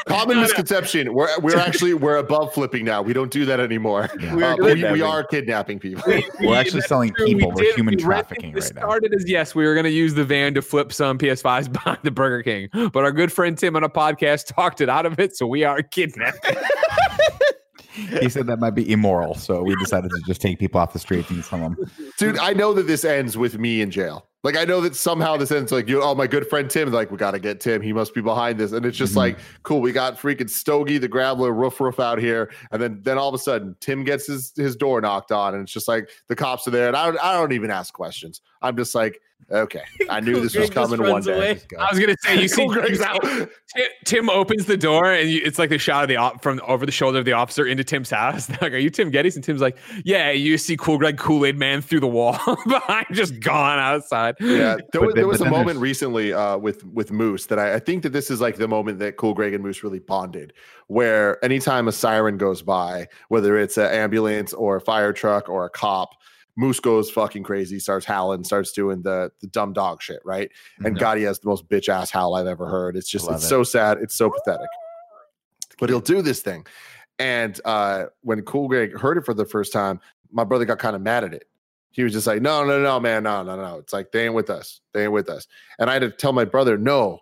Common 0.07 0.39
misconception. 0.39 1.13
We're 1.13 1.39
we're 1.39 1.57
actually 1.57 1.93
we're 1.93 2.17
above 2.17 2.53
flipping 2.53 2.85
now. 2.85 3.01
We 3.01 3.13
don't 3.13 3.31
do 3.31 3.45
that 3.45 3.59
anymore. 3.59 4.09
Yeah. 4.19 4.35
We 4.35 4.43
are 4.43 4.53
Uh, 4.53 4.55
we, 4.57 4.63
we 4.63 4.73
kidnapping. 4.75 5.01
are 5.03 5.23
kidnapping 5.23 5.79
people. 5.79 6.03
We're 6.41 6.55
actually 6.55 6.81
selling 6.81 7.13
true, 7.13 7.25
people. 7.25 7.49
We're 7.51 7.63
did- 7.63 7.75
human 7.75 7.95
we 7.95 8.01
trafficking 8.03 8.51
It 8.51 8.55
right 8.63 8.75
now. 8.75 8.81
started 8.81 9.13
as 9.13 9.29
yes, 9.29 9.53
we 9.55 9.65
were 9.65 9.73
going 9.73 9.83
to 9.85 9.89
use 9.91 10.13
the 10.13 10.23
van 10.25 10.53
to 10.55 10.61
flip 10.61 10.93
some 10.93 11.17
PS5s 11.17 11.71
behind 11.71 11.99
the 12.03 12.11
Burger 12.11 12.43
King, 12.43 12.69
but 12.91 13.03
our 13.03 13.11
good 13.11 13.31
friend 13.31 13.57
Tim 13.57 13.75
on 13.75 13.83
a 13.83 13.89
podcast 13.89 14.53
talked 14.53 14.81
it 14.81 14.89
out 14.89 15.05
of 15.05 15.19
it, 15.19 15.35
so 15.35 15.45
we 15.47 15.63
are 15.63 15.81
kidnapping. 15.81 16.55
He 17.93 18.29
said 18.29 18.47
that 18.47 18.59
might 18.59 18.71
be 18.75 18.89
immoral, 18.91 19.35
so 19.35 19.63
we 19.63 19.75
decided 19.75 20.11
to 20.11 20.21
just 20.25 20.41
take 20.41 20.59
people 20.59 20.79
off 20.79 20.93
the 20.93 20.99
streets 20.99 21.29
and 21.29 21.43
sell 21.43 21.59
them. 21.59 21.77
Dude, 22.17 22.37
I 22.39 22.53
know 22.53 22.73
that 22.73 22.87
this 22.87 23.03
ends 23.03 23.37
with 23.37 23.57
me 23.57 23.81
in 23.81 23.91
jail. 23.91 24.25
Like 24.43 24.57
I 24.57 24.63
know 24.65 24.81
that 24.81 24.95
somehow 24.95 25.37
this 25.37 25.51
ends 25.51 25.71
like 25.71 25.87
you. 25.87 26.01
Oh, 26.01 26.15
my 26.15 26.25
good 26.25 26.47
friend 26.47 26.67
Tim. 26.67 26.91
Like 26.91 27.11
we 27.11 27.17
got 27.17 27.31
to 27.31 27.39
get 27.39 27.59
Tim. 27.59 27.79
He 27.81 27.93
must 27.93 28.15
be 28.15 28.21
behind 28.21 28.59
this. 28.59 28.71
And 28.71 28.83
it's 28.87 28.97
just 28.97 29.13
Mhm. 29.13 29.17
like 29.17 29.39
cool. 29.61 29.81
We 29.81 29.91
got 29.91 30.17
freaking 30.17 30.49
Stogie 30.49 30.97
the 30.97 31.07
Graveler 31.07 31.55
roof 31.55 31.79
roof 31.79 31.99
out 31.99 32.17
here, 32.17 32.51
and 32.71 32.81
then 32.81 33.01
then 33.03 33.19
all 33.19 33.29
of 33.29 33.35
a 33.35 33.37
sudden 33.37 33.75
Tim 33.81 34.03
gets 34.03 34.25
his 34.25 34.51
his 34.55 34.75
door 34.75 34.99
knocked 34.99 35.31
on, 35.31 35.53
and 35.53 35.61
it's 35.61 35.71
just 35.71 35.87
like 35.87 36.09
the 36.27 36.35
cops 36.35 36.67
are 36.67 36.71
there, 36.71 36.87
and 36.87 36.97
I 36.97 37.05
don't 37.05 37.23
I 37.23 37.33
don't 37.33 37.51
even 37.51 37.69
ask 37.69 37.93
questions. 37.93 38.41
I'm 38.63 38.75
just 38.77 38.95
like, 38.95 39.19
okay, 39.49 39.81
I 40.09 40.19
knew 40.19 40.33
this 40.35 40.43
was 40.43 40.53
Greg 40.53 40.71
just 40.71 40.73
coming 40.73 41.01
one 41.09 41.21
day. 41.23 41.59
go. 41.69 41.77
I 41.77 41.89
was 41.89 41.99
going 41.99 42.13
to 42.15 42.17
say, 42.21 42.41
you 42.41 42.47
see, 42.49 42.65
Cool 42.65 42.73
Greg's 42.73 43.01
out. 43.01 43.21
Tim, 43.23 43.47
Tim 44.05 44.29
opens 44.29 44.65
the 44.65 44.77
door, 44.77 45.11
and 45.11 45.29
you, 45.29 45.41
it's 45.43 45.57
like 45.57 45.69
the 45.69 45.77
shot 45.77 46.03
of 46.03 46.09
the 46.09 46.17
op 46.17 46.43
from 46.43 46.59
over 46.67 46.85
the 46.85 46.91
shoulder 46.91 47.19
of 47.19 47.25
the 47.25 47.33
officer 47.33 47.65
into 47.65 47.83
Tim's 47.83 48.09
house. 48.09 48.45
They're 48.47 48.57
like, 48.61 48.73
are 48.73 48.77
you 48.77 48.89
Tim 48.89 49.11
Gettys? 49.11 49.35
And 49.35 49.43
Tim's 49.43 49.61
like, 49.61 49.77
yeah. 50.03 50.31
You 50.31 50.57
see 50.57 50.75
Cool 50.77 50.97
Greg 50.97 51.17
Kool 51.17 51.45
Aid 51.45 51.57
Man 51.57 51.81
through 51.81 52.01
the 52.01 52.07
wall 52.07 52.37
behind, 52.67 53.05
just 53.11 53.39
gone 53.39 53.79
outside. 53.79 54.35
Yeah, 54.39 54.77
there 54.91 55.01
was, 55.01 55.13
then- 55.13 55.21
there 55.21 55.27
was 55.27 55.41
a 55.41 55.45
moment 55.45 55.65
there's- 55.67 55.77
recently 55.77 56.33
uh, 56.33 56.57
with 56.57 56.83
with 56.85 57.11
Moose 57.11 57.45
that 57.47 57.59
I, 57.59 57.75
I 57.75 57.79
think 57.79 58.03
that 58.03 58.13
this 58.13 58.29
is 58.29 58.41
like 58.41 58.57
the 58.57 58.67
moment 58.67 58.99
that 58.99 59.17
Cool 59.17 59.33
Greg 59.33 59.53
and 59.53 59.63
Moose 59.63 59.83
really 59.83 59.99
bonded, 59.99 60.53
where 60.87 61.43
anytime 61.43 61.87
a 61.87 61.91
siren 61.91 62.37
goes 62.37 62.61
by, 62.61 63.07
whether 63.29 63.57
it's 63.57 63.77
an 63.77 63.91
ambulance 63.91 64.53
or 64.53 64.75
a 64.77 64.81
fire 64.81 65.13
truck 65.13 65.47
or 65.49 65.65
a 65.65 65.69
cop, 65.69 66.09
Moose 66.61 66.79
goes 66.79 67.09
fucking 67.09 67.43
crazy, 67.43 67.79
starts 67.79 68.05
howling, 68.05 68.43
starts 68.43 68.71
doing 68.71 69.01
the 69.01 69.31
the 69.41 69.47
dumb 69.47 69.73
dog 69.73 70.01
shit, 70.01 70.21
right? 70.23 70.49
And 70.85 70.95
Mhm. 70.95 71.01
Gotti 71.01 71.25
has 71.25 71.39
the 71.39 71.49
most 71.49 71.67
bitch 71.67 71.89
ass 71.89 72.11
howl 72.11 72.35
I've 72.35 72.47
ever 72.47 72.67
heard. 72.67 72.95
It's 72.95 73.09
just 73.09 73.29
it's 73.29 73.43
it. 73.43 73.47
so 73.47 73.63
sad, 73.63 73.97
it's 73.99 74.15
so 74.15 74.29
pathetic. 74.29 74.69
But 75.79 75.89
he'll 75.89 75.99
do 75.99 76.21
this 76.21 76.41
thing, 76.41 76.65
and 77.17 77.59
uh, 77.65 78.05
when 78.21 78.41
Cool 78.43 78.67
Greg 78.67 78.97
heard 78.97 79.17
it 79.17 79.25
for 79.25 79.33
the 79.33 79.45
first 79.45 79.73
time, 79.73 79.99
my 80.31 80.43
brother 80.43 80.63
got 80.65 80.79
kind 80.79 80.95
of 80.95 81.01
mad 81.01 81.23
at 81.23 81.33
it 81.33 81.47
he 81.91 82.03
was 82.03 82.13
just 82.13 82.25
like, 82.25 82.41
no, 82.41 82.65
no, 82.65 82.81
no, 82.81 82.99
man, 82.99 83.23
no, 83.23 83.43
no, 83.43 83.57
no. 83.57 83.77
It's 83.77 83.91
like 83.91 84.11
they 84.11 84.25
ain't 84.25 84.33
with 84.33 84.49
us. 84.49 84.79
They 84.93 85.03
ain't 85.03 85.11
with 85.11 85.29
us. 85.29 85.45
And 85.77 85.89
I 85.89 85.93
had 85.93 86.03
to 86.03 86.09
tell 86.09 86.31
my 86.31 86.45
brother, 86.45 86.77
no, 86.77 87.19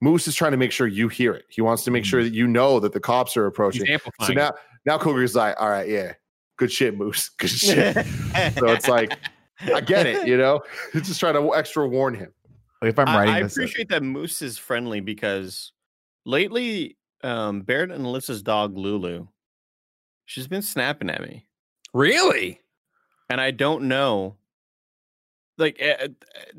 Moose 0.00 0.28
is 0.28 0.36
trying 0.36 0.52
to 0.52 0.56
make 0.56 0.70
sure 0.70 0.86
you 0.86 1.08
hear 1.08 1.34
it. 1.34 1.46
He 1.48 1.60
wants 1.60 1.82
to 1.84 1.90
make 1.90 2.04
sure 2.04 2.22
that 2.22 2.32
you 2.32 2.46
know 2.46 2.78
that 2.78 2.92
the 2.92 3.00
cops 3.00 3.36
are 3.36 3.46
approaching. 3.46 3.86
So 4.20 4.32
now, 4.34 4.52
now 4.86 4.98
Cougar's 4.98 5.34
like, 5.34 5.56
all 5.60 5.68
right, 5.68 5.88
yeah, 5.88 6.12
good 6.56 6.72
shit, 6.72 6.96
Moose, 6.96 7.28
good 7.38 7.50
shit. 7.50 7.94
so 8.58 8.66
it's 8.68 8.88
like, 8.88 9.18
I 9.60 9.80
get 9.80 10.06
it, 10.06 10.26
you 10.26 10.36
know. 10.36 10.60
It's 10.92 11.08
just 11.08 11.20
trying 11.20 11.34
to 11.34 11.54
extra 11.54 11.86
warn 11.88 12.14
him. 12.14 12.32
If 12.82 12.98
I'm 12.98 13.08
I, 13.08 13.16
writing 13.16 13.34
I 13.34 13.42
this, 13.42 13.56
uh, 13.56 13.62
appreciate 13.62 13.88
that 13.88 14.02
Moose 14.02 14.42
is 14.42 14.58
friendly 14.58 15.00
because 15.00 15.72
lately, 16.26 16.96
um, 17.22 17.62
Barrett 17.62 17.90
and 17.90 18.04
Alyssa's 18.04 18.42
dog 18.42 18.76
Lulu, 18.76 19.26
she's 20.26 20.46
been 20.46 20.62
snapping 20.62 21.08
at 21.08 21.22
me, 21.22 21.46
really? 21.92 22.60
and 23.30 23.40
I 23.40 23.50
don't 23.50 23.84
know. 23.84 24.36
Like, 25.56 25.80
uh, 25.80 26.08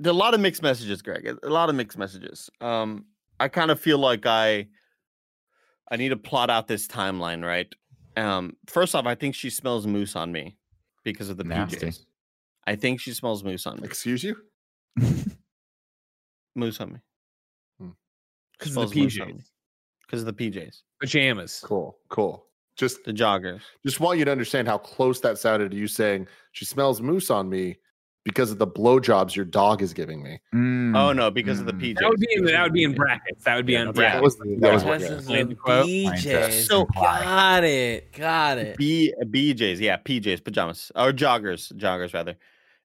a 0.04 0.14
lot 0.14 0.34
of 0.34 0.40
mixed 0.40 0.64
messages, 0.64 1.02
Greg. 1.02 1.38
A 1.44 1.50
lot 1.50 1.70
of 1.70 1.76
mixed 1.76 1.98
messages. 1.98 2.50
Um, 2.62 3.06
I 3.40 3.50
kind 3.50 3.70
of 3.70 3.80
feel 3.80 3.98
like 3.98 4.26
I, 4.26 4.68
I 5.92 5.98
need 5.98 6.10
to 6.10 6.18
plot 6.18 6.50
out 6.50 6.68
this 6.68 6.88
timeline, 6.88 7.46
right? 7.46 7.68
Um, 8.18 8.56
first 8.68 8.96
off, 8.96 9.06
I 9.06 9.16
think 9.16 9.36
she 9.36 9.50
smells 9.50 9.86
moose 9.86 10.16
on 10.16 10.32
me 10.32 10.58
because 11.04 11.30
of 11.30 11.38
the 11.38 11.44
Nasty. 11.44 11.78
PJs. 11.88 12.06
I 12.68 12.76
think 12.76 13.00
she 13.00 13.14
smells 13.14 13.44
moose 13.44 13.68
on 13.68 13.78
me. 13.78 13.84
Excuse 13.86 14.24
you? 14.24 14.36
Moose 16.56 16.80
on 16.80 16.94
me. 16.94 17.00
Because 18.58 18.78
of 18.78 18.90
the 18.90 18.96
PJs, 19.02 19.44
Because 20.08 20.22
of 20.22 20.26
the 20.26 20.34
PJs, 20.34 20.82
pajamas. 21.02 21.62
Cool, 21.64 21.98
cool. 22.10 22.46
Just, 22.78 23.04
the 23.04 23.14
joggers. 23.14 23.62
just 23.86 24.00
want 24.00 24.20
you 24.20 24.26
to 24.26 24.32
understand 24.32 24.68
how 24.68 24.78
close 24.78 25.20
that 25.22 25.38
sounded 25.38 25.72
to 25.72 25.78
you 25.78 25.88
saying 25.88 26.28
she 26.52 26.66
smells 26.66 27.02
moose 27.02 27.30
on 27.30 27.50
me 27.50 27.78
because 28.26 28.52
of 28.52 28.58
the 28.58 28.68
blowjobs 28.68 29.36
your 29.36 29.46
dog 29.46 29.82
is 29.82 29.94
giving 29.94 30.22
me. 30.22 30.40
Mm. 30.54 30.98
Oh 30.98 31.14
no, 31.14 31.32
because 31.32 31.60
of 31.62 31.68
the 31.68 31.72
Mm. 31.74 31.94
PJ. 31.96 32.00
That 32.00 32.10
would 32.10 32.20
be 32.20 32.28
in 32.36 32.46
that 32.46 32.64
would 32.64 32.74
be 32.74 32.84
in 32.84 32.94
brackets. 32.94 33.44
That 33.46 33.56
would 33.56 33.66
be 33.66 33.78
on 33.78 33.86
That 33.88 33.96
brackets. 33.96 34.22
was, 34.24 34.38
that 34.60 34.74
was 34.74 34.84
what, 34.84 35.00
Tessa's 35.00 35.30
yeah. 35.30 35.38
a 35.38 35.46
BJ's. 35.46 36.68
So- 36.68 36.86
got 36.86 37.64
it. 37.64 38.12
Got 38.12 38.58
it. 38.58 38.78
B 38.78 39.14
BJ's, 39.22 39.80
yeah, 39.80 39.96
PJ's 39.98 40.42
pajamas 40.42 40.92
or 40.96 41.12
joggers, 41.14 41.72
joggers 41.74 42.14
rather. 42.14 42.36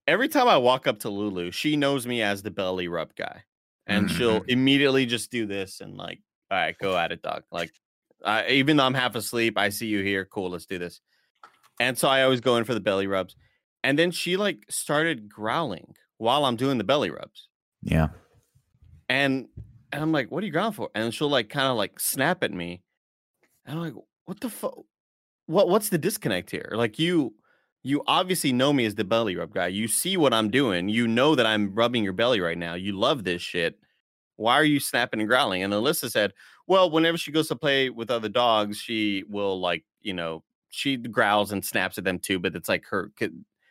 Every 0.06 0.28
time 0.28 0.46
I 0.48 0.56
walk 0.58 0.86
up 0.86 0.98
to 1.00 1.08
Lulu, 1.10 1.50
she 1.50 1.76
knows 1.76 2.06
me 2.06 2.22
as 2.22 2.42
the 2.42 2.50
belly 2.50 2.88
rub 2.88 3.14
guy, 3.16 3.42
and 3.86 4.10
she'll 4.10 4.42
immediately 4.48 5.06
just 5.06 5.30
do 5.30 5.46
this 5.46 5.80
and 5.80 5.96
like, 5.96 6.20
all 6.50 6.58
right, 6.58 6.76
go 6.78 6.96
at 6.96 7.12
it, 7.12 7.22
dog. 7.22 7.44
Like, 7.52 7.70
uh, 8.24 8.42
even 8.48 8.76
though 8.76 8.84
I'm 8.84 8.94
half 8.94 9.14
asleep, 9.14 9.56
I 9.56 9.68
see 9.68 9.86
you 9.86 10.02
here. 10.02 10.24
Cool, 10.24 10.50
let's 10.50 10.66
do 10.66 10.78
this. 10.78 11.00
And 11.78 11.96
so 11.96 12.08
I 12.08 12.22
always 12.24 12.40
go 12.40 12.56
in 12.56 12.64
for 12.64 12.74
the 12.74 12.80
belly 12.80 13.06
rubs, 13.06 13.36
and 13.84 13.98
then 13.98 14.10
she 14.10 14.36
like 14.36 14.64
started 14.68 15.28
growling 15.28 15.94
while 16.18 16.44
I'm 16.44 16.56
doing 16.56 16.78
the 16.78 16.84
belly 16.84 17.10
rubs, 17.10 17.48
Yeah. 17.82 18.08
and 19.08 19.48
and 19.92 20.02
I'm 20.02 20.12
like, 20.12 20.30
what 20.30 20.42
are 20.42 20.46
you 20.46 20.52
growling 20.52 20.72
for? 20.72 20.88
And 20.94 21.12
she'll 21.12 21.28
like 21.30 21.48
kind 21.48 21.66
of 21.66 21.76
like 21.76 21.98
snap 21.98 22.42
at 22.44 22.52
me, 22.52 22.82
and 23.64 23.76
I'm 23.78 23.82
like, 23.84 23.94
what 24.26 24.40
the 24.40 24.48
fuck? 24.50 24.78
What 25.46 25.68
what's 25.68 25.88
the 25.88 25.98
disconnect 25.98 26.50
here? 26.50 26.70
Like 26.74 26.98
you 26.98 27.34
you 27.82 28.02
obviously 28.06 28.52
know 28.52 28.72
me 28.72 28.84
as 28.84 28.94
the 28.94 29.04
belly 29.04 29.36
rub 29.36 29.54
guy. 29.54 29.68
You 29.68 29.88
see 29.88 30.16
what 30.18 30.34
I'm 30.34 30.50
doing. 30.50 30.88
You 30.90 31.08
know 31.08 31.34
that 31.34 31.46
I'm 31.46 31.74
rubbing 31.74 32.04
your 32.04 32.12
belly 32.12 32.40
right 32.40 32.58
now. 32.58 32.74
You 32.74 32.92
love 32.92 33.24
this 33.24 33.40
shit. 33.40 33.78
Why 34.36 34.54
are 34.54 34.64
you 34.64 34.80
snapping 34.80 35.20
and 35.20 35.28
growling? 35.28 35.62
And 35.62 35.72
Alyssa 35.72 36.10
said, 36.10 36.32
Well, 36.66 36.90
whenever 36.90 37.16
she 37.18 37.32
goes 37.32 37.48
to 37.48 37.56
play 37.56 37.88
with 37.90 38.10
other 38.10 38.28
dogs, 38.28 38.76
she 38.78 39.24
will 39.28 39.58
like, 39.60 39.84
you 40.02 40.12
know, 40.12 40.44
she 40.68 40.96
growls 40.98 41.52
and 41.52 41.64
snaps 41.64 41.98
at 41.98 42.04
them 42.04 42.18
too, 42.18 42.38
but 42.38 42.54
it's 42.54 42.68
like 42.68 42.84
her 42.86 43.10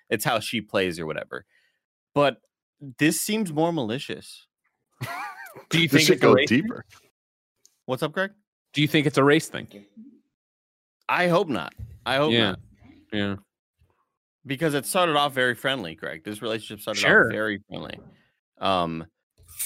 it's 0.10 0.26
how 0.26 0.39
she 0.39 0.62
plays 0.62 0.99
or 0.99 1.05
whatever. 1.05 1.45
But 2.16 2.38
this 2.97 3.20
seems 3.20 3.51
more 3.53 3.72
malicious. 3.74 4.47
Do 5.70 5.80
you 5.80 5.88
this 5.89 5.91
think 5.91 6.07
should 6.07 6.14
it's 6.16 6.24
a 6.24 6.28
go 6.28 6.36
deeper. 6.45 6.86
What's 7.86 8.03
up, 8.03 8.12
Greg? 8.12 8.32
Do 8.74 8.82
you 8.82 8.88
think 8.88 9.07
it's 9.07 9.18
a 9.18 9.24
race 9.24 9.47
thing? 9.47 9.68
I 11.07 11.28
hope 11.28 11.47
not. 11.49 11.74
I 12.05 12.18
hope 12.18 12.32
Yeah. 12.32 12.49
not. 12.51 12.60
Yeah. 13.12 13.36
because 14.45 14.74
it 14.76 14.86
started 14.86 15.16
off 15.16 15.34
very 15.34 15.53
friendly 15.55 15.95
greg 15.95 16.24
this 16.24 16.41
relationship 16.41 16.80
started 16.82 16.99
Sure. 17.01 17.26
off 17.26 17.32
very 17.32 17.60
friendly 17.68 17.99
um 18.60 19.05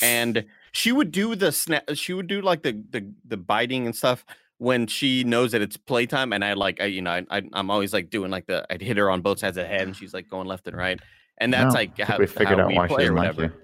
and 0.02 0.46
she 0.72 0.92
would 0.94 1.12
do 1.12 1.36
the 1.36 1.52
snap 1.52 1.84
she 1.94 2.14
would 2.14 2.28
do 2.28 2.42
like 2.42 2.64
the 2.64 2.82
the, 2.90 3.12
the 3.26 3.38
biting 3.38 3.86
and 3.86 3.96
stuff 3.96 4.26
when 4.60 4.88
she 4.88 5.24
knows 5.24 5.52
that 5.52 5.62
it's 5.62 5.78
playtime 5.78 6.32
and 6.34 6.44
i 6.46 6.54
like 6.54 6.80
I, 6.80 6.86
you 6.86 7.02
know 7.02 7.12
I, 7.12 7.26
I, 7.30 7.42
i'm 7.54 7.70
always 7.72 7.94
like 7.94 8.10
doing 8.10 8.32
like 8.32 8.46
the 8.46 8.66
i'd 8.72 8.82
hit 8.82 8.98
her 8.98 9.10
on 9.10 9.22
both 9.22 9.40
sides 9.40 9.58
of 9.58 9.64
the 9.64 9.68
head 9.68 9.82
and 9.88 9.96
she's 9.96 10.14
like 10.14 10.30
going 10.30 10.48
left 10.48 10.68
and 10.68 10.78
right. 10.78 11.00
And 11.40 11.52
that's 11.52 11.74
No, 11.74 11.80
like 11.80 11.98
how, 12.00 12.18
we 12.20 12.28
figured 12.28 12.60
how 12.60 12.66
out 12.66 12.68
we 12.68 12.76
why 12.76 12.88
she 12.88 12.94
play 12.94 13.04
or 13.08 13.10
doesn't 13.10 13.16
like 13.16 13.36
whatever. 13.36 13.56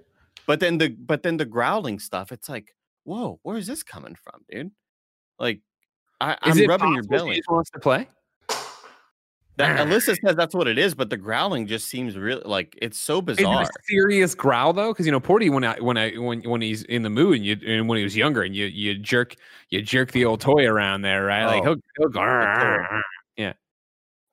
but 0.48 0.60
then 0.60 0.80
the 0.80 0.90
but 0.90 1.22
then 1.24 1.38
the 1.38 1.46
growling 1.46 2.00
stuff 2.00 2.32
it's 2.32 2.50
like 2.50 2.76
whoa 3.04 3.40
where 3.44 3.58
is 3.58 3.68
this 3.68 3.84
coming 3.84 4.16
from 4.16 4.42
dude? 4.50 4.72
Like 5.38 5.62
I, 6.20 6.34
Is 6.48 6.60
i'm 6.60 6.68
rubbing 6.68 6.94
your 6.96 7.04
she 7.04 7.08
belly. 7.10 7.36
just 7.38 7.50
wants 7.50 7.70
to 7.72 7.80
play? 7.80 8.10
That 9.60 9.78
Alyssa 9.88 10.18
says 10.26 10.36
that's 10.36 10.56
what 10.56 10.68
it 10.68 10.78
is, 10.80 10.96
but 10.96 11.10
the 11.10 11.18
growling 11.18 11.68
just 11.68 11.88
seems 11.88 12.18
really 12.18 12.42
like 12.44 12.78
it's 12.82 12.98
so 12.98 13.20
Is 13.20 13.38
it 13.40 13.44
bizarre. 13.44 13.62
a 13.64 13.68
serious 13.84 14.34
growl 14.34 14.74
though? 14.74 14.92
Because 14.92 15.06
you 15.06 15.12
know, 15.12 15.20
Porty 15.20 15.52
when 15.52 15.64
I 15.64 15.80
when 15.80 15.98
I 15.98 16.12
when 16.14 16.42
when 16.44 16.62
he's 16.62 16.84
in 16.84 17.04
the 17.04 17.10
mood 17.10 17.38
and 17.38 17.46
you 17.46 17.58
and 17.68 17.88
when 17.88 17.98
he 17.98 18.04
was 18.04 18.18
younger 18.18 18.42
and 18.42 18.56
you 18.56 18.66
you 18.66 18.98
jerk 18.98 19.36
you 19.70 19.82
jerk 19.82 20.12
the 20.12 20.26
old 20.26 20.42
toy 20.42 20.66
around 20.66 21.04
there, 21.04 21.26
right? 21.26 21.46
Like 21.46 21.62
Oh, 21.64 21.76
he'll, 21.76 21.76
he'll 21.98 22.10
go. 22.10 22.20
toy. 22.20 23.00
And 23.38 23.56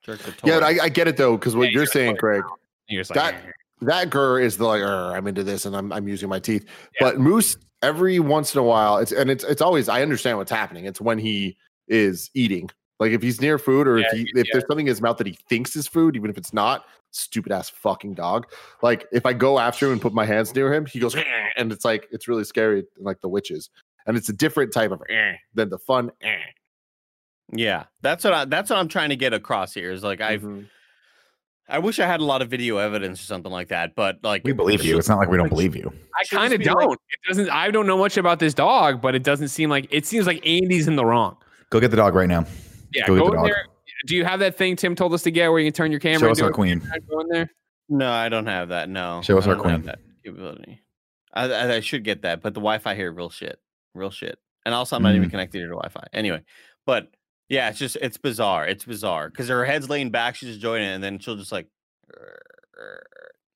Jerk 0.03 0.21
the 0.21 0.49
Yeah, 0.49 0.61
toy. 0.61 0.67
I, 0.67 0.85
I 0.85 0.89
get 0.89 1.09
it 1.09 1.17
though, 1.17 1.37
because 1.37 1.55
what 1.57 1.65
Yeah, 1.65 1.71
you're 1.71 1.83
he's 1.83 1.93
saying, 1.93 2.17
Craig, 2.17 2.43
you're 2.89 3.03
like, 3.03 3.15
That- 3.15 3.43
that 3.83 4.09
gur 4.09 4.41
is 4.41 4.57
the 4.57 4.65
like, 4.65 4.83
I'm 4.83 5.27
into 5.27 5.45
this 5.45 5.67
and 5.67 5.77
I'm 5.77 5.93
I'm 5.93 6.09
using 6.09 6.29
my 6.31 6.39
teeth. 6.39 6.65
Yeah. 6.67 7.11
But 7.11 7.19
Moose, 7.19 7.57
every 7.83 8.21
once 8.21 8.55
in 8.55 8.61
a 8.61 8.65
while, 8.65 8.97
it's 8.99 9.13
and 9.13 9.31
it's 9.31 9.45
it's 9.45 9.61
always 9.61 9.89
I 9.89 10.01
understand 10.01 10.39
what's 10.39 10.51
happening. 10.51 10.87
It's 10.87 11.01
when 11.01 11.19
he 11.19 11.59
is 11.89 12.31
eating. 12.33 12.71
Like 12.99 13.13
if 13.13 13.23
he's 13.23 13.41
near 13.41 13.59
food 13.59 13.87
or 13.87 13.99
if 13.99 14.07
he 14.13 14.27
if 14.35 14.47
there's 14.53 14.65
something 14.67 14.87
in 14.87 14.91
his 14.91 15.03
mouth 15.03 15.19
that 15.19 15.27
he 15.27 15.39
thinks 15.49 15.77
is 15.77 15.87
food, 15.87 16.17
even 16.17 16.31
if 16.31 16.39
it's 16.39 16.55
not, 16.55 16.85
stupid 17.11 17.53
ass 17.53 17.69
fucking 17.69 18.15
dog. 18.15 18.47
Like 18.83 19.07
if 19.13 19.27
I 19.27 19.33
go 19.35 19.59
after 19.59 19.87
him 19.87 19.93
and 19.93 20.01
put 20.01 20.15
my 20.15 20.25
hands 20.25 20.55
near 20.55 20.73
him, 20.73 20.87
he 20.87 20.99
goes 20.99 21.15
"Eh," 21.15 21.23
and 21.57 21.71
it's 21.73 21.85
like 21.85 22.09
it's 22.11 22.27
really 22.27 22.45
scary, 22.45 22.85
like 22.99 23.21
the 23.21 23.29
witches. 23.29 23.69
And 24.07 24.17
it's 24.17 24.29
a 24.29 24.33
different 24.33 24.73
type 24.73 24.93
of 24.93 25.03
"Eh," 25.11 25.35
than 25.55 25.69
the 25.69 25.79
fun. 25.79 26.11
"Eh." 26.23 26.37
yeah, 27.53 27.85
that's 28.01 28.25
what 28.25 28.33
I 28.33 28.45
that's 28.47 28.71
what 28.71 28.79
I'm 28.79 28.89
trying 28.89 29.11
to 29.11 29.17
get 29.17 29.33
across 29.35 29.75
here. 29.75 29.93
Is 29.93 30.03
like 30.03 30.21
I've 30.23 30.43
Mhm. 30.43 30.67
I 31.69 31.81
wish 31.81 31.99
I 31.99 32.07
had 32.07 32.21
a 32.21 32.25
lot 32.25 32.43
of 32.43 32.49
video 32.49 32.79
evidence 32.79 33.21
or 33.21 33.25
something 33.25 33.51
like 33.53 33.69
that, 33.69 33.95
but 33.97 34.21
like 34.23 34.43
We 34.45 34.53
believe 34.53 34.81
you. 34.83 34.91
she'll- 34.91 34.99
It's 35.01 35.09
not 35.09 35.19
like 35.19 35.29
we 35.29 35.37
don't 35.37 35.45
like, 35.47 35.51
believe 35.51 35.75
you. 35.77 35.93
I 36.19 36.25
kind 36.25 36.53
of 36.55 36.61
just 36.61 36.69
be 36.71 36.75
like- 36.75 36.89
don't. 36.89 36.93
it 37.11 37.29
doesn't. 37.29 37.51
I 37.51 37.71
don't 37.73 37.87
know 37.89 37.99
much 37.99 38.17
about 38.17 38.39
this 38.39 38.55
dog, 38.55 39.03
but 39.03 39.15
it 39.17 39.23
doesn't 39.25 39.49
seem 39.49 39.69
like 39.69 39.87
it 39.91 40.07
seems 40.07 40.27
like 40.27 40.47
Andy's 40.47 40.89
in 40.89 40.97
the 40.97 41.05
wrong. 41.05 41.37
Go 41.71 41.79
get 41.81 41.91
the 41.91 41.97
dog 41.97 42.15
right 42.15 42.29
now. 42.29 42.47
Yeah, 42.97 43.07
Go 43.07 43.17
go, 43.19 43.25
the 43.25 43.27
in 43.27 43.33
dog. 43.37 43.47
there. 43.47 43.67
Do 44.07 44.17
you 44.17 44.25
have 44.25 44.41
that 44.41 44.57
thing 44.57 44.77
Tim 44.77 44.95
told 44.95 45.13
us 45.15 45.23
to 45.25 45.31
get 45.31 45.49
where 45.51 45.59
you 45.61 45.67
can 45.67 45.73
turn 45.75 45.91
your 45.91 46.01
camera? 46.01 46.19
Show 46.21 46.27
and 46.27 46.33
us 46.33 46.39
do 46.39 46.45
our 46.45 46.51
it? 46.51 46.55
queen. 46.55 46.81
Go 47.09 47.21
in 47.21 47.29
there. 47.29 47.51
No, 47.89 48.11
I 48.11 48.29
don't 48.29 48.47
have 48.47 48.69
that. 48.69 48.89
No, 48.89 49.21
Show 49.23 49.39
us 49.39 49.47
our 49.47 49.57
queen. 49.57 49.83
That 49.83 49.99
capability. 50.25 50.81
I, 51.33 51.45
I, 51.51 51.75
I 51.77 51.81
should 51.81 52.03
get 52.05 52.23
that, 52.23 52.43
but 52.43 52.55
the 52.55 52.61
Wi-Fi 52.61 52.95
here, 52.95 53.13
real 53.13 53.31
shit, 53.31 53.59
real 53.95 54.11
shit. 54.11 54.39
And 54.65 54.75
also, 54.75 54.97
I'm 54.97 55.03
not 55.03 55.13
Mm. 55.13 55.17
even 55.17 55.31
connected 55.31 55.61
to 55.61 55.67
Wi-Fi. 55.69 56.05
Anyway, 56.13 56.43
but 56.85 57.09
yeah, 57.49 57.69
it's 57.71 57.79
just 57.79 57.97
it's 58.01 58.17
bizarre. 58.19 58.67
It's 58.67 58.85
bizarre 58.85 59.31
because 59.31 59.49
her 59.49 59.65
head's 59.65 59.89
laying 59.89 60.11
back. 60.11 60.35
She's 60.37 60.49
just 60.51 60.61
joining 60.61 60.89
it, 60.89 60.95
and 60.95 61.05
then 61.05 61.19
she'll 61.21 61.37
just 61.37 61.53
like, 61.53 61.69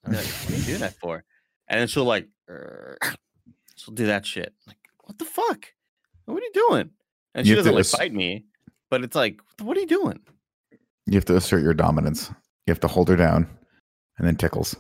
I'm 0.05 0.13
like, 0.13 0.25
what 0.27 0.51
are 0.51 0.57
you 0.57 0.63
doing 0.65 0.81
that 0.81 0.95
for? 1.01 1.25
And 1.69 1.81
then 1.81 1.89
she'll 1.89 2.05
like, 2.05 2.29
she'll 3.77 3.95
do 3.95 4.07
that 4.07 4.27
shit. 4.27 4.55
Like, 4.67 4.77
what 5.05 5.19
the 5.19 5.25
fuck? 5.25 5.67
What 6.27 6.37
are 6.37 6.41
you 6.41 6.53
doing? 6.69 6.91
And 7.35 7.47
she 7.47 7.51
You 7.51 7.57
have 7.57 7.65
doesn't 7.65 7.75
like 7.75 7.85
ass- 7.85 7.91
fight 7.97 8.13
me, 8.15 8.47
but 8.91 9.03
it's 9.05 9.15
like, 9.17 9.41
what 9.63 9.77
are 9.77 9.81
you 9.81 9.87
doing? 9.87 10.19
You 11.07 11.15
have 11.15 11.25
to 11.27 11.37
assert 11.37 11.63
your 11.63 11.75
dominance. 11.75 12.29
You 12.67 12.73
have 12.73 12.81
to 12.81 12.89
hold 12.89 13.09
her 13.09 13.17
down 13.17 13.49
and 14.19 14.27
then 14.27 14.37
tickles. 14.37 14.75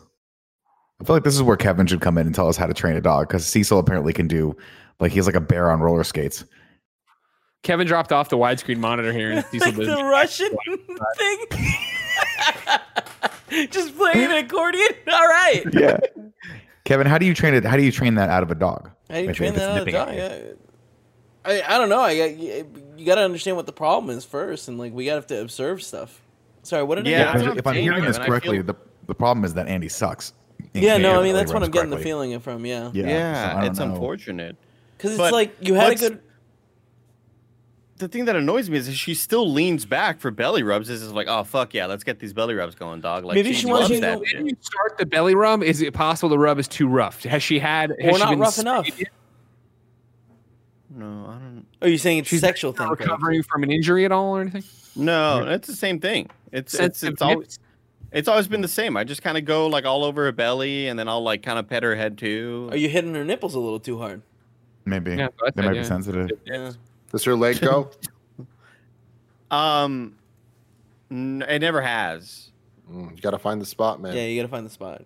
I 1.01 1.05
feel 1.05 1.17
like 1.17 1.25
this 1.25 1.35
is 1.35 1.43
where 1.43 1.57
Kevin 1.57 1.87
should 1.87 2.03
come 2.03 2.19
in 2.19 2.27
and 2.27 2.35
tell 2.35 2.49
us 2.49 2.57
how 2.59 2.67
to 2.67 2.75
train 2.75 2.95
a 2.97 3.01
dog 3.01 3.29
because 3.29 3.47
Cecil 3.47 3.79
apparently 3.79 4.13
can 4.13 4.29
do 4.29 4.55
like 5.01 5.13
he's 5.13 5.25
like 5.27 5.35
a 5.35 5.41
bear 5.41 5.71
on 5.71 5.81
roller 5.81 6.05
skates. 6.05 6.45
Kevin 7.63 7.87
dropped 7.87 8.13
off 8.13 8.29
the 8.29 8.37
widescreen 8.37 8.77
monitor 8.79 9.11
here 9.13 9.31
and 9.33 9.45
Cecil 9.51 9.69
like 9.69 9.77
did- 9.77 9.89
the 9.89 10.05
Russian 10.11 10.51
thing. 11.17 11.45
Just 13.71 13.97
playing 13.97 14.31
an 14.31 14.45
accordion. 14.45 14.89
All 15.11 15.27
right. 15.27 15.63
Yeah. 15.73 15.99
Kevin, 16.85 17.07
how 17.07 17.17
do 17.19 17.27
you 17.27 17.35
train 17.35 17.55
it? 17.55 17.65
How 17.65 17.77
do 17.77 17.83
you 17.83 17.93
train 17.93 18.15
that 18.17 18.29
out 18.31 18.43
of 18.43 18.51
a 18.51 18.55
dog? 18.55 18.91
How 19.09 19.17
do 19.17 19.23
you 19.23 19.33
train 19.35 19.55
that 19.55 19.71
out 19.71 19.79
of 19.81 19.87
nipping 19.87 19.95
dog? 19.95 20.57
At 21.45 21.55
you. 21.57 21.63
I, 21.63 21.75
I 21.75 21.79
don't 21.79 21.89
know. 21.89 22.01
I 22.01 22.17
got 22.17 22.37
you, 22.37 22.67
you 22.97 23.07
got 23.07 23.17
to 23.17 23.23
understand 23.23 23.57
what 23.57 23.67
the 23.67 23.73
problem 23.73 24.17
is 24.17 24.25
first, 24.25 24.69
and 24.69 24.79
like 24.79 24.93
we 24.93 25.05
got 25.05 25.13
to 25.13 25.17
have 25.17 25.27
to 25.29 25.41
observe 25.41 25.83
stuff. 25.83 26.21
Sorry, 26.63 26.83
what 26.83 26.97
did 26.97 27.07
Yeah, 27.07 27.33
I? 27.33 27.37
Yeah, 27.39 27.41
if- 27.43 27.49
I'm 27.53 27.59
if 27.59 27.67
I'm 27.67 27.75
hearing 27.77 28.05
this 28.05 28.19
correctly, 28.19 28.59
feel- 28.59 28.67
the, 28.67 28.77
the 29.07 29.15
problem 29.15 29.45
is 29.45 29.55
that 29.55 29.67
Andy 29.69 29.89
sucks. 29.89 30.33
He 30.75 30.81
Yeah, 30.85 30.99
no, 30.99 31.21
I 31.21 31.25
mean 31.25 31.35
that's 31.35 31.53
what 31.53 31.63
I'm 31.63 31.71
getting 31.71 31.91
the 31.91 31.97
correctly. 31.97 32.11
feeling 32.11 32.41
from. 32.41 32.67
Yeah, 32.67 32.91
Yeah, 32.93 33.09
Yeah, 33.09 33.61
so 33.63 33.67
it's 33.71 33.79
know. 33.79 33.87
unfortunate. 33.87 34.57
because 34.97 35.13
it's 35.19 35.33
like 35.33 35.57
you 35.61 35.75
had 35.75 35.93
a 35.93 35.95
good. 35.97 36.21
the 37.97 38.09
thing 38.09 38.27
that 38.27 38.37
annoys 38.37 38.71
me 38.71 38.79
is 38.79 38.87
that 38.87 38.95
she 38.95 39.15
still 39.15 39.51
leans 39.51 39.85
back 39.85 40.21
for 40.21 40.31
belly 40.31 40.63
rubs. 40.63 40.89
This 40.89 41.01
is 41.03 41.13
like, 41.13 41.29
oh 41.29 41.45
fuck 41.45 41.75
yeah, 41.75 41.87
let's 41.87 42.05
get 42.05 42.19
these 42.19 42.33
belly 42.33 42.55
rubs 42.55 42.75
going, 42.75 43.01
dog. 43.01 43.25
Like 43.25 43.35
Maybe 43.35 43.53
she 43.55 43.67
wants 43.67 43.83
loves 43.83 43.91
you 43.91 43.97
to 43.97 44.01
that 44.03 44.19
go- 44.19 44.25
shit. 44.25 44.37
When 44.39 44.47
you 44.49 44.57
start 44.61 44.99
the 44.99 45.07
belly 45.07 45.35
rub, 45.35 45.63
is 45.63 45.81
it 45.83 45.93
possible 45.95 46.29
the 46.29 46.39
rub 46.39 46.59
is 46.59 46.69
too 46.69 46.87
rough? 46.89 47.23
Has 47.25 47.43
she 47.43 47.59
had? 47.59 47.95
Has 48.01 48.13
Or 48.15 48.19
she 48.19 48.19
not 48.25 48.31
been 48.31 48.39
rough 48.39 48.59
enough. 48.59 48.89
Spayed? 50.91 50.99
No, 50.99 51.27
I 51.29 51.33
don't. 51.39 51.67
Are 51.83 51.89
you 51.89 51.99
saying 51.99 52.19
it's 52.19 52.29
She's 52.29 52.41
sexual 52.41 52.73
thing? 52.73 52.87
Craig? 52.89 53.01
recovering 53.01 53.43
from 53.43 53.63
an 53.63 53.71
injury 53.71 54.05
at 54.05 54.13
all 54.13 54.37
or 54.37 54.41
anything? 54.43 54.65
No, 54.97 55.45
it's 55.49 55.67
the 55.69 55.75
same 55.77 56.01
thing. 56.01 56.29
It's 56.53 56.75
it's 56.75 57.03
it's 57.03 57.23
always 57.23 57.59
it's 58.13 58.29
always 58.29 58.49
been 58.49 58.61
the 58.61 58.69
same. 58.69 58.97
I 58.97 59.05
just 59.05 59.23
kind 59.23 59.39
of 59.39 59.45
go 59.45 59.67
like 59.69 59.85
all 59.85 60.05
over 60.05 60.25
her 60.25 60.33
belly, 60.33 60.89
and 60.89 60.99
then 60.99 61.09
I'll 61.09 61.23
like 61.23 61.43
kind 61.43 61.59
of 61.59 61.69
pet 61.69 61.83
her 61.83 61.95
head 61.95 62.19
too. 62.19 62.69
Are 62.73 62.77
you 62.77 62.89
hitting 62.89 63.15
her 63.15 63.25
nipples 63.25 63.55
a 63.55 63.61
little 63.61 63.81
too 63.81 63.99
hard? 63.99 64.23
Maybe 64.85 65.13
Yeah, 65.13 65.29
they 65.43 65.49
it, 65.49 65.57
might 65.57 65.75
yeah. 65.77 65.83
be 65.83 65.85
sensitive. 65.85 66.31
Yeah. 66.45 66.73
Does 67.13 67.25
her 67.25 67.35
leg 67.37 67.61
go? 67.61 67.91
Um, 69.51 70.15
n- 71.11 71.45
it 71.49 71.59
never 71.59 71.81
has. 71.81 72.51
Mm, 72.89 73.17
you 73.17 73.21
got 73.21 73.33
to 73.33 73.39
find 73.39 73.61
the 73.61 73.67
spot, 73.67 74.01
man. 74.01 74.15
Yeah, 74.15 74.23
you 74.27 74.41
got 74.41 74.47
to 74.47 74.51
find 74.53 74.65
the 74.65 74.71
spot. 74.71 75.03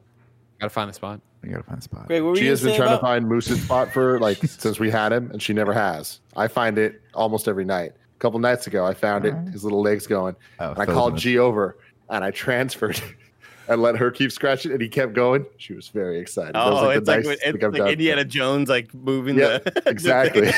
Gotta 0.60 0.68
find 0.70 0.88
the 0.88 0.94
spot. 0.94 1.20
You 1.46 1.52
gotta 1.52 1.64
find 1.64 1.78
a 1.78 1.82
spot. 1.82 2.06
Greg, 2.06 2.22
what 2.22 2.36
She 2.38 2.46
has 2.46 2.62
been 2.62 2.74
trying 2.76 2.88
about? 2.88 2.96
to 2.96 3.02
find 3.02 3.28
Moose's 3.28 3.62
spot 3.62 3.92
for 3.92 4.18
like 4.20 4.38
since 4.44 4.78
we 4.80 4.90
had 4.90 5.12
him, 5.12 5.30
and 5.30 5.42
she 5.42 5.52
never 5.52 5.72
has. 5.72 6.20
I 6.36 6.48
find 6.48 6.78
it 6.78 7.00
almost 7.14 7.48
every 7.48 7.64
night. 7.64 7.92
A 7.92 8.18
couple 8.20 8.38
nights 8.40 8.66
ago, 8.66 8.84
I 8.86 8.94
found 8.94 9.24
it. 9.26 9.34
Alright. 9.34 9.52
His 9.52 9.64
little 9.64 9.82
legs 9.82 10.06
going, 10.06 10.34
Oh, 10.60 10.70
and 10.70 10.78
I 10.78 10.86
called 10.86 11.16
G 11.18 11.38
over, 11.38 11.76
and 12.08 12.24
I 12.24 12.30
transferred, 12.30 13.00
and 13.68 13.82
let 13.82 13.96
her 13.96 14.10
keep 14.10 14.30
scratching, 14.32 14.72
and 14.72 14.80
he 14.80 14.88
kept 14.88 15.12
going. 15.14 15.44
She 15.58 15.74
was 15.74 15.88
very 15.88 16.18
excited. 16.18 16.52
Oh, 16.54 16.84
the 16.84 16.90
it's 16.98 17.08
like 17.08 17.24
it's 17.26 17.42
thing 17.42 17.64
I've 17.64 17.74
done. 17.74 17.88
Indiana 17.88 18.24
Jones 18.24 18.68
like 18.68 18.92
moving 18.94 19.36
Yeah, 19.38 19.58
the 19.58 19.82
exactly. 19.86 20.52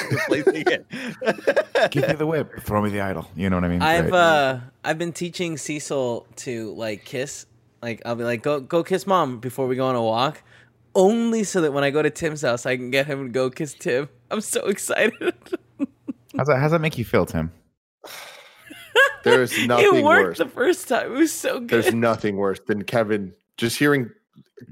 Give 1.90 2.08
me 2.08 2.14
the 2.14 2.26
whip. 2.26 2.60
Throw 2.60 2.82
me 2.82 2.90
the 2.90 3.00
idol. 3.00 3.28
You 3.36 3.50
know 3.50 3.56
what 3.56 3.64
I 3.64 3.68
mean? 3.68 3.82
I've 3.82 4.10
Right. 4.10 4.18
uh 4.18 4.60
I've 4.84 4.98
been 4.98 5.12
teaching 5.12 5.56
Cecil 5.56 6.26
to 6.36 6.72
like 6.74 7.04
kiss 7.04 7.46
Like 7.82 8.02
I'll 8.06 8.16
be 8.16 8.24
like, 8.24 8.42
go 8.42 8.60
go 8.60 8.82
kiss 8.84 9.06
mom 9.06 9.38
before 9.38 9.66
we 9.66 9.76
go 9.76 9.86
on 9.86 9.94
a 9.96 10.02
walk, 10.02 10.42
only 10.96 11.44
so 11.44 11.60
that 11.60 11.72
when 11.72 11.84
I 11.84 11.90
go 11.90 12.02
to 12.02 12.10
Tim's 12.10 12.42
house, 12.42 12.66
I 12.66 12.76
can 12.76 12.90
get 12.90 13.06
him 13.06 13.22
to 13.26 13.28
go 13.30 13.50
kiss 13.50 13.74
Tim. 13.74 14.08
I'm 14.30 14.40
so 14.40 14.66
excited. 14.66 15.12
How's 16.36 16.48
that, 16.48 16.58
how's 16.58 16.72
that 16.72 16.80
make 16.80 16.98
you 16.98 17.04
feel, 17.04 17.24
Tim? 17.24 17.50
There's 19.24 19.52
it 19.56 19.66
nothing 19.68 20.04
worked 20.04 20.28
worse. 20.28 20.38
the 20.38 20.48
first 20.48 20.88
time. 20.88 21.12
It 21.12 21.16
was 21.18 21.32
so 21.32 21.60
good. 21.60 21.68
There's 21.70 21.94
nothing 21.94 22.36
worse 22.36 22.60
than 22.66 22.82
Kevin 22.84 23.32
just 23.56 23.78
hearing 23.78 24.10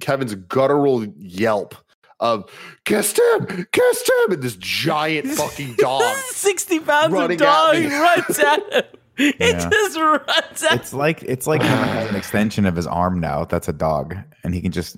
Kevin's 0.00 0.34
guttural 0.34 1.06
yelp 1.18 1.74
of 2.20 2.50
"Kissed 2.84 3.18
him, 3.18 3.66
kissed 3.72 4.10
him," 4.10 4.32
and 4.32 4.42
this 4.42 4.56
giant 4.56 5.28
fucking 5.38 5.74
dog. 5.78 6.02
Sixty 6.26 6.80
pounds 6.80 7.14
of 7.14 7.36
dog 7.38 7.76
runs 7.76 8.38
at 8.38 8.72
him. 8.72 8.82
It 9.16 9.36
Yeah. 9.40 9.68
just 9.70 9.96
runs 9.98 10.62
at 10.64 10.72
It's 10.80 10.92
like 10.92 11.22
it's 11.22 11.46
like 11.46 11.62
has 11.62 12.10
an 12.10 12.16
extension 12.16 12.66
of 12.66 12.76
his 12.76 12.86
arm 12.86 13.20
now. 13.20 13.44
That's 13.46 13.68
a 13.68 13.72
dog, 13.72 14.16
and 14.42 14.52
he 14.54 14.60
can 14.60 14.70
just 14.72 14.96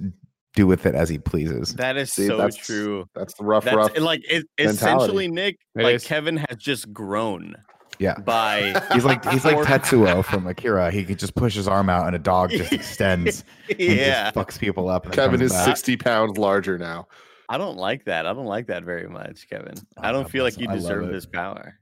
do 0.57 0.67
with 0.67 0.87
it 0.87 0.97
as 0.97 1.09
he 1.09 1.19
pleases. 1.19 1.75
That 1.75 1.97
is 1.97 2.13
See, 2.13 2.27
so 2.27 2.37
that's- 2.37 2.57
true. 2.57 3.09
That's 3.15 3.35
the 3.35 3.45
rough, 3.45 3.65
That's 3.65 3.77
rough. 3.77 3.99
like 4.01 4.23
it, 4.29 4.47
essentially, 4.59 5.29
Nick. 5.29 5.59
It 5.77 5.85
like 5.85 5.95
is. 5.97 6.05
Kevin 6.05 6.37
has 6.39 6.57
just 6.59 6.93
grown 6.93 7.55
Yeah. 8.01 8.19
by 8.19 8.75
He's 8.93 9.05
like 9.05 9.25
he's 9.31 9.45
like 9.45 9.57
Tetsuo 9.67 10.25
from 10.25 10.47
Akira. 10.49 10.91
He 10.91 11.05
could 11.05 11.19
just 11.21 11.35
push 11.37 11.55
his 11.55 11.69
arm 11.69 11.89
out, 11.89 12.07
and 12.09 12.17
a 12.17 12.19
dog 12.19 12.51
just 12.51 12.73
extends. 12.73 13.45
And 13.69 13.79
yeah. 13.79 14.31
just 14.33 14.35
fucks 14.35 14.59
people 14.59 14.89
up. 14.89 15.05
And 15.05 15.15
Kevin 15.15 15.41
is 15.41 15.53
back. 15.53 15.67
60 15.67 15.97
pounds 15.99 16.39
larger 16.39 16.79
now. 16.79 17.07
I 17.49 17.59
don't 17.59 17.77
like 17.77 18.07
that. 18.07 18.27
I 18.27 18.33
don't 18.33 18.47
like 18.47 18.67
that 18.67 18.83
very 18.83 19.09
much, 19.09 19.49
Kevin. 19.49 19.75
Oh, 19.79 20.03
I 20.03 20.09
Oh, 20.09 20.13
don't 20.15 20.23
God 20.25 20.33
feel 20.33 20.43
like 20.43 20.59
you 20.59 20.65
him. 20.65 20.71
I 20.71 20.75
love 20.75 20.83
deserve 20.83 21.09
this 21.13 21.27
power. 21.27 21.79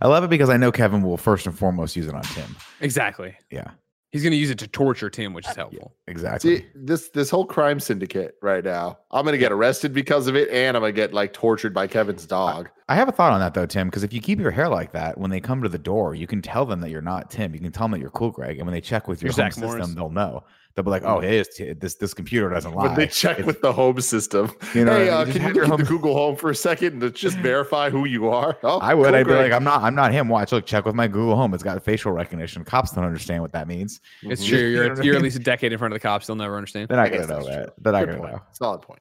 I 0.00 0.06
love 0.06 0.22
it 0.22 0.30
because 0.30 0.48
I 0.48 0.56
know 0.58 0.70
Kevin 0.70 1.02
will 1.02 1.16
first 1.16 1.44
and 1.46 1.58
foremost 1.58 1.96
use 1.96 2.06
it 2.06 2.14
on 2.14 2.22
Tim. 2.22 2.54
Exactly. 2.80 3.34
Yeah, 3.50 3.70
He's 4.12 4.22
going 4.22 4.32
to 4.32 4.36
use 4.36 4.50
it 4.50 4.58
to 4.58 4.68
torture 4.68 5.08
Tim, 5.08 5.32
which 5.32 5.46
is 5.46 5.52
uh, 5.52 5.56
helpful. 5.56 5.94
exactly. 6.06 6.58
See, 6.58 6.66
this 6.74 7.08
this 7.08 7.30
whole 7.30 7.46
crime 7.46 7.80
syndicate 7.80 8.36
right 8.42 8.62
now. 8.62 8.98
I'm 9.10 9.24
gonna 9.24 9.38
get 9.38 9.52
arrested 9.52 9.92
because 9.94 10.26
of 10.26 10.36
it, 10.36 10.50
and 10.50 10.76
I'm 10.76 10.82
gonna 10.82 10.92
get 10.92 11.14
like 11.14 11.32
tortured 11.32 11.72
by 11.72 11.86
Kevin's 11.86 12.26
dog. 12.26 12.68
I 12.88 12.94
have 12.94 13.08
a 13.08 13.12
thought 13.12 13.32
on 13.32 13.40
that 13.40 13.54
though, 13.54 13.64
Tim. 13.66 13.88
Because 13.88 14.04
if 14.04 14.12
you 14.12 14.20
keep 14.20 14.38
your 14.38 14.50
hair 14.50 14.68
like 14.68 14.92
that, 14.92 15.16
when 15.16 15.30
they 15.30 15.40
come 15.40 15.62
to 15.62 15.68
the 15.68 15.78
door, 15.78 16.14
you 16.14 16.26
can 16.26 16.42
tell 16.42 16.66
them 16.66 16.80
that 16.82 16.90
you're 16.90 17.00
not 17.00 17.30
Tim. 17.30 17.54
You 17.54 17.60
can 17.60 17.72
tell 17.72 17.84
them 17.84 17.92
that 17.92 18.00
you're 18.00 18.10
cool, 18.10 18.30
Greg. 18.30 18.58
And 18.58 18.66
when 18.66 18.74
they 18.74 18.80
check 18.82 19.08
with 19.08 19.22
your 19.22 19.32
You're 19.34 19.44
home 19.44 19.50
system, 19.52 19.68
Morris. 19.70 19.94
they'll 19.94 20.10
know. 20.10 20.44
They'll 20.74 20.84
be 20.84 20.90
like, 20.90 21.02
"Oh, 21.04 21.20
hey, 21.20 21.38
it's 21.38 21.58
this 21.80 21.96
this 21.96 22.14
computer 22.14 22.48
doesn't 22.48 22.72
lie." 22.74 22.86
When 22.86 22.94
they 22.94 23.06
check 23.06 23.32
It's- 23.38 23.46
with 23.46 23.60
the 23.60 23.72
home 23.72 24.00
system, 24.00 24.50
You 24.74 24.84
know, 24.86 24.92
hey, 24.94 25.10
uh, 25.10 25.24
just 25.26 25.32
can 25.36 25.42
you 25.42 25.46
have 25.48 25.56
your 25.56 25.64
at 25.72 25.76
the 25.78 25.84
Google 25.84 26.14
Home 26.14 26.34
for 26.36 26.48
a 26.50 26.54
second 26.54 27.02
and 27.02 27.14
just 27.14 27.36
verify 27.38 27.90
who 27.90 28.06
you 28.06 28.28
are? 28.30 28.56
Oh, 28.62 28.78
I 28.78 28.94
would. 28.94 29.06
cool, 29.08 29.14
I'd 29.14 29.26
be 29.26 29.34
like, 29.34 29.52
I'm 29.52 29.64
not. 29.64 29.82
I'm 29.82 29.94
not 29.94 30.12
him. 30.12 30.28
Watch. 30.28 30.50
Look. 30.52 30.64
Check 30.66 30.86
with 30.86 30.94
my 30.94 31.06
Google 31.08 31.36
Home. 31.36 31.52
It's 31.54 31.62
got 31.62 31.82
facial 31.84 32.12
recognition. 32.12 32.64
Cops 32.64 32.92
don't 32.92 33.04
understand 33.04 33.42
what 33.42 33.52
that 33.52 33.68
means. 33.68 34.00
It's 34.22 34.44
true. 34.46 34.58
You 34.72 34.76
know 34.76 34.82
You're, 34.94 35.02
you're 35.04 35.16
at 35.16 35.22
least 35.22 35.36
a 35.36 35.40
decade 35.40 35.72
in 35.72 35.78
front 35.78 35.92
of 35.92 35.96
the 36.00 36.00
cops. 36.02 36.26
They'll 36.26 36.36
never 36.36 36.56
understand. 36.56 36.88
They're 36.88 36.96
not 36.96 37.10
gonna 37.10 37.20
know 37.22 37.26
that's 37.26 37.46
that. 37.46 37.64
true. 37.64 37.72
They're 37.78 37.92
not 37.92 37.98
Good 38.00 38.08
gonna 38.10 38.18
point. 38.20 38.32
know. 38.32 38.42
Solid 38.52 38.82
point. 38.82 39.00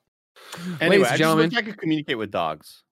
Anyway, 0.82 0.98
Ladies 0.98 1.08
and 1.10 1.18
gentlemen. 1.18 1.50
wish 1.50 1.58
I 1.58 1.62
could 1.62 1.78
communicate 1.78 2.18
with 2.18 2.32
dogs. 2.32 2.84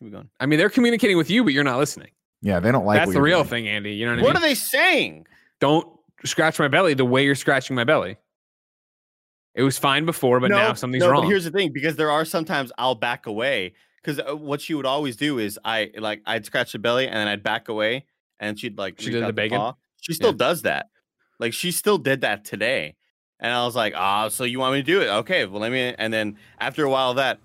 Keep 0.00 0.08
it 0.08 0.12
going. 0.12 0.28
I 0.40 0.46
mean, 0.46 0.58
they're 0.58 0.70
communicating 0.70 1.16
with 1.16 1.30
you, 1.30 1.44
but 1.44 1.52
you're 1.52 1.62
not 1.64 1.78
listening. 1.78 2.08
Yeah, 2.42 2.58
they 2.58 2.72
don't 2.72 2.84
like. 2.86 2.98
That's 2.98 3.08
what 3.08 3.12
the 3.14 3.22
real 3.22 3.38
doing. 3.40 3.48
thing, 3.50 3.68
Andy. 3.68 3.92
You 3.94 4.06
know 4.06 4.12
what 4.12 4.20
I 4.20 4.22
What 4.22 4.36
are 4.36 4.40
they 4.40 4.54
saying? 4.54 5.26
Don't 5.60 5.86
scratch 6.24 6.58
my 6.58 6.68
belly 6.68 6.94
the 6.94 7.04
way 7.04 7.24
you're 7.24 7.34
scratching 7.34 7.76
my 7.76 7.84
belly. 7.84 8.16
It 9.54 9.62
was 9.62 9.78
fine 9.78 10.06
before, 10.06 10.38
but 10.40 10.50
now 10.50 10.74
something's 10.74 11.02
no, 11.04 11.10
wrong. 11.10 11.22
But 11.22 11.28
here's 11.28 11.44
the 11.44 11.50
thing, 11.50 11.72
because 11.72 11.96
there 11.96 12.10
are 12.10 12.24
sometimes 12.24 12.70
I'll 12.78 12.94
back 12.94 13.26
away 13.26 13.72
because 14.02 14.20
what 14.38 14.60
she 14.60 14.74
would 14.74 14.86
always 14.86 15.16
do 15.16 15.38
is 15.38 15.58
I 15.64 15.90
like 15.98 16.22
I'd 16.24 16.44
scratch 16.46 16.72
the 16.72 16.78
belly 16.78 17.06
and 17.06 17.16
then 17.16 17.28
I'd 17.28 17.42
back 17.42 17.68
away 17.68 18.06
and 18.38 18.58
she'd 18.58 18.78
like 18.78 19.00
She 19.00 19.10
did 19.10 19.26
the 19.26 19.32
bacon? 19.32 19.58
paw. 19.58 19.74
She 20.00 20.14
still 20.14 20.30
Yeah. 20.30 20.36
does 20.36 20.62
that. 20.62 20.86
Like 21.38 21.52
she 21.52 21.72
still 21.72 21.98
did 21.98 22.20
that 22.20 22.44
today, 22.44 22.96
and 23.40 23.52
I 23.52 23.64
was 23.64 23.74
like, 23.74 23.94
ah, 23.96 24.28
so 24.28 24.44
you 24.44 24.58
want 24.60 24.74
me 24.74 24.80
to 24.80 24.86
do 24.86 25.00
it? 25.00 25.08
Okay, 25.08 25.46
well 25.46 25.60
let 25.60 25.72
me. 25.72 25.94
And 25.98 26.12
then 26.12 26.36
after 26.58 26.84
a 26.84 26.90
while, 26.90 27.14
that. 27.14 27.38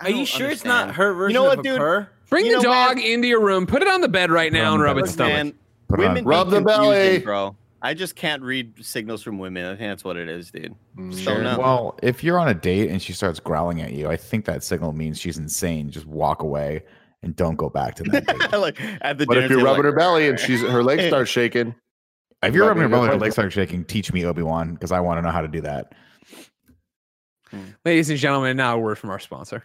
Are 0.00 0.10
you 0.10 0.24
sure 0.26 0.48
it's 0.50 0.64
not 0.64 0.94
her 0.96 1.12
version 1.12 1.34
know 1.34 1.50
of 1.50 1.58
what, 1.58 1.66
a 1.66 1.68
dude? 1.68 1.78
purr? 1.78 2.08
Bring 2.30 2.46
You 2.46 2.56
the 2.56 2.62
know, 2.62 2.70
dog 2.72 2.98
into 2.98 3.28
your 3.28 3.40
room, 3.40 3.66
put 3.66 3.82
it 3.82 3.88
on 3.88 4.00
the 4.00 4.08
bed 4.08 4.30
right 4.30 4.52
now, 4.52 4.72
and 4.74 4.82
rub 4.82 4.98
its 4.98 5.12
stomach. 5.12 5.32
man, 5.32 5.54
Put 5.88 6.00
it 6.00 6.04
on. 6.04 6.14
women 6.14 6.24
Rub 6.24 6.48
be 6.48 6.56
the 6.56 6.60
belly. 6.62 7.18
bro. 7.18 7.56
I 7.82 7.94
just 7.94 8.16
can't 8.16 8.42
read 8.42 8.84
signals 8.84 9.22
from 9.22 9.38
women. 9.38 9.64
I 9.64 9.76
think 9.76 9.90
that's 9.90 10.02
what 10.02 10.16
it 10.16 10.28
is, 10.28 10.50
dude. 10.50 10.74
Mm, 10.96 11.16
sure. 11.16 11.42
don't. 11.42 11.58
Well, 11.58 11.98
if 12.02 12.24
you're 12.24 12.38
on 12.38 12.48
a 12.48 12.54
date 12.54 12.90
and 12.90 13.00
she 13.00 13.12
starts 13.12 13.38
growling 13.38 13.80
at 13.82 13.92
you, 13.92 14.08
I 14.08 14.16
think 14.16 14.44
that 14.46 14.64
signal 14.64 14.92
means 14.92 15.20
she's 15.20 15.38
insane. 15.38 15.90
Just 15.90 16.06
walk 16.06 16.42
away 16.42 16.82
and 17.22 17.36
don't 17.36 17.56
go 17.56 17.68
back 17.68 17.94
to 17.96 18.02
that 18.04 18.26
date. 18.26 18.52
like 18.58 18.80
at 19.02 19.18
the 19.18 19.26
But 19.26 19.38
if 19.38 19.50
you're 19.50 19.62
rubbing 19.62 19.84
like, 19.84 19.92
her 19.92 19.96
belly 19.96 20.28
and 20.28 20.40
she's 20.46 20.62
her 20.62 20.82
legs 20.82 21.04
start 21.04 21.28
shaking, 21.28 21.74
if 22.42 22.54
you're 22.54 22.66
rubbing 22.66 22.82
her 22.82 22.88
belly, 22.88 23.08
good 23.08 23.14
her 23.14 23.20
legs 23.20 23.34
start 23.34 23.52
shaking. 23.52 23.84
Teach 23.84 24.12
me 24.12 24.24
Obi 24.24 24.42
Wan 24.42 24.74
because 24.74 24.90
I 24.90 25.00
want 25.00 25.18
to 25.18 25.22
know 25.22 25.30
how 25.30 25.42
to 25.42 25.48
do 25.48 25.60
that. 25.60 25.92
Hmm. 27.50 27.60
Ladies 27.84 28.10
and 28.10 28.18
gentlemen, 28.18 28.56
now 28.56 28.76
a 28.76 28.78
word 28.78 28.98
from 28.98 29.10
our 29.10 29.20
sponsor. 29.20 29.62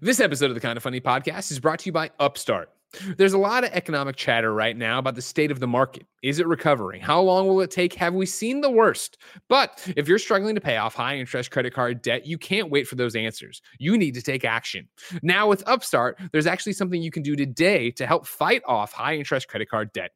This 0.00 0.20
episode 0.20 0.50
of 0.50 0.54
the 0.54 0.60
Kind 0.60 0.76
of 0.76 0.82
Funny 0.82 1.00
podcast 1.00 1.50
is 1.50 1.58
brought 1.58 1.80
to 1.80 1.86
you 1.86 1.92
by 1.92 2.10
Upstart. 2.20 2.70
There's 3.18 3.34
a 3.34 3.38
lot 3.38 3.64
of 3.64 3.70
economic 3.72 4.16
chatter 4.16 4.52
right 4.52 4.76
now 4.76 4.98
about 4.98 5.14
the 5.14 5.22
state 5.22 5.50
of 5.50 5.60
the 5.60 5.66
market. 5.66 6.06
Is 6.22 6.38
it 6.38 6.46
recovering? 6.46 7.02
How 7.02 7.20
long 7.20 7.46
will 7.46 7.60
it 7.60 7.70
take? 7.70 7.92
Have 7.94 8.14
we 8.14 8.24
seen 8.24 8.62
the 8.62 8.70
worst? 8.70 9.18
But 9.48 9.92
if 9.96 10.08
you're 10.08 10.18
struggling 10.18 10.54
to 10.54 10.60
pay 10.60 10.78
off 10.78 10.94
high 10.94 11.16
interest 11.18 11.50
credit 11.50 11.74
card 11.74 12.00
debt, 12.00 12.26
you 12.26 12.38
can't 12.38 12.70
wait 12.70 12.88
for 12.88 12.94
those 12.94 13.14
answers. 13.14 13.60
You 13.78 13.98
need 13.98 14.14
to 14.14 14.22
take 14.22 14.44
action. 14.44 14.88
Now, 15.22 15.48
with 15.48 15.62
Upstart, 15.66 16.18
there's 16.32 16.46
actually 16.46 16.72
something 16.72 17.02
you 17.02 17.10
can 17.10 17.22
do 17.22 17.36
today 17.36 17.90
to 17.92 18.06
help 18.06 18.26
fight 18.26 18.62
off 18.66 18.92
high 18.92 19.16
interest 19.16 19.48
credit 19.48 19.68
card 19.68 19.92
debt. 19.92 20.12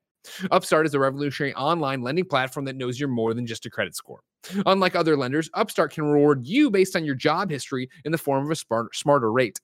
Upstart 0.50 0.86
is 0.86 0.94
a 0.94 1.00
revolutionary 1.00 1.54
online 1.54 2.00
lending 2.00 2.24
platform 2.24 2.64
that 2.66 2.76
knows 2.76 2.98
you're 2.98 3.08
more 3.08 3.34
than 3.34 3.46
just 3.46 3.66
a 3.66 3.70
credit 3.70 3.94
score. 3.94 4.20
Unlike 4.66 4.96
other 4.96 5.16
lenders, 5.16 5.50
Upstart 5.54 5.92
can 5.92 6.04
reward 6.04 6.46
you 6.46 6.70
based 6.70 6.96
on 6.96 7.04
your 7.04 7.14
job 7.14 7.50
history 7.50 7.90
in 8.04 8.12
the 8.12 8.18
form 8.18 8.44
of 8.44 8.50
a 8.50 8.86
smarter 8.92 9.30
rate. 9.30 9.60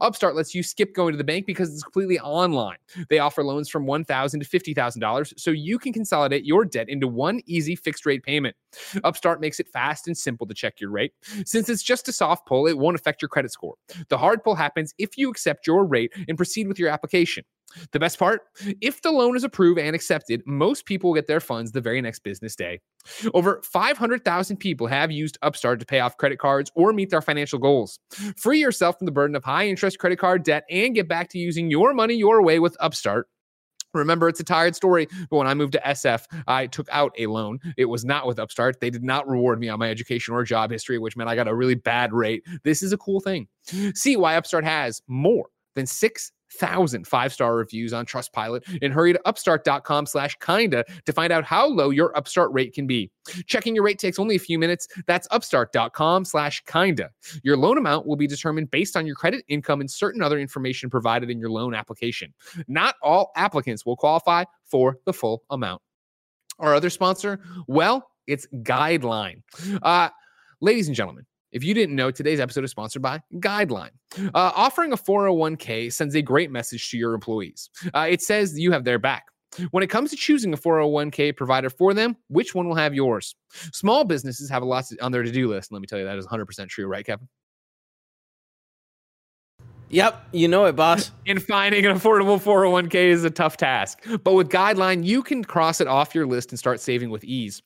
Upstart 0.00 0.36
lets 0.36 0.54
you 0.54 0.62
skip 0.62 0.94
going 0.94 1.12
to 1.12 1.18
the 1.18 1.24
bank 1.24 1.46
because 1.46 1.72
it's 1.72 1.82
completely 1.82 2.18
online. 2.20 2.76
They 3.08 3.18
offer 3.18 3.42
loans 3.42 3.68
from 3.68 3.86
1,000 3.86 4.40
to 4.40 4.46
$50,000 4.46 5.38
so 5.38 5.50
you 5.50 5.78
can 5.78 5.92
consolidate 5.92 6.44
your 6.44 6.64
debt 6.64 6.88
into 6.88 7.08
one 7.08 7.40
easy 7.46 7.74
fixed 7.74 8.04
rate 8.06 8.22
payment. 8.22 8.56
Upstart 9.04 9.40
makes 9.40 9.60
it 9.60 9.68
fast 9.68 10.06
and 10.06 10.16
simple 10.16 10.46
to 10.46 10.54
check 10.54 10.80
your 10.80 10.90
rate. 10.90 11.12
Since 11.44 11.68
it's 11.68 11.82
just 11.82 12.08
a 12.08 12.12
soft 12.12 12.46
pull, 12.46 12.66
it 12.66 12.78
won't 12.78 12.96
affect 12.96 13.22
your 13.22 13.28
credit 13.28 13.50
score. 13.52 13.74
The 14.08 14.18
hard 14.18 14.44
pull 14.44 14.54
happens 14.54 14.94
if 14.98 15.16
you 15.16 15.30
accept 15.30 15.66
your 15.66 15.84
rate 15.84 16.12
and 16.28 16.36
proceed 16.36 16.68
with 16.68 16.78
your 16.78 16.88
application. 16.88 17.44
The 17.92 17.98
best 17.98 18.18
part? 18.18 18.42
If 18.80 19.02
the 19.02 19.10
loan 19.10 19.36
is 19.36 19.44
approved 19.44 19.78
and 19.78 19.94
accepted, 19.94 20.42
most 20.46 20.86
people 20.86 21.10
will 21.10 21.14
get 21.14 21.26
their 21.26 21.40
funds 21.40 21.72
the 21.72 21.80
very 21.80 22.00
next 22.00 22.20
business 22.20 22.56
day. 22.56 22.80
Over 23.34 23.60
500,000 23.64 24.56
people 24.56 24.86
have 24.86 25.10
used 25.10 25.38
Upstart 25.42 25.80
to 25.80 25.86
pay 25.86 26.00
off 26.00 26.16
credit 26.16 26.38
cards 26.38 26.70
or 26.74 26.92
meet 26.92 27.10
their 27.10 27.22
financial 27.22 27.58
goals. 27.58 27.98
Free 28.36 28.60
yourself 28.60 28.98
from 28.98 29.06
the 29.06 29.12
burden 29.12 29.36
of 29.36 29.44
high 29.44 29.66
interest 29.66 29.98
credit 29.98 30.18
card 30.18 30.44
debt 30.44 30.64
and 30.70 30.94
get 30.94 31.08
back 31.08 31.28
to 31.30 31.38
using 31.38 31.70
your 31.70 31.94
money 31.94 32.14
your 32.14 32.42
way 32.42 32.58
with 32.58 32.76
Upstart. 32.80 33.28
Remember, 33.94 34.28
it's 34.28 34.40
a 34.40 34.44
tired 34.44 34.74
story, 34.74 35.06
but 35.28 35.36
when 35.36 35.46
I 35.46 35.54
moved 35.54 35.72
to 35.72 35.80
SF, 35.80 36.24
I 36.48 36.66
took 36.66 36.88
out 36.90 37.12
a 37.18 37.26
loan. 37.26 37.58
It 37.76 37.84
was 37.86 38.04
not 38.04 38.26
with 38.26 38.38
Upstart. 38.38 38.80
They 38.80 38.88
did 38.90 39.04
not 39.04 39.28
reward 39.28 39.60
me 39.60 39.68
on 39.68 39.78
my 39.78 39.90
education 39.90 40.32
or 40.32 40.44
job 40.44 40.70
history, 40.70 40.98
which 40.98 41.16
meant 41.16 41.28
I 41.28 41.36
got 41.36 41.48
a 41.48 41.54
really 41.54 41.74
bad 41.74 42.12
rate. 42.12 42.42
This 42.64 42.82
is 42.82 42.92
a 42.92 42.98
cool 42.98 43.20
thing. 43.20 43.48
See 43.94 44.16
why 44.16 44.36
Upstart 44.36 44.64
has 44.64 45.02
more 45.08 45.46
than 45.74 45.86
6,000 46.58 47.06
five-star 47.06 47.56
reviews 47.56 47.92
on 47.92 48.06
Trustpilot 48.06 48.78
and 48.82 48.92
hurry 48.92 49.12
to 49.12 49.20
upstart.com 49.24 50.06
slash 50.06 50.36
kinda 50.40 50.84
to 51.04 51.12
find 51.12 51.32
out 51.32 51.44
how 51.44 51.66
low 51.66 51.90
your 51.90 52.16
Upstart 52.16 52.52
rate 52.52 52.74
can 52.74 52.86
be. 52.86 53.10
Checking 53.46 53.74
your 53.74 53.84
rate 53.84 53.98
takes 53.98 54.18
only 54.18 54.36
a 54.36 54.40
few 54.40 54.58
minutes. 54.58 54.86
That's 55.06 55.26
upstart.com 55.30 56.24
slash 56.24 56.62
kinda. 56.66 57.10
Your 57.42 57.56
loan 57.56 57.78
amount 57.78 58.06
will 58.06 58.16
be 58.16 58.26
determined 58.26 58.70
based 58.70 58.96
on 58.96 59.06
your 59.06 59.16
credit, 59.16 59.44
income, 59.48 59.80
and 59.80 59.90
certain 59.90 60.22
other 60.22 60.38
information 60.38 60.90
provided 60.90 61.30
in 61.30 61.38
your 61.38 61.50
loan 61.50 61.74
application. 61.74 62.32
Not 62.68 62.96
all 63.02 63.32
applicants 63.36 63.86
will 63.86 63.96
qualify 63.96 64.44
for 64.64 64.98
the 65.04 65.12
full 65.12 65.44
amount. 65.50 65.82
Our 66.58 66.74
other 66.74 66.90
sponsor, 66.90 67.40
well, 67.66 68.08
it's 68.26 68.46
Guideline. 68.62 69.42
Uh, 69.82 70.10
ladies 70.60 70.86
and 70.86 70.94
gentlemen, 70.94 71.24
if 71.52 71.62
you 71.62 71.74
didn't 71.74 71.94
know, 71.94 72.10
today's 72.10 72.40
episode 72.40 72.64
is 72.64 72.70
sponsored 72.70 73.02
by 73.02 73.20
Guideline. 73.34 73.90
Uh, 74.18 74.30
offering 74.34 74.92
a 74.92 74.96
401k 74.96 75.92
sends 75.92 76.14
a 76.14 76.22
great 76.22 76.50
message 76.50 76.90
to 76.90 76.98
your 76.98 77.14
employees. 77.14 77.70
Uh, 77.94 78.06
it 78.10 78.22
says 78.22 78.58
you 78.58 78.72
have 78.72 78.84
their 78.84 78.98
back. 78.98 79.24
When 79.70 79.82
it 79.82 79.88
comes 79.88 80.10
to 80.10 80.16
choosing 80.16 80.54
a 80.54 80.56
401k 80.56 81.36
provider 81.36 81.68
for 81.68 81.92
them, 81.92 82.16
which 82.28 82.54
one 82.54 82.66
will 82.66 82.74
have 82.74 82.94
yours? 82.94 83.34
Small 83.72 84.04
businesses 84.04 84.48
have 84.48 84.62
a 84.62 84.64
lot 84.64 84.84
on 85.02 85.12
their 85.12 85.22
to 85.22 85.30
do 85.30 85.48
list. 85.48 85.70
And 85.70 85.76
let 85.76 85.82
me 85.82 85.86
tell 85.86 85.98
you, 85.98 86.06
that 86.06 86.16
is 86.16 86.26
100% 86.26 86.68
true, 86.68 86.86
right, 86.86 87.04
Kevin? 87.04 87.28
Yep, 89.90 90.28
you 90.32 90.48
know 90.48 90.64
it, 90.64 90.72
boss. 90.74 91.10
And 91.26 91.42
finding 91.42 91.84
an 91.84 91.94
affordable 91.94 92.40
401k 92.40 92.94
is 92.94 93.24
a 93.24 93.30
tough 93.30 93.58
task. 93.58 94.02
But 94.24 94.32
with 94.32 94.48
Guideline, 94.48 95.04
you 95.04 95.22
can 95.22 95.44
cross 95.44 95.82
it 95.82 95.86
off 95.86 96.14
your 96.14 96.26
list 96.26 96.50
and 96.50 96.58
start 96.58 96.80
saving 96.80 97.10
with 97.10 97.22
ease. 97.24 97.62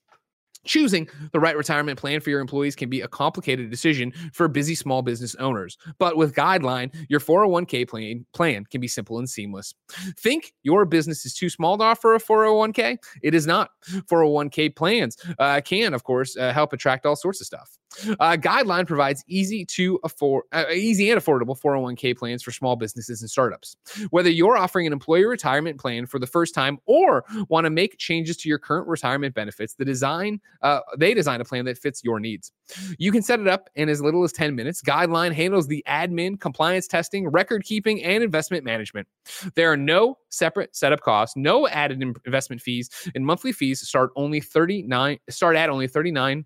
Choosing 0.67 1.09
the 1.33 1.41
right 1.41 1.57
retirement 1.57 1.99
plan 1.99 2.21
for 2.21 2.31
your 2.31 2.41
employees 2.41 2.77
can 2.77 2.91
be 2.91 3.01
a 3.01 3.09
complicated 3.09 3.71
decision 3.71 4.12
for 4.33 4.49
busy 4.49 4.75
small 4.75 5.03
business 5.03 5.35
owners. 5.37 5.79
But 5.99 6.17
with 6.17 6.35
Guideline, 6.35 6.95
your 7.09 7.21
401k 7.21 7.89
plan, 7.89 8.27
plan 8.35 8.64
can 8.64 8.81
be 8.81 8.89
simple 8.89 9.19
and 9.19 9.29
seamless. 9.29 9.75
Think 10.19 10.53
your 10.62 10.85
business 10.85 11.25
is 11.25 11.35
too 11.35 11.49
small 11.49 11.79
to 11.79 11.85
offer 11.85 12.14
a 12.14 12.21
401k? 12.21 12.99
It 13.23 13.35
is 13.35 13.47
not. 13.47 13.71
401k 14.11 14.75
plans 14.75 15.17
uh, 15.39 15.61
can, 15.64 15.95
of 15.95 16.05
course, 16.05 16.37
uh, 16.37 16.53
help 16.53 16.73
attract 16.73 17.07
all 17.07 17.17
sorts 17.17 17.41
of 17.41 17.47
stuff. 17.47 17.79
Uh, 18.20 18.37
Guideline 18.37 18.87
provides 18.87 19.24
easy 19.28 19.64
to 19.64 19.99
afford, 20.05 20.45
uh, 20.53 20.64
easy 20.72 21.11
and 21.11 21.20
affordable 21.20 21.59
401k 21.59 22.16
plans 22.16 22.43
for 22.43 22.51
small 22.51 22.76
businesses 22.76 23.22
and 23.22 23.30
startups. 23.30 23.76
Whether 24.11 24.30
you're 24.30 24.57
offering 24.57 24.87
an 24.87 24.93
employee 24.93 25.24
retirement 25.24 25.80
plan 25.80 26.07
for 26.07 26.18
the 26.18 26.26
first 26.26 26.55
time 26.55 26.78
or 26.87 27.24
want 27.49 27.64
to 27.64 27.70
make 27.70 27.99
changes 27.99 28.37
to 28.39 28.49
your 28.49 28.59
current 28.59 28.87
retirement 28.87 29.34
benefits, 29.34 29.74
the 29.74 29.84
design 29.84 30.41
uh, 30.62 30.80
they 30.99 31.14
design 31.14 31.41
a 31.41 31.45
plan 31.45 31.64
that 31.64 31.78
fits 31.78 32.03
your 32.05 32.20
needs. 32.20 32.53
You 32.99 33.12
can 33.12 33.22
set 33.22 33.41
it 33.41 33.49
up 33.49 33.70
in 33.74 33.89
as 33.89 34.01
little 34.01 34.24
as 34.24 34.32
10 34.32 34.55
minutes. 34.55 34.82
Guideline 34.82 35.32
handles 35.32 35.66
the 35.66 35.84
admin, 35.89 36.39
compliance 36.41 36.87
testing, 36.87 37.28
record 37.28 37.64
keeping, 37.64 38.03
and 38.03 38.22
investment 38.22 38.64
management. 38.64 39.07
There 39.55 39.70
are 39.70 39.76
no 39.76 40.18
separate 40.28 40.74
setup 40.76 41.01
costs, 41.01 41.37
no 41.37 41.66
added 41.68 42.03
investment 42.03 42.61
fees, 42.61 42.91
and 43.14 43.24
monthly 43.24 43.53
fees 43.53 43.87
start 43.87 44.11
only 44.16 44.41
39 44.41 45.18
start 45.28 45.57
at 45.57 45.70
only 45.70 45.89
$39 45.89 46.45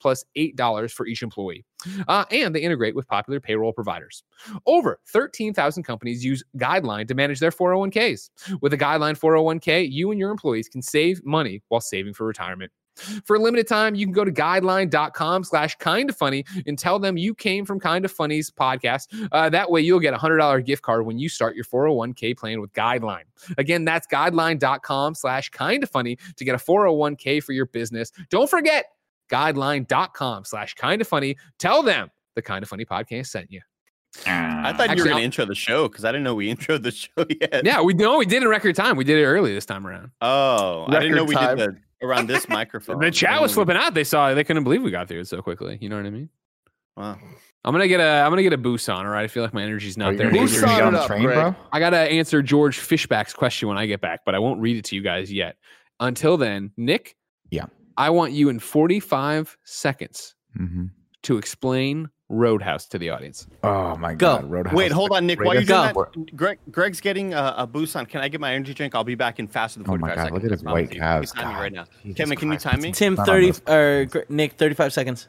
plus 0.00 0.24
$8 0.36 0.56
for 0.92 1.06
each 1.06 1.22
employee. 1.22 1.64
Uh, 2.08 2.24
and 2.30 2.54
they 2.54 2.60
integrate 2.60 2.94
with 2.94 3.06
popular 3.06 3.40
payroll 3.40 3.72
providers. 3.72 4.22
Over 4.66 5.00
13,000 5.08 5.82
companies 5.82 6.24
use 6.24 6.42
Guideline 6.56 7.08
to 7.08 7.14
manage 7.14 7.40
their 7.40 7.50
401ks. 7.50 8.30
With 8.60 8.72
a 8.72 8.78
Guideline 8.78 9.18
401k, 9.18 9.90
you 9.90 10.10
and 10.10 10.20
your 10.20 10.30
employees 10.30 10.68
can 10.68 10.82
save 10.82 11.24
money 11.24 11.62
while 11.68 11.80
saving 11.80 12.14
for 12.14 12.26
retirement. 12.26 12.72
For 13.24 13.36
a 13.36 13.38
limited 13.38 13.66
time, 13.66 13.94
you 13.94 14.06
can 14.06 14.12
go 14.12 14.24
to 14.24 14.32
guideline.com 14.32 15.44
slash 15.44 15.74
kind 15.76 16.08
of 16.08 16.16
funny 16.16 16.44
and 16.66 16.78
tell 16.78 16.98
them 16.98 17.16
you 17.16 17.34
came 17.34 17.64
from 17.64 17.80
Kind 17.80 18.04
of 18.04 18.12
Funny's 18.12 18.50
podcast. 18.50 19.28
Uh, 19.32 19.48
that 19.50 19.70
way, 19.70 19.80
you'll 19.80 20.00
get 20.00 20.14
a 20.14 20.18
$100 20.18 20.64
gift 20.64 20.82
card 20.82 21.04
when 21.04 21.18
you 21.18 21.28
start 21.28 21.56
your 21.56 21.64
401k 21.64 22.36
plan 22.36 22.60
with 22.60 22.72
Guideline. 22.72 23.24
Again, 23.58 23.84
that's 23.84 24.06
guideline.com 24.06 25.14
slash 25.14 25.50
kind 25.50 25.82
of 25.82 25.90
funny 25.90 26.16
to 26.36 26.44
get 26.44 26.54
a 26.54 26.58
401k 26.58 27.42
for 27.42 27.52
your 27.52 27.66
business. 27.66 28.12
Don't 28.30 28.48
forget 28.48 28.86
guideline.com 29.30 30.44
slash 30.44 30.74
kind 30.74 31.00
of 31.00 31.08
funny. 31.08 31.36
Tell 31.58 31.82
them 31.82 32.10
the 32.34 32.42
Kind 32.42 32.62
of 32.62 32.68
Funny 32.68 32.84
podcast 32.84 33.26
sent 33.28 33.50
you. 33.50 33.60
Ah. 34.26 34.68
I 34.68 34.72
thought 34.72 34.96
you 34.96 35.02
were 35.02 35.08
going 35.08 35.18
to 35.18 35.24
intro 35.24 35.44
the 35.44 35.54
show 35.54 35.88
because 35.88 36.04
I 36.04 36.12
didn't 36.12 36.24
know 36.24 36.34
we 36.34 36.48
introed 36.54 36.82
the 36.82 36.92
show 36.92 37.26
yet. 37.40 37.64
Yeah, 37.64 37.80
we 37.80 37.94
know 37.94 38.18
we 38.18 38.26
did 38.26 38.36
it 38.36 38.42
in 38.42 38.48
record 38.48 38.76
time. 38.76 38.96
We 38.96 39.04
did 39.04 39.18
it 39.18 39.24
early 39.24 39.54
this 39.54 39.66
time 39.66 39.86
around. 39.86 40.10
Oh, 40.20 40.86
I 40.88 41.00
didn't 41.00 41.16
know 41.16 41.24
we 41.24 41.34
Record 41.34 41.58
did 41.58 41.68
that 41.68 41.80
around 42.02 42.28
this 42.28 42.48
microphone. 42.48 43.00
The 43.00 43.10
chat 43.10 43.40
was 43.40 43.50
mm. 43.50 43.54
flipping 43.54 43.76
out. 43.76 43.94
They 43.94 44.04
saw. 44.04 44.32
They 44.34 44.44
couldn't 44.44 44.64
believe 44.64 44.82
we 44.82 44.90
got 44.90 45.08
through 45.08 45.20
it 45.20 45.28
so 45.28 45.42
quickly. 45.42 45.78
You 45.80 45.88
know 45.88 45.96
what 45.96 46.06
I 46.06 46.10
mean? 46.10 46.28
Wow. 46.96 47.18
I'm 47.66 47.72
gonna 47.72 47.88
get 47.88 48.00
a 48.00 48.22
I'm 48.22 48.30
gonna 48.30 48.42
get 48.42 48.52
a 48.52 48.58
boost 48.58 48.88
on. 48.90 49.06
All 49.06 49.12
right, 49.12 49.24
I 49.24 49.26
feel 49.26 49.42
like 49.42 49.54
my 49.54 49.62
energy's 49.62 49.96
not 49.96 50.18
there. 50.18 50.30
Boost 50.30 50.54
get 50.54 50.64
anymore. 50.64 50.76
your 50.76 50.86
on 50.86 50.88
on 50.88 50.92
the 50.92 51.00
up, 51.00 51.06
train, 51.06 51.22
bro? 51.22 51.56
I 51.72 51.80
gotta 51.80 51.96
answer 51.96 52.42
George 52.42 52.78
Fishback's 52.78 53.32
question 53.32 53.68
when 53.68 53.78
I 53.78 53.86
get 53.86 54.02
back, 54.02 54.20
but 54.26 54.34
I 54.34 54.38
won't 54.38 54.60
read 54.60 54.76
it 54.76 54.84
to 54.86 54.94
you 54.94 55.00
guys 55.00 55.32
yet. 55.32 55.56
Until 55.98 56.36
then, 56.36 56.72
Nick. 56.76 57.16
Yeah. 57.50 57.66
I 57.96 58.10
want 58.10 58.32
you 58.32 58.48
in 58.48 58.58
45 58.58 59.56
seconds 59.64 60.34
Mhm. 60.58 60.90
to 61.22 61.38
explain 61.38 62.08
Roadhouse 62.30 62.86
to 62.88 62.98
the 62.98 63.10
audience. 63.10 63.46
Oh 63.62 63.96
my 63.96 64.14
Go. 64.14 64.36
god, 64.38 64.50
Roadhouse. 64.50 64.74
Wait, 64.74 64.90
hold 64.92 65.10
on, 65.12 65.26
Nick. 65.26 65.38
While 65.38 65.54
you're 65.54 65.62
greatest- 65.64 65.94
doing 66.14 66.26
that, 66.26 66.36
Greg, 66.36 66.58
Greg's 66.70 67.00
getting 67.00 67.34
a, 67.34 67.54
a 67.58 67.66
boost 67.66 67.94
on. 67.96 68.06
Can 68.06 68.20
I 68.22 68.28
get 68.28 68.40
my 68.40 68.54
energy 68.54 68.72
drink? 68.74 68.94
I'll 68.94 69.04
be 69.04 69.14
back 69.14 69.38
in 69.38 69.46
faster 69.46 69.78
than 69.78 69.86
Oh 69.86 69.92
45 69.92 70.00
my 70.00 70.08
god, 70.08 70.22
seconds. 70.22 70.34
look 70.34 70.44
at 70.44 70.50
his 70.50 70.62
white 70.64 70.92
you. 70.94 71.00
calves. 71.00 71.32
You 71.32 71.34
can 71.40 71.44
time 71.44 71.54
me 71.56 71.60
right 71.60 71.72
now. 71.72 71.84
Jesus 72.02 72.16
Kevin, 72.16 72.36
can 72.38 72.52
you 72.52 72.58
time 72.58 72.80
me? 72.80 72.92
Tim, 72.92 73.16
30 73.16 73.46
this. 73.50 73.62
or 73.68 74.06
Gr- 74.06 74.18
Nick, 74.30 74.52
35 74.54 74.92
seconds. 74.92 75.28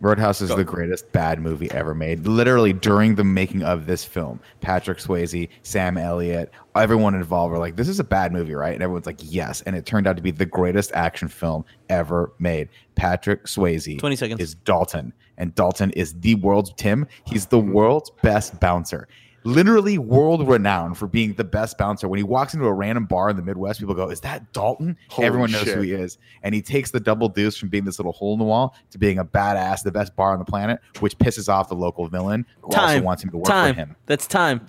Roadhouse 0.00 0.40
is 0.40 0.50
Go. 0.50 0.56
the 0.56 0.64
greatest 0.64 1.10
bad 1.12 1.40
movie 1.40 1.70
ever 1.70 1.94
made. 1.94 2.26
Literally 2.26 2.72
during 2.72 3.14
the 3.14 3.24
making 3.24 3.62
of 3.62 3.86
this 3.86 4.04
film, 4.04 4.40
Patrick 4.60 4.98
Swayze, 4.98 5.48
Sam 5.62 5.96
Elliott, 5.96 6.50
everyone 6.74 7.14
involved 7.14 7.52
were 7.52 7.58
like, 7.58 7.76
"This 7.76 7.88
is 7.88 7.98
a 7.98 8.04
bad 8.04 8.32
movie, 8.32 8.54
right?" 8.54 8.74
And 8.74 8.82
everyone's 8.82 9.06
like, 9.06 9.20
"Yes." 9.22 9.62
And 9.62 9.74
it 9.74 9.86
turned 9.86 10.06
out 10.06 10.16
to 10.16 10.22
be 10.22 10.30
the 10.30 10.46
greatest 10.46 10.92
action 10.92 11.28
film 11.28 11.64
ever 11.88 12.32
made. 12.38 12.68
Patrick 12.94 13.44
Swayze 13.44 13.98
20 13.98 14.16
seconds. 14.16 14.40
is 14.40 14.54
Dalton, 14.54 15.12
and 15.38 15.54
Dalton 15.54 15.90
is 15.92 16.12
the 16.20 16.34
world's 16.36 16.72
Tim. 16.76 17.06
He's 17.24 17.46
the 17.46 17.60
world's 17.60 18.10
best 18.22 18.60
bouncer. 18.60 19.08
Literally 19.46 19.96
world 19.96 20.46
renowned 20.48 20.98
for 20.98 21.06
being 21.06 21.34
the 21.34 21.44
best 21.44 21.78
bouncer. 21.78 22.08
When 22.08 22.18
he 22.18 22.24
walks 22.24 22.52
into 22.52 22.66
a 22.66 22.72
random 22.72 23.04
bar 23.06 23.30
in 23.30 23.36
the 23.36 23.42
Midwest, 23.42 23.78
people 23.78 23.94
go, 23.94 24.10
"Is 24.10 24.20
that 24.22 24.52
Dalton?" 24.52 24.96
Holy 25.08 25.26
Everyone 25.26 25.52
knows 25.52 25.62
shit. 25.62 25.74
who 25.76 25.82
he 25.82 25.92
is, 25.92 26.18
and 26.42 26.54
he 26.54 26.60
takes 26.62 26.90
the 26.90 26.98
double 27.00 27.28
deuce 27.28 27.56
from 27.56 27.68
being 27.68 27.84
this 27.84 27.98
little 27.98 28.12
hole 28.12 28.32
in 28.32 28.40
the 28.40 28.44
wall 28.44 28.74
to 28.90 28.98
being 28.98 29.18
a 29.18 29.24
badass, 29.24 29.82
the 29.84 29.92
best 29.92 30.16
bar 30.16 30.32
on 30.32 30.40
the 30.40 30.44
planet, 30.44 30.80
which 31.00 31.16
pisses 31.18 31.48
off 31.48 31.68
the 31.68 31.76
local 31.76 32.08
villain 32.08 32.44
who 32.62 32.72
also 32.72 33.00
wants 33.02 33.22
him 33.22 33.30
to 33.30 33.36
work 33.36 33.46
Time. 33.46 33.74
for 33.74 33.80
him. 33.80 33.96
That's 34.06 34.26
time. 34.26 34.66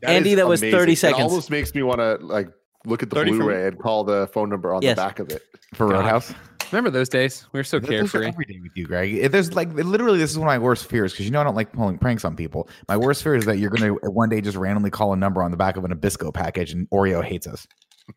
That 0.00 0.10
Andy, 0.10 0.30
is 0.30 0.36
that 0.36 0.48
was 0.48 0.60
30 0.60 0.94
seconds. 0.94 1.20
It 1.20 1.24
almost 1.24 1.50
makes 1.50 1.74
me 1.74 1.82
want 1.82 1.98
to 2.00 2.16
like 2.20 2.48
look 2.86 3.02
at 3.02 3.10
the 3.10 3.16
30 3.16 3.30
for 3.32 3.34
me? 3.36 3.40
Blu-ray 3.44 3.68
and 3.68 3.78
call 3.78 4.04
the 4.04 4.26
phone 4.28 4.48
number 4.48 4.74
on 4.74 4.82
Yes. 4.82 4.96
the 4.96 5.02
back 5.02 5.18
of 5.18 5.30
it. 5.30 5.42
For 5.74 5.86
God. 5.88 5.96
Roadhouse, 5.96 6.32
Remember 6.74 6.90
those 6.90 7.08
days? 7.08 7.46
We 7.52 7.60
were 7.60 7.64
so 7.64 7.78
Those 7.78 7.88
carefree. 7.88 8.26
every 8.26 8.44
day 8.44 8.58
with 8.60 8.72
you, 8.74 8.86
Greg. 8.86 9.14
If 9.14 9.30
There's 9.32 9.54
like 9.54 9.72
literally, 9.72 10.18
this 10.18 10.30
is 10.32 10.38
one 10.38 10.48
of 10.48 10.50
my 10.50 10.58
worst 10.58 10.86
fears 10.86 11.12
because 11.12 11.24
you 11.24 11.30
know 11.30 11.40
I 11.40 11.44
don't 11.44 11.54
like 11.54 11.72
pulling 11.72 11.98
pranks 11.98 12.24
on 12.24 12.34
people. 12.34 12.68
My 12.88 12.96
worst 12.96 13.22
fear 13.22 13.36
is 13.36 13.44
that 13.44 13.58
you're 13.58 13.70
gonna 13.70 13.94
one 14.10 14.28
day 14.28 14.40
just 14.40 14.56
randomly 14.56 14.90
call 14.90 15.12
a 15.12 15.16
number 15.16 15.42
on 15.42 15.50
the 15.52 15.56
back 15.56 15.76
of 15.76 15.84
an 15.84 15.92
Nabisco 15.92 16.34
package 16.34 16.72
and 16.72 16.90
Oreo 16.90 17.22
hates 17.22 17.46
us. 17.46 17.66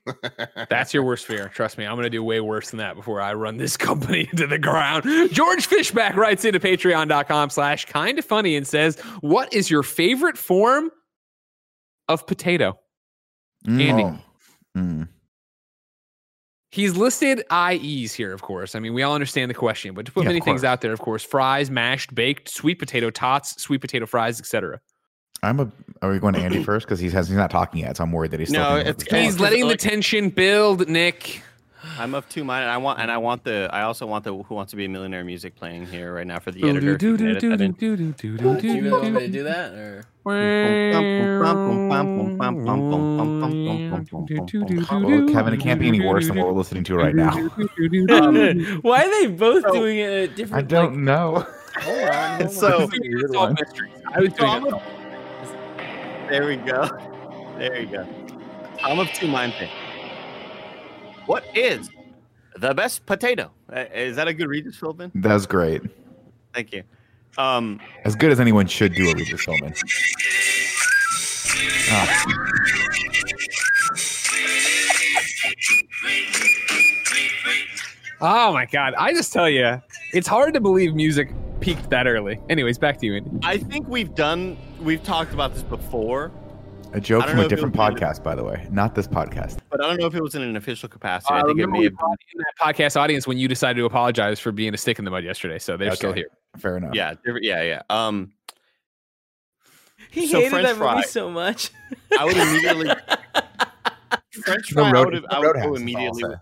That's 0.70 0.94
your 0.94 1.04
worst 1.04 1.26
fear. 1.26 1.50
Trust 1.50 1.78
me, 1.78 1.86
I'm 1.86 1.94
going 1.94 2.04
to 2.04 2.10
do 2.10 2.22
way 2.24 2.42
worse 2.42 2.72
than 2.72 2.80
that 2.80 2.96
before 2.96 3.22
I 3.22 3.34
run 3.34 3.56
this 3.58 3.78
company 3.78 4.28
into 4.32 4.48
the 4.48 4.58
ground. 4.60 5.06
George 5.32 5.66
Fishback 5.66 6.18
writes 6.18 6.44
into 6.44 6.60
patreon.com 6.60 7.50
slash 7.50 7.86
kind 7.86 8.20
of 8.20 8.26
funny 8.26 8.58
and 8.58 8.68
says, 8.68 9.00
What 9.22 9.54
is 9.54 9.70
your 9.70 9.84
favorite 9.84 10.38
form 10.38 10.92
of 12.10 12.28
potato? 12.28 12.78
Andy. 13.66 14.04
Oh. 14.04 14.20
Mm. 14.78 15.08
He's 16.70 16.98
listed 16.98 17.44
IEs 17.50 18.14
here, 18.14 18.34
of 18.34 18.42
course. 18.42 18.76
I 18.76 18.80
mean, 18.80 18.94
we 18.94 19.02
all 19.02 19.14
understand 19.16 19.50
the 19.50 19.56
question, 19.56 19.94
but 19.94 20.06
to 20.06 20.12
put 20.12 20.24
Yeah, 20.24 20.30
many 20.30 20.42
things 20.42 20.64
out 20.66 20.82
there, 20.82 20.92
of 20.92 21.00
course, 21.00 21.24
fries, 21.24 21.72
mashed, 21.72 22.14
baked, 22.14 22.50
sweet 22.50 22.76
potato 22.78 23.10
tots, 23.10 23.62
sweet 23.62 23.80
potato 23.80 24.06
fries, 24.06 24.40
etc. 24.40 24.80
I'm 25.44 25.60
a. 25.60 25.72
Are 26.02 26.12
we 26.12 26.20
going 26.20 26.34
to 26.34 26.40
Andy 26.42 26.64
first 26.64 26.86
because 26.86 27.00
he's 27.00 27.14
has 27.14 27.28
he's 27.30 27.38
not 27.38 27.52
talking 27.52 27.82
yet, 27.82 27.96
so 27.98 28.04
I'm 28.04 28.12
worried 28.12 28.32
that 28.32 28.40
he's. 28.40 28.50
No, 28.52 28.84
thinking 28.84 28.88
it's- 29.08 29.26
He's 29.26 29.40
letting 29.40 29.68
the 29.68 29.78
tension 29.78 30.30
build, 30.30 30.90
Nick. 30.90 31.42
I'm 32.00 32.14
of 32.16 32.28
two 32.30 32.44
mind. 32.44 32.70
I 32.70 32.78
want 32.78 33.00
and 33.00 33.10
I 33.12 33.18
want 33.18 33.44
the. 33.44 33.70
I 33.72 33.82
also 33.84 34.06
want 34.06 34.24
the 34.24 34.36
Who 34.36 34.56
Wants 34.56 34.72
to 34.72 34.76
Be 34.78 34.86
a 34.86 34.90
Millionaire 34.90 35.24
music 35.24 35.56
playing 35.56 35.86
here 35.88 36.14
right 36.14 36.28
now 36.28 36.40
for 36.40 36.52
the 36.52 36.62
editor. 36.70 36.96
if 36.96 37.02
you 37.02 37.18
can 37.18 37.28
edit 37.28 37.42
that 37.52 37.62
in. 37.62 37.72
Do 38.62 38.68
you 38.68 38.82
really 38.84 38.92
want 39.02 39.14
me 39.14 39.20
to 39.22 39.28
do 39.28 39.44
that? 39.44 39.74
Or? 39.74 40.04
Oh, 44.90 45.34
Kevin, 45.34 45.54
it 45.54 45.60
can't 45.60 45.80
be 45.80 45.88
any 45.88 46.02
worse 46.06 46.28
than 46.28 46.38
what 46.38 46.48
we're 46.48 46.54
listening 46.54 46.84
to 46.86 46.96
right 46.96 47.16
now. 47.16 47.32
Why 48.82 49.06
are 49.06 49.10
they 49.22 49.28
both 49.28 49.64
doing 49.72 50.00
it 50.00 50.30
at 50.32 50.36
different 50.36 50.66
I 50.66 50.68
don't 50.68 51.04
know. 51.04 51.46
Hold 51.82 52.10
on, 52.10 52.50
So- 52.50 52.90
It's 52.92 53.36
all 53.36 53.50
mysteries. 53.54 53.92
I 54.14 54.20
was 54.20 54.34
doing 54.34 54.66
it. 54.68 56.30
There 56.30 56.46
we 56.48 56.58
go. 56.58 56.88
There 57.58 57.80
you 57.80 57.88
go. 57.88 58.06
I'm 58.84 59.00
of 59.00 59.08
two 59.14 59.28
mind 59.28 59.54
thing. 59.54 59.70
What 61.28 61.46
is 61.56 61.90
the 62.58 62.74
best 62.74 63.06
potato? 63.06 63.52
Uh, 63.72 63.86
Is 63.94 64.16
that 64.16 64.28
a 64.28 64.34
good 64.34 64.48
Regis 64.48 64.78
Philbin? 64.80 65.12
That 65.16 65.34
was 65.34 65.46
great. 65.46 65.82
Thank 66.54 66.74
you. 66.74 66.84
Um, 67.38 67.80
As 68.06 68.16
good 68.16 68.32
as 68.32 68.40
anyone 68.40 68.66
should 68.66 68.94
do 68.96 69.10
a 69.10 69.14
Regis 69.14 69.46
Philbin. 69.46 69.76
Ah, 71.90 72.24
Oh 78.20 78.52
my 78.52 78.66
god! 78.66 78.96
I 78.98 79.14
just 79.14 79.32
tell 79.32 79.48
you, 79.50 79.80
it's 80.14 80.28
hard 80.28 80.54
to 80.56 80.60
believe 80.60 80.96
music 80.96 81.30
peaked 81.60 81.90
that 81.92 82.08
early. 82.08 82.40
Anyways, 82.50 82.78
back 82.80 82.98
to 83.00 83.06
you, 83.06 83.16
Andy. 83.16 83.30
I 83.44 83.58
think 83.60 83.88
we've 83.88 84.14
done. 84.16 84.58
We've 84.82 85.04
talked 85.04 85.34
about 85.34 85.54
this 85.54 85.62
before, 85.64 86.32
a 86.98 87.02
joke 87.02 87.26
from 87.28 87.40
a 87.40 87.48
different 87.48 87.76
would 87.78 87.96
be- 87.96 88.02
podcast, 88.02 88.24
by 88.24 88.36
the 88.36 88.44
way, 88.44 88.68
not 88.72 88.96
this 88.96 89.08
podcast. 89.08 89.60
but 89.70 89.84
I 89.84 89.88
don't 89.88 90.00
know 90.00 90.08
if 90.08 90.16
it 90.16 90.22
was 90.22 90.36
in 90.36 90.42
an 90.42 90.56
official 90.58 90.90
capacity. 90.90 91.34
Uh, 91.34 91.38
I 91.38 91.44
think 91.44 91.60
it 91.60 91.68
may 91.68 91.80
we 91.80 91.86
have. 91.86 91.96
brought 91.96 92.18
in 92.34 92.40
that 92.40 92.74
podcast 92.76 93.00
audience 93.00 93.26
when 93.28 93.38
you 93.38 93.48
decided 93.48 93.80
to 93.80 93.86
apologize 93.86 94.40
for 94.40 94.52
being 94.52 94.74
a 94.74 94.78
stick 94.78 95.00
in 95.00 95.06
the 95.06 95.12
mud 95.12 95.24
yesterday, 95.24 95.60
so 95.60 95.78
they're 95.78 95.96
still 95.96 96.14
here. 96.14 96.28
Fair 96.58 96.78
enough. 96.78 96.94
Yeah, 96.96 97.14
yeah, 97.42 97.62
yeah. 97.64 97.82
Um, 97.90 98.32
He 100.12 100.28
So 100.28 100.38
hated 100.38 100.50
French 100.52 100.68
that 100.68 100.76
fry. 100.78 100.96
movie 100.96 101.08
so 101.08 101.30
much. 101.30 101.72
I 102.18 102.26
would 102.26 102.38
immediately 102.38 102.88
French 104.44 104.70
The 104.70 104.74
fry. 104.76 104.92
I 104.92 105.06
would, 105.06 105.26
I 105.30 105.40
would 105.40 105.54
go 105.54 105.60
is 105.60 105.66
all 105.66 105.68
I'll 105.70 105.76
immediately. 105.76 106.24
with- 106.24 106.40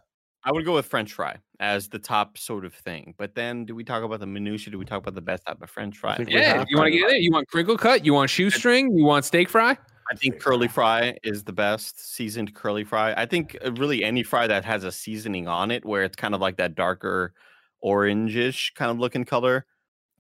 I 0.48 0.52
would 0.52 0.64
go 0.64 0.76
with 0.76 0.86
French 0.86 1.12
fry 1.14 1.38
as 1.60 1.88
the 1.90 1.98
top 1.98 2.38
sort 2.38 2.66
of 2.66 2.74
thing. 2.76 3.16
But 3.18 3.34
then, 3.34 3.66
do 3.66 3.74
we 3.74 3.84
talk 3.84 4.04
about 4.04 4.20
the 4.20 4.28
minutia? 4.28 4.70
Do 4.72 4.78
we 4.78 4.86
talk 4.86 5.00
about 5.00 5.16
the 5.16 5.22
best 5.22 5.44
type 5.48 5.60
of 5.60 5.70
French 5.72 5.98
fry? 5.98 6.24
Yeah, 6.28 6.64
you 6.68 6.78
want 6.78 6.88
to 6.88 6.92
to. 6.92 6.98
get 7.00 7.10
it? 7.14 7.22
You 7.24 7.32
want 7.32 7.48
crinkle 7.48 7.78
cut? 7.78 8.06
You 8.06 8.14
want 8.14 8.30
shoestring? 8.30 8.96
You 8.96 9.06
want 9.06 9.26
steak 9.26 9.50
fry? 9.50 9.76
I 10.12 10.16
think 10.16 10.40
curly 10.40 10.68
fry 10.68 11.18
is 11.24 11.44
the 11.44 11.54
best 11.54 12.14
seasoned 12.14 12.54
curly 12.54 12.84
fry. 12.84 13.14
I 13.14 13.26
think 13.26 13.58
uh, 13.66 13.72
really 13.74 14.04
any 14.04 14.24
fry 14.24 14.48
that 14.48 14.64
has 14.66 14.84
a 14.84 14.92
seasoning 14.92 15.48
on 15.48 15.72
it, 15.72 15.84
where 15.84 16.04
it's 16.04 16.16
kind 16.16 16.36
of 16.36 16.42
like 16.42 16.58
that 16.58 16.76
darker 16.76 17.34
orangish 17.84 18.74
kind 18.76 18.92
of 18.92 19.00
looking 19.00 19.26
color. 19.26 19.66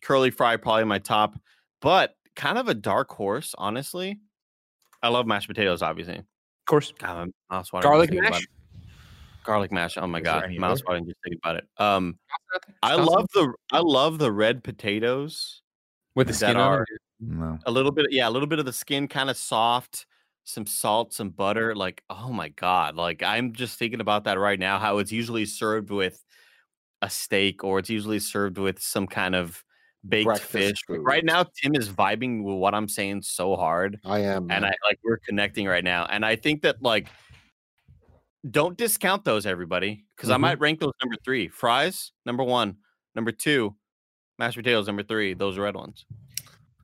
Curly 0.01 0.31
fry 0.31 0.57
probably 0.57 0.85
my 0.85 0.99
top, 0.99 1.35
but 1.81 2.15
kind 2.35 2.57
of 2.57 2.67
a 2.67 2.73
dark 2.73 3.11
horse, 3.11 3.53
honestly. 3.57 4.19
I 5.03 5.09
love 5.09 5.27
mashed 5.27 5.47
potatoes, 5.47 5.81
obviously. 5.81 6.17
Of 6.17 6.25
course. 6.67 6.91
God, 6.97 7.29
Garlic 7.81 8.11
mash. 8.11 8.47
Garlic 9.43 9.71
mash. 9.71 9.97
Oh 9.97 10.07
my 10.07 10.19
Is 10.19 10.23
god, 10.23 10.51
mouse 10.57 10.83
watering 10.83 11.05
just 11.05 11.17
thinking 11.23 11.39
about 11.43 11.57
it. 11.57 11.67
Um, 11.77 12.17
I 12.81 12.95
love 12.95 13.27
the 13.33 13.53
I 13.71 13.79
love 13.79 14.17
the 14.17 14.31
red 14.31 14.63
potatoes. 14.63 15.61
with 16.15 16.27
the 16.27 16.33
skin 16.33 16.57
on. 16.57 16.81
it. 16.81 16.87
No. 17.27 17.57
A 17.65 17.71
little 17.71 17.91
bit, 17.91 18.07
yeah, 18.11 18.27
a 18.27 18.31
little 18.31 18.47
bit 18.47 18.59
of 18.59 18.65
the 18.65 18.73
skin, 18.73 19.07
kind 19.07 19.29
of 19.29 19.37
soft. 19.37 20.05
Some 20.43 20.67
salt, 20.67 21.11
some 21.13 21.29
butter. 21.29 21.75
Like, 21.75 22.03
oh 22.09 22.31
my 22.31 22.49
god! 22.49 22.95
Like, 22.95 23.23
I'm 23.23 23.51
just 23.53 23.79
thinking 23.79 23.99
about 23.99 24.25
that 24.25 24.37
right 24.37 24.59
now. 24.59 24.77
How 24.77 24.99
it's 24.99 25.11
usually 25.11 25.45
served 25.45 25.89
with 25.89 26.23
a 27.01 27.09
steak, 27.09 27.63
or 27.63 27.79
it's 27.79 27.89
usually 27.89 28.19
served 28.19 28.59
with 28.59 28.79
some 28.79 29.07
kind 29.07 29.33
of 29.33 29.63
baked 30.07 30.25
Breakfast 30.25 30.51
fish. 30.51 30.77
Like, 30.87 30.99
Right 31.01 31.25
now, 31.25 31.43
Tim 31.43 31.73
is 31.75 31.89
vibing 31.89 32.43
with 32.43 32.57
what 32.57 32.75
I'm 32.75 32.87
saying 32.87 33.23
so 33.23 33.55
hard 33.55 33.99
I 34.05 34.19
am. 34.19 34.43
and 34.51 34.61
man. 34.61 34.65
I 34.65 34.73
like 34.87 34.99
we're 35.03 35.17
connecting 35.17 35.65
right 35.65 35.83
now. 35.83 36.05
And 36.05 36.23
I 36.23 36.35
think 36.35 36.61
that 36.61 36.79
like 36.83 37.07
don't 38.51 38.77
discount 38.77 39.23
those 39.25 39.47
everybody 39.47 40.05
because 40.15 40.29
I 40.29 40.37
Mhm. 40.37 40.41
might 40.41 40.59
rank 40.59 40.79
those 40.79 40.93
number 41.03 41.15
three. 41.25 41.47
Fries 41.47 42.11
number 42.27 42.43
one, 42.43 42.77
number 43.15 43.31
two, 43.31 43.75
mashed 44.37 44.57
potatoes 44.57 44.85
number 44.85 45.01
three. 45.01 45.33
Those 45.33 45.57
red 45.57 45.75
ones. 45.75 46.05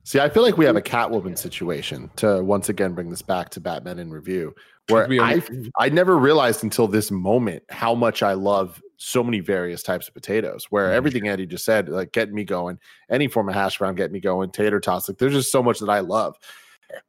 See, 0.04 0.18
I 0.18 0.28
feel 0.28 0.42
like 0.42 0.56
we 0.58 0.64
have 0.64 0.76
a 0.76 0.82
Catwoman 0.82 1.38
situation 1.38 2.10
to 2.16 2.42
once 2.42 2.68
again 2.68 2.92
bring 2.92 3.10
this 3.10 3.22
back 3.22 3.50
to 3.50 3.60
Batman 3.60 3.98
in 4.00 4.10
review, 4.10 4.54
where 4.88 5.06
I 5.22 5.40
I 5.78 5.88
never 5.90 6.18
realized 6.18 6.64
until 6.64 6.88
this 6.88 7.10
moment 7.10 7.62
how 7.70 7.94
much 7.94 8.22
I 8.22 8.32
love 8.32 8.82
so 8.96 9.22
many 9.22 9.40
various 9.40 9.82
types 9.82 10.08
of 10.08 10.14
potatoes. 10.14 10.66
Where 10.70 10.88
Mhm. 10.88 10.94
everything 10.94 11.28
Andy 11.28 11.46
just 11.46 11.64
said, 11.64 11.88
like 11.88 12.12
getting 12.12 12.34
me 12.34 12.44
going, 12.44 12.78
any 13.10 13.28
form 13.28 13.48
of 13.48 13.54
hash 13.54 13.78
brown 13.78 13.94
getting 13.94 14.12
me 14.12 14.20
going, 14.20 14.50
tater 14.50 14.80
tots, 14.80 15.08
like 15.08 15.18
there's 15.18 15.32
just 15.34 15.52
so 15.52 15.62
much 15.62 15.78
that 15.78 15.88
I 15.90 16.00
love. 16.00 16.36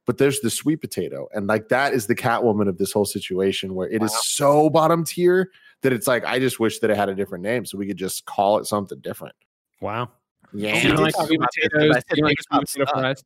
But 0.05 0.17
there's 0.19 0.39
the 0.41 0.49
sweet 0.51 0.77
potato, 0.77 1.27
and 1.33 1.47
like 1.47 1.69
that 1.69 1.93
is 1.93 2.05
the 2.07 2.15
Catwoman 2.15 2.69
of 2.69 2.77
this 2.77 2.91
whole 2.91 3.05
situation, 3.05 3.73
where 3.75 3.89
it 3.89 4.01
is 4.03 4.13
so 4.23 4.69
bottom 4.69 5.03
tier 5.03 5.49
that 5.81 5.91
it's 5.91 6.07
like 6.07 6.23
I 6.25 6.39
just 6.39 6.59
wish 6.59 6.79
that 6.79 6.89
it 6.91 6.95
had 6.95 7.09
a 7.09 7.15
different 7.15 7.43
name, 7.43 7.65
so 7.65 7.77
we 7.77 7.87
could 7.87 7.97
just 7.97 8.25
call 8.25 8.59
it 8.59 8.65
something 8.65 8.99
different. 8.99 9.35
Wow. 9.81 10.11
Yeah, 10.53 10.75
You 10.77 10.89
don't 10.89 11.01
like 11.03 11.15
sweet 11.15 11.37
about 11.37 11.49
this, 11.55 11.69
but 11.71 11.79
potatoes? 11.79 11.95
I 11.95 12.15
You 12.15 12.21
don't 12.21 12.25
like 12.25 12.37
sweet 12.41 12.85
potato 12.85 12.91
fries? 13.01 13.23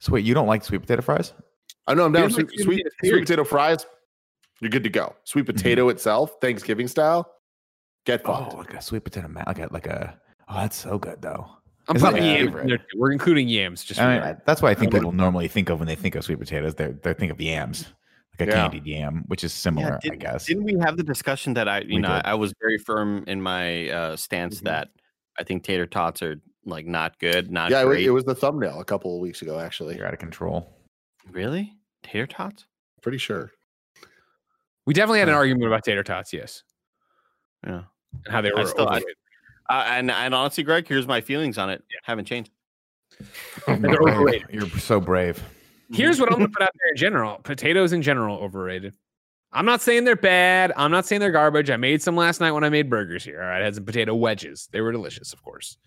So 0.00 0.12
wait, 0.12 0.24
you 0.24 0.34
don't 0.34 0.46
like 0.46 0.64
sweet 0.64 0.80
potato 0.80 1.02
fries? 1.02 1.32
I 1.86 1.94
know 1.94 2.04
I'm 2.04 2.12
down. 2.12 2.22
Here's 2.30 2.36
my 2.38 2.44
Sweet, 2.44 2.50
sweet 2.50 2.62
sweet, 2.64 2.84
potato 2.84 3.14
sweet 3.14 3.20
potato 3.22 3.44
fries. 3.44 3.86
You're 4.60 4.70
good 4.70 4.84
to 4.84 4.90
go. 4.90 5.14
Sweet 5.24 5.46
potato 5.46 5.88
itself, 5.88 6.34
Thanksgiving 6.40 6.88
style. 6.88 7.30
Get 8.04 8.24
fucked. 8.24 8.54
Oh, 8.54 8.58
like 8.58 8.74
a 8.74 8.82
sweet 8.82 9.04
potato, 9.04 9.28
ma- 9.28 9.44
like 9.46 9.58
a 9.58 9.68
like 9.72 9.86
a. 9.86 10.18
Oh, 10.48 10.54
that's 10.56 10.76
so 10.76 10.98
good 10.98 11.20
though. 11.22 11.46
I'm 11.88 11.96
It's 11.96 12.02
not 12.02 12.12
putting 12.12 12.26
yams 12.26 12.44
favorite. 12.52 12.70
in. 12.72 12.78
We're 12.96 13.12
including 13.12 13.48
yams. 13.48 13.82
Just 13.84 13.98
for 14.00 14.06
I 14.06 14.14
mean, 14.14 14.22
I- 14.22 14.36
that's 14.44 14.60
what 14.60 14.70
I 14.70 14.74
think 14.74 14.92
Okay. 14.92 14.98
people 14.98 15.12
normally 15.12 15.48
think 15.48 15.68
of 15.70 15.78
when 15.78 15.86
they 15.88 15.94
think 15.94 16.14
of 16.16 16.24
sweet 16.24 16.38
potatoes. 16.38 16.74
They 16.74 16.88
they 17.02 17.14
think 17.14 17.32
of 17.32 17.40
yams, 17.40 17.86
like 18.38 18.48
a 18.48 18.52
Yeah. 18.52 18.62
candied 18.68 18.86
yam, 18.86 19.24
which 19.28 19.42
is 19.44 19.52
similar, 19.52 19.94
I 19.94 19.98
didn't- 20.00 20.18
guess. 20.18 20.46
Didn't 20.46 20.64
we 20.64 20.76
have 20.80 20.96
the 20.96 21.02
discussion 21.02 21.54
that 21.54 21.68
I, 21.68 21.80
you 21.80 21.94
We 21.96 21.98
know, 21.98 22.14
did. 22.16 22.26
I 22.26 22.34
was 22.34 22.52
very 22.60 22.78
firm 22.78 23.24
in 23.26 23.40
my 23.40 23.88
uh, 23.90 24.16
stance 24.16 24.60
Mhm. 24.60 24.64
that 24.64 24.88
I 25.38 25.44
think 25.44 25.62
tater 25.62 25.86
tots 25.86 26.22
are 26.22 26.40
like 26.64 26.86
not 26.86 27.18
good, 27.18 27.50
not 27.50 27.70
yeah, 27.70 27.82
it, 27.82 27.86
great. 27.86 28.04
it 28.06 28.10
was 28.10 28.24
the 28.24 28.34
thumbnail 28.34 28.80
a 28.80 28.84
couple 28.84 29.14
of 29.14 29.20
weeks 29.20 29.42
ago, 29.42 29.58
actually. 29.58 29.96
You're 29.96 30.06
out 30.06 30.12
of 30.14 30.18
control. 30.18 30.76
really 31.30 31.72
tater 32.02 32.26
tots. 32.26 32.66
Pretty 33.02 33.18
sure. 33.18 33.52
We 34.86 34.94
definitely 34.94 35.18
had 35.20 35.28
an 35.28 35.34
argument 35.34 35.66
about 35.66 35.84
tater 35.84 36.02
tots, 36.02 36.32
yes, 36.32 36.62
Yeah. 37.66 37.82
and 38.24 38.32
how 38.32 38.40
they 38.40 38.50
were. 38.50 38.60
I 38.60 38.64
still- 38.64 38.88
I- 38.88 38.96
overrated. 38.96 39.14
Uh, 39.70 39.84
and 39.88 40.10
and 40.10 40.34
honestly, 40.34 40.64
Greg, 40.64 40.88
here's 40.88 41.06
my 41.06 41.20
feelings 41.20 41.58
on 41.58 41.68
it. 41.68 41.84
Haven't 42.02 42.24
changed. 42.24 42.50
They're 43.66 44.00
overrated. 44.02 44.46
You're 44.50 44.68
so 44.70 44.98
brave. 45.00 45.42
Here's 45.92 46.18
what 46.20 46.30
I'm 46.32 46.38
gonna 46.38 46.48
put 46.52 46.62
out 46.62 46.70
there 46.72 46.90
in 46.92 46.96
general: 46.96 47.38
potatoes 47.42 47.92
in 47.92 48.00
general 48.00 48.38
overrated. 48.38 48.94
I'm 49.52 49.64
not 49.64 49.80
saying 49.80 50.04
they're 50.04 50.16
bad. 50.16 50.72
I'm 50.76 50.90
not 50.90 51.06
saying 51.06 51.20
they're 51.20 51.30
garbage. 51.30 51.70
I 51.70 51.76
made 51.76 52.02
some 52.02 52.16
last 52.16 52.40
night 52.40 52.52
when 52.52 52.64
I 52.64 52.68
made 52.68 52.90
burgers 52.90 53.24
here. 53.24 53.40
All 53.40 53.48
right, 53.48 53.60
I 53.60 53.64
had 53.64 53.74
some 53.74 53.84
potato 53.84 54.14
wedges. 54.14 54.68
They 54.72 54.80
were 54.80 54.92
delicious, 54.92 55.32
of 55.32 55.42
course. 55.42 55.78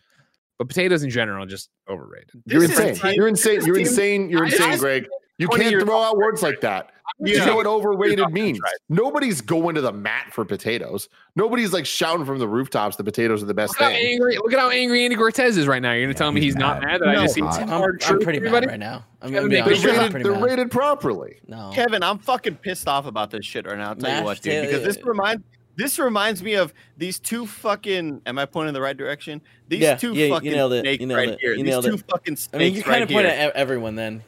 But 0.58 0.68
potatoes 0.68 1.04
in 1.04 1.10
general 1.10 1.46
just 1.46 1.70
overrated. 1.90 2.42
You're 2.46 2.62
This 2.62 2.72
is 2.72 2.80
insane. 2.80 3.14
You're 3.16 3.28
insane. 3.28 3.66
You're 3.66 3.78
insane. 3.78 4.30
You're 4.30 4.46
insane, 4.46 4.78
Greg. 4.78 5.08
You 5.42 5.48
can't 5.50 5.82
throw 5.82 6.02
out 6.02 6.18
words 6.18 6.42
like 6.44 6.62
that. 6.62 6.92
You 7.20 7.36
Yeah. 7.36 7.46
know 7.46 7.56
what 7.56 7.68
overrated 7.68 8.30
means? 8.32 8.58
fries. 8.60 8.72
Nobody's 8.90 9.42
going 9.42 9.76
to 9.76 9.82
the 9.82 9.92
mat 9.92 10.28
for 10.32 10.46
potatoes. 10.46 11.10
Nobody's 11.36 11.74
like 11.74 11.86
shouting 11.86 12.26
from 12.26 12.40
the 12.40 12.48
rooftops 12.48 12.96
the 12.96 13.04
potatoes 13.04 13.44
are 13.44 13.48
the 13.48 13.54
best 13.54 13.72
Look 13.80 13.90
thing. 13.92 14.14
angry! 14.14 14.38
Look 14.38 14.54
at 14.54 14.60
how 14.60 14.70
angry 14.70 15.04
Andy 15.04 15.16
Cortez 15.16 15.58
is 15.58 15.68
right 15.68 15.82
now. 15.82 15.92
You're 15.92 16.04
gonna 16.04 16.14
Yeah, 16.14 16.18
tell 16.18 16.32
me 16.32 16.42
he's 16.42 16.54
he's 16.54 16.56
not 16.60 16.80
mad. 16.82 16.88
mad 16.88 17.02
that 17.02 17.10
I 17.10 17.14
No. 17.16 17.22
just 17.24 17.38
ate 17.38 17.44
Hot. 17.44 17.60
Tim 17.60 17.70
I'm, 17.70 17.82
I'm 17.84 17.98
pretty 17.98 18.38
everybody? 18.38 18.66
mad 18.66 18.72
right 18.72 18.80
now. 18.80 19.06
I'm 19.22 19.32
gonna 19.32 19.50
be 19.50 19.62
Bacon 19.62 19.82
They're 19.82 20.00
rated, 20.00 20.24
they're 20.26 20.34
rated 20.34 20.72
properly. 20.72 21.40
No. 21.48 21.72
Kevin, 21.74 22.02
I'm 22.02 22.18
fucking 22.20 22.56
pissed 22.58 22.88
off 22.88 23.06
about 23.06 23.30
this 23.30 23.46
shit 23.46 23.66
right 23.66 23.78
now. 23.78 23.90
I'll 23.90 23.96
tell 23.96 24.18
you 24.20 24.24
what, 24.24 24.42
dude, 24.42 24.62
because 24.68 24.84
this 24.84 25.04
reminds 25.04 25.44
this 25.76 26.00
reminds 26.00 26.42
me 26.44 26.54
of 26.56 26.74
these 26.98 27.20
two 27.20 27.46
fucking. 27.46 28.22
Am 28.26 28.38
I 28.40 28.46
pointing 28.46 28.70
in 28.70 28.74
the 28.74 28.82
right 28.82 28.96
direction? 28.98 29.42
These 29.68 29.82
Yeah, 29.82 29.96
two 29.96 30.14
yeah, 30.14 30.26
you 30.26 30.34
fucking 30.34 30.52
nailed 30.52 30.74
it, 30.74 30.82
snakes 30.82 31.02
you 31.02 31.08
nailed 31.08 31.18
right 31.18 31.30
it, 31.30 31.40
here. 31.42 31.54
you 31.54 31.64
these 31.64 31.80
two 31.80 31.94
it. 31.96 32.04
fucking 32.10 32.36
snakes 32.36 32.54
I 32.54 32.58
mean, 32.58 32.74
you 32.74 32.84
kind 32.84 32.94
right 32.94 33.02
of 33.04 33.10
point 33.10 33.26
here. 33.28 33.36
at 33.50 33.56
everyone 33.56 33.96
then. 33.96 34.24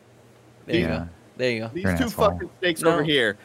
There 0.65 0.75
you 0.75 0.81
Yeah. 0.83 0.97
go. 0.99 1.09
There 1.37 1.51
you 1.51 1.59
go. 1.61 1.71
These 1.73 1.83
You're 1.83 1.97
two 1.97 2.03
asshole. 2.05 2.31
fucking 2.31 2.49
snakes 2.59 2.81
No. 2.81 2.93
over 2.93 3.03
here 3.03 3.37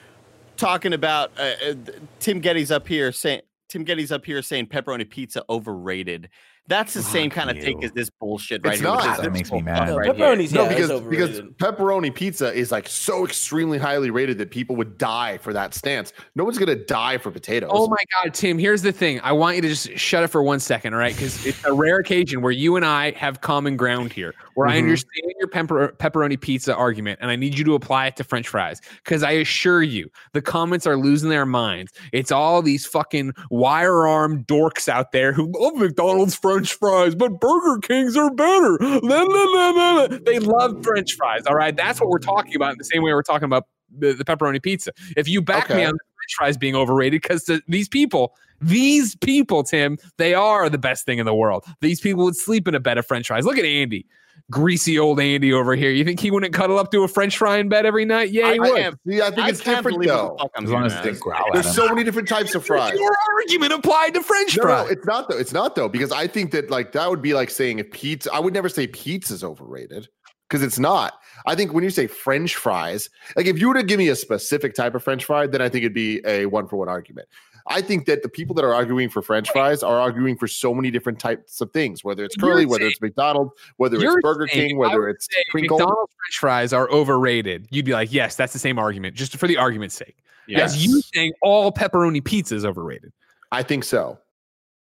talking 0.56 0.92
about 0.92 1.30
uh, 1.38 1.52
uh, 1.70 1.74
Tim 2.20 2.40
Gettys 2.42 2.70
up 2.70 2.86
here 2.86 3.12
saying 3.12 3.40
Tim 3.68 3.84
Gettys 3.84 4.10
up 4.12 4.24
here 4.24 4.40
saying 4.42 4.66
pepperoni 4.66 5.08
pizza 5.08 5.42
overrated. 5.50 6.28
That's 6.68 6.92
the 6.94 7.02
same 7.02 7.30
Fuck 7.30 7.46
kind 7.46 7.50
of 7.58 7.64
take 7.64 7.82
as 7.82 7.92
this 7.92 8.10
bullshit 8.10 8.62
right 8.62 8.74
It's 8.74 8.82
here. 8.82 8.90
which 8.92 9.04
not. 9.04 9.16
is 9.18 9.24
That 9.24 9.32
makes 9.32 9.50
me 9.50 9.62
mad. 9.62 9.78
fuck 9.78 9.88
No, 9.88 9.96
right 9.96 10.14
here. 10.14 10.14
pepperoni's 10.14 10.52
No, 10.52 10.62
yeah, 10.64 10.68
because 10.68 10.90
it's 10.90 11.00
because 11.08 11.40
pepperoni 11.56 12.14
pizza 12.14 12.52
is 12.52 12.70
like 12.70 12.86
so 12.86 13.24
extremely 13.24 13.78
highly 13.78 14.10
rated 14.10 14.36
that 14.38 14.50
people 14.50 14.76
would 14.76 14.98
die 14.98 15.38
for 15.38 15.52
that 15.54 15.72
stance. 15.74 16.12
No 16.34 16.44
one's 16.44 16.58
gonna 16.58 16.74
die 16.76 17.16
for 17.18 17.30
potatoes. 17.30 17.70
Oh 17.72 17.88
my 17.88 17.96
God, 18.22 18.34
Tim, 18.34 18.58
here's 18.58 18.82
the 18.82 18.92
thing. 18.92 19.18
I 19.22 19.32
want 19.32 19.56
you 19.56 19.62
to 19.62 19.68
just 19.68 19.96
shut 19.98 20.22
it 20.24 20.28
for 20.28 20.42
one 20.42 20.60
second, 20.60 20.92
all 20.92 21.00
right? 21.00 21.14
Because 21.14 21.44
it's 21.46 21.64
a 21.64 21.72
rare 21.72 21.96
occasion 21.98 22.42
where 22.42 22.52
you 22.52 22.76
and 22.76 22.84
I 22.84 23.12
have 23.12 23.40
common 23.40 23.76
ground 23.78 24.12
here, 24.12 24.34
where 24.54 24.68
I 24.68 24.74
Mhm. 24.74 24.82
understand 24.82 25.32
your 25.38 25.48
pepper- 25.48 25.94
pepperoni 25.98 26.38
pizza 26.38 26.74
argument, 26.76 27.18
and 27.22 27.30
I 27.30 27.36
need 27.36 27.56
you 27.58 27.64
to 27.64 27.74
apply 27.74 28.08
it 28.08 28.16
to 28.16 28.24
French 28.24 28.46
fries. 28.48 28.80
Because 29.04 29.22
I 29.22 29.30
assure 29.32 29.82
you, 29.82 30.10
the 30.34 30.42
comments 30.42 30.86
are 30.86 30.96
losing 30.96 31.30
their 31.30 31.46
minds. 31.46 31.92
It's 32.12 32.30
all 32.30 32.60
these 32.60 32.84
fucking 32.84 33.32
wire 33.50 34.06
arm 34.06 34.44
dorks 34.44 34.86
out 34.88 35.12
there 35.12 35.32
who 35.32 35.50
love 35.58 35.76
McDonald's 35.76 36.34
French 36.58 36.74
fries, 36.74 37.14
but 37.14 37.40
Burger 37.40 37.78
King's 37.80 38.16
are 38.16 38.30
better. 38.32 38.78
They 38.80 40.38
love 40.38 40.82
French 40.82 41.14
fries, 41.14 41.46
all 41.46 41.54
right? 41.54 41.76
That's 41.76 42.00
what 42.00 42.08
we're 42.08 42.18
talking 42.18 42.56
about 42.56 42.72
in 42.72 42.78
the 42.78 42.84
same 42.84 43.02
way 43.02 43.12
we're 43.12 43.22
talking 43.22 43.46
about 43.46 43.64
the, 43.96 44.12
the 44.12 44.24
pepperoni 44.24 44.62
pizza. 44.62 44.92
If 45.16 45.28
you 45.28 45.40
back 45.40 45.70
me 45.70 45.84
on 45.84 45.92
French 45.92 46.34
fries 46.36 46.56
being 46.56 46.74
overrated, 46.74 47.22
because 47.22 47.44
the, 47.44 47.62
these 47.68 47.88
people, 47.88 48.34
these 48.60 49.14
people, 49.16 49.62
Tim, 49.62 49.98
they 50.16 50.34
are 50.34 50.68
the 50.68 50.78
best 50.78 51.06
thing 51.06 51.18
in 51.18 51.26
the 51.26 51.34
world. 51.34 51.64
These 51.80 52.00
people 52.00 52.24
would 52.24 52.36
sleep 52.36 52.66
in 52.66 52.74
a 52.74 52.80
bed 52.80 52.98
of 52.98 53.06
French 53.06 53.28
fries. 53.28 53.44
Look 53.44 53.58
at 53.58 53.64
Andy, 53.64 54.04
greasy 54.50 54.98
old 54.98 55.20
Andy 55.20 55.52
over 55.52 55.74
here. 55.76 55.90
You 55.90 56.04
think 56.04 56.20
he 56.20 56.30
wouldn't 56.30 56.54
cuddle 56.54 56.78
up 56.78 56.90
to 56.92 57.02
a 57.04 57.08
French 57.08 57.36
fry 57.36 57.58
in 57.58 57.68
bed 57.68 57.86
every 57.86 58.04
night? 58.04 58.30
Yeah, 58.30 58.52
he 58.52 58.58
I, 58.58 58.62
would. 58.62 58.80
I, 58.80 58.90
see, 59.06 59.20
I 59.22 59.26
think 59.30 59.38
I 59.38 59.48
it's 59.50 59.60
different 59.60 60.02
though. 60.06 60.36
the 60.38 60.62
As 60.62 60.70
long 60.70 60.84
as 60.86 60.94
now. 60.94 61.02
they 61.02 61.08
This 61.08 61.16
is 61.16 61.22
growl 61.22 61.46
at 61.48 61.54
There's 61.54 61.74
so 61.74 61.88
many 61.88 62.04
different 62.04 62.28
types 62.28 62.54
of 62.54 62.64
fries. 62.64 62.98
Your 62.98 63.14
argument 63.38 63.72
applied 63.72 64.14
to 64.14 64.22
French 64.22 64.56
No, 64.56 64.62
no, 64.64 64.68
fries. 64.68 64.90
it's 64.90 65.06
not 65.06 65.28
though. 65.28 65.36
It's 65.38 65.52
not 65.52 65.74
though 65.74 65.88
because 65.88 66.12
I 66.12 66.26
think 66.26 66.50
that 66.52 66.70
like 66.70 66.92
that 66.92 67.08
would 67.10 67.22
be 67.22 67.34
like 67.34 67.50
saying 67.50 67.78
if 67.78 67.90
pizza. 67.90 68.32
I 68.32 68.40
would 68.40 68.54
never 68.54 68.68
say 68.68 68.86
pizza's 68.86 69.44
overrated 69.44 70.08
because 70.48 70.62
it's 70.62 70.78
not. 70.78 71.14
I 71.46 71.54
think 71.54 71.72
when 71.74 71.84
you 71.84 71.90
say 71.90 72.06
French 72.06 72.56
fries, 72.56 73.10
like 73.36 73.46
if 73.46 73.58
you 73.60 73.68
were 73.68 73.74
to 73.74 73.82
give 73.82 73.98
me 73.98 74.08
a 74.08 74.16
specific 74.16 74.74
type 74.74 74.94
of 74.94 75.02
French 75.04 75.24
fry, 75.24 75.46
then 75.46 75.60
I 75.60 75.68
think 75.68 75.82
it'd 75.82 75.94
be 75.94 76.22
a 76.26 76.46
one 76.46 76.66
for 76.68 76.76
one 76.76 76.88
argument. 76.88 77.28
I 77.70 77.80
think 77.82 78.06
that 78.06 78.22
the 78.22 78.28
people 78.28 78.54
that 78.56 78.64
are 78.64 78.72
arguing 78.74 79.08
for 79.10 79.20
French 79.22 79.50
fries 79.50 79.82
are 79.82 79.98
arguing 80.00 80.36
for 80.36 80.48
so 80.48 80.72
many 80.74 80.90
different 80.90 81.18
types 81.20 81.60
of 81.60 81.70
things, 81.72 82.02
whether 82.02 82.24
it's 82.24 82.36
You're 82.36 82.50
curly, 82.52 82.66
whether 82.66 82.86
it's 82.86 83.00
McDonald's, 83.00 83.52
whether 83.76 83.96
it's 83.96 84.16
Burger 84.22 84.48
saying- 84.50 84.68
King, 84.70 84.78
whether 84.78 85.08
it's 85.08 85.28
Crinkle. 85.50 85.78
McDonald's 85.78 86.12
French 86.12 86.38
fries 86.38 86.72
are 86.72 86.88
overrated. 86.90 87.66
You'd 87.70 87.84
be 87.84 87.92
like, 87.92 88.12
yes, 88.12 88.36
that's 88.36 88.52
the 88.52 88.58
same 88.58 88.78
argument, 88.78 89.14
just 89.16 89.36
for 89.36 89.46
the 89.46 89.56
argument's 89.58 89.94
sake. 89.94 90.16
Yes. 90.46 90.74
As 90.74 90.84
you 90.86 91.00
saying 91.14 91.32
all 91.42 91.70
pepperoni 91.70 92.24
pizza 92.24 92.54
is 92.54 92.64
overrated. 92.64 93.12
I 93.52 93.62
think 93.62 93.84
so. 93.84 94.18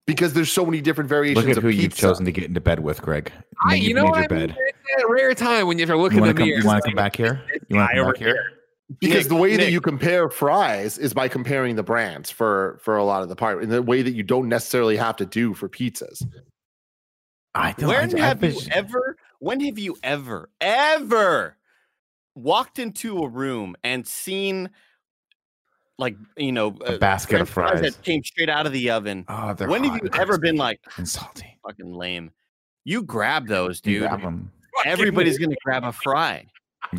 Because 0.05 0.34
there's 0.34 0.51
so 0.51 0.65
many 0.65 0.82
different 0.82 1.09
variations 1.09 1.45
Look 1.45 1.51
at 1.51 1.57
of 1.57 1.63
who 1.63 1.69
pizza. 1.69 1.84
you've 1.84 1.95
chosen 1.95 2.26
to 2.26 2.32
get 2.32 2.43
into 2.43 2.59
bed 2.59 2.80
with, 2.82 3.01
Greg. 3.01 3.32
I, 3.65 3.76
you 3.76 3.89
you've 3.89 3.95
know 3.95 4.03
made 4.05 4.09
what 4.09 4.17
I 4.32 4.36
mean? 4.36 4.47
bed. 4.47 4.57
It's 4.59 4.78
that 4.97 5.07
rare 5.09 5.34
time 5.34 5.67
when 5.67 5.78
you 5.78 5.84
have 5.86 5.95
to 5.95 6.01
look 6.01 6.11
You 6.11 6.17
in 6.17 6.24
want 6.26 6.30
the 6.30 6.34
to 6.34 6.39
come? 6.41 6.47
mirror. 6.49 6.59
You 6.61 6.67
want 6.67 6.84
to 6.84 6.89
come 6.89 6.95
back 6.95 7.15
here? 7.15 7.41
You 7.69 7.76
want 7.78 7.91
to 7.91 7.95
come 7.95 8.03
over 8.03 8.13
back 8.13 8.19
here? 8.21 8.51
Because 9.00 9.26
Nick, 9.26 9.30
the 9.30 9.36
way 9.36 9.58
that 9.58 9.72
you 9.72 9.80
compare 9.82 10.30
fries 10.30 10.98
is 10.98 11.14
by 11.14 11.28
comparing 11.28 11.76
the 11.76 11.84
brands 11.84 12.30
for 12.30 12.80
for 12.82 12.98
a 12.98 13.03
lot 13.03 13.24
of 13.24 13.30
the 13.30 13.36
part 13.36 13.64
in 13.64 13.70
the 13.70 13.82
way 13.82 14.02
that 14.02 14.11
you 14.14 14.24
don't 14.24 14.49
necessarily 14.49 14.98
have 14.98 15.15
to 15.18 15.26
do 15.26 15.53
for 15.53 15.70
pizzas. 15.70 16.24
I 17.56 17.74
don't. 17.78 17.90
When 17.90 18.20
I, 18.20 18.24
I 18.24 18.28
have 18.28 18.44
you 18.44 18.56
wish- 18.56 18.68
ever? 18.70 19.18
When 19.40 19.60
have 19.61 19.78
you 19.78 19.98
ever, 20.03 20.49
ever 20.61 21.57
walked 22.36 22.80
into 22.80 23.20
a 23.20 23.28
room 23.28 23.76
and 23.84 24.07
seen 24.07 24.70
like 25.99 26.15
you 26.38 26.52
know 26.52 26.76
A 26.86 26.95
uh, 26.95 26.98
basket 26.98 27.41
of 27.41 27.49
French 27.49 27.80
fries. 27.80 27.82
that 27.95 28.03
came 28.03 28.24
straight 28.24 28.49
out 28.49 28.65
of 28.65 28.72
the 28.74 28.90
oven. 28.90 29.26
Oh, 29.28 29.53
they're 29.53 29.68
when 29.68 29.84
have 29.84 30.02
you 30.03 30.10
ever 30.14 30.38
been 30.38 30.56
like 30.56 30.80
and 30.98 31.07
salty? 31.07 31.60
fucking 31.65 31.94
lame? 31.94 32.32
You 32.86 33.03
grab 33.03 33.48
those, 33.48 33.82
You 33.86 33.99
dude. 33.99 34.10
grab 34.10 34.22
them. 34.22 34.52
Everybody's 34.86 35.38
gonna 35.38 35.56
grab 35.64 35.84
a 35.84 35.91
fry. 35.91 36.48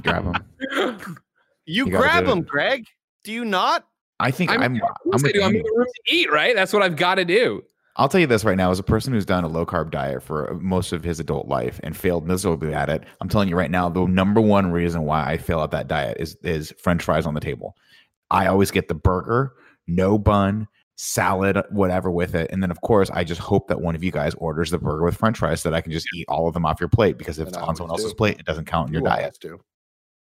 Grab 0.02 0.32
them. 0.70 1.16
You, 1.66 1.86
You 1.86 1.90
grab 1.90 2.26
them, 2.26 2.42
Greg. 2.42 2.84
Do 3.24 3.32
you 3.32 3.44
not? 3.44 3.86
I 4.20 4.30
think 4.30 4.50
I'm, 4.50 4.62
I'm. 4.62 4.74
I'm, 4.74 4.80
I'm, 5.12 5.20
I'm, 5.24 5.26
in 5.56 5.62
the 5.62 5.72
room 5.74 5.86
to 6.06 6.14
eat, 6.14 6.30
right? 6.30 6.54
That's 6.54 6.72
what 6.72 6.82
I've 6.82 6.96
got 6.96 7.16
to 7.16 7.24
do. 7.24 7.62
I'll 7.96 8.08
tell 8.08 8.20
you 8.20 8.26
this 8.26 8.44
right 8.44 8.56
now, 8.56 8.70
as 8.72 8.78
a 8.78 8.84
person 8.84 9.12
who's 9.12 9.24
done 9.24 9.44
a 9.44 9.48
low 9.48 9.64
carb 9.64 9.90
diet 9.90 10.22
for 10.22 10.50
uh, 10.50 10.54
most 10.54 10.92
of 10.92 11.04
his 11.04 11.20
adult 11.20 11.46
life 11.46 11.78
and 11.84 11.96
failed 11.96 12.26
miserably 12.26 12.74
at 12.74 12.88
it, 12.88 13.04
I'm 13.20 13.28
telling 13.28 13.48
you 13.48 13.56
right 13.56 13.70
now, 13.70 13.88
the 13.88 14.04
number 14.06 14.40
one 14.40 14.72
reason 14.72 15.02
why 15.02 15.24
I 15.24 15.36
fail 15.36 15.62
at 15.62 15.70
that 15.70 15.86
diet 15.88 16.16
is 16.18 16.36
is 16.42 16.74
French 16.78 17.02
fries 17.02 17.24
on 17.26 17.34
the 17.34 17.40
table. 17.40 17.76
I 18.30 18.46
always 18.46 18.70
get 18.70 18.88
the 18.88 18.94
burger, 18.94 19.52
no 19.86 20.18
bun, 20.18 20.66
salad, 20.96 21.62
whatever 21.70 22.10
with 22.10 22.34
it, 22.34 22.50
and 22.50 22.62
then 22.62 22.70
of 22.72 22.80
course 22.80 23.10
I 23.10 23.22
just 23.22 23.40
hope 23.40 23.68
that 23.68 23.80
one 23.80 23.94
of 23.94 24.02
you 24.02 24.10
guys 24.10 24.34
orders 24.34 24.70
the 24.70 24.78
burger 24.78 25.04
with 25.04 25.16
French 25.16 25.38
fries 25.38 25.60
so 25.62 25.70
that 25.70 25.76
I 25.76 25.80
can 25.80 25.92
just 25.92 26.08
eat 26.14 26.26
all 26.28 26.48
of 26.48 26.54
them 26.54 26.66
off 26.66 26.80
your 26.80 26.88
plate 26.88 27.16
because 27.16 27.38
if 27.38 27.46
And 27.46 27.54
it's 27.56 27.62
I 27.62 27.66
on 27.66 27.76
someone 27.76 27.90
always 27.90 28.04
else's 28.04 28.14
plate, 28.14 28.38
it 28.40 28.46
doesn't 28.46 28.64
count 28.66 28.88
in 28.88 28.94
your 28.94 29.02
You 29.02 29.08
diet. 29.08 29.20
always 29.20 29.38
do. 29.38 29.60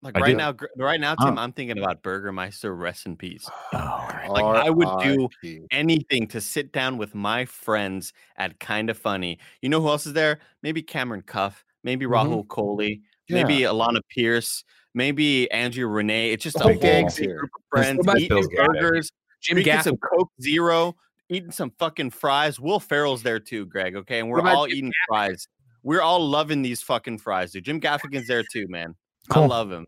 Like 0.04 0.18
I 0.18 0.22
right 0.22 0.28
do. 0.32 0.36
now, 0.36 0.56
right 0.78 1.00
now, 1.00 1.14
Tim, 1.16 1.36
Huh. 1.36 1.42
I'm 1.44 1.54
thinking 1.54 1.78
about 1.78 2.02
Burgermeister. 2.02 2.76
Rest 2.76 3.06
in 3.06 3.16
peace. 3.16 3.48
Oh. 3.74 4.08
Like, 4.30 4.44
I 4.66 4.70
would 4.70 4.88
do. 5.04 5.30
Anything 5.70 6.28
to 6.30 6.42
sit 6.42 6.72
down 6.72 6.98
with 6.98 7.14
my 7.14 7.46
friends 7.46 8.12
at 8.38 8.60
kind 8.60 8.90
of 8.90 8.98
funny. 8.98 9.38
You 9.62 9.70
know 9.70 9.80
who 9.80 9.90
else 9.90 10.08
is 10.08 10.14
there? 10.14 10.40
Maybe 10.64 10.82
Cameron 10.82 11.22
Cuff. 11.22 11.64
Maybe 11.84 12.06
Mhm. 12.06 12.12
Rahul 12.12 12.48
Kohli. 12.48 13.02
Maybe 13.30 13.60
Alana 13.60 14.02
Pierce. 14.10 14.64
Maybe 14.94 15.50
Andrea 15.52 15.88
Rene. 15.88 16.32
It's 16.32 16.44
just 16.44 16.58
The 16.58 16.66
a 16.68 16.74
whole 16.74 17.10
here. 17.10 17.38
group 17.40 17.52
of 17.56 17.62
friends 17.70 18.06
eating 18.18 18.28
Bill's 18.28 18.48
gang, 18.48 18.68
baby? 18.68 18.80
burgers, 18.80 19.12
Jim 19.40 19.56
drinking 19.56 19.82
some 19.84 19.98
Coke 19.98 20.32
Zero, 20.42 20.96
eating 21.30 21.52
some 21.52 21.72
fucking 21.80 22.10
fries. 22.10 22.60
Will 22.60 22.80
Ferrell's 22.82 23.24
there 23.24 23.40
too, 23.40 23.66
Greg. 23.68 23.96
Okay, 23.96 24.20
and 24.20 24.30
we're 24.30 24.42
all 24.42 24.68
Jim 24.68 24.78
eating 24.78 24.94
fries. 25.08 25.48
We're 25.84 26.02
all 26.02 26.28
loving 26.28 26.62
these 26.62 26.82
fucking 26.82 27.20
fries, 27.20 27.52
dude. 27.54 27.64
Jim 27.64 27.80
Gaffigan's 27.80 28.28
there 28.28 28.44
too, 28.52 28.68
man. 28.68 28.96
I 29.36 29.46
love 29.46 29.72
him. 29.72 29.86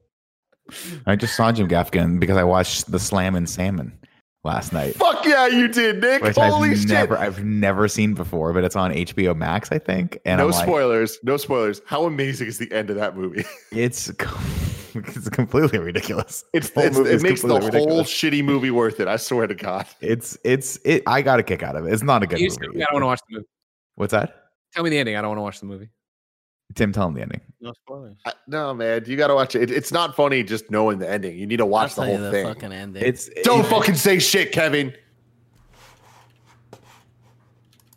I 1.06 1.16
just 1.16 1.36
saw 1.36 1.52
Jim 1.52 1.68
Gaffigan 1.68 2.20
because 2.20 2.38
I 2.38 2.44
watched 2.44 2.90
the 2.92 3.00
Slammin' 3.00 3.48
Salmon 3.48 3.98
last 4.46 4.72
night. 4.74 4.96
Fuck 4.96 5.26
yeah, 5.26 5.48
you 5.48 5.68
did, 5.68 6.00
Nick. 6.02 6.22
which 6.24 6.36
Holy 6.38 6.72
I've 6.72 6.78
shit. 6.80 6.90
never 6.90 7.18
I've 7.18 7.44
never 7.44 7.88
seen 7.88 8.14
before, 8.14 8.54
but 8.54 8.64
it's 8.64 8.76
on 8.76 8.92
HBO 8.92 9.36
Max, 9.36 9.72
I 9.72 9.80
think. 9.80 10.20
And 10.26 10.40
no 10.40 10.46
I'm 10.46 10.52
like, 10.52 10.64
spoilers. 10.66 11.18
No 11.24 11.38
spoilers. 11.38 11.82
How 11.86 12.06
amazing 12.06 12.48
is 12.48 12.58
the 12.58 12.72
end 12.72 12.90
of 12.90 12.96
that 12.96 13.16
movie? 13.18 13.44
it's 13.72 14.10
it's 14.96 15.30
completely 15.30 15.80
ridiculous. 15.80 16.44
It's, 16.54 16.70
The 16.70 16.86
it's 16.88 16.98
movie 16.98 17.10
it 17.10 17.16
is 17.16 17.24
makes 17.24 17.42
the 17.42 17.48
completely 17.50 17.80
whole 17.80 18.04
shitty 18.04 18.44
movie 18.44 18.72
worth 18.72 19.00
it. 19.00 19.08
I 19.08 19.18
swear 19.18 19.48
to 19.48 19.56
God. 19.56 19.86
It's 20.02 20.38
it's 20.46 20.78
it. 20.86 21.04
I 21.08 21.22
got 21.22 21.40
a 21.40 21.44
kick 21.44 21.62
out 21.64 21.76
of 21.76 21.86
it. 21.86 21.94
It's 21.94 22.04
not 22.04 22.24
a 22.24 22.28
good 22.28 22.40
You 22.40 22.50
movie. 22.62 22.78
me 22.78 22.84
I 22.84 22.86
don't 22.86 22.94
want 22.94 23.04
to 23.04 23.08
watch 23.08 23.20
the 23.30 23.36
movie. 23.38 23.48
What's 23.96 24.12
that? 24.12 24.36
Tell 24.74 24.84
me 24.84 24.90
the 24.92 24.98
ending. 24.98 25.16
I 25.18 25.22
don't 25.22 25.30
want 25.30 25.40
to 25.40 25.44
watch 25.44 25.60
the 25.60 25.66
movie. 25.66 25.90
Tim, 26.76 26.92
tell 26.92 27.08
him 27.08 27.14
the 27.14 27.22
ending. 27.22 27.42
No 27.62 27.74
spoilers. 27.74 28.16
I, 28.26 28.34
no, 28.48 28.74
man, 28.74 29.04
you 29.06 29.16
got 29.18 29.28
to 29.28 29.36
watch 29.36 29.56
it. 29.56 29.70
It's 29.72 29.92
not 29.92 30.16
funny 30.16 30.44
just 30.44 30.70
knowing 30.72 31.00
the 31.00 31.10
ending. 31.10 31.38
You 31.38 31.46
need 31.46 31.58
to 31.58 31.64
I'll 31.64 31.70
watch 31.70 31.96
the 31.96 32.02
tell 32.02 32.06
whole 32.06 32.16
you 32.18 32.24
the 32.24 32.32
thing. 32.32 32.46
fucking 32.48 32.72
ending. 32.74 33.04
It's 33.04 33.30
Don't 33.44 33.62
it- 33.62 33.70
fucking 33.70 33.96
say 33.96 34.20
shit, 34.20 34.52
Kevin. 34.52 34.94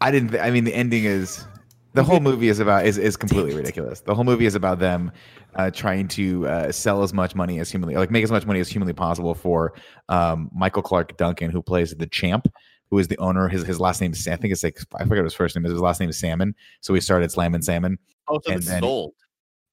I 0.01 0.11
didn't. 0.11 0.31
th- 0.31 0.43
I 0.43 0.51
mean, 0.51 0.65
the 0.65 0.75
ending 0.75 1.05
is 1.05 1.47
the 1.95 2.05
whole 2.05 2.21
movie 2.29 2.49
is 2.49 2.61
about 2.61 2.87
is 2.87 2.99
is 2.99 3.17
completely 3.17 3.55
ridiculous. 3.55 4.01
The 4.01 4.15
whole 4.15 4.25
movie 4.25 4.47
is 4.47 4.55
about 4.55 4.79
them 4.79 5.11
uh, 5.55 5.71
trying 5.71 6.09
to 6.09 6.47
uh, 6.47 6.73
sell 6.73 7.03
as 7.03 7.13
much 7.15 7.35
money 7.35 7.59
as 7.61 7.71
humanly 7.71 7.97
like 7.97 8.11
make 8.11 8.23
as 8.25 8.31
much 8.31 8.45
money 8.47 8.61
as 8.61 8.69
humanly 8.69 8.93
possible 8.93 9.35
for 9.35 9.73
um, 10.09 10.51
Michael 10.55 10.83
Clarke 10.83 11.17
Duncan, 11.17 11.51
who 11.51 11.63
plays 11.63 11.95
the 11.95 12.07
champ. 12.07 12.47
Who 12.91 12.99
is 12.99 13.09
the 13.09 13.19
owner? 13.19 13.49
His 13.49 13.65
his 13.65 13.81
last 13.81 14.01
name 14.01 14.13
is 14.13 14.29
I 14.29 14.37
think 14.37 14.53
it's 14.53 14.63
like 14.63 14.79
I 14.95 15.01
forget 15.05 15.19
what 15.19 15.25
his 15.25 15.35
first 15.35 15.57
name 15.57 15.65
is. 15.65 15.73
His 15.73 15.81
last 15.81 15.99
name 15.99 16.11
is 16.11 16.19
Salmon. 16.19 16.55
So 16.83 16.93
we 16.93 17.01
started 17.01 17.31
Slammin' 17.33 17.63
Salmon. 17.63 17.99
Oh, 18.29 18.41
so 18.45 18.53
And 18.53 18.61
this 18.61 18.67
then- 18.69 18.79
is 18.79 18.83
old. 18.83 19.13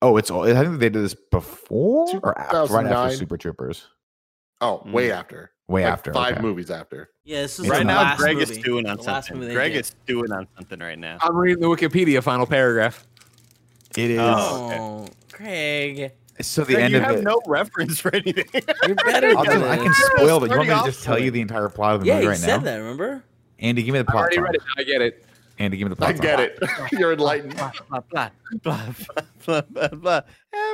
Oh, 0.02 0.18
it's 0.18 0.30
old. 0.30 0.48
I 0.50 0.64
think 0.64 0.80
they 0.80 0.90
did 0.90 1.02
this 1.04 1.16
before 1.32 2.10
or 2.22 2.38
after, 2.38 2.74
right 2.74 2.86
after 2.86 3.16
Super 3.16 3.38
Troopers. 3.38 3.88
Oh, 4.62 4.84
Mm. 4.86 4.92
way 4.92 5.12
after. 5.12 5.52
Way 5.70 5.84
Like 5.86 5.94
after. 5.94 6.14
Five 6.14 6.34
okay. 6.34 6.42
movies 6.42 6.70
after. 6.70 7.10
yeah, 7.24 7.42
this 7.44 7.58
is 7.58 7.70
Right 7.70 7.86
now, 7.86 8.16
Greg 8.18 8.36
movie. 8.38 8.52
is 8.52 8.58
doing 8.60 8.88
on 8.90 9.02
something. 9.02 9.40
Greg 9.40 9.72
did. 9.72 9.80
is 9.80 9.96
stewing 10.04 10.32
on 10.34 10.46
something 10.58 10.80
right 10.80 11.00
now. 11.00 11.18
I'm 11.22 11.36
reading 11.38 11.62
the 11.62 11.68
Wikipedia 11.68 12.22
final 12.22 12.46
paragraph. 12.46 13.08
It 13.96 14.12
is. 14.12 14.20
Oh, 14.22 15.04
okay. 15.04 15.10
Craig, 15.32 16.12
So 16.42 16.64
the 16.66 16.74
Greg, 16.74 16.84
end 16.86 16.92
you 16.94 16.98
of 16.98 17.04
have 17.06 17.16
it. 17.18 17.24
no 17.24 17.40
reference 17.48 18.00
for 18.02 18.14
anything. 18.14 18.44
you're 18.54 18.96
better 18.96 19.30
I'll 19.38 19.46
than 19.46 19.60
just, 19.62 19.66
I 19.66 19.78
can 19.78 19.94
spoil 19.94 20.44
it. 20.44 20.52
You 20.52 20.58
want 20.58 20.70
me 20.70 20.76
to 20.76 20.84
just 20.84 21.04
tell 21.04 21.18
you 21.18 21.32
the 21.32 21.40
entire 21.42 21.70
plot 21.70 21.96
of 21.96 22.02
the 22.02 22.08
Yeah, 22.08 22.16
movie 22.16 22.24
you 22.26 22.30
right 22.32 22.38
said 22.40 22.58
now? 22.58 22.64
that. 22.64 22.76
Remember? 22.78 23.24
Andy, 23.60 23.84
give 23.84 23.94
me 23.94 24.00
the 24.00 24.06
plot. 24.06 24.16
I 24.16 24.20
already 24.20 24.36
song. 24.36 24.44
read 24.44 24.56
it. 24.56 24.62
I 24.78 24.84
get 24.84 25.02
it. 25.02 25.26
Andy, 25.64 25.78
give 25.78 25.86
me 25.86 25.90
the 25.90 25.96
plot. 25.96 26.10
I 26.10 26.14
get 26.14 26.40
it. 26.40 26.60
You're 26.92 27.14
enlightened. 27.14 27.56
blah, 27.56 27.72
blah, 27.90 28.30
blah, 28.62 28.94
blah, 29.46 29.62
blah, 29.62 29.88
blah, 29.88 29.98
blah. 30.00 30.22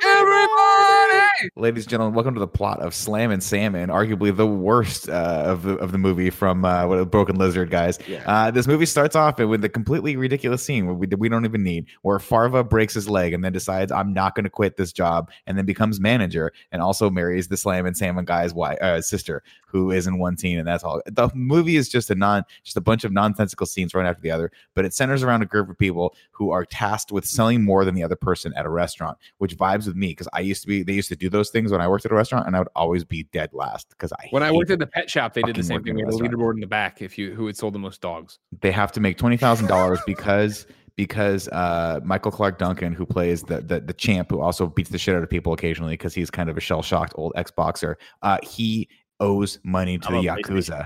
Everybody! 0.04 1.50
Ladies 1.56 1.86
and 1.86 1.90
gentlemen, 1.90 2.14
welcome 2.14 2.34
to 2.34 2.40
the 2.40 2.48
plot 2.48 2.82
of 2.82 2.94
Slammin' 2.94 3.40
Salmon, 3.40 3.90
arguably 3.90 4.36
the 4.36 4.46
worst 4.46 5.08
uh, 5.10 5.44
of 5.46 5.64
the 5.64 5.76
of 5.76 5.91
the 5.91 5.98
movie 5.98 6.30
from 6.30 6.66
uh, 6.66 6.86
what 6.86 7.10
Broken 7.10 7.38
Lizard, 7.38 7.70
guys. 7.70 7.98
Yeah. 8.08 8.24
Uh, 8.26 8.52
this 8.52 8.68
movie 8.68 8.86
starts 8.86 9.16
off 9.16 9.40
with 9.40 9.64
a 9.64 9.70
completely 9.70 10.18
ridiculous 10.18 10.64
scene 10.64 10.86
where 10.86 10.96
we, 10.96 11.08
we 11.18 11.30
don't 11.30 11.46
even 11.46 11.64
need, 11.64 11.88
where 12.02 12.20
Farva 12.20 12.64
breaks 12.64 12.94
his 12.94 13.10
leg 13.10 13.34
and 13.34 13.44
then 13.44 13.54
decides 13.54 13.91
I'm 13.91 14.14
not 14.14 14.36
going 14.36 14.44
to 14.44 14.50
quit 14.50 14.76
this 14.76 14.91
job, 14.91 15.32
and 15.48 15.58
then 15.58 15.66
becomes 15.66 16.00
manager 16.00 16.52
and 16.72 16.82
also 16.82 17.10
marries 17.10 17.48
the 17.48 17.58
Slammin' 17.58 17.96
Salmon 17.96 18.26
guy's 18.26 18.54
wife, 18.54 18.78
uh, 18.82 19.02
sister, 19.02 19.44
who 19.66 19.91
is 19.91 20.08
in 20.08 20.20
one 20.20 20.38
scene, 20.38 20.60
and 20.60 20.68
that's 20.68 20.84
all. 20.84 21.02
The 21.06 21.30
movie 21.34 21.78
is 21.78 21.88
just 21.88 22.10
a 22.10 22.16
non, 22.16 22.44
just 22.64 22.76
a 22.78 22.82
bunch 22.82 23.06
of 23.06 23.14
nonsensical 23.14 23.66
scenes 23.66 23.94
right 23.94 24.06
after 24.06 24.22
the 24.22 24.32
other, 24.32 24.52
but 24.76 24.84
it 24.84 24.94
centers 24.94 25.24
around 25.24 25.41
a 25.41 25.46
group 25.46 25.70
of 25.70 25.78
people 25.78 26.16
who 26.32 26.52
are 26.52 26.66
tasked 26.66 27.12
with 27.12 27.26
selling 27.26 27.64
more 27.64 27.86
than 27.86 27.96
the 27.96 28.04
other 28.04 28.18
person 28.18 28.54
at 28.60 28.65
a 28.65 28.69
restaurant, 28.69 29.18
which 29.38 29.57
vibes 29.57 29.88
with 29.88 29.95
me 29.95 30.07
because 30.07 30.27
I 30.34 30.41
used 30.41 30.61
to 30.61 30.68
be, 30.68 30.84
they 30.84 30.94
used 30.94 31.10
to 31.10 31.15
do 31.15 31.30
those 31.30 31.49
things 31.49 31.72
when 31.72 31.81
I 31.81 31.88
worked 31.88 32.06
at 32.06 32.11
a 32.11 32.15
restaurant, 32.15 32.45
and 32.48 32.56
I 32.56 32.60
would 32.60 32.68
always 32.76 33.03
be 33.03 33.23
dead 33.31 33.49
last 33.53 33.90
because 33.90 34.11
I 34.14 34.27
When 34.31 34.44
I 34.44 34.52
worked 34.52 34.72
at 34.72 34.80
the 34.80 34.88
pet 34.88 35.10
shop, 35.10 35.34
they 35.34 35.41
did 35.41 35.56
the 35.56 35.64
same 35.64 35.84
thing. 35.84 35.95
We 35.95 36.02
had 36.02 36.10
a 36.10 36.11
restaurant. 36.11 36.34
leaderboard 36.34 36.53
in 36.56 36.60
the 36.60 36.68
back 36.68 37.02
if 37.02 37.18
you 37.18 37.34
who 37.34 37.48
had 37.48 37.57
sold 37.57 37.73
the 37.73 37.80
most 37.80 38.02
dogs. 38.02 38.40
they 38.61 38.72
have 38.72 38.91
to 38.94 38.99
make 38.99 39.18
twenty 39.18 39.38
thousand 39.38 39.68
dollars 39.68 39.99
because 40.06 40.65
because 40.95 41.48
uh, 41.49 42.02
Michael 42.03 42.31
Clarke 42.31 42.57
Duncan, 42.60 42.94
who 42.94 43.06
plays 43.06 43.44
the, 43.44 43.61
the 43.61 43.80
the 43.80 43.94
champ, 43.94 44.30
who 44.30 44.41
also 44.41 44.68
beats 44.68 44.90
the 44.90 44.98
shit 44.98 45.15
out 45.15 45.23
of 45.23 45.30
people 45.30 45.53
occasionally 45.53 45.94
because 45.94 46.14
he's 46.14 46.30
kind 46.30 46.49
of 46.49 46.57
a 46.57 46.60
shell 46.60 46.81
shocked 46.81 47.14
old 47.15 47.31
ex 47.36 47.52
boxer, 47.52 47.98
uh, 48.22 48.38
he 48.44 48.90
owes 49.22 49.60
money 49.64 49.98
to 49.98 50.07
I'm 50.10 50.22
the 50.22 50.27
a 50.27 50.36
PlayStation 50.36 50.44
yakuza. 50.44 50.86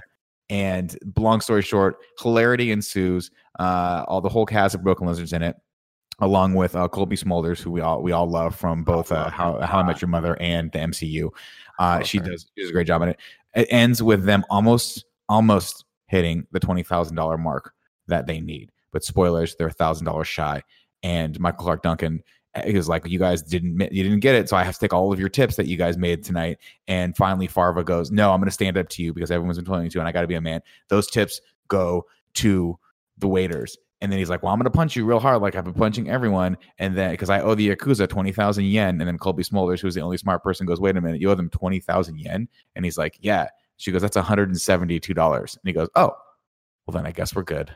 And 0.49 0.95
long 1.17 1.41
story 1.41 1.63
short, 1.63 1.97
hilarity 2.19 2.71
ensues. 2.71 3.31
Uh, 3.59 4.03
all 4.07 4.21
the 4.21 4.29
whole 4.29 4.45
cast 4.45 4.75
of 4.75 4.83
Broken 4.83 5.07
Lizards 5.07 5.33
in 5.33 5.41
it, 5.41 5.55
along 6.19 6.53
with 6.53 6.75
uh, 6.75 6.87
Cobie 6.87 7.15
Smulders, 7.15 7.61
who 7.61 7.71
we 7.71 7.81
all 7.81 8.01
we 8.01 8.11
all 8.11 8.29
love 8.29 8.55
from 8.55 8.83
both 8.83 9.11
uh, 9.11 9.29
How 9.29 9.59
How 9.61 9.79
I 9.79 9.83
Met 9.83 10.01
Your 10.01 10.09
Mother 10.09 10.39
and 10.39 10.71
the 10.71 10.79
MCU. 10.79 11.29
Uh, 11.79 12.01
She 12.03 12.19
does 12.19 12.51
she 12.55 12.61
does 12.63 12.69
a 12.69 12.73
great 12.73 12.87
job 12.87 13.01
in 13.01 13.09
it. 13.09 13.19
It 13.55 13.67
ends 13.69 14.01
with 14.01 14.23
them 14.25 14.43
almost 14.49 15.05
almost 15.29 15.85
hitting 16.07 16.47
the 16.51 16.59
twenty 16.59 16.83
thousand 16.83 17.15
dollar 17.15 17.37
mark 17.37 17.73
that 18.07 18.27
they 18.27 18.39
need. 18.39 18.71
But 18.91 19.03
spoilers, 19.03 19.55
they're 19.55 19.67
a 19.67 19.71
thousand 19.71 20.05
dollars 20.05 20.27
shy. 20.27 20.61
And 21.01 21.39
Michael 21.39 21.65
Clarke 21.65 21.81
Duncan 21.83 22.23
uh, 22.55 22.63
he 22.65 22.73
was 22.73 22.87
like, 22.87 23.07
"You 23.07 23.19
guys 23.19 23.41
didn't 23.41 23.79
you 23.91 24.03
didn't 24.03 24.19
get 24.19 24.35
it, 24.35 24.49
so 24.49 24.57
I 24.57 24.63
have 24.63 24.75
to 24.75 24.79
take 24.79 24.93
all 24.93 25.11
of 25.11 25.19
your 25.19 25.29
tips 25.29 25.55
that 25.55 25.67
you 25.67 25.77
guys 25.77 25.97
made 25.97 26.23
tonight." 26.23 26.59
And 26.87 27.15
finally, 27.17 27.47
Farva 27.47 27.83
goes, 27.83 28.11
"No, 28.11 28.31
I'm 28.31 28.39
going 28.39 28.47
to 28.47 28.51
stand 28.51 28.77
up 28.77 28.89
to 28.89 29.03
you 29.03 29.13
because 29.13 29.31
everyone's 29.31 29.57
been 29.57 29.65
telling 29.65 29.83
me 29.83 29.89
to, 29.89 29.99
and 29.99 30.07
I 30.07 30.11
got 30.11 30.21
to 30.21 30.27
be 30.27 30.35
a 30.35 30.41
man." 30.41 30.61
Those 30.89 31.09
tips 31.09 31.41
go 31.67 32.05
to 32.35 32.77
the 33.17 33.27
waiters. 33.27 33.77
And 34.03 34.11
then 34.11 34.19
he's 34.19 34.29
like, 34.29 34.43
"Well, 34.43 34.51
I'm 34.51 34.59
going 34.59 34.65
to 34.65 34.69
punch 34.69 34.97
you 34.97 35.05
real 35.05 35.19
hard, 35.19 35.41
like 35.41 35.55
I've 35.55 35.63
been 35.63 35.73
punching 35.73 36.09
everyone." 36.09 36.57
And 36.77 36.95
then 36.95 37.11
because 37.11 37.29
I 37.29 37.39
owe 37.39 37.55
the 37.55 37.73
yakuza 37.73 38.07
twenty 38.07 38.33
thousand 38.33 38.65
yen, 38.65 38.99
and 38.99 39.07
then 39.07 39.17
Cobie 39.17 39.43
Smulders, 39.43 39.79
who's 39.79 39.95
the 39.95 40.01
only 40.01 40.17
smart 40.17 40.43
person, 40.43 40.67
goes, 40.67 40.81
"Wait 40.81 40.97
a 40.97 41.01
minute, 41.01 41.21
you 41.21 41.31
owe 41.31 41.35
them 41.35 41.49
twenty 41.49 41.79
thousand 41.79 42.19
yen?" 42.19 42.49
And 42.75 42.83
he's 42.83 42.97
like, 42.97 43.17
"Yeah." 43.21 43.47
She 43.77 43.93
goes, 43.93 44.01
"That's 44.01 44.17
one 44.17 44.25
hundred 44.25 44.49
and 44.49 44.59
seventy-two 44.59 45.13
dollars." 45.13 45.55
And 45.55 45.67
he 45.67 45.73
goes, 45.73 45.87
"Oh, 45.95 46.11
well 46.85 46.93
then 46.93 47.05
I 47.05 47.11
guess 47.11 47.33
we're 47.33 47.43
good." 47.43 47.73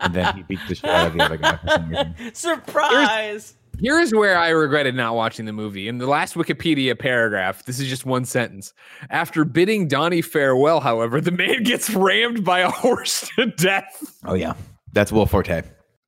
And 0.00 0.14
then 0.14 0.34
he 0.36 0.44
beats 0.44 0.66
the 0.68 0.76
shit 0.76 0.88
out 0.88 1.08
of 1.08 1.12
the 1.14 1.24
other 1.24 1.36
guy. 1.36 2.30
Surprise! 2.32 3.54
Here's 3.82 4.12
where 4.12 4.36
I 4.36 4.50
regretted 4.50 4.94
not 4.94 5.14
watching 5.14 5.46
the 5.46 5.52
movie. 5.52 5.88
In 5.88 5.98
the 5.98 6.06
last 6.06 6.34
Wikipedia 6.34 6.98
paragraph, 6.98 7.64
this 7.64 7.80
is 7.80 7.88
just 7.88 8.04
one 8.04 8.26
sentence. 8.26 8.74
After 9.08 9.44
bidding 9.44 9.88
Donnie 9.88 10.20
farewell, 10.20 10.80
however, 10.80 11.20
the 11.20 11.30
man 11.30 11.62
gets 11.62 11.88
rammed 11.90 12.44
by 12.44 12.60
a 12.60 12.70
horse 12.70 13.28
to 13.36 13.46
death. 13.46 14.18
Oh 14.24 14.34
yeah, 14.34 14.52
that's 14.92 15.10
Will 15.10 15.26
Forte. 15.26 15.62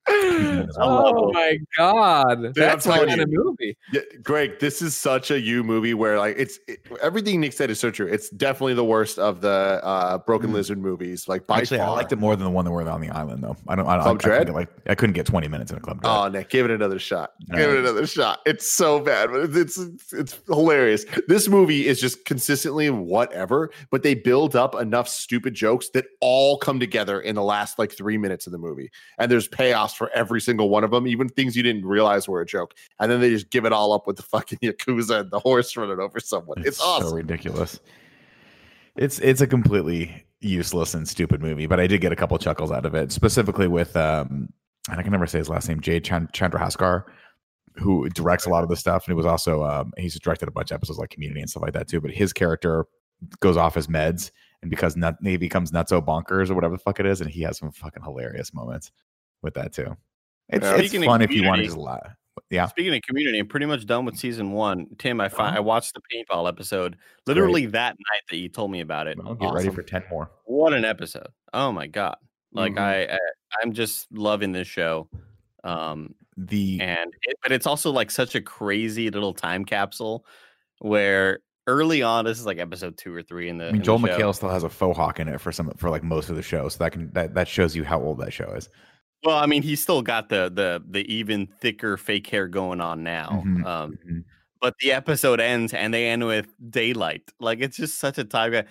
Oh 0.07 1.31
my 1.33 1.57
god, 1.77 2.53
that's 2.55 2.85
my 2.85 2.95
telling 2.95 3.09
kind 3.09 3.21
of 3.21 3.29
movie. 3.31 3.77
Yeah, 3.91 4.01
Greg, 4.21 4.59
this 4.59 4.81
is 4.81 4.95
such 4.95 5.31
a 5.31 5.39
you 5.39 5.63
movie 5.63 5.93
where 5.93 6.17
like 6.19 6.35
it's 6.37 6.59
it, 6.67 6.85
everything 7.01 7.39
Nick 7.41 7.53
said 7.53 7.69
is 7.69 7.79
so 7.79 7.91
true. 7.91 8.07
It's 8.07 8.29
definitely 8.29 8.73
the 8.73 8.83
worst 8.85 9.19
of 9.19 9.41
the 9.41 9.79
uh 9.83 10.17
Broken 10.19 10.49
Mm. 10.51 10.53
Lizard 10.53 10.77
movies. 10.77 11.27
Like 11.27 11.47
by 11.47 11.59
Actually, 11.59 11.79
I 11.79 11.89
liked 11.89 12.11
it 12.11 12.19
more 12.19 12.35
than 12.35 12.43
the 12.45 12.51
one 12.51 12.65
that 12.65 12.71
were 12.71 12.87
on 12.87 13.01
the 13.01 13.09
island, 13.09 13.43
though. 13.43 13.55
I 13.67 13.75
don't. 13.75 13.87
I, 13.87 13.95
don't, 13.95 14.01
I, 14.01 14.03
Club 14.03 14.15
I 14.17 14.19
couldn't 14.19 14.29
Dread? 14.29 14.47
get, 14.47 14.55
like 14.55 14.69
I 14.87 14.95
couldn't 14.95 15.13
get 15.13 15.25
20 15.25 15.47
minutes 15.47 15.71
in 15.71 15.77
a 15.77 15.81
club. 15.81 16.01
Dread. 16.01 16.13
Oh, 16.13 16.27
Nick, 16.27 16.49
give 16.49 16.65
it 16.65 16.71
another 16.71 16.99
shot. 16.99 17.33
No. 17.47 17.57
Give 17.57 17.69
it 17.69 17.79
another 17.79 18.05
shot. 18.05 18.39
It's 18.45 18.69
so 18.69 18.99
bad, 18.99 19.31
but 19.31 19.55
it's, 19.55 19.77
it's 19.77 20.13
it's 20.13 20.39
hilarious. 20.47 21.05
This 21.27 21.47
movie 21.47 21.87
is 21.87 22.01
just 22.01 22.25
consistently 22.25 22.89
whatever, 22.89 23.71
but 23.89 24.03
they 24.03 24.15
build 24.15 24.55
up 24.55 24.75
enough 24.75 25.07
stupid 25.07 25.53
jokes 25.53 25.89
that 25.89 26.05
all 26.19 26.57
come 26.57 26.79
together 26.79 27.21
in 27.21 27.35
the 27.35 27.43
last 27.43 27.79
like 27.79 27.91
three 27.91 28.17
minutes 28.17 28.45
of 28.47 28.51
the 28.51 28.57
movie, 28.59 28.91
and 29.17 29.31
there's 29.31 29.47
payoffs 29.47 29.92
for 29.95 30.09
every 30.13 30.41
single 30.41 30.69
one 30.69 30.83
of 30.83 30.91
them, 30.91 31.07
even 31.07 31.29
things 31.29 31.55
you 31.55 31.63
didn't 31.63 31.85
realize 31.85 32.27
were 32.27 32.41
a 32.41 32.45
joke, 32.45 32.73
and 32.99 33.11
then 33.11 33.21
they 33.21 33.29
just 33.29 33.49
give 33.49 33.65
it 33.65 33.73
all 33.73 33.93
up 33.93 34.07
with 34.07 34.17
the 34.17 34.23
fucking 34.23 34.59
yakuza 34.63 35.21
and 35.21 35.31
the 35.31 35.39
horse 35.39 35.75
running 35.75 35.99
over 35.99 36.19
someone. 36.19 36.61
It's, 36.65 36.81
awesome. 36.81 37.09
so 37.09 37.15
ridiculous. 37.15 37.79
It's 38.95 39.19
it's 39.19 39.41
a 39.41 39.47
completely 39.47 40.25
useless 40.39 40.93
and 40.93 41.07
stupid 41.07 41.41
movie, 41.41 41.65
but 41.65 41.79
I 41.79 41.87
did 41.87 42.01
get 42.01 42.11
a 42.11 42.15
couple 42.15 42.37
chuckles 42.37 42.71
out 42.71 42.85
of 42.85 42.93
it, 42.93 43.11
specifically 43.11 43.67
with 43.67 43.95
um, 43.95 44.49
and 44.89 44.99
I 44.99 45.03
can 45.03 45.11
never 45.11 45.27
say 45.27 45.39
his 45.39 45.49
last 45.49 45.67
name, 45.67 45.79
Jay 45.79 45.99
Chan- 45.99 46.29
Chandrasekhar, 46.33 47.03
who 47.75 48.09
directs 48.09 48.45
a 48.45 48.49
lot 48.49 48.63
of 48.63 48.69
the 48.69 48.75
stuff, 48.75 49.05
and 49.05 49.13
he 49.13 49.15
was 49.15 49.25
also 49.25 49.63
um, 49.63 49.93
he's 49.97 50.19
directed 50.19 50.47
a 50.47 50.51
bunch 50.51 50.71
of 50.71 50.75
episodes 50.75 50.99
like 50.99 51.09
Community 51.09 51.41
and 51.41 51.49
stuff 51.49 51.63
like 51.63 51.73
that 51.73 51.87
too. 51.87 52.01
But 52.01 52.11
his 52.11 52.33
character 52.33 52.85
goes 53.39 53.57
off 53.57 53.75
his 53.75 53.87
meds, 53.87 54.31
and 54.61 54.69
because 54.69 54.95
nut, 54.95 55.15
he 55.23 55.37
becomes 55.37 55.71
nutso 55.71 56.03
bonkers 56.03 56.49
or 56.49 56.55
whatever 56.55 56.75
the 56.75 56.83
fuck 56.83 56.99
it 56.99 57.05
is, 57.05 57.21
and 57.21 57.29
he 57.29 57.41
has 57.41 57.57
some 57.57 57.71
fucking 57.71 58.03
hilarious 58.03 58.53
moments 58.53 58.91
with 59.43 59.53
that 59.55 59.73
too. 59.73 59.95
It's, 60.49 60.63
Yeah. 60.63 60.75
it's 60.77 60.89
Speaking 60.89 61.05
fun 61.07 61.21
if 61.21 61.31
you 61.31 61.43
want 61.47 61.59
to 61.59 61.65
just 61.65 61.77
laugh. 61.77 62.15
Yeah, 62.49 62.67
Speaking 62.67 62.93
of 62.95 63.01
community, 63.03 63.39
I'm 63.39 63.47
pretty 63.47 63.65
much 63.67 63.85
done 63.85 64.05
with 64.05 64.17
season 64.17 64.51
one. 64.51 64.87
Tim, 64.97 65.21
I 65.21 65.29
fi- 65.29 65.51
Oh. 65.53 65.57
I 65.57 65.59
watched 65.59 65.93
the 65.93 66.01
paintball 66.11 66.47
episode 66.47 66.97
literally 67.27 67.67
that 67.67 67.91
night 67.93 68.21
that 68.29 68.37
you 68.37 68.49
told 68.49 68.71
me 68.71 68.81
about 68.81 69.07
it. 69.07 69.17
Well, 69.23 69.35
get 69.35 69.53
ready 69.53 69.69
for 69.69 69.83
ten 69.83 70.03
more. 70.09 70.31
What 70.45 70.73
an 70.73 70.83
episode! 70.85 71.27
Oh 71.53 71.71
my 71.71 71.87
god! 71.87 72.17
Like 72.51 72.73
Mhm. 72.73 72.79
I, 72.79 73.03
I, 73.13 73.17
I'm 73.61 73.73
just 73.73 74.11
loving 74.11 74.51
this 74.51 74.67
show. 74.67 75.09
Um, 75.63 76.15
The 76.37 76.79
and 76.81 77.13
it, 77.23 77.37
but 77.43 77.51
it's 77.51 77.67
also 77.67 77.91
like 77.91 78.09
such 78.11 78.33
a 78.35 78.41
crazy 78.41 79.09
little 79.11 79.33
time 79.33 79.63
capsule 79.65 80.25
where 80.79 81.39
early 81.67 82.01
on, 82.01 82.25
this 82.25 82.39
is 82.39 82.45
like 82.45 82.57
episode 82.57 82.97
two 82.97 83.13
or 83.15 83.21
three 83.23 83.47
in 83.49 83.57
the. 83.57 83.65
I 83.65 83.67
in 83.69 83.73
mean, 83.73 83.81
the 83.81 83.85
Joel 83.85 83.99
show. 83.99 84.07
McHale 84.07 84.35
still 84.35 84.49
has 84.49 84.63
a 84.63 84.69
faux 84.69 84.97
hawk 84.97 85.19
in 85.19 85.27
it 85.27 85.39
for 85.39 85.51
some 85.51 85.71
for 85.77 85.89
like 85.91 86.03
most 86.03 86.29
of 86.29 86.35
the 86.35 86.41
show, 86.41 86.67
so 86.69 86.83
that 86.83 86.91
can 86.91 87.11
that 87.13 87.35
that 87.35 87.47
shows 87.47 87.75
you 87.75 87.83
how 87.83 88.01
old 88.01 88.17
that 88.19 88.33
show 88.33 88.51
is. 88.53 88.69
Well, 89.23 89.37
I 89.37 89.45
mean, 89.45 89.61
he's 89.63 89.81
still 89.81 90.01
got 90.01 90.29
the 90.29 90.51
the 90.53 90.83
the 90.89 91.01
even 91.13 91.47
thicker 91.47 91.97
fake 91.97 92.27
hair 92.27 92.47
going 92.47 92.81
on 92.81 93.03
now. 93.03 93.45
Mhm, 93.45 93.65
Um, 93.65 93.97
mhm. 94.05 94.23
but 94.61 94.75
the 94.79 94.91
episode 94.91 95.39
ends 95.39 95.73
and 95.73 95.93
they 95.93 96.07
end 96.09 96.25
with 96.25 96.47
daylight. 96.69 97.31
Like 97.39 97.59
it's 97.61 97.77
just 97.77 97.99
such 97.99 98.17
a 98.17 98.25
time. 98.25 98.65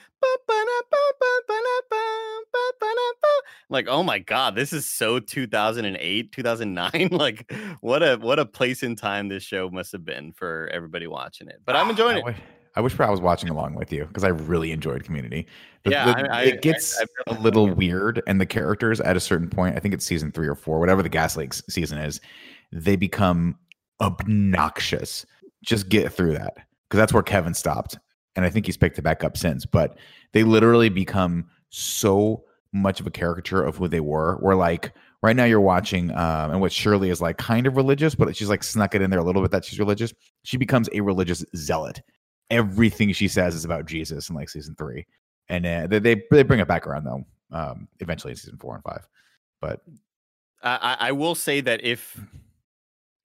Like, 3.69 3.87
oh 3.89 4.03
my 4.03 4.19
god, 4.19 4.55
this 4.55 4.73
is 4.73 4.87
so 4.87 5.19
2008, 5.19 6.33
2009. 6.33 7.09
Like, 7.23 7.51
what 7.81 8.03
a 8.03 8.17
what 8.17 8.39
a 8.39 8.47
place 8.47 8.83
in 8.83 8.97
time 8.97 9.29
this 9.29 9.43
show 9.43 9.71
must 9.71 9.93
have 9.93 10.05
been 10.05 10.33
for 10.33 10.69
everybody 10.73 11.07
watching 11.07 11.49
it. 11.49 11.61
But 11.65 11.77
I'm 11.77 11.89
enjoying 11.91 12.19
it. 12.19 12.25
I 12.75 12.81
wish 12.81 12.99
I 12.99 13.11
was 13.11 13.21
watching 13.21 13.49
along 13.51 13.75
with 13.75 13.93
you 13.93 14.05
because 14.07 14.25
I 14.25 14.29
really 14.29 14.73
enjoyed 14.73 15.05
Community. 15.05 15.47
The- 15.85 15.91
Yeah, 15.91 16.05
the- 16.07 16.33
I- 16.35 16.43
it 16.45 16.63
gets 16.63 16.99
I- 16.99 17.05
I 17.29 17.35
a 17.37 17.41
little 17.41 17.69
weird, 17.69 18.23
and 18.27 18.41
the 18.41 18.47
characters 18.47 19.01
at 19.01 19.17
a 19.17 19.21
certain 19.21 19.49
point, 19.51 19.77
I 19.77 19.81
think 19.81 19.93
it's 19.95 20.07
season 20.07 20.33
three 20.33 20.49
or 20.49 20.55
four, 20.55 20.79
whatever 20.81 21.03
the 21.03 21.09
Gas 21.09 21.37
Leak 21.37 21.53
season 21.55 21.99
is, 21.99 22.21
they 22.73 22.97
become 22.97 23.57
obnoxious. 24.01 25.27
Just 25.63 25.89
get 25.89 26.13
through 26.13 26.33
that 26.33 26.55
because 26.89 26.99
that's 26.99 27.13
where 27.13 27.23
Kevin 27.23 27.55
stopped, 27.55 27.99
and 28.37 28.45
I 28.45 28.51
think 28.51 28.67
he's 28.67 28.77
picked 28.77 28.99
it 28.99 29.03
back 29.03 29.23
up 29.25 29.37
since. 29.37 29.65
But 29.67 29.97
they 30.33 30.43
literally 30.45 30.89
become 30.89 31.47
so 31.71 32.45
much 32.73 33.01
of 33.01 33.07
a 33.07 33.11
caricature 33.11 33.63
of 33.63 33.77
who 33.77 33.87
they 33.89 34.01
were. 34.01 34.37
Where 34.41 34.57
like 34.57 34.93
right 35.23 35.37
now 35.37 35.45
you're 35.45 35.61
watching, 35.61 36.11
um, 36.13 36.51
and 36.53 36.61
what 36.61 36.73
Shirley 36.73 37.11
is 37.11 37.21
like 37.21 37.39
kind 37.39 37.67
of 37.67 37.77
religious, 37.77 38.15
but 38.15 38.35
she's 38.35 38.49
like 38.49 38.65
snuck 38.65 38.95
it 38.95 39.03
in 39.03 39.11
there 39.11 39.21
a 39.21 39.25
little 39.25 39.43
bit 39.43 39.51
that 39.53 39.65
she's 39.65 39.79
religious. 39.79 40.13
She 40.43 40.57
becomes 40.57 40.89
a 40.93 41.01
religious 41.01 41.45
zealot. 41.55 42.03
Everything 42.51 43.13
she 43.13 43.29
says 43.29 43.55
is 43.55 43.65
about 43.65 43.87
Jesus 43.87 44.29
in 44.29 44.37
like 44.37 44.51
season 44.51 44.75
three, 44.77 45.07
and 45.49 45.65
uh, 45.65 45.87
they, 45.87 45.99
they 45.99 46.23
they 46.31 46.43
bring 46.43 46.61
it 46.61 46.69
back 46.69 46.87
around 46.87 47.05
though. 47.05 47.25
Um, 47.51 47.89
eventually 48.01 48.31
in 48.33 48.37
season 48.37 48.59
four 48.59 48.75
and 48.75 48.85
five, 48.85 49.07
but 49.61 49.81
I, 50.63 50.97
I 51.01 51.13
will 51.13 51.35
say 51.35 51.61
that 51.61 51.85
if 51.85 52.19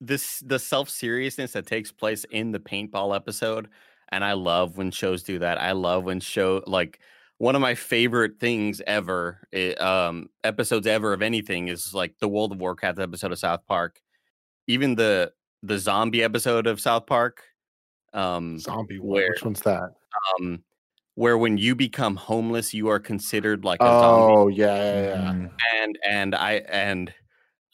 this 0.00 0.40
the 0.40 0.58
self 0.58 0.88
seriousness 0.88 1.52
that 1.52 1.66
takes 1.66 1.90
place 1.90 2.24
in 2.30 2.52
the 2.52 2.60
paintball 2.60 3.14
episode, 3.14 3.68
and 4.10 4.24
I 4.24 4.32
love 4.32 4.76
when 4.76 4.90
shows 4.90 5.22
do 5.22 5.38
that. 5.40 5.60
I 5.60 5.72
love 5.72 6.04
when 6.04 6.20
show 6.20 6.62
like 6.66 7.00
one 7.38 7.54
of 7.54 7.60
my 7.60 7.74
favorite 7.74 8.40
things 8.40 8.82
ever, 8.86 9.46
i- 9.54 9.74
um, 9.74 10.28
episodes 10.44 10.86
ever 10.86 11.12
of 11.12 11.22
anything 11.22 11.68
is 11.68 11.94
like 11.94 12.18
the 12.18 12.28
World 12.28 12.52
of 12.52 12.60
Warcraft 12.60 12.98
episode 12.98 13.32
of 13.32 13.38
South 13.38 13.66
Park, 13.66 14.00
even 14.66 14.94
the 14.94 15.32
the 15.62 15.78
zombie 15.78 16.22
episode 16.22 16.66
of 16.66 16.80
South 16.80 17.06
Park, 17.06 17.42
um, 18.14 18.58
Zombie 18.58 18.98
one. 18.98 19.08
Where- 19.08 19.30
Which 19.30 19.44
one's 19.44 19.60
that? 19.62 19.90
um, 20.40 20.62
where 21.14 21.36
when 21.36 21.58
you 21.58 21.74
become 21.74 22.16
homeless, 22.16 22.72
you 22.72 22.88
are 22.88 23.00
considered 23.00 23.64
like 23.64 23.80
a 23.80 23.84
zombie 24.00 24.32
Oh 24.36 24.48
yeah, 24.48 24.76
yeah, 24.76 25.02
yeah. 25.02 25.32
mm, 25.32 25.50
and 25.82 25.98
and 26.08 26.34
I 26.34 26.52
and 26.68 27.12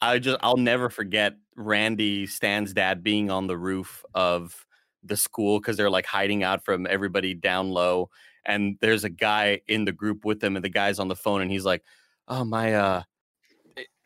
I 0.01 0.19
just 0.19 0.37
I'll 0.41 0.57
never 0.57 0.89
forget 0.89 1.33
Randy 1.55 2.25
Stan's 2.27 2.73
dad 2.73 3.03
being 3.03 3.29
on 3.29 3.47
the 3.47 3.57
roof 3.57 4.03
of 4.13 4.65
the 5.03 5.15
school 5.15 5.59
because 5.59 5.77
they're 5.77 5.89
like 5.91 6.05
hiding 6.07 6.43
out 6.43 6.65
from 6.65 6.87
everybody 6.87 7.33
down 7.35 7.69
low, 7.69 8.09
and 8.45 8.77
there's 8.81 9.03
a 9.03 9.09
guy 9.09 9.61
in 9.67 9.85
the 9.85 9.91
group 9.91 10.25
with 10.25 10.39
them, 10.39 10.55
and 10.55 10.65
the 10.65 10.69
guy's 10.69 10.97
on 10.99 11.07
the 11.07 11.15
phone, 11.15 11.41
and 11.41 11.51
he's 11.51 11.65
like, 11.65 11.83
"Oh 12.27 12.43
my, 12.43 12.73
uh." 12.73 13.03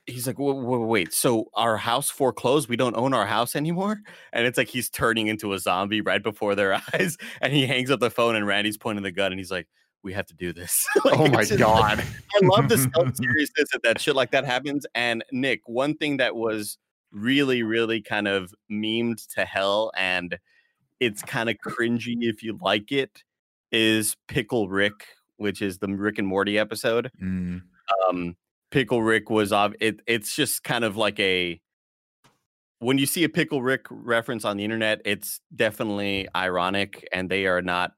Eh," 0.10 0.14
He's 0.14 0.28
like, 0.28 0.40
wait, 0.40 0.56
wait, 0.56 0.80
wait, 0.80 1.14
so 1.14 1.50
our 1.54 1.78
house 1.78 2.10
foreclosed? 2.10 2.70
We 2.70 2.76
don't 2.76 2.96
own 2.96 3.14
our 3.14 3.26
house 3.26 3.56
anymore? 3.56 4.02
And 4.34 4.46
it's 4.46 4.58
like 4.58 4.68
he's 4.68 4.90
turning 4.90 5.28
into 5.28 5.54
a 5.54 5.60
zombie 5.60 6.02
right 6.02 6.22
before 6.22 6.56
their 6.56 6.74
eyes. 6.94 7.18
And 7.42 7.54
he 7.54 7.66
hangs 7.66 7.92
up 7.92 8.00
the 8.00 8.10
phone, 8.10 8.36
and 8.36 8.46
Randy's 8.46 8.78
pointing 8.78 9.04
the 9.04 9.12
gun, 9.12 9.32
and 9.32 9.40
he's 9.40 9.52
like, 9.52 9.68
"We 10.04 10.14
have 10.14 10.26
to 10.28 10.36
do 10.36 10.54
this." 10.54 10.86
Like, 11.06 11.20
oh 11.20 11.28
my 11.28 11.42
just, 11.44 11.52
like, 11.52 11.60
god. 11.60 12.00
I 12.02 12.40
love 12.46 12.70
the 12.70 12.78
self 12.96 13.16
seriousness 13.16 13.70
that 13.72 13.84
that 13.84 14.02
shit 14.02 14.16
like 14.16 14.32
that 14.32 14.46
happens. 14.46 14.86
And 14.96 15.24
Nick, 15.32 15.62
one 15.66 15.96
thing 15.96 16.18
that 16.18 16.36
was 16.36 16.78
really, 17.12 17.64
really 17.64 18.02
kind 18.02 18.28
of 18.28 18.54
memed 18.72 19.26
to 19.36 19.46
hell, 19.46 19.92
and 19.96 20.38
it's 21.00 21.22
kind 21.22 21.50
of 21.50 21.56
cringy 21.66 22.18
if 22.22 22.44
you 22.44 22.58
like 22.62 22.92
it, 22.92 23.24
is 23.72 24.16
Pickle 24.28 24.70
Rick, 24.70 25.06
which 25.38 25.62
is 25.62 25.78
the 25.80 25.88
Rick 25.88 26.20
and 26.20 26.28
Morty 26.28 26.60
episode. 26.60 27.12
mm. 27.22 27.62
Um, 28.08 28.36
Pickle 28.72 29.02
Rick 29.02 29.30
was 29.30 29.52
ob- 29.52 29.76
it. 29.80 30.02
It's 30.08 30.36
just 30.36 30.64
kind 30.64 30.84
of 30.84 30.96
like 30.98 31.20
a 31.20 31.60
when 32.80 32.98
you 32.98 33.06
see 33.06 33.24
a 33.24 33.30
Pickle 33.30 33.62
Rick 33.62 33.88
reference 33.90 34.46
on 34.46 34.56
the 34.58 34.64
internet, 34.64 35.02
it's 35.04 35.42
definitely 35.54 36.28
ironic, 36.36 37.08
and 37.12 37.30
they 37.30 37.46
are 37.46 37.62
not. 37.62 37.92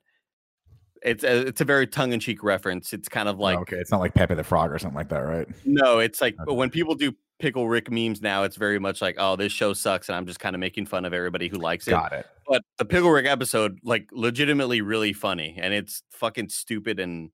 It's 1.03 1.23
a, 1.23 1.47
it's 1.47 1.61
a 1.61 1.65
very 1.65 1.87
tongue 1.87 2.13
in 2.13 2.19
cheek 2.19 2.43
reference. 2.43 2.93
It's 2.93 3.09
kind 3.09 3.27
of 3.27 3.39
like 3.39 3.57
okay, 3.59 3.77
it's 3.77 3.91
not 3.91 3.99
like 3.99 4.13
Pepe 4.13 4.35
the 4.35 4.43
Frog 4.43 4.71
or 4.71 4.79
something 4.79 4.95
like 4.95 5.09
that, 5.09 5.19
right? 5.19 5.47
no, 5.65 5.99
it's 5.99 6.21
like 6.21 6.35
Okay. 6.39 6.55
when 6.55 6.69
people 6.69 6.95
do 6.95 7.13
pickle 7.39 7.67
Rick 7.67 7.89
memes 7.91 8.21
now, 8.21 8.43
it's 8.43 8.55
very 8.55 8.77
much 8.79 9.01
like, 9.01 9.15
oh, 9.17 9.35
this 9.35 9.51
show 9.51 9.73
sucks, 9.73 10.09
and 10.09 10.15
I'm 10.15 10.27
just 10.27 10.39
kind 10.39 10.55
of 10.55 10.59
making 10.59 10.85
fun 10.85 11.05
of 11.05 11.13
everybody 11.13 11.47
who 11.47 11.57
likes 11.57 11.87
it. 11.87 11.91
Got 11.91 12.13
it. 12.13 12.27
But 12.47 12.61
the 12.77 12.85
pickle 12.85 13.09
Rick 13.09 13.25
episode, 13.25 13.79
like, 13.83 14.09
legitimately 14.11 14.81
really 14.81 15.11
funny, 15.11 15.57
and 15.59 15.73
it's 15.73 16.03
fucking 16.11 16.49
stupid 16.49 16.99
and 16.99 17.31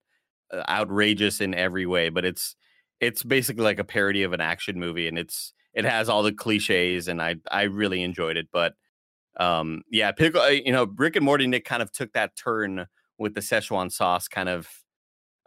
uh, 0.53 0.63
outrageous 0.69 1.41
in 1.41 1.53
every 1.53 1.85
way. 1.85 2.07
But 2.07 2.23
it's 2.23 2.55
it's 2.99 3.23
basically 3.23 3.63
like 3.63 3.79
a 3.79 3.83
parody 3.83 4.23
of 4.23 4.33
an 4.33 4.41
action 4.41 4.79
movie, 4.79 5.07
and 5.07 5.17
it's 5.17 5.53
it 5.73 5.85
has 5.85 6.09
all 6.09 6.23
the 6.23 6.33
cliches, 6.33 7.07
and 7.07 7.21
I 7.21 7.35
I 7.51 7.63
really 7.63 8.01
enjoyed 8.03 8.37
it. 8.37 8.47
But 8.51 8.73
um, 9.37 9.83
yeah, 9.91 10.11
pickle, 10.11 10.41
uh, 10.41 10.47
you 10.47 10.71
know, 10.71 10.85
Rick 10.95 11.15
and 11.15 11.25
Morty 11.25 11.45
Nick 11.47 11.65
kind 11.65 11.81
of 11.83 11.91
took 11.91 12.13
that 12.13 12.35
turn 12.35 12.87
with 13.17 13.35
the 13.35 13.41
Szechuan 13.41 13.91
sauce, 13.91 14.27
kind 14.27 14.49
of. 14.49 14.67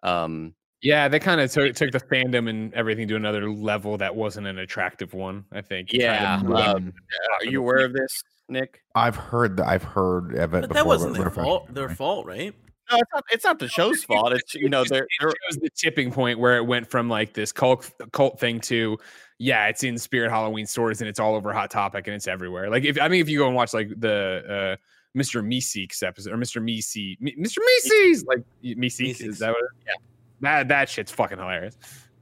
Um, 0.03 0.55
Yeah, 0.83 1.09
they 1.09 1.19
kind 1.19 1.41
of 1.41 1.51
took, 1.51 1.75
took 1.75 1.91
the 1.91 2.01
fandom 2.01 2.49
and 2.49 2.73
everything 2.73 3.07
to 3.09 3.17
another 3.17 3.51
level 3.51 3.99
that 3.99 4.15
wasn't 4.15 4.47
an 4.47 4.59
attractive 4.59 5.13
one. 5.13 5.45
I 5.53 5.61
think. 5.61 5.93
Yeah, 5.93 6.41
moved 6.43 6.57
um, 6.59 6.93
are 7.41 7.45
you 7.45 7.61
aware 7.61 7.85
of 7.85 7.93
this, 7.93 8.23
Nick? 8.49 8.81
I've 8.95 9.17
heard 9.17 9.57
that. 9.59 9.67
I've 9.67 9.83
heard 9.83 10.35
of 10.37 10.55
it 10.55 10.61
But 10.61 10.69
before. 10.69 10.75
that 10.75 10.87
wasn't 10.87 11.15
their 11.17 11.31
fault. 11.31 11.75
Their 11.75 11.89
fault, 11.91 12.27
right? 12.27 12.55
No, 12.91 12.99
it's 12.99 13.11
not. 13.15 13.25
It's 13.31 13.45
not 13.45 13.59
the 13.59 13.69
show's 13.69 14.05
fault. 14.05 14.33
It's 14.33 14.55
you 14.55 14.69
know 14.69 14.85
there 14.85 15.07
they're, 15.21 15.29
it 15.31 15.35
they're 15.49 15.51
shows 15.51 15.59
the 15.63 15.71
tipping 15.71 16.11
point 16.13 16.39
where 16.39 16.57
it 16.57 16.65
went 16.67 16.91
from 16.91 17.09
like 17.09 17.33
this 17.35 17.53
cult 17.53 17.91
cult 18.13 18.41
thing 18.41 18.61
to 18.63 18.99
yeah, 19.39 19.69
it's 19.69 19.83
in 19.85 19.97
Spirit 19.99 20.31
Halloween 20.31 20.67
stores 20.67 21.01
and 21.01 21.09
it's 21.09 21.19
all 21.21 21.35
over 21.35 21.53
Hot 21.53 21.71
Topic 21.71 22.07
and 22.07 22.15
it's 22.17 22.29
everywhere. 22.29 22.69
Like 22.71 22.85
if 22.85 23.01
I 23.01 23.09
mean 23.09 23.21
if 23.21 23.29
you 23.29 23.39
go 23.39 23.47
and 23.47 23.55
watch 23.57 23.73
like 23.73 23.89
the 23.99 24.77
uh 24.79 25.19
Mr. 25.19 25.45
Meeseeks 25.45 26.03
episode 26.03 26.33
or 26.33 26.37
Mr. 26.37 26.63
Meesey, 26.63 27.21
Me- 27.21 27.35
Mr. 27.37 27.59
Meeseeks, 27.59 28.27
like 28.27 28.45
Meeseeks, 28.63 28.77
Meeseeks. 28.77 29.27
is 29.29 29.39
that 29.41 29.51
what? 29.51 29.59
It, 29.65 29.71
Yeah. 29.87 29.95
that 30.43 30.69
that 30.69 30.89
shit's 30.89 31.11
fucking 31.11 31.39
hilarious. 31.39 31.77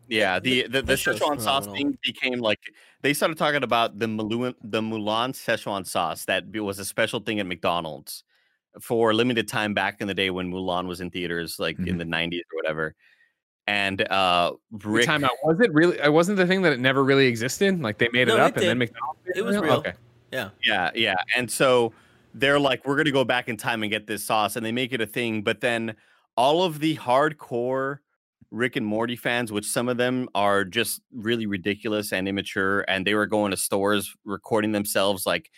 Yeah, 0.09 0.39
the 0.39 0.63
the, 0.63 0.69
the 0.69 0.83
That 0.83 0.97
show's 0.99 1.19
Szechuan 1.21 1.41
sauce 1.41 1.67
thing 1.67 1.99
became 2.03 2.39
like 2.39 2.61
they 3.03 3.13
started 3.13 3.37
talking 3.37 3.63
about 3.63 3.99
the 3.99 4.07
Mulan 4.07 4.55
the 4.63 4.81
Mulan 4.81 5.31
Szechuan 5.33 5.87
sauce 5.87 6.25
that 6.27 6.47
was 6.57 6.79
a 6.79 6.85
special 6.85 7.21
thing 7.21 7.41
at 7.41 7.47
McDonald's 7.47 8.25
for 8.81 9.15
limited 9.15 9.49
time 9.49 9.75
back 9.75 10.01
in 10.01 10.09
the 10.09 10.15
day 10.15 10.31
when 10.31 10.51
Mulan 10.53 10.87
was 10.87 11.01
in 11.01 11.11
theaters, 11.11 11.59
like 11.59 11.79
in 11.79 11.99
the 11.99 12.05
'90s 12.05 12.41
or 12.41 12.57
whatever. 12.57 12.95
And 13.67 14.01
uh, 14.11 14.53
Rick, 14.71 15.07
Time 15.07 15.25
out. 15.25 15.33
Was 15.45 15.61
it 15.61 15.73
really? 15.73 15.99
It 15.99 16.13
wasn't 16.13 16.39
the 16.39 16.47
thing 16.47 16.63
that 16.63 16.73
it 16.73 16.81
never 16.81 17.05
really 17.05 17.27
existed. 17.27 17.81
Like 17.81 17.99
they 17.99 18.09
made 18.13 18.29
it 18.29 18.39
up 18.39 18.57
and 18.57 18.67
then. 18.67 18.79
McDonald's. 18.79 19.21
It 19.35 19.45
was 19.45 19.59
real. 19.59 19.75
Okay. 19.75 19.93
Yeah. 20.33 20.51
Yeah, 20.65 20.91
yeah. 20.95 21.17
And 21.37 21.51
so 21.51 21.93
they're 22.35 22.61
like, 22.61 22.87
we're 22.87 22.97
gonna 22.97 23.11
go 23.11 23.25
back 23.25 23.49
in 23.49 23.57
time 23.57 23.83
and 23.83 23.91
get 23.91 24.07
this 24.07 24.25
sauce, 24.25 24.57
and 24.57 24.65
they 24.65 24.73
make 24.73 24.93
it 24.93 25.01
a 25.01 25.07
thing. 25.07 25.43
But 25.43 25.61
then 25.61 25.97
all 26.37 26.63
of 26.63 26.81
the 26.81 26.97
hardcore 26.97 27.99
Rick 28.51 28.77
and 28.77 28.87
Morty 28.87 29.17
fans, 29.17 29.53
which 29.53 29.67
some 29.67 29.89
of 29.89 29.97
them 29.97 30.29
are 30.35 30.65
just 30.65 31.03
really 31.13 31.47
ridiculous 31.47 32.13
and 32.13 32.29
immature, 32.29 32.81
and 32.89 33.07
they 33.07 33.15
were 33.15 33.27
going 33.27 33.51
to 33.51 33.57
stores 33.57 34.15
recording 34.25 34.73
themselves 34.73 35.27
like, 35.27 35.51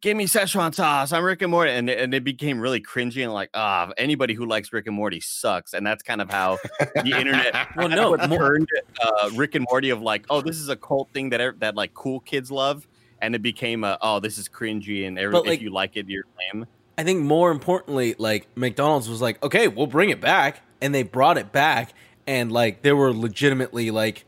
"Give 0.00 0.16
me 0.16 0.26
Szechuan 0.26 0.74
sauce, 0.74 1.12
I'm 1.12 1.24
Rick 1.24 1.42
and 1.42 1.50
Morty," 1.50 1.70
and 1.72 1.88
and 1.88 2.14
it 2.14 2.22
became 2.24 2.60
really 2.60 2.80
cringy 2.80 3.22
and 3.22 3.32
like, 3.32 3.50
ah, 3.54 3.90
anybody 3.96 4.34
who 4.34 4.46
likes 4.46 4.72
Rick 4.72 4.86
and 4.86 4.94
Morty 4.96 5.20
sucks, 5.20 5.72
and 5.74 5.86
that's 5.86 6.02
kind 6.02 6.20
of 6.20 6.30
how 6.30 6.58
the 6.80 7.18
internet 7.18 7.54
Well, 7.76 7.88
no, 7.88 8.10
what 8.10 8.30
turned 8.30 8.68
uh, 9.02 9.30
Rick 9.34 9.54
and 9.54 9.66
Morty 9.70 9.90
of 9.90 10.02
like, 10.02 10.26
oh, 10.30 10.40
this 10.40 10.56
is 10.58 10.68
a 10.68 10.76
cult 10.76 11.08
thing 11.12 11.30
that 11.30 11.60
that 11.60 11.74
like 11.74 11.94
cool 11.94 12.20
kids 12.20 12.50
love, 12.50 12.86
and 13.20 13.34
it 13.34 13.42
became 13.42 13.84
a, 13.84 13.98
oh, 14.02 14.20
this 14.20 14.38
is 14.38 14.48
cringy, 14.48 15.06
and 15.06 15.18
every, 15.18 15.32
But, 15.32 15.46
like- 15.46 15.56
if 15.58 15.62
you 15.62 15.70
like 15.70 15.96
it, 15.96 16.08
you're 16.08 16.24
lame. 16.52 16.66
I 16.98 17.04
think 17.04 17.20
more 17.22 17.50
importantly, 17.50 18.14
like 18.18 18.46
McDonald's 18.54 19.08
was 19.08 19.20
like, 19.20 19.42
okay, 19.42 19.68
we'll 19.68 19.86
bring 19.86 20.10
it 20.10 20.20
back, 20.20 20.62
and 20.80 20.94
they 20.94 21.02
brought 21.02 21.36
it 21.36 21.52
back, 21.52 21.92
and 22.26 22.50
like 22.52 22.82
there 22.82 22.96
were 22.96 23.12
legitimately 23.12 23.90
like, 23.90 24.24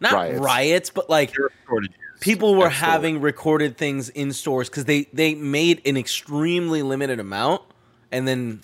not 0.00 0.12
riots, 0.12 0.38
Riots. 0.40 0.90
but 0.90 1.08
like 1.10 1.32
There 1.32 1.44
were 1.44 1.52
shortages. 1.66 1.96
People 2.20 2.54
were 2.54 2.66
Absolutely. 2.66 2.92
having 2.92 3.20
recorded 3.20 3.76
things 3.76 4.08
in 4.10 4.32
stores 4.32 4.68
because 4.68 4.84
they 4.84 5.04
they 5.12 5.34
made 5.34 5.80
an 5.86 5.96
extremely 5.96 6.82
limited 6.82 7.18
amount, 7.20 7.62
and 8.12 8.26
then 8.28 8.60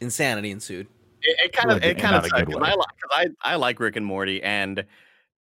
insanity 0.00 0.50
ensued. 0.50 0.86
It, 1.22 1.36
it 1.46 1.52
kind 1.52 1.70
of 1.70 1.82
it 1.82 1.98
kind 1.98 2.14
of 2.16 2.22
not 2.30 2.40
a 2.40 2.44
good 2.44 2.52
sucked 2.52 2.52
'cause 2.52 2.60
way. 2.62 2.68
I 2.70 2.74
like 2.74 2.88
'cause 3.00 3.10
I 3.44 3.52
I 3.52 3.56
like 3.56 3.80
Rick 3.80 3.96
and 3.96 4.06
Morty, 4.06 4.42
and 4.42 4.84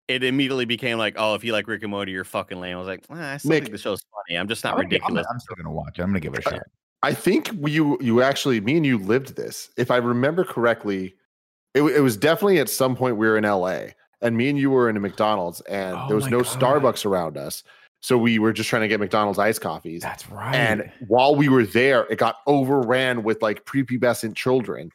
it 0.08 0.24
immediately 0.24 0.66
became 0.66 0.98
like, 0.98 1.16
oh, 1.18 1.34
if 1.36 1.44
you 1.44 1.52
like 1.52 1.68
Rick 1.68 1.82
and 1.82 1.92
Morty, 1.92 2.12
you're 2.12 2.24
fucking 2.24 2.60
lame. 2.60 2.76
I 2.76 2.80
was 2.80 2.88
like, 2.88 3.04
"Ah, 3.10 3.34
I 3.34 3.38
still 3.38 3.50
Nick- 3.52 3.64
think 3.64 3.72
the 3.72 3.78
show's 3.80 4.02
funny. 4.14 4.38
I'm 4.38 4.48
just 4.48 4.64
not 4.64 4.74
I'm, 4.74 4.76
gonna- 4.78 4.86
I'm, 4.86 4.92
ridiculous. 4.92 5.28
I'm 5.32 5.40
still 5.40 5.56
gonna 5.56 5.72
watch 5.72 5.98
it. 6.00 6.04
I'm 6.04 6.10
gonna 6.10 6.20
give 6.20 6.34
it 6.36 6.40
a 6.46 6.50
shot. 6.50 6.62
I 7.04 7.14
think 7.14 7.50
you 7.68 7.98
you 8.02 8.22
actually 8.22 8.62
me 8.62 8.78
and 8.78 8.86
you 8.86 8.98
lived 8.98 9.36
this. 9.36 9.70
If 9.78 9.92
I 9.92 9.98
remember 9.98 10.44
correctly, 10.44 11.16
it, 11.74 11.82
it 11.84 12.02
was 12.02 12.18
definitely 12.18 12.60
at 12.60 12.70
some 12.70 12.96
point 12.96 13.18
we 13.18 13.28
were 13.28 13.38
in 13.38 13.44
LA 13.44 13.88
and 14.26 14.36
me 14.36 14.50
and 14.50 14.58
you 14.58 14.72
were 14.72 14.90
in 14.90 14.98
a 14.98 15.00
McDonald's 15.00 15.62
and 15.62 15.96
Oh 15.96 16.06
there 16.08 16.16
was 16.16 16.28
no 16.28 16.42
God. 16.42 16.60
Starbucks 16.60 17.06
around 17.06 17.38
us. 17.38 17.64
So 18.02 18.18
we 18.18 18.38
were 18.40 18.54
just 18.54 18.70
trying 18.70 18.84
to 18.84 18.88
get 18.88 19.00
McDonald's 19.00 19.40
iced 19.40 19.62
coffees. 19.62 20.02
That's 20.02 20.30
right. 20.30 20.54
And 20.54 20.92
while 21.08 21.36
we 21.36 21.50
were 21.50 21.66
there, 21.66 22.06
it 22.12 22.20
got 22.20 22.38
overran 22.46 23.24
with 23.24 23.42
like 23.42 23.66
prepubescent 23.66 24.36
children 24.36 24.92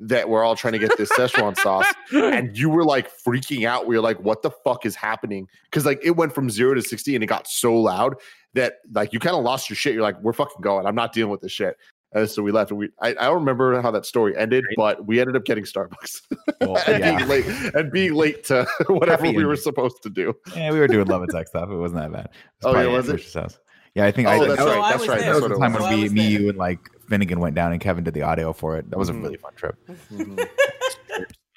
that 0.00 0.28
were 0.28 0.42
all 0.42 0.56
trying 0.56 0.72
to 0.72 0.78
get 0.78 0.96
this 0.96 1.10
Szechuan 1.12 1.56
sauce. 1.58 1.86
And 2.12 2.56
you 2.56 2.68
were 2.68 2.84
like 2.84 3.10
freaking 3.10 3.66
out. 3.66 3.86
We 3.86 3.96
were 3.96 4.02
like, 4.02 4.20
what 4.20 4.42
the 4.42 4.50
fuck 4.50 4.86
is 4.86 4.94
happening? 4.94 5.48
Because 5.64 5.84
like 5.84 6.00
it 6.02 6.12
went 6.12 6.34
from 6.34 6.48
zero 6.48 6.74
to 6.74 6.82
60 6.82 7.14
and 7.14 7.24
it 7.24 7.26
got 7.26 7.46
so 7.46 7.74
loud 7.74 8.16
that 8.54 8.74
like 8.92 9.12
you 9.12 9.18
kind 9.18 9.36
of 9.36 9.42
lost 9.42 9.68
your 9.68 9.76
shit. 9.76 9.94
You're 9.94 10.02
like, 10.02 10.20
we're 10.22 10.32
fucking 10.32 10.60
going. 10.60 10.86
I'm 10.86 10.94
not 10.94 11.12
dealing 11.12 11.30
with 11.30 11.40
this 11.40 11.52
shit. 11.52 11.76
And 12.14 12.30
so 12.30 12.42
we 12.42 12.52
left. 12.52 12.70
And 12.70 12.78
we 12.78 12.88
I, 13.02 13.08
I 13.10 13.12
don't 13.26 13.34
remember 13.40 13.80
how 13.82 13.90
that 13.90 14.06
story 14.06 14.36
ended, 14.36 14.64
but 14.76 15.04
we 15.06 15.20
ended 15.20 15.36
up 15.36 15.44
getting 15.44 15.64
Starbucks 15.64 16.22
Well, 16.60 16.76
and 16.86 16.98
yeah. 17.04 17.16
being 17.16 17.28
late 17.28 17.46
and 17.74 17.92
being 17.92 18.14
late 18.14 18.44
to 18.44 18.66
whatever 18.86 19.24
Happy 19.26 19.36
we 19.36 19.44
were 19.44 19.56
supposed 19.56 20.02
to 20.04 20.10
do. 20.10 20.32
yeah, 20.54 20.70
we 20.70 20.78
were 20.78 20.86
doing 20.88 21.06
love 21.08 21.22
and 21.22 21.30
sex 21.32 21.50
stuff. 21.50 21.68
It 21.70 21.74
wasn't 21.76 22.00
that 22.02 22.12
bad. 22.12 22.30
Oh, 22.62 22.78
yeah, 22.80 22.86
was 22.86 23.08
it? 23.08 23.16
Trisha's 23.16 23.34
house. 23.34 23.58
Yeah, 23.94 24.06
I 24.06 24.10
think 24.12 24.26
Oh, 24.26 24.30
I, 24.32 24.38
that's 24.48 24.56
that 24.56 24.64
right. 24.66 24.78
I 24.80 24.90
That's 24.90 25.08
right. 25.08 25.20
there. 25.20 25.28
That's 25.34 25.40
That 25.40 25.48
was 25.50 25.58
the 25.58 25.62
time 25.64 25.72
was. 25.74 25.82
So 25.82 25.88
when 25.88 26.00
we, 26.00 26.08
me, 26.08 26.22
there. 26.32 26.40
you, 26.42 26.48
and 26.48 26.58
like 26.58 26.80
Finnegan 27.08 27.38
went 27.40 27.54
down, 27.54 27.70
and 27.72 27.80
Kevin 27.80 28.02
did 28.02 28.14
the 28.14 28.22
audio 28.22 28.52
for 28.52 28.76
it. 28.76 28.90
That 28.90 28.98
was 28.98 29.08
Mhm. 29.10 29.18
a 29.18 29.22
really 29.22 29.36
fun 29.36 29.52
trip. 29.54 29.76
Mhm. 30.12 30.48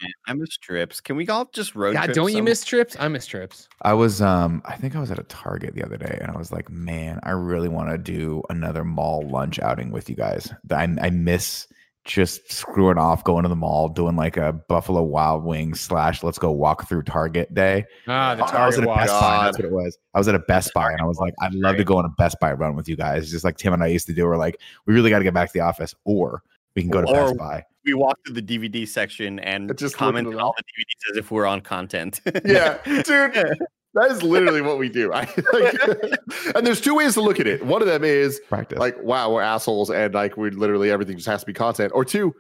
Man, 0.02 0.11
I 0.28 0.34
miss 0.34 0.57
trips. 0.57 1.02
Can 1.02 1.15
we 1.15 1.28
all 1.28 1.49
just 1.53 1.74
road 1.76 1.94
God, 1.94 2.03
trip 2.06 2.15
don't 2.15 2.30
you 2.32 2.38
some- 2.38 2.45
miss 2.45 2.64
trips? 2.64 2.95
I 2.99 3.07
miss 3.07 3.26
trips. 3.26 3.68
I 3.82 3.94
was, 3.94 4.22
um, 4.22 4.61
I 4.65 4.76
think 4.76 4.95
I 4.95 4.99
was 4.99 5.10
at 5.11 5.18
a 5.19 5.24
Target 5.24 5.74
the 5.76 5.84
other 5.84 5.98
day, 5.98 6.18
and 6.22 6.30
I 6.32 6.38
was 6.38 6.52
like, 6.52 6.69
man, 6.69 7.19
I 7.24 7.32
really 7.32 7.69
want 7.69 7.90
to 7.90 7.98
do 7.98 8.44
another 8.49 8.84
mall 8.84 9.28
lunch 9.28 9.60
outing 9.60 9.91
with 9.91 10.10
you 10.10 10.15
guys. 10.15 10.53
I, 10.72 10.84
I 11.02 11.10
miss 11.10 11.68
just 12.06 12.49
screwing 12.52 12.98
off, 12.98 13.24
going 13.26 13.44
to 13.44 13.49
the 13.49 13.56
mall, 13.56 13.90
doing 13.90 14.15
like 14.15 14.38
a 14.38 14.53
Buffalo 14.53 15.02
Wild 15.03 15.44
Wings 15.44 15.82
slash 15.82 16.24
let's 16.24 16.38
go 16.40 16.52
walk 16.52 16.88
through 16.88 17.03
Target 17.03 17.53
day. 17.53 17.84
Ah, 18.07 18.34
the 18.36 18.44
Oh, 18.44 18.45
I 18.45 18.65
was 18.68 18.76
Target 18.76 18.78
at 18.78 18.84
a 18.84 18.88
walk. 18.88 18.98
Best 18.99 19.11
Buy. 19.19 19.44
That's 19.45 19.57
what 19.57 19.65
it 19.65 19.72
was. 19.72 19.98
I 20.14 20.18
was 20.19 20.28
at 20.30 20.36
a 20.36 20.40
Best 20.40 20.74
Buy, 20.74 20.91
and 20.91 21.02
I 21.02 21.06
was 21.06 21.18
like, 21.18 21.34
I'd 21.41 21.53
love 21.53 21.76
to 21.78 21.84
go 21.84 21.98
on 21.98 22.06
a 22.06 22.10
Best 22.18 22.40
Buy 22.40 22.53
run 22.53 22.76
with 22.76 22.88
you 22.88 22.95
guys, 22.95 23.30
just 23.32 23.44
like 23.44 23.57
Tim 23.57 23.74
and 23.74 23.84
I 23.84 23.88
used 23.88 24.06
to 24.07 24.14
do. 24.14 24.26
We're 24.26 24.38
like, 24.38 24.61
we 24.86 24.94
really 24.94 25.10
got 25.10 25.18
to 25.18 25.24
get 25.26 25.34
back 25.34 25.49
to 25.49 25.53
the 25.53 25.61
office, 25.65 25.94
or 26.06 26.44
we 26.76 26.82
can 26.84 26.91
go 26.91 27.02
to 27.02 27.07
Or- 27.07 27.14
Best 27.14 27.38
Buy. 27.38 27.64
We 27.88 27.93
walked 27.93 28.26
to 28.27 28.34
the 28.34 28.41
DVD 28.41 28.88
section 28.88 29.39
and 29.39 29.69
Just 29.69 29.80
just 29.80 29.93
looking 29.95 30.05
comment 30.26 30.27
on 30.27 30.34
all. 30.35 30.47
all 30.47 30.55
the 30.57 30.64
DVDs 30.64 31.11
as 31.11 31.18
if 31.18 31.31
we're 31.31 31.45
on 31.45 31.61
content. 31.61 32.19
Yeah, 32.45 32.77
dude. 32.85 33.57
That 33.93 34.11
is 34.11 34.22
literally 34.22 34.61
what 34.61 34.77
we 34.77 34.89
do. 34.89 35.11
I, 35.14 35.22
like, 35.53 35.73
and 36.55 36.68
there's 36.68 36.81
two 36.81 36.93
ways 36.93 37.14
to 37.15 37.22
look 37.22 37.39
at 37.39 37.47
it. 37.47 37.65
One 37.65 37.81
of 37.81 37.88
them 37.88 38.03
is 38.03 38.39
Practice. 38.49 38.77
like, 38.77 39.01
wow, 39.01 39.31
we're 39.34 39.41
assholes, 39.41 39.89
and 39.89 40.14
like 40.14 40.38
we 40.38 40.51
literally 40.51 40.91
everything 40.91 41.15
just 41.15 41.27
has 41.27 41.39
to 41.39 41.45
be 41.47 41.53
content. 41.53 41.91
Or 41.95 42.05
two, 42.05 42.35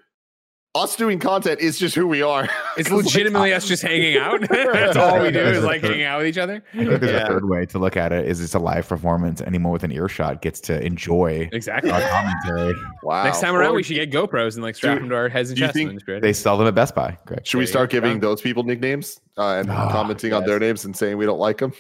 us 0.77 0.95
doing 0.95 1.19
content 1.19 1.59
is 1.59 1.77
just 1.79 1.95
who 1.95 2.07
we 2.07 2.21
are. 2.21 2.47
It's 2.77 2.91
legitimately 2.91 3.53
us 3.53 3.67
just 3.67 3.81
hanging 3.81 4.17
out. 4.19 4.39
That's 4.49 4.95
all 4.95 5.19
we 5.19 5.31
do 5.31 5.39
is 5.39 5.63
like 5.63 5.81
hanging 5.81 6.03
out 6.03 6.19
with 6.19 6.27
each 6.27 6.37
other. 6.37 6.63
I 6.73 6.77
think 6.77 6.99
there's 6.99 7.11
Yeah. 7.11 7.23
a 7.23 7.27
third 7.27 7.49
way 7.49 7.65
to 7.65 7.79
look 7.79 7.97
at 7.97 8.11
it: 8.11 8.25
is 8.27 8.39
it's 8.39 8.53
a 8.53 8.59
live 8.59 8.87
performance. 8.87 9.41
Anyone 9.41 9.71
with 9.73 9.83
an 9.83 9.91
earshot 9.91 10.41
gets 10.43 10.59
to 10.61 10.79
enjoy 10.85 11.49
Exactly. 11.51 11.89
our 11.89 12.01
commentary. 12.01 12.75
Wow. 13.01 13.23
Next 13.23 13.41
time 13.41 13.55
around, 13.55 13.71
Or 13.71 13.75
we 13.75 13.81
should 13.83 13.95
get 13.95 14.11
GoPros 14.11 14.53
and 14.55 14.63
like 14.63 14.75
strap 14.75 14.93
Dude, 14.95 15.03
them 15.03 15.09
to 15.09 15.15
our 15.15 15.27
heads 15.29 15.49
and 15.49 15.55
do 15.57 15.61
you 15.61 15.67
chests. 15.67 15.75
think 15.77 15.89
and 15.89 15.97
just 15.97 16.05
be 16.05 16.11
ready. 16.13 16.21
They 16.21 16.33
sell 16.33 16.55
them 16.57 16.67
at 16.67 16.75
Best 16.75 16.93
Buy. 16.93 17.17
Great. 17.25 17.47
Should 17.47 17.57
we 17.57 17.61
There 17.61 17.67
you 17.69 17.71
start 17.71 17.89
go. 17.89 17.99
giving 17.99 18.19
those 18.19 18.41
people 18.41 18.61
nicknames 18.63 19.19
uh, 19.39 19.55
and 19.55 19.71
Ah, 19.71 19.91
commenting 19.91 20.33
on 20.33 20.45
their 20.45 20.59
names 20.59 20.85
and 20.85 20.95
saying 20.95 21.17
we 21.17 21.25
don't 21.25 21.39
like 21.39 21.57
them? 21.57 21.73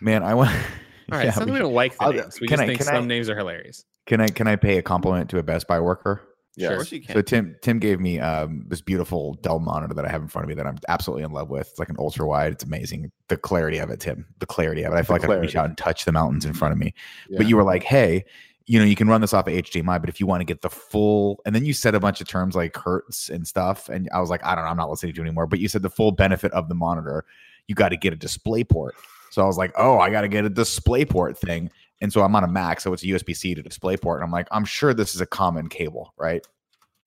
Man, 0.00 0.22
I 0.22 0.32
want. 0.32 0.50
All 0.50 0.56
right, 1.18 1.24
yeah, 1.24 1.28
it's 1.36 1.44
we 1.44 1.52
we 1.52 1.58
don't 1.58 1.74
like 1.74 1.92
the 1.98 2.04
I'll- 2.04 2.12
names. 2.14 2.40
We 2.40 2.46
can 2.48 2.54
just 2.56 2.62
I- 2.62 2.66
think 2.66 2.78
can 2.78 2.86
some 2.86 3.04
I- 3.04 3.06
names 3.06 3.28
are 3.28 3.36
hilarious. 3.36 3.84
Can 4.06 4.20
I 4.22 4.28
can 4.28 4.46
I 4.46 4.56
pay 4.56 4.78
a 4.78 4.82
compliment 4.82 5.28
to 5.30 5.38
a 5.38 5.42
Best 5.42 5.66
Buy 5.68 5.78
worker? 5.78 6.22
Of 6.60 6.70
Yes. 6.70 6.74
course 6.74 6.92
you 6.92 7.00
can. 7.00 7.14
So 7.14 7.22
Tim 7.22 7.56
Tim 7.62 7.78
gave 7.78 8.00
me 8.00 8.20
um, 8.20 8.64
this 8.68 8.80
beautiful 8.80 9.34
Dell 9.34 9.58
monitor 9.58 9.94
that 9.94 10.04
I 10.04 10.08
have 10.10 10.20
in 10.22 10.28
front 10.28 10.44
of 10.44 10.48
me 10.48 10.54
that 10.54 10.66
I'm 10.66 10.78
absolutely 10.88 11.24
in 11.24 11.32
love 11.32 11.48
with. 11.48 11.68
It's 11.70 11.78
like 11.78 11.88
an 11.88 11.96
ultra 11.98 12.26
wide. 12.26 12.52
It's 12.52 12.64
amazing. 12.64 13.10
The 13.28 13.36
clarity 13.36 13.78
of 13.78 13.90
it, 13.90 14.00
Tim. 14.00 14.26
The 14.40 14.46
clarity 14.46 14.82
of 14.82 14.92
it. 14.92 14.96
I 14.96 15.02
feel 15.02 15.16
The 15.16 15.22
like 15.22 15.30
I 15.30 15.34
can 15.34 15.40
reach 15.40 15.56
out 15.56 15.66
and 15.66 15.78
touch 15.78 16.04
the 16.04 16.12
mountains 16.12 16.44
in 16.44 16.52
front 16.52 16.72
of 16.72 16.78
me. 16.78 16.92
Yeah. 17.28 17.38
But 17.38 17.48
you 17.48 17.56
were 17.56 17.64
like, 17.64 17.82
hey, 17.82 18.24
you 18.66 18.78
know, 18.78 18.84
you 18.84 18.94
can 18.94 19.08
run 19.08 19.20
this 19.20 19.32
off 19.32 19.46
of 19.48 19.52
HDMI, 19.54 20.00
but 20.00 20.08
if 20.08 20.20
you 20.20 20.26
want 20.26 20.42
to 20.42 20.44
get 20.44 20.60
the 20.62 20.70
full, 20.70 21.40
and 21.44 21.54
then 21.54 21.64
you 21.64 21.72
said 21.72 21.94
a 21.94 22.00
bunch 22.00 22.20
of 22.20 22.28
terms 22.28 22.54
like 22.54 22.76
hertz 22.76 23.28
and 23.28 23.44
stuff, 23.48 23.88
and 23.88 24.08
I 24.14 24.20
was 24.20 24.30
like, 24.30 24.44
I 24.44 24.54
don't 24.54 24.64
know, 24.64 24.70
I'm 24.70 24.76
not 24.76 24.90
listening 24.90 25.12
to 25.14 25.16
you 25.16 25.24
anymore. 25.24 25.46
But 25.46 25.58
you 25.58 25.68
said 25.68 25.82
the 25.82 25.90
full 25.90 26.12
benefit 26.12 26.52
of 26.52 26.68
the 26.68 26.74
monitor, 26.76 27.24
you 27.66 27.74
got 27.74 27.88
to 27.88 27.96
get 27.96 28.12
a 28.12 28.16
display 28.16 28.62
port. 28.62 28.94
So 29.30 29.42
I 29.42 29.46
was 29.46 29.56
like, 29.56 29.72
oh, 29.76 29.98
I 29.98 30.10
got 30.10 30.20
to 30.20 30.28
get 30.28 30.44
a 30.44 30.50
display 30.50 31.04
port 31.04 31.38
thing. 31.38 31.70
And 32.00 32.12
so 32.12 32.22
I'm 32.22 32.34
on 32.34 32.44
a 32.44 32.48
Mac, 32.48 32.80
so 32.80 32.92
it's 32.92 33.02
a 33.02 33.06
USB 33.06 33.36
C 33.36 33.54
to 33.54 33.62
DisplayPort. 33.62 34.16
And 34.16 34.24
I'm 34.24 34.30
like, 34.30 34.48
I'm 34.50 34.64
sure 34.64 34.94
this 34.94 35.14
is 35.14 35.20
a 35.20 35.26
common 35.26 35.68
cable, 35.68 36.14
right? 36.16 36.44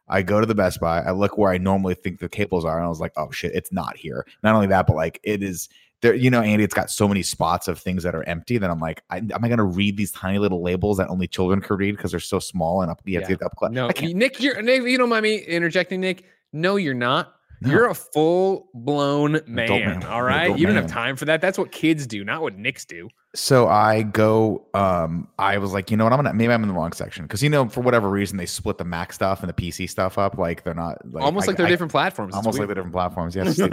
I 0.08 0.22
go 0.22 0.40
to 0.40 0.46
the 0.46 0.56
Best 0.56 0.80
Buy, 0.80 1.02
I 1.02 1.12
look 1.12 1.38
where 1.38 1.52
I 1.52 1.58
normally 1.58 1.96
think 1.96 2.20
the 2.20 2.30
cables 2.30 2.66
are, 2.66 2.78
and 2.78 2.86
I 2.86 2.90
was 2.90 3.00
like, 3.00 3.14
oh 3.16 3.32
shit, 3.32 3.54
it's 3.56 3.72
not 3.72 3.96
here. 3.96 4.26
Not 4.44 4.54
only 4.54 4.68
that, 4.68 4.86
but 4.86 4.96
like 4.96 5.20
it 5.24 5.42
is 5.42 5.70
there, 6.04 6.14
you 6.14 6.30
know, 6.30 6.42
Andy, 6.42 6.66
it's 6.66 6.74
got 6.74 6.92
so 6.92 7.08
many 7.08 7.24
spots 7.24 7.70
of 7.70 7.80
things 7.80 8.04
that 8.04 8.14
are 8.14 8.24
empty 8.24 8.58
that 8.58 8.70
I'm 8.70 8.80
like, 8.80 9.02
I, 9.10 9.20
am 9.20 9.40
I 9.42 9.48
going 9.48 9.58
to 9.58 9.64
read 9.64 9.96
these 9.96 10.12
tiny 10.12 10.38
little 10.38 10.62
labels 10.62 10.98
that 10.98 11.08
only 11.08 11.28
children 11.28 11.62
could 11.62 11.80
read 11.80 11.96
because 11.96 12.12
they're 12.12 12.20
so 12.20 12.40
small 12.40 12.82
and 12.82 12.92
up, 12.92 13.02
you 13.06 13.16
have 13.16 13.24
to 13.24 13.34
get 13.34 13.40
the 13.40 13.46
up 13.46 13.56
close? 13.56 13.72
No, 13.72 13.88
Nick, 13.88 14.42
you're 14.42 14.62
Nick. 14.62 14.84
You 14.84 14.98
don't 14.98 15.08
mind 15.08 15.24
me 15.24 15.38
interjecting, 15.38 16.02
Nick? 16.02 16.26
No, 16.52 16.76
you're 16.76 16.94
not. 16.94 17.36
No. 17.64 17.72
You're 17.72 17.90
a 17.90 17.96
full 17.96 18.68
blown 18.74 19.40
man, 19.48 19.70
man. 19.70 20.04
All 20.04 20.22
right, 20.22 20.58
you 20.58 20.66
don't 20.66 20.76
man. 20.76 20.84
have 20.84 20.92
time 20.92 21.16
for 21.16 21.26
that. 21.26 21.40
That's 21.40 21.58
what 21.58 21.72
kids 21.72 22.06
do, 22.06 22.24
not 22.26 22.42
what 22.42 22.58
Nicks 22.58 22.84
do. 22.84 23.08
So 23.36 23.68
I 23.70 24.04
go, 24.04 24.68
um, 24.74 25.30
I 25.40 25.58
was 25.58 25.72
like, 25.72 25.90
you 25.90 25.96
know 25.96 26.04
what? 26.04 26.12
I'm 26.14 26.18
gonna 26.18 26.34
maybe 26.34 26.52
I'm 26.52 26.62
in 26.62 26.68
the 26.68 26.76
wrong 26.76 26.92
section 26.92 27.24
because 27.24 27.42
you 27.42 27.50
know 27.50 27.70
for 27.70 27.82
whatever 27.82 28.10
reason 28.10 28.38
they 28.38 28.46
split 28.46 28.78
the 28.78 28.84
Mac 28.84 29.14
stuff 29.14 29.42
and 29.42 29.50
the 29.50 29.54
PC 29.54 29.90
stuff 29.90 30.18
up. 30.18 30.38
Like 30.38 30.64
they're 30.64 30.74
not 30.74 30.98
like, 31.10 31.24
almost 31.24 31.46
I- 31.46 31.52
like 31.52 31.58
they're 31.58 31.68
I- 31.68 31.70
different 31.70 31.92
platforms. 31.92 32.36
Almost 32.36 32.60
like 32.60 32.68
they're 32.68 32.76
different 32.76 32.94
platforms. 32.94 33.36
Yes. 33.36 33.56
so 33.56 33.70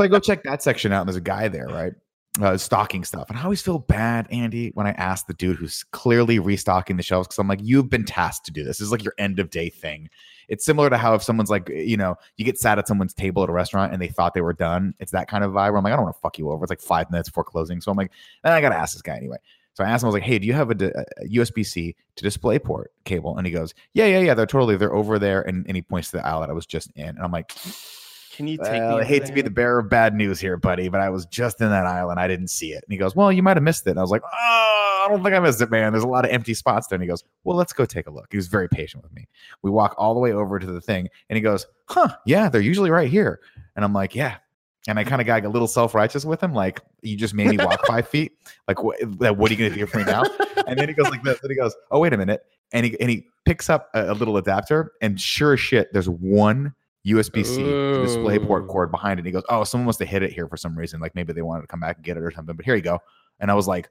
I 0.00 0.08
go 0.08 0.18
check 0.18 0.42
that 0.42 0.62
section 0.62 0.92
out, 0.92 1.02
and 1.02 1.08
there's 1.08 1.16
a 1.16 1.20
guy 1.20 1.48
there, 1.48 1.66
right? 1.68 1.92
Uh, 2.42 2.56
stocking 2.56 3.04
stuff, 3.04 3.30
and 3.30 3.38
I 3.38 3.42
always 3.42 3.62
feel 3.62 3.78
bad, 3.78 4.28
Andy, 4.30 4.70
when 4.74 4.86
I 4.86 4.90
ask 4.92 5.26
the 5.26 5.34
dude 5.34 5.56
who's 5.56 5.84
clearly 5.92 6.38
restocking 6.38 6.96
the 6.96 7.02
shelves 7.02 7.26
because 7.26 7.38
I'm 7.38 7.48
like, 7.48 7.60
you've 7.62 7.88
been 7.88 8.04
tasked 8.04 8.46
to 8.46 8.52
do 8.52 8.62
this. 8.62 8.78
This 8.78 8.86
is 8.86 8.92
like 8.92 9.02
your 9.02 9.14
end 9.18 9.38
of 9.40 9.50
day 9.50 9.70
thing. 9.70 10.08
It's 10.48 10.64
similar 10.64 10.90
to 10.90 10.96
how 10.96 11.14
if 11.14 11.22
someone's 11.22 11.50
like, 11.50 11.68
you 11.68 11.96
know, 11.96 12.16
you 12.36 12.44
get 12.44 12.58
sat 12.58 12.78
at 12.78 12.88
someone's 12.88 13.14
table 13.14 13.42
at 13.42 13.48
a 13.48 13.52
restaurant 13.52 13.92
and 13.92 14.00
they 14.02 14.08
thought 14.08 14.34
they 14.34 14.40
were 14.40 14.52
done. 14.54 14.94
It's 14.98 15.12
that 15.12 15.28
kind 15.28 15.44
of 15.44 15.52
vibe. 15.52 15.70
Where 15.70 15.76
I'm 15.78 15.84
like, 15.84 15.92
I 15.92 15.96
don't 15.96 16.04
want 16.04 16.16
to 16.16 16.20
fuck 16.20 16.38
you 16.38 16.50
over. 16.50 16.64
It's 16.64 16.70
like 16.70 16.80
five 16.80 17.10
minutes 17.10 17.28
before 17.28 17.44
closing, 17.44 17.80
so 17.80 17.90
I'm 17.90 17.96
like, 17.96 18.10
"Eh, 18.44 18.50
I 18.52 18.60
gotta 18.60 18.76
ask 18.76 18.94
this 18.94 19.02
guy 19.02 19.16
anyway. 19.16 19.36
So 19.74 19.84
I 19.84 19.90
asked 19.90 20.02
him, 20.02 20.06
I 20.06 20.08
was 20.08 20.14
like, 20.14 20.24
hey, 20.24 20.40
do 20.40 20.46
you 20.48 20.54
have 20.54 20.70
a, 20.70 20.74
d- 20.74 20.86
a 20.86 21.24
USB 21.36 21.64
C 21.64 21.94
to 22.16 22.24
DisplayPort 22.24 22.86
cable? 23.04 23.36
And 23.38 23.46
he 23.46 23.52
goes, 23.52 23.74
yeah, 23.92 24.06
yeah, 24.06 24.18
yeah. 24.18 24.34
They're 24.34 24.44
totally, 24.44 24.76
they're 24.76 24.92
over 24.92 25.20
there. 25.20 25.42
And, 25.42 25.64
and 25.68 25.76
he 25.76 25.82
points 25.82 26.10
to 26.10 26.16
the 26.16 26.26
aisle 26.26 26.40
that 26.40 26.50
I 26.50 26.52
was 26.52 26.66
just 26.66 26.90
in. 26.96 27.06
And 27.10 27.20
I'm 27.20 27.30
like, 27.30 27.54
Can 28.32 28.48
you 28.48 28.56
take 28.58 28.80
Well, 28.82 28.96
me? 28.96 29.02
I 29.02 29.04
hate 29.04 29.24
to 29.26 29.32
be 29.32 29.40
the 29.40 29.50
bearer 29.50 29.78
of 29.78 29.88
bad 29.88 30.14
news 30.14 30.40
here, 30.40 30.56
buddy, 30.56 30.88
but 30.88 31.00
I 31.00 31.10
was 31.10 31.26
just 31.26 31.60
in 31.60 31.70
that 31.70 31.86
aisle 31.86 32.10
and 32.10 32.18
I 32.18 32.26
didn't 32.26 32.48
see 32.48 32.72
it. 32.72 32.82
And 32.84 32.92
he 32.92 32.98
goes, 32.98 33.14
Well, 33.14 33.30
you 33.30 33.40
might 33.40 33.56
have 33.56 33.62
missed 33.62 33.86
it. 33.86 33.90
And 33.90 34.00
I 34.00 34.02
was 34.02 34.10
like, 34.10 34.22
Oh, 34.24 34.97
I 35.08 35.12
don't 35.12 35.22
think 35.22 35.34
I 35.34 35.38
missed 35.38 35.62
it, 35.62 35.70
man. 35.70 35.92
There's 35.92 36.04
a 36.04 36.08
lot 36.08 36.26
of 36.26 36.30
empty 36.30 36.52
spots 36.52 36.86
there. 36.86 36.96
And 36.96 37.02
he 37.02 37.08
goes, 37.08 37.24
Well, 37.44 37.56
let's 37.56 37.72
go 37.72 37.86
take 37.86 38.06
a 38.06 38.10
look. 38.10 38.26
He 38.30 38.36
was 38.36 38.46
very 38.46 38.68
patient 38.68 39.02
with 39.02 39.12
me. 39.14 39.26
We 39.62 39.70
walk 39.70 39.94
all 39.96 40.12
the 40.12 40.20
way 40.20 40.32
over 40.32 40.58
to 40.58 40.66
the 40.66 40.82
thing 40.82 41.08
and 41.30 41.36
he 41.36 41.40
goes, 41.40 41.66
Huh, 41.86 42.14
yeah, 42.26 42.50
they're 42.50 42.60
usually 42.60 42.90
right 42.90 43.08
here. 43.08 43.40
And 43.74 43.84
I'm 43.84 43.94
like, 43.94 44.14
Yeah. 44.14 44.36
And 44.86 44.98
I 44.98 45.04
kind 45.04 45.20
of 45.20 45.26
got 45.26 45.44
a 45.44 45.48
little 45.48 45.68
self 45.68 45.94
righteous 45.94 46.24
with 46.24 46.42
him. 46.42 46.52
Like, 46.54 46.80
you 47.02 47.16
just 47.16 47.34
made 47.34 47.48
me 47.48 47.56
walk 47.58 47.86
five 47.86 48.06
feet. 48.08 48.32
Like, 48.66 48.82
what, 48.82 48.96
what 49.36 49.50
are 49.50 49.54
you 49.54 49.58
going 49.58 49.72
to 49.72 49.78
do 49.78 49.86
for 49.86 49.98
me 49.98 50.04
now? 50.04 50.22
And 50.66 50.78
then 50.78 50.88
he 50.88 50.94
goes 50.94 51.10
like 51.10 51.22
this. 51.22 51.40
And 51.40 51.50
he 51.50 51.56
goes, 51.56 51.74
Oh, 51.90 52.00
wait 52.00 52.12
a 52.12 52.18
minute. 52.18 52.42
And 52.72 52.84
he, 52.84 53.00
and 53.00 53.08
he 53.08 53.26
picks 53.46 53.70
up 53.70 53.88
a, 53.94 54.12
a 54.12 54.14
little 54.14 54.36
adapter. 54.36 54.92
And 55.00 55.18
sure 55.18 55.54
as 55.54 55.60
shit, 55.60 55.90
there's 55.94 56.08
one 56.08 56.74
USB 57.06 57.46
C 57.46 57.64
display 58.02 58.38
port 58.38 58.68
cord 58.68 58.90
behind 58.90 59.18
it. 59.18 59.20
And 59.20 59.26
he 59.26 59.32
goes, 59.32 59.44
Oh, 59.48 59.64
someone 59.64 59.86
must 59.86 59.98
have 60.00 60.08
hit 60.08 60.22
it 60.22 60.32
here 60.32 60.46
for 60.46 60.58
some 60.58 60.76
reason. 60.76 61.00
Like 61.00 61.14
maybe 61.14 61.32
they 61.32 61.42
wanted 61.42 61.62
to 61.62 61.66
come 61.66 61.80
back 61.80 61.96
and 61.96 62.04
get 62.04 62.18
it 62.18 62.22
or 62.22 62.30
something. 62.30 62.54
But 62.54 62.66
here 62.66 62.74
you 62.74 62.82
go. 62.82 62.98
And 63.40 63.50
I 63.50 63.54
was 63.54 63.66
like, 63.66 63.88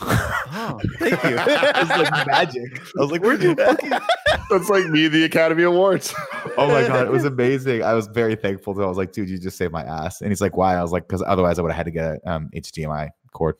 Oh, 0.00 0.80
Thank 0.98 1.22
you. 1.24 1.36
it 1.38 1.76
was 1.76 1.88
like 1.88 2.26
magic. 2.26 2.80
I 2.98 3.00
was 3.00 3.10
like, 3.10 3.22
Where'd 3.22 3.42
you 3.42 3.54
fucking 3.56 3.90
That's 4.50 4.68
like 4.68 4.86
me, 4.86 5.08
the 5.08 5.24
Academy 5.24 5.62
Awards. 5.62 6.14
Oh 6.56 6.68
my 6.68 6.86
god, 6.86 7.06
it 7.06 7.10
was 7.10 7.24
amazing. 7.24 7.82
I 7.82 7.94
was 7.94 8.06
very 8.08 8.36
thankful 8.36 8.74
to. 8.74 8.82
I 8.82 8.86
was 8.86 8.96
like, 8.96 9.12
dude, 9.12 9.28
you 9.28 9.38
just 9.38 9.56
saved 9.56 9.72
my 9.72 9.82
ass. 9.84 10.20
And 10.20 10.30
he's 10.30 10.40
like, 10.40 10.56
why? 10.56 10.76
I 10.76 10.82
was 10.82 10.92
like, 10.92 11.06
because 11.06 11.22
otherwise 11.26 11.58
I 11.58 11.62
would 11.62 11.72
have 11.72 11.76
had 11.76 11.86
to 11.86 11.90
get 11.90 12.04
a 12.04 12.30
um, 12.30 12.50
HDMI 12.54 13.10
cord. 13.32 13.56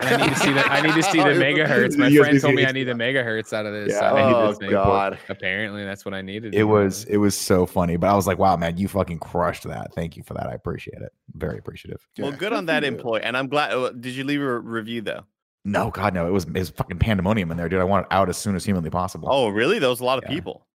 I 0.00 0.16
need 0.16 0.28
to 0.30 0.36
see 0.38 0.52
the 0.52 0.64
I 0.72 0.80
need 0.82 0.94
to 0.94 1.02
see 1.02 1.18
the 1.18 1.24
megahertz. 1.30 1.96
My 1.96 2.08
USB-C 2.08 2.18
friend 2.18 2.40
told 2.40 2.54
me 2.54 2.66
I 2.66 2.72
need 2.72 2.84
the 2.84 2.92
megahertz 2.94 3.52
out 3.52 3.66
of 3.66 3.72
this. 3.72 3.92
Yeah, 3.92 4.00
so 4.00 4.06
I 4.16 4.26
need 4.26 4.34
oh 4.36 4.48
this 4.48 4.58
thing. 4.58 4.70
God. 4.70 5.18
Apparently, 5.28 5.84
that's 5.84 6.04
what 6.04 6.14
I 6.14 6.22
needed. 6.22 6.54
It 6.54 6.64
was 6.64 7.04
it 7.04 7.18
was 7.18 7.36
so 7.36 7.66
funny. 7.66 7.96
But 7.96 8.08
I 8.10 8.14
was 8.14 8.26
like, 8.26 8.38
wow, 8.38 8.56
man, 8.56 8.76
you 8.76 8.88
fucking 8.88 9.18
crushed 9.18 9.64
that. 9.64 9.94
Thank 9.94 10.16
you 10.16 10.22
for 10.22 10.34
that. 10.34 10.46
I 10.46 10.52
appreciate 10.54 11.00
it. 11.02 11.12
Very 11.34 11.58
appreciative. 11.58 12.00
well, 12.18 12.26
Yeah, 12.28 12.30
good 12.32 12.38
good 12.40 12.52
on 12.54 12.66
that 12.66 12.84
employee. 12.84 13.22
And 13.22 13.36
I'm 13.36 13.48
glad. 13.48 13.72
uh, 13.72 13.90
Did 13.90 14.14
you 14.14 14.24
leave 14.24 14.40
a 14.40 14.58
review 14.58 15.00
though? 15.02 15.24
No, 15.64 15.90
God, 15.90 16.14
no. 16.14 16.26
It 16.26 16.32
was 16.32 16.44
it 16.44 16.52
was 16.52 16.70
fucking 16.70 16.98
pandemonium 16.98 17.50
in 17.50 17.56
there, 17.56 17.68
dude. 17.68 17.80
I 17.80 17.84
want 17.84 18.06
it 18.06 18.12
out 18.12 18.28
as 18.30 18.36
soon 18.38 18.56
as 18.56 18.64
humanly 18.64 18.90
possible. 18.90 19.28
Oh, 19.30 19.48
really? 19.48 19.78
There 19.78 19.90
was 19.90 20.00
a 20.00 20.04
lot 20.04 20.18
of 20.18 20.24
Yeah. 20.24 20.34
people. 20.36 20.66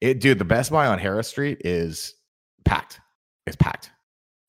It, 0.00 0.20
dude, 0.20 0.38
the 0.40 0.44
Best 0.44 0.72
Buy 0.72 0.88
on 0.88 0.98
Harris 0.98 1.28
Street 1.28 1.58
is 1.64 2.14
packed. 2.64 2.98
It's 3.46 3.54
packed. 3.56 3.90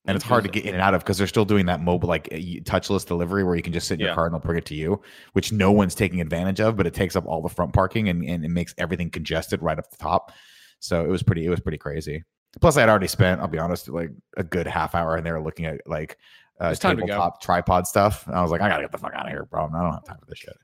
And 0.07 0.15
it's 0.15 0.23
hard 0.23 0.43
to 0.43 0.49
get 0.49 0.65
in 0.65 0.73
and 0.73 0.81
out 0.81 0.93
of 0.93 1.01
because 1.03 1.17
they're 1.17 1.25
still 1.27 1.45
doing 1.45 1.65
that 1.65 1.81
mobile, 1.81 2.07
like 2.07 2.27
uh, 2.31 2.35
touchless 2.35 3.05
delivery 3.05 3.43
where 3.43 3.55
you 3.55 3.61
can 3.63 3.73
just 3.73 3.87
sit 3.87 3.95
in 3.95 4.01
your 4.01 4.09
Yeah. 4.09 4.15
car 4.15 4.25
and 4.25 4.33
they'll 4.33 4.39
bring 4.39 4.57
it 4.57 4.65
to 4.65 4.75
you, 4.75 5.01
which 5.33 5.51
no 5.51 5.71
one's 5.71 5.95
taking 5.95 6.21
advantage 6.21 6.59
of, 6.59 6.75
but 6.77 6.85
it 6.85 6.93
takes 6.93 7.15
up 7.15 7.25
all 7.25 7.41
the 7.41 7.49
front 7.49 7.73
parking 7.73 8.07
and, 8.09 8.23
and 8.23 8.45
it 8.45 8.49
makes 8.49 8.75
everything 8.77 9.09
congested 9.09 9.61
right 9.63 9.79
up 9.79 9.89
the 9.89 9.97
top. 9.97 10.31
So 10.79 11.03
it 11.03 11.07
was 11.09 11.23
pretty, 11.23 11.45
it 11.45 11.49
was 11.49 11.59
pretty 11.59 11.79
crazy. 11.79 12.23
Plus, 12.61 12.77
I 12.77 12.81
had 12.81 12.89
already 12.89 13.07
spent, 13.07 13.41
I'll 13.41 13.47
be 13.47 13.57
honest, 13.57 13.89
like 13.89 14.11
a 14.37 14.43
good 14.43 14.67
half 14.67 14.93
hour 14.95 15.17
in 15.17 15.23
there 15.23 15.41
looking 15.41 15.65
at 15.65 15.81
like 15.87 16.17
uh, 16.61 16.67
It's 16.67 16.79
time 16.79 16.97
to 16.97 17.01
go. 17.01 17.07
tabletop 17.07 17.41
tripod 17.41 17.87
stuff. 17.87 18.27
And 18.27 18.35
I 18.35 18.41
was 18.41 18.51
like, 18.51 18.61
I 18.61 18.69
gotta 18.69 18.83
get 18.83 18.91
the 18.91 18.97
fuck 18.97 19.13
out 19.13 19.25
of 19.25 19.31
here, 19.31 19.45
bro. 19.45 19.65
I 19.65 19.81
don't 19.81 19.91
have 19.93 20.05
time 20.05 20.17
for 20.19 20.25
this 20.27 20.37
shit. 20.37 20.55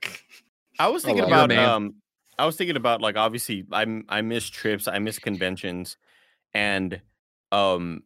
I 0.80 0.88
was 0.88 1.04
I 1.04 1.08
thinking 1.10 1.24
love 1.24 1.32
about 1.32 1.52
it. 1.52 1.56
You're 1.56 1.64
a 1.64 1.68
man. 1.68 1.76
um 1.76 1.96
I 2.40 2.46
was 2.46 2.56
thinking 2.56 2.78
about 2.78 3.02
like 3.02 3.18
obviously 3.18 3.66
I'm 3.72 4.06
I 4.08 4.22
miss 4.22 4.48
trips, 4.48 4.88
I 4.88 5.00
miss 5.00 5.20
conventions 5.20 5.98
and 6.54 7.02
um 7.52 8.04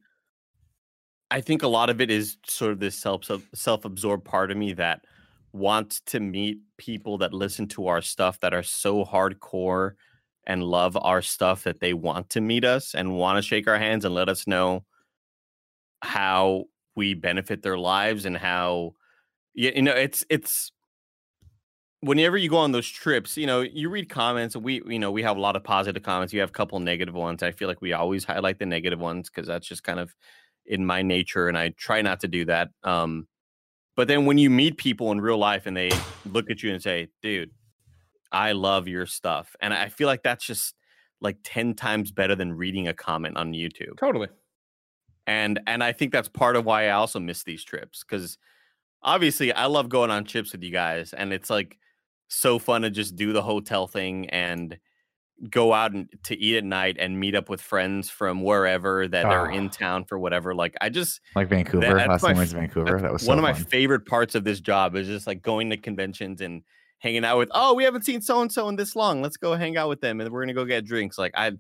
I 1.36 1.42
think 1.42 1.64
a 1.64 1.68
lot 1.68 1.90
of 1.90 2.00
it 2.00 2.10
is 2.10 2.38
sort 2.48 2.72
of 2.72 2.80
this 2.80 2.96
self 2.96 3.30
self-absorbed 3.54 4.24
part 4.24 4.52
of 4.52 4.58
me 4.58 4.72
that 4.76 5.02
wants 5.52 6.00
to 6.06 6.22
meet 6.22 6.60
people 6.78 7.18
that 7.18 7.34
listen 7.34 7.68
to 7.68 7.88
our 7.88 8.02
stuff 8.02 8.40
that 8.40 8.54
are 8.54 8.64
so 8.64 9.04
hardcore 9.04 9.96
and 10.48 10.64
love 10.64 10.96
our 11.02 11.22
stuff 11.22 11.66
that 11.66 11.82
they 11.82 11.94
want 11.94 12.30
to 12.30 12.40
meet 12.40 12.64
us 12.64 12.96
and 12.96 13.18
want 13.18 13.38
to 13.38 13.42
shake 13.42 13.68
our 13.68 13.78
hands 13.78 14.06
and 14.06 14.16
let 14.16 14.30
us 14.30 14.48
know 14.48 14.86
how 16.02 16.64
we 16.96 17.14
benefit 17.14 17.64
their 17.64 17.78
lives 17.78 18.26
and 18.26 18.38
how 18.38 18.94
you, 19.54 19.82
know 19.82 19.92
it's 19.92 20.24
it's 20.30 20.72
whenever 22.00 22.38
you 22.38 22.50
go 22.50 22.58
on 22.58 22.72
those 22.72 22.88
trips 22.88 23.36
you 23.36 23.46
know 23.46 23.60
you 23.60 23.90
read 23.90 24.08
comments 24.08 24.56
and 24.56 24.64
we 24.64 24.82
you 24.88 25.00
know 25.00 25.12
we 25.12 25.24
have 25.24 25.36
a 25.36 25.42
lot 25.42 25.58
of 25.58 25.66
positive 25.66 26.02
comments 26.02 26.32
you 26.32 26.40
have 26.40 26.50
a 26.50 26.54
couple 26.54 26.80
negative 26.80 27.14
ones 27.14 27.44
i 27.44 27.52
feel 27.52 27.68
like 27.68 27.82
we 27.82 27.92
always 27.92 28.24
highlight 28.24 28.58
the 28.58 28.66
negative 28.66 29.00
ones 29.00 29.30
because 29.30 29.48
that's 29.48 29.68
just 29.68 29.84
kind 29.84 30.00
of 30.00 30.16
in 30.66 30.86
my 30.86 31.02
nature 31.02 31.48
and 31.48 31.58
i 31.58 31.70
try 31.78 32.02
not 32.02 32.20
to 32.20 32.28
do 32.28 32.46
that 32.46 32.70
um 32.84 33.28
but 33.96 34.08
then 34.08 34.26
when 34.26 34.38
you 34.38 34.50
meet 34.50 34.78
people 34.78 35.12
in 35.12 35.22
real 35.22 35.38
life 35.38 35.66
and 35.66 35.76
they 35.76 35.92
look 36.26 36.50
at 36.50 36.64
you 36.64 36.72
and 36.72 36.82
say 36.82 37.08
dude 37.22 37.52
i 38.32 38.52
love 38.52 38.88
your 38.88 39.06
stuff 39.06 39.56
and 39.62 39.74
i 39.74 39.90
feel 39.90 40.08
like 40.08 40.24
that's 40.24 40.46
just 40.46 40.76
like 41.22 41.38
10 41.44 41.74
times 41.76 42.12
better 42.12 42.36
than 42.36 42.54
reading 42.54 42.88
a 42.88 42.94
comment 42.94 43.38
on 43.38 43.54
youtube 43.54 43.98
totally. 44.00 44.28
and 45.28 45.60
and 45.66 45.84
I 45.84 45.92
think 45.92 46.12
that's 46.12 46.28
part 46.30 46.56
of 46.56 46.66
why 46.66 46.88
I 46.88 46.92
also 46.92 47.20
miss 47.20 47.44
these 47.44 47.64
trips 47.64 48.04
because 48.04 48.38
obviously 49.02 49.54
I 49.54 49.68
love 49.68 49.90
going 49.90 50.12
on 50.12 50.26
trips 50.26 50.52
with 50.52 50.64
you 50.64 50.72
guys, 50.72 51.14
and 51.14 51.32
it's 51.32 51.50
like 51.50 51.78
so 52.28 52.60
fun 52.60 52.82
to 52.82 52.90
just 52.90 53.16
do 53.16 53.34
the 53.34 53.42
hotel 53.42 53.88
thing 53.88 54.30
and 54.30 54.78
go 55.50 55.74
out 55.74 55.92
and 55.92 56.08
to 56.24 56.38
eat 56.38 56.56
at 56.58 56.64
night 56.64 56.96
and 57.00 57.20
meet 57.20 57.36
up 57.36 57.50
with 57.50 57.62
friends 57.62 58.10
from 58.10 58.42
wherever 58.42 59.08
that 59.08 59.26
are 59.26 59.52
in 59.52 59.66
Ah. 59.66 59.70
town 59.70 60.06
for 60.06 60.18
whatever. 60.18 60.56
Like 60.56 60.76
I 60.80 60.90
just 60.90 61.20
Like 61.36 61.50
Vancouver. 61.50 61.94
that's 61.94 62.08
Last 62.08 62.22
time 62.22 62.36
I 62.36 62.38
went 62.38 62.48
f- 62.50 62.54
to 62.54 62.60
Vancouver. 62.62 63.02
That 63.02 63.12
was 63.12 63.24
so 63.24 63.28
one 63.30 63.38
of 63.38 63.44
my 63.44 63.54
fun. 63.54 63.66
favorite 63.66 64.06
parts 64.06 64.34
of 64.36 64.44
this 64.46 64.60
job 64.62 64.96
is 64.96 65.08
just 65.08 65.28
like 65.28 65.42
going 65.42 65.70
to 65.72 65.78
conventions 65.78 66.40
and 66.42 66.64
hanging 67.00 67.26
out 67.26 67.38
with. 67.38 67.50
Oh, 67.54 67.74
we 67.74 67.84
haven't 67.84 68.06
seen 68.06 68.22
so 68.22 68.42
and 68.42 68.52
so 68.52 68.70
in 68.70 68.78
this 68.78 68.96
long. 68.96 69.22
Let's 69.22 69.36
go 69.38 69.56
hang 69.56 69.76
out 69.78 69.90
with 69.90 70.00
them, 70.02 70.22
and 70.22 70.32
we're 70.32 70.42
gonna 70.42 70.54
go 70.54 70.64
get 70.66 70.86
drinks. 70.86 71.18
Like 71.18 71.34
I, 71.36 71.52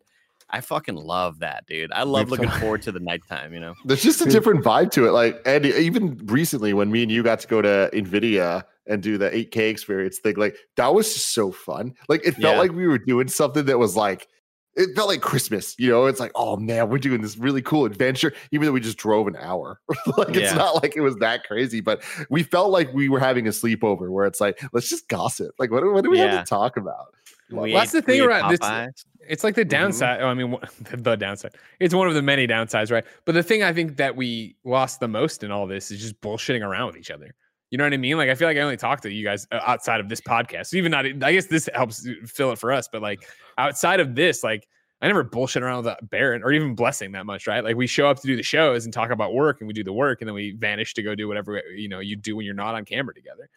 I 0.49 0.61
fucking 0.61 0.95
love 0.95 1.39
that, 1.39 1.65
dude. 1.65 1.91
I 1.91 2.03
love 2.03 2.29
looking 2.29 2.49
forward 2.49 2.81
to 2.83 2.91
the 2.91 2.99
nighttime. 2.99 3.53
You 3.53 3.59
know. 3.59 3.73
There's 3.85 4.03
just 4.03 4.21
a 4.21 4.25
different 4.29 4.63
vibe 4.63 4.91
to 4.91 5.07
it. 5.07 5.11
Like, 5.11 5.41
and 5.45 5.65
even 5.65 6.17
recently, 6.25 6.73
when 6.73 6.91
me 6.91 7.03
and 7.03 7.11
you 7.11 7.23
got 7.23 7.39
to 7.39 7.47
go 7.47 7.61
to 7.61 7.89
Nvidia 7.93 8.63
and 8.87 9.01
do 9.01 9.17
the 9.17 9.29
8K 9.31 9.69
experience 9.69 10.19
thing, 10.19 10.35
like 10.35 10.55
that 10.77 10.93
was 10.93 11.13
just 11.13 11.33
so 11.33 11.51
fun. 11.51 11.93
Like, 12.07 12.21
it 12.25 12.33
felt 12.35 12.55
Yeah. 12.55 12.59
like 12.59 12.71
we 12.73 12.87
were 12.87 12.99
doing 12.99 13.27
something 13.27 13.65
that 13.65 13.79
was 13.79 13.95
like, 13.95 14.27
it 14.75 14.93
felt 14.95 15.07
like 15.07 15.21
Christmas. 15.21 15.73
You 15.79 15.89
know, 15.89 16.05
it's 16.05 16.19
like, 16.19 16.33
oh 16.35 16.57
man, 16.57 16.89
we're 16.89 16.99
doing 16.99 17.21
this 17.21 17.37
really 17.37 17.61
cool 17.61 17.85
adventure, 17.85 18.31
even 18.51 18.67
though 18.67 18.73
we 18.73 18.81
just 18.81 18.97
drove 18.97 19.25
an 19.25 19.37
hour. 19.37 19.79
like, 20.17 20.35
it's 20.35 20.53
not 20.53 20.83
like 20.83 20.95
it 20.95 21.01
was 21.01 21.15
that 21.17 21.45
crazy, 21.45 21.81
but 21.81 22.03
we 22.29 22.43
felt 22.43 22.69
like 22.71 22.93
we 22.93 23.09
were 23.09 23.19
having 23.19 23.47
a 23.47 23.51
sleepover 23.51 24.11
where 24.11 24.25
it's 24.25 24.39
like, 24.41 24.61
let's 24.73 24.89
just 24.89 25.07
gossip. 25.07 25.55
Like, 25.57 25.71
what, 25.71 25.81
do- 25.81 25.91
what 25.93 26.03
do 26.03 26.11
we 26.11 26.19
Yeah. 26.19 26.31
have 26.35 26.43
to 26.45 26.49
talk 26.49 26.77
about? 26.77 27.05
We 27.49 27.57
Well, 27.57 27.73
that's 27.73 27.91
the 27.91 28.01
thing 28.01 28.21
around 28.21 28.51
this- 28.51 29.05
It's 29.27 29.43
like 29.43 29.55
the 29.55 29.61
mm-hmm. 29.61 29.69
downside. 29.69 30.21
Oh, 30.21 30.27
I 30.27 30.33
mean, 30.33 30.57
the, 30.91 31.15
downside. 31.15 31.55
It's 31.79 31.93
one 31.93 32.07
of 32.07 32.13
the 32.13 32.21
many 32.21 32.47
downsides, 32.47 32.91
right? 32.91 33.05
But 33.25 33.33
the 33.33 33.43
thing 33.43 33.63
I 33.63 33.73
think 33.73 33.97
that 33.97 34.15
we 34.15 34.55
lost 34.63 34.99
the 34.99 35.07
most 35.07 35.43
in 35.43 35.51
all 35.51 35.65
this 35.67 35.91
is 35.91 35.99
just 35.99 36.19
bullshitting 36.21 36.61
around 36.61 36.87
with 36.87 36.97
each 36.97 37.11
other. 37.11 37.33
You 37.71 37.77
know 37.77 37.83
what 37.83 37.93
I 37.93 37.97
mean? 37.97 38.17
Like, 38.17 38.29
I 38.29 38.35
feel 38.35 38.47
like 38.47 38.57
I 38.57 38.61
only 38.61 38.77
talk 38.77 39.01
to 39.01 39.11
you 39.11 39.23
guys 39.23 39.47
uh, 39.51 39.59
outside 39.65 39.99
of 39.99 40.07
this 40.09 40.21
podcast. 40.21 40.67
So 40.67 40.77
Even 40.77 40.91
not, 40.91 41.05
I 41.05 41.33
guess 41.33 41.47
this 41.47 41.67
helps 41.73 42.07
uh, 42.07 42.13
fill 42.25 42.51
it 42.51 42.59
for 42.59 42.71
us. 42.71 42.87
But 42.87 43.01
like 43.01 43.27
outside 43.57 43.99
of 43.99 44.15
this, 44.15 44.43
like 44.43 44.67
I 45.01 45.07
never 45.07 45.23
bullshit 45.23 45.61
around 45.63 45.85
with 45.85 45.95
Barrett 46.09 46.43
or 46.43 46.51
even 46.51 46.75
Blessing 46.75 47.11
that 47.13 47.25
much, 47.25 47.47
right? 47.47 47.63
Like 47.63 47.75
we 47.75 47.87
show 47.87 48.07
up 48.07 48.19
to 48.21 48.27
do 48.27 48.35
the 48.35 48.43
shows 48.43 48.85
and 48.85 48.93
talk 48.93 49.11
about 49.11 49.33
work, 49.33 49.59
and 49.59 49.67
we 49.67 49.73
do 49.73 49.83
the 49.83 49.93
work, 49.93 50.21
and 50.21 50.27
then 50.27 50.35
we 50.35 50.51
vanish 50.51 50.93
to 50.93 51.03
go 51.03 51.15
do 51.15 51.27
whatever 51.27 51.57
uh, 51.57 51.61
you 51.75 51.89
know 51.89 51.99
you 51.99 52.15
do 52.15 52.35
when 52.35 52.45
you're 52.45 52.55
not 52.55 52.75
on 52.75 52.85
camera 52.85 53.13
together. 53.13 53.49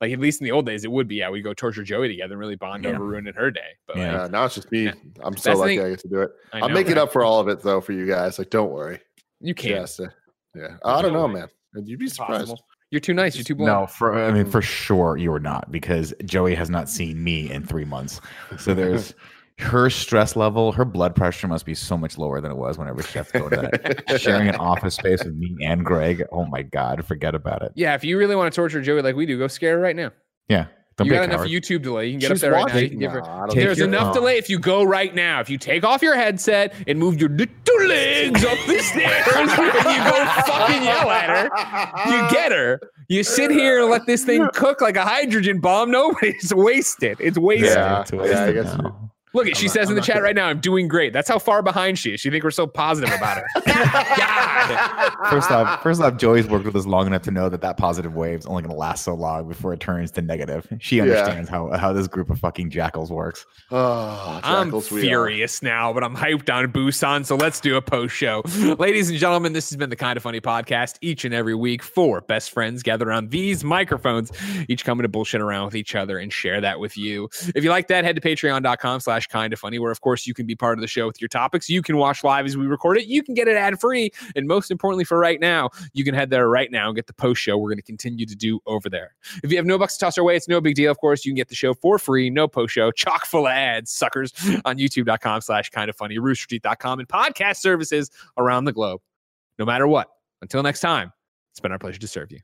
Like 0.00 0.12
at 0.12 0.18
least 0.20 0.40
in 0.40 0.46
the 0.46 0.50
old 0.52 0.64
days, 0.66 0.84
it 0.84 0.90
would 0.90 1.08
be 1.08 1.16
yeah, 1.16 1.28
we 1.30 1.42
go 1.42 1.52
torture 1.52 1.82
Joey 1.82 2.08
together 2.08 2.32
and 2.32 2.40
really 2.40 2.56
bond 2.56 2.84
Yeah. 2.84 2.92
over 2.92 3.04
ruining 3.04 3.34
her 3.34 3.50
day. 3.50 3.60
But 3.86 3.96
Yeah. 3.98 4.22
like, 4.22 4.30
now 4.30 4.44
it's 4.46 4.54
just 4.54 4.72
me. 4.72 4.84
Yeah. 4.84 4.92
I'm 5.22 5.36
so 5.36 5.50
That's 5.50 5.60
lucky 5.60 5.76
thing- 5.76 5.86
I 5.86 5.90
get 5.90 5.98
to 6.00 6.08
do 6.08 6.20
it. 6.22 6.30
I 6.52 6.60
I'll 6.60 6.68
know, 6.68 6.74
make 6.74 6.86
it 6.86 6.90
right? 6.90 6.98
up 6.98 7.12
for 7.12 7.22
all 7.22 7.38
of 7.40 7.48
it 7.48 7.60
though 7.60 7.80
for 7.80 7.92
you 7.92 8.06
guys. 8.06 8.38
Like, 8.38 8.50
don't 8.50 8.70
worry. 8.70 9.00
You 9.40 9.54
can't. 9.54 9.74
Yes. 9.74 10.00
uh, 10.00 10.06
Yeah. 10.54 10.76
I 10.84 11.02
don't 11.02 11.12
no 11.12 11.26
know, 11.26 11.34
way. 11.34 11.40
man. 11.74 11.86
You'd 11.86 12.00
be 12.00 12.08
surprised. 12.08 12.48
possible. 12.48 12.64
You're 12.90 13.00
too 13.00 13.14
nice. 13.14 13.36
You're 13.36 13.44
too 13.44 13.54
blunt. 13.54 13.72
No, 13.82 13.86
for 13.86 14.18
I 14.20 14.32
mean 14.32 14.46
for 14.50 14.60
sure 14.62 15.16
you 15.16 15.32
are 15.32 15.38
not 15.38 15.70
because 15.70 16.12
Joey 16.24 16.54
has 16.56 16.68
not 16.70 16.88
seen 16.88 17.22
me 17.22 17.48
in 17.50 17.64
three 17.64 17.84
months. 17.84 18.20
So 18.58 18.74
there's 18.74 19.14
her 19.60 19.90
stress 19.90 20.36
level, 20.36 20.72
her 20.72 20.84
blood 20.84 21.14
pressure 21.14 21.46
must 21.48 21.64
be 21.66 21.74
so 21.74 21.96
much 21.96 22.18
lower 22.18 22.40
than 22.40 22.50
it 22.50 22.56
was 22.56 22.78
whenever 22.78 23.02
she 23.02 23.18
has 23.18 23.30
to 23.32 23.38
go 23.38 23.48
to 23.48 23.56
that. 23.56 24.20
Sharing 24.20 24.48
an 24.48 24.56
office 24.56 24.94
space 24.96 25.22
with 25.24 25.34
me 25.34 25.56
and 25.64 25.84
Greg. 25.84 26.24
Oh 26.32 26.44
my 26.46 26.62
god, 26.62 27.04
forget 27.04 27.34
about 27.34 27.62
it. 27.62 27.72
Yeah, 27.74 27.94
if 27.94 28.04
you 28.04 28.18
really 28.18 28.36
want 28.36 28.52
to 28.52 28.56
torture 28.56 28.80
Joey 28.80 29.02
like 29.02 29.16
we 29.16 29.26
do, 29.26 29.38
go 29.38 29.46
scare 29.48 29.76
her 29.76 29.80
right 29.82 29.96
now. 29.96 30.10
Yeah, 30.48 30.66
don't 30.96 31.06
you 31.06 31.12
be 31.12 31.16
got 31.16 31.20
a 31.22 31.24
enough 31.24 31.36
coward. 31.38 31.50
YouTube 31.50 31.82
delay. 31.82 32.06
You 32.06 32.12
can 32.14 32.20
get 32.20 32.28
She's 32.30 32.38
up 32.38 32.50
there 32.50 32.52
right 32.52 32.66
now. 32.66 32.74
You 32.74 32.84
watching. 32.84 32.90
can 32.90 32.98
give 32.98 33.12
her. 33.12 33.20
Nah, 33.20 33.26
I 33.34 33.38
don't 33.38 33.48
Take 33.48 33.54
think 33.54 33.66
There's 33.66 33.78
your- 33.78 33.88
enough 33.88 34.10
oh. 34.10 34.14
delay 34.14 34.38
if 34.38 34.50
you 34.50 34.58
go 34.58 34.82
right 34.84 35.14
now. 35.14 35.40
If 35.40 35.48
you 35.50 35.58
take 35.58 35.84
off 35.84 36.02
your 36.02 36.16
headset 36.16 36.74
and 36.86 36.98
move 36.98 37.20
your 37.20 37.30
little 37.30 37.54
legs 37.86 38.44
up 38.44 38.58
the 38.66 38.78
stairs 38.80 39.26
and 39.36 39.50
you 39.50 40.10
go 40.10 40.26
fucking 40.46 40.82
yell 40.82 41.08
at 41.10 41.30
her, 41.30 42.10
you 42.10 42.30
get 42.30 42.52
her. 42.52 42.80
You 43.08 43.24
sit 43.24 43.50
here 43.50 43.80
and 43.80 43.90
let 43.90 44.06
this 44.06 44.24
thing 44.24 44.46
cook 44.54 44.80
like 44.80 44.96
a 44.96 45.04
hydrogen 45.04 45.60
bomb. 45.60 45.90
Nobody's 45.90 46.54
wasted. 46.56 47.16
It's 47.20 47.38
wasted. 47.38 47.70
Yeah. 47.70 48.04
Too 48.04 48.16
yeah, 48.16 48.22
I 48.22 48.26
wasted 48.26 48.54
guess 48.54 48.78
now. 48.78 49.10
Look, 49.32 49.46
I'm 49.46 49.54
she 49.54 49.66
not- 49.66 49.72
says 49.74 49.86
in 49.88 49.90
I'm 49.92 49.96
the 49.96 50.02
chat 50.02 50.14
gonna- 50.16 50.24
right 50.24 50.34
now, 50.34 50.46
I'm 50.48 50.60
doing 50.60 50.88
great. 50.88 51.12
That's 51.12 51.28
how 51.28 51.38
far 51.38 51.62
behind 51.62 51.98
she 51.98 52.14
is. 52.14 52.20
She 52.20 52.30
think 52.30 52.42
we're 52.44 52.50
so 52.50 52.66
positive 52.66 53.12
about 53.14 53.38
her. 53.38 53.46
First 55.30 55.50
off, 55.50 55.82
first 55.82 56.00
off, 56.00 56.16
Joey's 56.16 56.46
worked 56.46 56.64
with 56.64 56.76
us 56.76 56.86
long 56.86 57.06
enough 57.06 57.22
to 57.22 57.30
know 57.30 57.48
that 57.48 57.60
that 57.60 57.76
positive 57.76 58.14
wave's 58.14 58.46
only 58.46 58.62
going 58.62 58.72
to 58.72 58.76
last 58.78 59.04
so 59.04 59.14
long 59.14 59.46
before 59.48 59.72
it 59.72 59.80
turns 59.80 60.10
to 60.12 60.22
negative. 60.22 60.66
She 60.80 60.96
Yeah. 60.96 61.02
understands 61.02 61.48
how 61.48 61.70
how 61.76 61.92
this 61.92 62.06
group 62.08 62.30
of 62.30 62.38
fucking 62.38 62.70
jackals 62.70 63.10
works. 63.10 63.46
Oh, 63.70 64.40
I'm 64.42 64.66
jackals 64.66 64.90
are. 64.92 65.00
furious 65.00 65.62
now, 65.62 65.92
but 65.92 66.02
I'm 66.04 66.16
hyped 66.16 66.52
on 66.52 66.72
Busan, 66.72 67.24
so 67.24 67.36
let's 67.36 67.60
do 67.60 67.76
a 67.76 67.82
post 67.82 68.14
show. 68.14 68.42
Ladies 68.78 69.10
and 69.10 69.18
gentlemen, 69.18 69.52
this 69.52 69.70
has 69.70 69.76
been 69.76 69.90
the 69.90 69.96
Kind 69.96 70.16
of 70.16 70.22
Funny 70.22 70.40
podcast 70.40 70.96
each 71.00 71.24
and 71.24 71.34
every 71.34 71.54
week. 71.54 71.82
Four 71.82 72.20
best 72.22 72.50
friends 72.50 72.82
gather 72.82 73.08
around 73.08 73.30
these 73.30 73.62
microphones, 73.64 74.32
each 74.68 74.84
coming 74.84 75.02
to 75.02 75.08
bullshit 75.08 75.40
around 75.40 75.66
with 75.66 75.74
each 75.76 75.94
other 75.94 76.18
and 76.18 76.32
share 76.32 76.60
that 76.60 76.80
with 76.80 76.96
you. 76.96 77.28
If 77.54 77.62
you 77.64 77.70
like 77.70 77.88
that, 77.88 78.04
head 78.04 78.16
to 78.16 78.22
patreon.com 78.22 79.00
slash 79.20 79.26
kind 79.26 79.52
of 79.52 79.58
funny, 79.58 79.78
where 79.78 79.90
of 79.90 80.00
course 80.00 80.26
you 80.26 80.34
can 80.34 80.46
be 80.46 80.54
part 80.54 80.78
of 80.78 80.80
the 80.80 80.86
show 80.86 81.06
with 81.06 81.20
your 81.20 81.28
topics. 81.28 81.68
You 81.68 81.82
can 81.82 81.96
watch 81.96 82.24
live 82.24 82.46
as 82.46 82.56
we 82.56 82.66
record 82.66 82.98
it. 82.98 83.06
You 83.06 83.22
can 83.22 83.34
get 83.34 83.48
it 83.48 83.56
ad 83.56 83.80
free. 83.80 84.10
And 84.34 84.46
most 84.46 84.70
importantly, 84.70 85.04
for 85.04 85.18
right 85.18 85.40
now, 85.40 85.70
you 85.92 86.04
can 86.04 86.14
head 86.14 86.30
there 86.30 86.48
right 86.48 86.70
now 86.70 86.88
and 86.88 86.96
get 86.96 87.06
the 87.06 87.12
post 87.12 87.40
show 87.40 87.58
we're 87.58 87.68
going 87.68 87.76
to 87.76 87.82
continue 87.82 88.26
to 88.26 88.36
do 88.36 88.60
over 88.66 88.88
there. 88.88 89.14
If 89.42 89.50
you 89.50 89.56
have 89.56 89.66
no 89.66 89.78
bucks 89.78 89.96
to 89.96 90.04
toss 90.06 90.18
our 90.18 90.24
way, 90.24 90.36
it's 90.36 90.48
no 90.48 90.60
big 90.60 90.74
deal. 90.74 90.90
Of 90.90 90.98
course, 90.98 91.24
you 91.24 91.30
can 91.30 91.36
get 91.36 91.48
the 91.48 91.54
show 91.54 91.74
for 91.74 91.98
free, 91.98 92.30
no 92.30 92.48
post 92.48 92.72
show, 92.72 92.90
chock 92.90 93.26
full 93.26 93.46
of 93.46 93.52
ads, 93.52 93.90
suckers, 93.90 94.32
on 94.64 94.78
youtube.com 94.78 95.40
slash 95.42 95.70
kind 95.70 95.90
of 95.90 95.96
funny, 95.96 96.18
roosterteeth.com, 96.18 97.00
and 97.00 97.08
podcast 97.08 97.56
services 97.56 98.10
around 98.36 98.64
the 98.64 98.72
globe. 98.72 99.00
No 99.58 99.64
matter 99.64 99.86
what, 99.86 100.08
until 100.40 100.62
next 100.62 100.80
time, 100.80 101.12
it's 101.52 101.60
been 101.60 101.72
our 101.72 101.78
pleasure 101.78 101.98
to 101.98 102.08
serve 102.08 102.32
you. 102.32 102.40